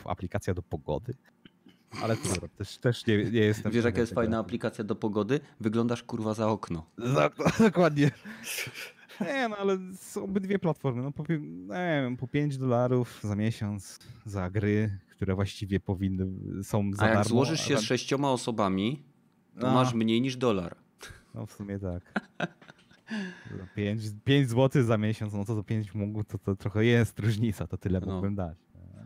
aplikacja 0.06 0.54
do 0.54 0.62
pogody. 0.62 1.14
Ale 2.02 2.18
to 2.18 2.30
dobra, 2.34 2.48
też, 2.48 2.78
też 2.78 3.08
nie, 3.08 3.18
nie 3.18 3.40
jestem... 3.40 3.72
Wiesz, 3.72 3.86
jaka 3.86 4.00
jest 4.02 4.14
fajna 4.14 4.40
aplikacja 4.40 4.84
do 4.84 4.96
pogody? 4.96 5.40
Wyglądasz 5.60 6.04
kurwa 6.04 6.34
za 6.34 6.48
okno. 6.48 6.86
Za- 6.98 7.30
Dokładnie. 7.70 8.12
Nie, 9.22 9.50
no 9.50 9.58
ale 9.58 9.78
są 9.96 10.24
obydwie 10.24 10.60
platformy. 10.60 11.02
No, 11.04 11.12
po, 11.12 11.24
pi- 11.24 11.40
nie 11.68 12.02
wiem, 12.04 12.18
po 12.18 12.28
5 12.28 12.58
dolarów 12.58 13.20
za 13.24 13.36
miesiąc 13.36 14.00
za 14.26 14.50
gry, 14.52 14.98
które 15.12 15.36
właściwie 15.36 15.80
powinny 15.80 16.28
są 16.64 16.92
za 16.94 17.04
A 17.04 17.06
jak 17.08 17.16
darmo. 17.16 17.30
złożysz 17.30 17.62
się 17.62 17.78
z 17.78 17.82
sześcioma 17.82 18.32
osobami, 18.32 19.04
to 19.60 19.68
No. 19.68 19.74
masz 19.74 19.94
mniej 19.94 20.22
niż 20.22 20.38
dolar. 20.38 20.76
No 21.36 21.46
w 21.46 21.52
sumie 21.52 21.80
tak. 21.80 22.24
5, 23.76 24.02
5 24.24 24.50
zł 24.50 24.84
za 24.84 24.98
miesiąc, 24.98 25.34
no 25.34 25.46
to 25.46 25.56
to 25.56 25.64
5 25.64 25.94
mógł, 25.96 26.24
to, 26.24 26.38
to 26.38 26.56
trochę 26.56 26.86
jest 26.86 27.20
różnica, 27.20 27.68
to 27.68 27.78
tyle 27.78 28.00
No. 28.00 28.06
mógłbym 28.14 28.36
dać. 28.36 28.58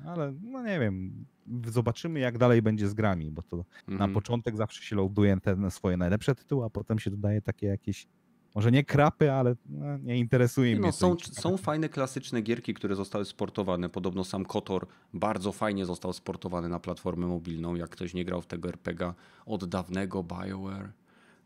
Ale 0.05 0.33
no 0.43 0.63
nie 0.63 0.79
wiem, 0.79 1.25
zobaczymy 1.67 2.19
jak 2.19 2.37
dalej 2.37 2.61
będzie 2.61 2.87
z 2.89 2.93
grami, 2.93 3.31
bo 3.31 3.41
to 3.41 3.57
na 3.57 3.93
Mhm. 3.93 4.13
początek 4.13 4.57
zawsze 4.57 4.83
się 4.83 4.95
loaduje 4.95 5.37
te 5.41 5.71
swoje 5.71 5.97
najlepsze 5.97 6.35
tytuły, 6.35 6.65
a 6.65 6.69
potem 6.69 6.99
się 6.99 7.11
dodaje 7.11 7.41
takie 7.41 7.67
jakieś, 7.67 8.07
może 8.55 8.71
nie 8.71 8.83
krapy, 8.83 9.31
ale 9.31 9.55
no, 9.65 9.97
nie 9.97 10.17
interesuje 10.17 10.71
mnie. 10.75 10.81
No, 10.81 10.91
to 10.91 10.97
są, 10.97 11.15
są 11.19 11.57
fajne 11.57 11.89
klasyczne 11.89 12.41
gierki, 12.41 12.73
które 12.73 12.95
zostały 12.95 13.25
sportowane. 13.25 13.89
Podobno 13.89 14.23
sam 14.23 14.45
Kotor 14.45 14.87
bardzo 15.13 15.51
fajnie 15.51 15.85
został 15.85 16.13
sportowany 16.13 16.69
na 16.69 16.79
platformę 16.79 17.27
mobilną. 17.27 17.75
Jak 17.75 17.89
ktoś 17.89 18.13
nie 18.13 18.25
grał 18.25 18.41
w 18.41 18.47
tego 18.47 18.69
RPGa 18.69 19.15
od 19.45 19.65
dawnego 19.65 20.23
BioWare, 20.23 20.91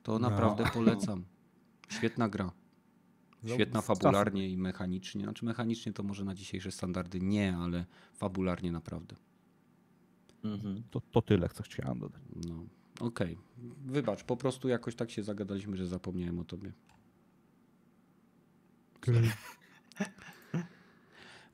to 0.03 0.19
No. 0.19 0.29
naprawdę 0.29 0.63
polecam. 0.73 1.25
Świetna 1.89 2.29
gra. 2.29 2.51
No, 3.43 3.53
Świetna 3.53 3.81
fabularnie 3.81 4.49
i 4.49 4.57
mechanicznie. 4.57 5.23
Znaczy 5.23 5.45
mechanicznie 5.45 5.93
to 5.93 6.03
może 6.03 6.25
na 6.25 6.35
dzisiejsze 6.35 6.71
standardy 6.71 7.19
nie, 7.19 7.57
ale 7.57 7.85
fabularnie 8.13 8.71
naprawdę. 8.71 9.15
Mhm. 10.43 10.83
To, 10.91 11.01
to 11.01 11.21
tyle, 11.21 11.49
co 11.49 11.63
chciałem 11.63 11.99
dodać. 11.99 12.21
No, 12.47 12.65
okej. 12.99 13.37
Wybacz, 13.85 14.23
po 14.23 14.37
prostu 14.37 14.67
jakoś 14.67 14.95
tak 14.95 15.11
się 15.11 15.23
zagadaliśmy, 15.23 15.77
że 15.77 15.87
zapomniałem 15.87 16.39
o 16.39 16.43
tobie. 16.43 16.73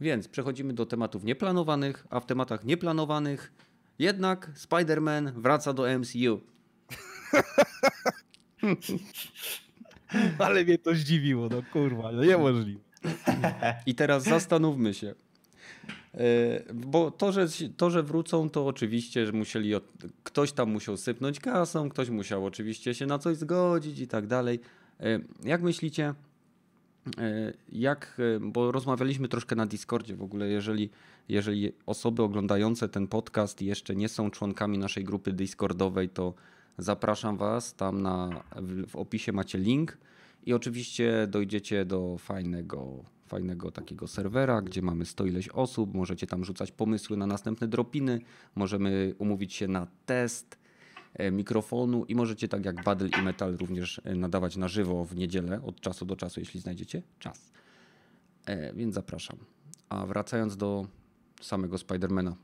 Więc 0.01 0.27
przechodzimy 0.27 0.73
do 0.73 0.85
tematów 0.85 1.23
nieplanowanych, 1.23 2.07
a 2.09 2.19
w 2.19 2.25
tematach 2.25 2.63
nieplanowanych 2.63 3.53
jednak 3.99 4.51
Spider-Man 4.55 5.31
wraca 5.31 5.73
do 5.73 5.99
MCU. 5.99 6.41
Ale 10.39 10.63
mnie 10.63 10.77
to 10.77 10.95
zdziwiło, 10.95 11.49
no 11.49 11.61
kurwa, 11.73 12.11
no 12.11 12.23
niemożliwe. 12.23 12.79
I 13.85 13.95
teraz 13.95 14.23
zastanówmy 14.23 14.93
się. 14.93 15.15
E, 16.13 16.73
bo 16.73 17.11
to 17.11 17.31
że, 17.31 17.47
to, 17.77 17.89
że 17.89 18.03
wrócą, 18.03 18.49
to 18.49 18.67
oczywiście, 18.67 19.25
że 19.25 19.31
musieli. 19.31 19.75
Od... 19.75 19.83
Ktoś 20.23 20.51
tam 20.51 20.71
musiał 20.71 20.97
sypnąć 20.97 21.39
kasą, 21.39 21.89
ktoś 21.89 22.09
musiał 22.09 22.45
oczywiście 22.45 22.93
się 22.93 23.05
na 23.05 23.19
coś 23.19 23.37
zgodzić 23.37 23.99
i 23.99 24.07
tak 24.07 24.27
dalej. 24.27 24.59
E, 24.99 25.19
jak 25.43 25.61
myślicie, 25.61 26.13
jak, 27.71 28.17
bo 28.41 28.71
rozmawialiśmy 28.71 29.27
troszkę 29.27 29.55
na 29.55 29.65
Discordzie 29.65 30.15
w 30.15 30.23
ogóle, 30.23 30.47
jeżeli, 30.47 30.89
jeżeli 31.29 31.71
osoby 31.85 32.23
oglądające 32.23 32.89
ten 32.89 33.07
podcast 33.07 33.61
jeszcze 33.61 33.95
nie 33.95 34.09
są 34.09 34.31
członkami 34.31 34.77
naszej 34.77 35.03
grupy 35.03 35.33
Discordowej, 35.33 36.09
to 36.09 36.33
zapraszam 36.77 37.37
Was. 37.37 37.73
Tam 37.73 38.01
na, 38.01 38.43
w, 38.55 38.87
w 38.89 38.95
opisie 38.95 39.31
macie 39.31 39.57
link 39.57 39.97
i 40.45 40.53
oczywiście 40.53 41.27
dojdziecie 41.27 41.85
do 41.85 42.17
fajnego 42.17 43.03
fajnego 43.25 43.71
takiego 43.71 44.07
serwera, 44.07 44.61
gdzie 44.61 44.81
mamy 44.81 45.05
sto 45.05 45.25
ileś 45.25 45.49
osób, 45.49 45.93
możecie 45.93 46.27
tam 46.27 46.45
rzucać 46.45 46.71
pomysły 46.71 47.17
na 47.17 47.27
następne 47.27 47.67
dropiny, 47.67 48.19
możemy 48.55 49.15
umówić 49.17 49.53
się 49.53 49.67
na 49.67 49.87
test 50.05 50.57
e, 50.59 50.64
mikrofonu 51.31 52.05
i 52.05 52.15
możecie 52.15 52.47
tak 52.47 52.65
jak 52.65 52.83
Battle 52.83 53.07
i 53.19 53.21
Metal 53.21 53.57
również 53.57 54.01
e, 54.03 54.15
nadawać 54.15 54.57
na 54.57 54.67
żywo 54.67 55.05
w 55.05 55.15
niedzielę 55.15 55.61
od 55.63 55.81
czasu 55.81 56.05
do 56.05 56.15
czasu, 56.15 56.39
jeśli 56.39 56.59
znajdziecie 56.59 57.01
czas. 57.19 57.51
E, 58.45 58.73
więc 58.73 58.95
zapraszam. 58.95 59.37
A 59.89 60.05
wracając 60.05 60.57
do 60.57 60.87
samego 61.41 61.77
Spidermana. 61.77 62.35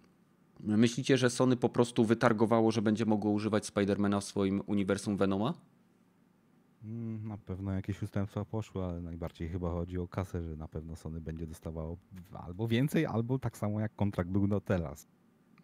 Myślicie, 0.59 1.17
że 1.17 1.29
Sony 1.29 1.57
po 1.57 1.69
prostu 1.69 2.05
wytargowało, 2.05 2.71
że 2.71 2.81
będzie 2.81 3.05
mogło 3.05 3.31
używać 3.31 3.65
Spidermana 3.65 4.19
w 4.19 4.23
swoim 4.23 4.61
uniwersum 4.65 5.17
Venoma? 5.17 5.53
Mm, 6.83 7.27
na 7.27 7.37
pewno 7.37 7.71
jakieś 7.71 8.03
ustępstwa 8.03 8.45
poszły, 8.45 8.83
ale 8.83 9.01
najbardziej 9.01 9.49
chyba 9.49 9.71
chodzi 9.71 9.97
o 9.97 10.07
kasę, 10.07 10.43
że 10.43 10.55
na 10.55 10.67
pewno 10.67 10.95
Sony 10.95 11.21
będzie 11.21 11.47
dostawało 11.47 11.97
albo 12.33 12.67
więcej, 12.67 13.05
albo 13.05 13.39
tak 13.39 13.57
samo 13.57 13.79
jak 13.79 13.95
kontrakt 13.95 14.29
był 14.29 14.47
do 14.47 14.61
teraz. 14.61 15.07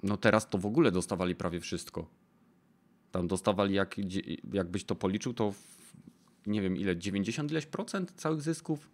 No 0.03 0.17
teraz 0.17 0.49
to 0.49 0.57
w 0.57 0.65
ogóle 0.65 0.91
dostawali 0.91 1.35
prawie 1.35 1.59
wszystko. 1.59 2.07
Tam 3.11 3.27
dostawali, 3.27 3.73
jak, 3.73 3.95
jakbyś 4.53 4.83
to 4.83 4.95
policzył, 4.95 5.33
to 5.33 5.51
w, 5.51 5.57
nie 6.47 6.61
wiem 6.61 6.77
ile, 6.77 6.97
90 6.97 7.51
ileś 7.51 7.65
procent 7.65 8.11
całych 8.11 8.41
zysków? 8.41 8.89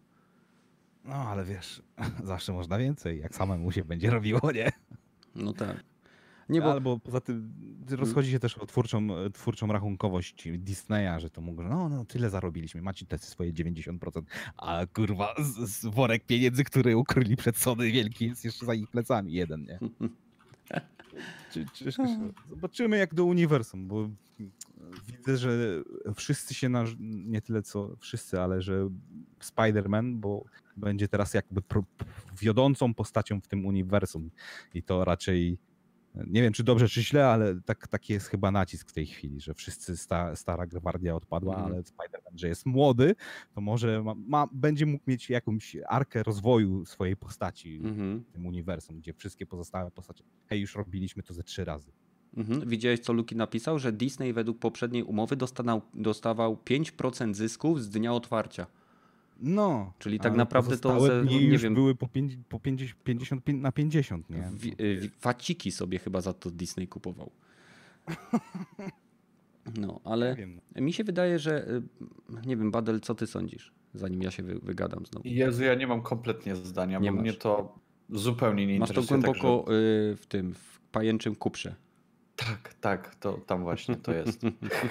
No 1.06 1.16
ale 1.16 1.46
wiesz, 1.46 1.82
zawsze 2.24 2.54
można 2.54 2.78
więcej, 2.78 3.20
jak 3.20 3.36
samemu 3.36 3.72
się 3.72 3.86
będzie 3.86 4.10
robiło, 4.10 4.52
nie? 4.52 4.72
No 5.36 5.54
tak. 5.54 5.84
Nie, 6.50 6.62
bo... 6.62 6.72
Albo 6.72 7.00
poza 7.00 7.22
tym 7.22 7.54
rozchodzi 7.90 8.32
się 8.32 8.40
też 8.40 8.58
o 8.58 8.66
twórczą, 8.66 9.08
twórczą 9.34 9.68
rachunkowość 9.68 10.48
Disneya, 10.58 11.20
że 11.20 11.30
to 11.30 11.42
mogą, 11.42 11.64
no, 11.64 11.90
no 11.90 12.06
tyle 12.06 12.30
zarobiliśmy, 12.30 12.82
macie 12.82 13.06
te 13.06 13.18
swoje 13.18 13.54
90%, 13.54 14.22
a 14.58 14.86
kurwa 14.94 15.36
z, 15.38 15.70
z 15.70 15.86
worek 15.86 16.26
pieniędzy, 16.26 16.64
które 16.64 16.98
ukryli 16.98 17.36
przed 17.36 17.58
Sony 17.58 17.92
wielki 17.92 18.26
jest 18.26 18.46
jeszcze 18.46 18.66
za 18.66 18.74
ich 18.74 18.88
plecami 18.88 19.34
jeden, 19.34 19.66
nie? 19.66 19.80
Czy, 21.52 21.66
czy, 21.74 21.92
zobaczymy 22.50 22.98
jak 22.98 23.14
do 23.14 23.26
uniwersum, 23.26 23.88
bo 23.88 24.10
widzę, 25.08 25.38
że 25.38 25.84
wszyscy 26.16 26.54
się, 26.54 26.70
na, 26.70 26.86
nie 27.00 27.42
tyle 27.42 27.62
co 27.62 27.96
wszyscy, 28.00 28.42
ale 28.42 28.62
że 28.62 28.90
Spider-Man, 29.40 30.16
bo 30.16 30.46
będzie 30.78 31.08
teraz 31.08 31.34
jakby 31.34 31.62
wiodącą 32.42 32.94
postacią 32.94 33.42
w 33.42 33.48
tym 33.48 33.66
uniwersum 33.66 34.30
i 34.74 34.84
to 34.84 35.06
raczej 35.06 35.58
nie 36.16 36.42
wiem, 36.42 36.54
czy 36.54 36.64
dobrze, 36.64 36.90
czy 36.90 37.04
źle, 37.04 37.28
ale 37.28 37.62
tak, 37.66 37.88
taki 37.88 38.14
jest 38.14 38.28
chyba 38.28 38.52
nacisk 38.52 38.90
w 38.90 38.94
tej 38.94 39.06
chwili, 39.06 39.42
że 39.42 39.54
wszyscy 39.54 39.98
sta, 39.98 40.36
stara 40.36 40.68
gwardia 40.68 41.16
odpadła, 41.16 41.56
mm. 41.56 41.66
ale 41.66 41.82
Spider-Man, 41.82 42.36
że 42.36 42.48
jest 42.48 42.66
młody, 42.66 43.16
to 43.56 43.62
może 43.62 44.04
ma, 44.04 44.16
ma, 44.16 44.48
będzie 44.52 44.86
mógł 44.86 45.04
mieć 45.08 45.30
jakąś 45.30 45.78
arkę 45.88 46.24
rozwoju 46.24 46.86
swojej 46.86 47.16
postaci 47.18 47.80
mm 47.84 47.96
-hmm. 47.96 48.24
w 48.30 48.32
tym 48.32 48.46
uniwersum, 48.46 49.00
gdzie 49.00 49.14
wszystkie 49.14 49.46
pozostałe 49.46 49.92
postacie, 49.92 50.24
hej, 50.48 50.62
już 50.62 50.76
robiliśmy 50.76 51.24
to 51.24 51.34
ze 51.34 51.44
trzy 51.44 51.66
razy. 51.66 51.92
Mhm. 52.38 52.70
Widziałeś, 52.70 53.00
co 53.00 53.14
Luki 53.14 53.36
napisał? 53.36 53.80
Że 53.80 53.92
Disney 53.92 54.34
według 54.34 54.60
poprzedniej 54.60 55.04
umowy 55.04 55.36
dostawał, 55.36 55.82
dostawał 55.94 56.58
5% 56.66 57.34
zysków 57.34 57.84
z 57.84 57.90
dnia 57.90 58.14
otwarcia. 58.14 58.68
No. 59.44 59.94
Czyli 60.00 60.20
tak 60.20 60.36
naprawdę 60.36 60.78
to 60.78 61.00
ze, 61.00 61.26
nie 61.26 61.42
już 61.42 61.62
wiem, 61.62 61.74
były 61.74 61.96
po, 61.96 62.08
5, 62.08 62.38
po 62.50 62.60
50, 62.60 63.04
50 63.04 63.48
na 63.48 63.72
50, 63.72 64.30
nie? 64.30 64.52
W, 64.52 65.10
faciki 65.20 65.72
sobie 65.72 66.00
chyba 66.00 66.22
za 66.22 66.34
to 66.34 66.52
Disney 66.52 66.88
kupował. 66.88 67.32
No, 69.80 70.00
ale 70.04 70.36
mi 70.76 70.94
się 70.94 71.04
wydaje, 71.04 71.40
że 71.40 71.68
y, 71.68 71.82
nie 72.46 72.58
wiem, 72.58 72.72
Badel, 72.72 73.00
co 73.00 73.16
ty 73.16 73.28
sądzisz, 73.28 73.74
zanim 73.94 74.22
ja 74.22 74.32
się 74.32 74.44
wygadam 74.44 75.06
znowu. 75.06 75.28
Jezu, 75.28 75.64
ja 75.64 75.76
nie 75.76 75.88
mam 75.88 76.02
kompletnie 76.02 76.56
zdania, 76.56 77.00
nie 77.00 77.10
bo 77.10 77.16
masz. 77.16 77.22
mnie 77.22 77.34
to 77.34 77.80
zupełnie 78.10 78.68
nie 78.68 78.80
masz 78.80 78.90
interesuje. 78.90 79.18
Masz 79.18 79.26
to 79.26 79.32
głęboko 79.32 79.64
także... 79.64 79.80
Y, 80.12 80.16
w 80.16 80.26
tym, 80.26 80.54
w 80.54 80.80
pajęczym 80.92 81.36
kuprze. 81.36 81.76
Tak, 82.36 82.74
tak, 82.74 83.16
to 83.16 83.34
tam 83.34 83.64
właśnie 83.64 83.96
to 83.96 84.14
jest. 84.14 84.42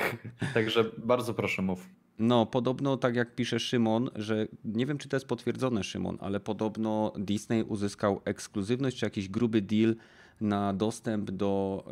także 0.54 0.84
bardzo 0.98 1.34
proszę 1.34 1.62
mów. 1.62 1.88
No, 2.18 2.46
podobno 2.46 2.96
tak 2.96 3.16
jak 3.16 3.34
pisze 3.34 3.60
Szymon, 3.60 4.10
że 4.14 4.48
nie 4.64 4.86
wiem 4.86 4.98
czy 4.98 5.08
to 5.08 5.16
jest 5.16 5.26
potwierdzone 5.26 5.84
Szymon, 5.84 6.18
ale 6.20 6.40
podobno 6.40 7.12
Disney 7.18 7.62
uzyskał 7.62 8.20
ekskluzywność 8.24 8.98
czy 8.98 9.06
jakiś 9.06 9.28
gruby 9.28 9.62
deal 9.62 9.96
na 10.40 10.72
dostęp 10.72 11.30
do, 11.30 11.84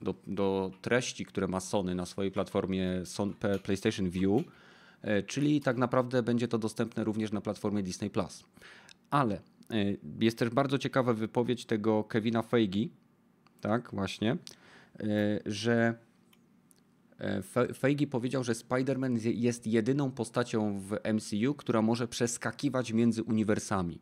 e, 0.00 0.04
do, 0.04 0.14
do 0.26 0.70
treści, 0.82 1.26
które 1.26 1.48
ma 1.48 1.60
Sony 1.60 1.94
na 1.94 2.06
swojej 2.06 2.32
platformie 2.32 3.02
PlayStation 3.62 4.10
View, 4.10 4.42
e, 5.02 5.22
czyli 5.22 5.60
tak 5.60 5.76
naprawdę 5.76 6.22
będzie 6.22 6.48
to 6.48 6.58
dostępne 6.58 7.04
również 7.04 7.32
na 7.32 7.40
platformie 7.40 7.82
Disney 7.82 8.10
Plus. 8.10 8.44
Ale 9.10 9.34
e, 9.34 9.40
jest 10.20 10.38
też 10.38 10.50
bardzo 10.50 10.78
ciekawa 10.78 11.12
wypowiedź 11.12 11.66
tego 11.66 12.04
Kevina 12.04 12.42
Feige, 12.42 12.88
tak 13.60 13.90
właśnie, 13.92 14.36
że 15.46 15.94
Feige 17.74 18.06
powiedział, 18.06 18.44
że 18.44 18.52
Spider-Man 18.52 19.18
jest 19.34 19.66
jedyną 19.66 20.10
postacią 20.10 20.80
w 20.80 20.96
MCU, 21.14 21.54
która 21.54 21.82
może 21.82 22.08
przeskakiwać 22.08 22.92
między 22.92 23.22
uniwersami. 23.22 24.00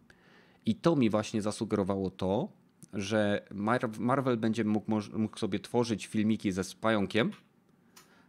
I 0.67 0.75
to 0.75 0.97
mi 0.97 1.11
właśnie 1.11 1.43
zasugerowało 1.43 2.11
to, 2.11 2.49
że 2.93 3.47
Marvel 3.99 4.37
będzie 4.37 4.65
mógł, 4.65 4.93
mógł 5.13 5.39
sobie 5.39 5.59
tworzyć 5.59 6.07
filmiki 6.07 6.53
ze 6.53 6.65
Spająkiem, 6.65 7.31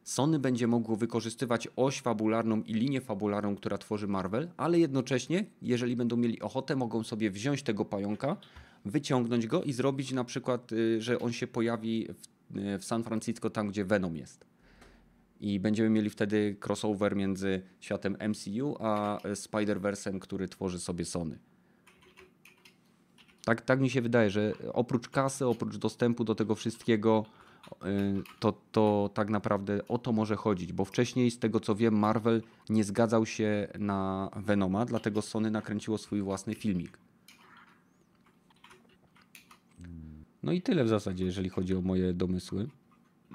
Sony 0.03 0.39
będzie 0.39 0.68
mogło 0.68 0.95
wykorzystywać 0.95 1.68
oś 1.76 2.01
fabularną 2.01 2.61
i 2.61 2.73
linię 2.73 3.01
fabularną, 3.01 3.55
która 3.55 3.77
tworzy 3.77 4.07
Marvel, 4.07 4.49
ale 4.57 4.80
jednocześnie, 4.80 5.45
jeżeli 5.61 5.95
będą 5.95 6.18
mieli 6.18 6.41
ochotę, 6.41 6.76
mogą 6.76 7.03
sobie 7.03 7.31
wziąć 7.31 7.64
tego 7.64 7.85
pająka, 7.85 8.38
wyciągnąć 8.85 9.47
go 9.47 9.64
i 9.64 9.73
zrobić 9.73 10.11
na 10.11 10.23
przykład, 10.23 10.72
y, 10.72 11.01
że 11.01 11.19
on 11.19 11.34
się 11.34 11.47
pojawi 11.47 12.07
w, 12.49 12.57
y, 12.57 12.80
w 12.80 12.85
San 12.85 13.03
Francisco, 13.03 13.49
tam 13.49 13.68
gdzie 13.68 13.85
Venom 13.85 14.15
jest 14.15 14.52
i 15.43 15.59
będziemy 15.59 15.89
mieli 15.89 16.09
wtedy 16.09 16.57
crossover 16.67 17.15
między 17.15 17.61
światem 17.79 18.17
MCU 18.29 18.75
a 18.79 19.17
Spider-Versem, 19.33 20.19
który 20.19 20.47
tworzy 20.47 20.79
sobie 20.79 21.05
Sony. 21.05 21.39
Tak, 23.45 23.61
tak 23.61 23.79
mi 23.79 23.89
się 23.89 24.01
wydaje, 24.01 24.29
że 24.29 24.53
oprócz 24.73 25.09
kasy, 25.09 25.47
oprócz 25.47 25.77
dostępu 25.77 26.23
do 26.23 26.35
tego 26.35 26.55
wszystkiego, 26.55 27.25
y, 27.71 27.77
to, 28.39 28.61
to 28.71 29.09
tak 29.13 29.29
naprawdę 29.29 29.87
o 29.87 29.97
to 29.97 30.11
może 30.11 30.35
chodzić, 30.35 30.73
bo 30.73 30.85
wcześniej 30.85 31.31
z 31.31 31.39
tego 31.39 31.59
co 31.59 31.75
wiem 31.75 31.99
Marvel 31.99 32.41
nie 32.69 32.83
zgadzał 32.83 33.25
się 33.25 33.67
na 33.79 34.29
Venoma, 34.35 34.85
dlatego 34.85 35.21
Sony 35.21 35.51
nakręciło 35.51 35.97
swój 35.97 36.21
własny 36.21 36.55
filmik. 36.55 36.97
No 40.43 40.51
i 40.51 40.61
tyle 40.61 40.83
w 40.83 40.89
zasadzie, 40.89 41.25
jeżeli 41.25 41.49
chodzi 41.49 41.75
o 41.75 41.81
moje 41.81 42.13
domysły. 42.13 42.67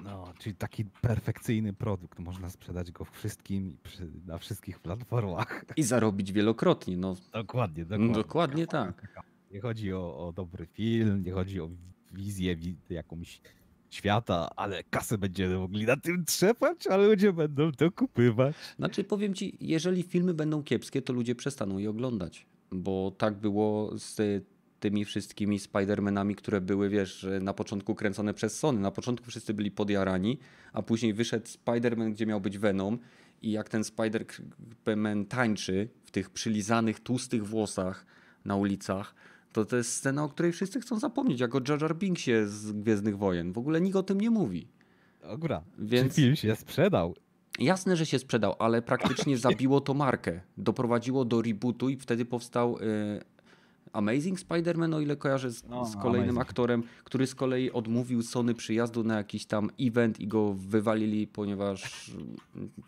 No, 0.03 0.33
czyli 0.39 0.55
taki 0.55 0.85
perfekcyjny 0.85 1.73
produkt. 1.73 2.19
Można 2.19 2.49
sprzedać 2.49 2.91
go 2.91 3.05
wszystkim 3.05 3.77
na 4.25 4.37
wszystkich 4.37 4.79
platformach. 4.79 5.65
I 5.77 5.83
zarobić 5.83 6.31
wielokrotnie. 6.31 6.97
No. 6.97 7.15
Dokładnie, 7.33 7.85
dokładnie. 7.85 8.13
Dokładnie 8.13 8.67
tak. 8.67 9.23
Nie 9.51 9.61
chodzi 9.61 9.93
o, 9.93 10.27
o 10.27 10.33
dobry 10.33 10.65
film, 10.65 11.23
nie 11.23 11.31
chodzi 11.31 11.61
o 11.61 11.69
wizję 12.11 12.55
jakąś 12.89 13.41
świata, 13.89 14.49
ale 14.55 14.83
kasę 14.83 15.17
będziemy 15.17 15.57
mogli 15.57 15.85
na 15.85 15.97
tym 15.97 16.25
trzepać, 16.25 16.87
ale 16.87 17.07
ludzie 17.07 17.33
będą 17.33 17.71
to 17.71 17.91
kupywać. 17.91 18.55
Znaczy 18.77 19.03
powiem 19.03 19.33
ci, 19.33 19.57
jeżeli 19.61 20.03
filmy 20.03 20.33
będą 20.33 20.63
kiepskie, 20.63 21.01
to 21.01 21.13
ludzie 21.13 21.35
przestaną 21.35 21.77
je 21.77 21.89
oglądać. 21.89 22.45
Bo 22.71 23.11
tak 23.17 23.35
było 23.35 23.97
z 23.97 24.45
tymi 24.79 25.05
wszystkimi 25.05 25.59
Spider-Manami, 25.59 26.35
które 26.35 26.61
były, 26.61 26.89
wiesz, 26.89 27.27
na 27.41 27.53
początku 27.53 27.95
kręcone 27.95 28.33
przez 28.33 28.59
Sony. 28.59 28.79
Na 28.79 28.91
początku 28.91 29.27
wszyscy 29.27 29.53
byli 29.53 29.71
podjarani, 29.71 30.39
a 30.73 30.81
później 30.81 31.13
wyszedł 31.13 31.45
Spider-Man, 31.45 32.11
gdzie 32.11 32.25
miał 32.25 32.41
być 32.41 32.57
Venom 32.57 32.99
i 33.41 33.51
jak 33.51 33.69
ten 33.69 33.81
Spider-Man 33.81 35.25
tańczy 35.25 35.89
w 36.03 36.11
tych 36.11 36.29
przylizanych, 36.29 36.99
tłustych 36.99 37.47
włosach 37.47 38.05
na 38.45 38.55
ulicach, 38.55 39.15
to 39.53 39.65
to 39.65 39.75
jest 39.75 39.93
scena, 39.93 40.23
o 40.23 40.29
której 40.29 40.51
wszyscy 40.51 40.81
chcą 40.81 40.99
zapomnieć, 40.99 41.39
jako 41.39 41.61
Jar 41.67 41.81
Jar 41.81 41.95
Binksie 41.95 42.31
z 42.45 42.71
Gwiezdnych 42.71 43.17
Wojen. 43.17 43.53
W 43.53 43.57
ogóle 43.57 43.81
nikt 43.81 43.95
o 43.95 44.03
tym 44.03 44.21
nie 44.21 44.29
mówi. 44.29 44.67
Dobra, 45.21 45.61
Więc... 45.77 46.15
Czy 46.15 46.21
film 46.21 46.35
się 46.35 46.55
sprzedał? 46.55 47.15
Jasne, 47.59 47.95
że 47.95 48.05
się 48.05 48.19
sprzedał, 48.19 48.55
ale 48.59 48.81
praktycznie 48.81 49.37
zabiło 49.37 49.81
to 49.81 49.93
markę. 49.93 50.41
Doprowadziło 50.57 51.25
do 51.25 51.41
rebootu 51.41 51.89
i 51.89 51.97
wtedy 51.97 52.25
powstał 52.25 52.77
y, 52.77 52.81
Amazing 53.93 54.39
Spider-Man, 54.39 54.95
o 54.95 54.99
ile 54.99 55.15
kojarzę 55.15 55.51
z, 55.51 55.63
No, 55.63 55.85
z 55.85 55.95
kolejnym 55.95 56.29
Amazing. 56.29 56.41
aktorem, 56.49 56.83
który 57.03 57.27
z 57.27 57.35
kolei 57.35 57.71
odmówił 57.71 58.21
Sony 58.23 58.53
przyjazdu 58.53 59.03
na 59.03 59.17
jakiś 59.17 59.45
tam 59.45 59.69
event 59.79 60.19
i 60.19 60.27
go 60.27 60.53
wywalili, 60.53 61.27
ponieważ 61.27 62.11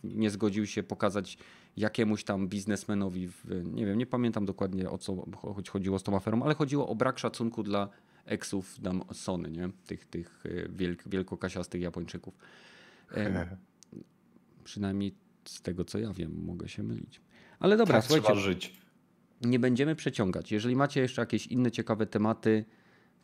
nie 0.04 0.30
zgodził 0.30 0.66
się 0.66 0.84
pokazać 0.84 1.38
jakiemuś 1.78 2.24
tam 2.24 2.48
biznesmenowi, 2.48 3.28
w, 3.28 3.46
nie 3.74 3.86
wiem, 3.86 3.98
nie 3.98 4.06
pamiętam 4.06 4.46
dokładnie 4.46 4.90
o 4.90 4.98
co 4.98 5.14
cho- 5.14 5.70
chodziło 5.70 6.00
z 6.00 6.04
tą 6.04 6.16
aferą, 6.16 6.44
ale 6.44 6.56
chodziło 6.56 6.88
o 6.88 6.96
brak 6.96 7.20
szacunku 7.20 7.64
dla 7.64 7.90
eksów 8.26 8.80
tam 8.84 9.02
Sony, 9.14 9.52
nie? 9.52 9.70
Tych, 9.86 10.06
tych 10.06 10.44
e, 10.46 10.70
wielk, 10.70 11.08
wielkokasiastych 11.08 11.82
Japończyków. 11.82 12.34
E, 13.14 13.58
przynajmniej 14.64 15.14
z 15.46 15.62
tego 15.62 15.86
co 15.86 16.00
ja 16.00 16.14
wiem, 16.14 16.44
mogę 16.46 16.70
się 16.70 16.84
mylić. 16.84 17.22
Ale 17.60 17.78
dobra, 17.78 17.96
tak 17.96 18.04
słuchajcie, 18.06 18.26
trzeba 18.26 18.40
żyć. 18.42 18.82
Nie 19.42 19.60
będziemy 19.60 19.96
przeciągać. 19.96 20.52
Jeżeli 20.52 20.76
macie 20.76 21.02
jeszcze 21.02 21.22
jakieś 21.22 21.48
inne 21.48 21.72
ciekawe 21.72 22.06
tematy, 22.06 22.66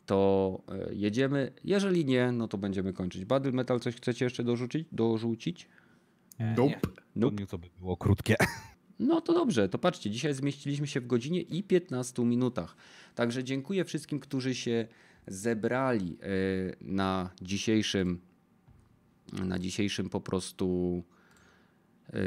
to 0.06 0.60
e, 0.68 0.94
jedziemy. 0.94 1.52
Jeżeli 1.64 2.04
nie, 2.04 2.32
no 2.32 2.48
to 2.48 2.58
będziemy 2.58 2.92
kończyć. 2.92 3.24
Battle 3.24 3.52
Metal, 3.52 3.80
coś 3.80 3.96
chcecie 3.96 4.24
jeszcze 4.24 4.44
dorzucić? 4.44 4.88
dorzucić? 4.92 5.68
Nope. 6.56 6.80
Nope. 7.16 7.46
To 7.46 7.58
by 7.58 7.66
było 7.78 7.96
krótkie. 7.96 8.36
No 9.00 9.20
to 9.20 9.34
dobrze, 9.34 9.68
to 9.68 9.78
patrzcie, 9.78 10.10
dzisiaj 10.10 10.34
zmieściliśmy 10.34 10.86
się 10.86 11.00
w 11.00 11.06
godzinie 11.06 11.40
i 11.40 11.62
15 11.62 12.24
minutach. 12.24 12.76
Także 13.14 13.44
dziękuję 13.44 13.84
wszystkim, 13.84 14.20
którzy 14.20 14.54
się 14.54 14.86
zebrali 15.26 16.18
e, 16.22 16.26
na 16.80 17.30
dzisiejszym 17.42 18.20
na 19.32 19.58
dzisiejszym 19.58 20.10
po 20.10 20.20
prostu 20.20 21.02
e, 22.12 22.22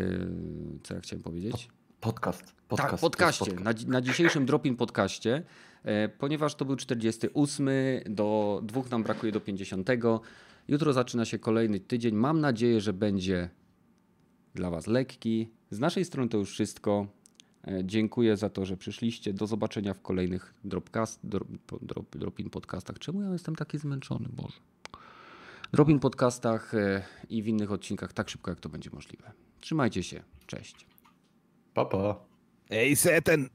co 0.83 0.93
ja 0.95 1.01
chciałem 1.01 1.23
powiedzieć? 1.23 1.69
Podcast. 2.01 2.53
podcast 2.67 2.91
tak, 2.91 2.99
podcaście. 3.01 3.51
jest 3.51 3.63
Na, 3.63 3.73
dzi- 3.73 3.87
na 3.87 4.01
dzisiejszym 4.01 4.45
Dropin 4.45 4.75
podcaście, 4.75 5.43
e, 5.83 6.09
ponieważ 6.09 6.55
to 6.55 6.65
był 6.65 6.75
48, 6.75 7.67
do 8.05 8.59
dwóch 8.63 8.91
nam 8.91 9.03
brakuje 9.03 9.31
do 9.31 9.39
50. 9.41 9.89
Jutro 10.67 10.93
zaczyna 10.93 11.25
się 11.25 11.39
kolejny 11.39 11.79
tydzień. 11.79 12.15
Mam 12.15 12.39
nadzieję, 12.41 12.81
że 12.81 12.93
będzie 12.93 13.49
dla 14.55 14.69
Was 14.69 14.87
lekki. 14.87 15.49
Z 15.69 15.79
naszej 15.79 16.05
strony 16.05 16.29
to 16.29 16.37
już 16.37 16.51
wszystko. 16.51 17.07
E, 17.67 17.85
Dziękuję 17.85 18.37
za 18.37 18.49
to, 18.49 18.65
że 18.65 18.77
przyszliście. 18.77 19.33
Do 19.33 19.47
zobaczenia 19.47 19.93
w 19.93 20.01
kolejnych 20.01 20.53
dropcast, 20.63 21.19
drop, 21.23 21.47
drop, 21.81 22.17
Dropin 22.17 22.49
podcastach. 22.49 22.99
Czemu 22.99 23.21
ja 23.21 23.31
jestem 23.31 23.55
taki 23.55 23.77
zmęczony, 23.77 24.29
Boże? 24.33 24.57
Dropin 25.73 25.99
podcastach 25.99 26.73
e, 26.75 27.03
i 27.29 27.43
w 27.43 27.47
innych 27.47 27.71
odcinkach 27.71 28.13
tak 28.13 28.29
szybko, 28.29 28.51
jak 28.51 28.59
to 28.59 28.69
będzie 28.69 28.89
możliwe. 28.93 29.31
Trzymajcie 29.59 30.03
się. 30.03 30.23
Cześć. 30.47 30.90
Papa. 31.73 32.21
aí 32.69 32.91
é 32.91 32.95
Satan. 32.95 33.49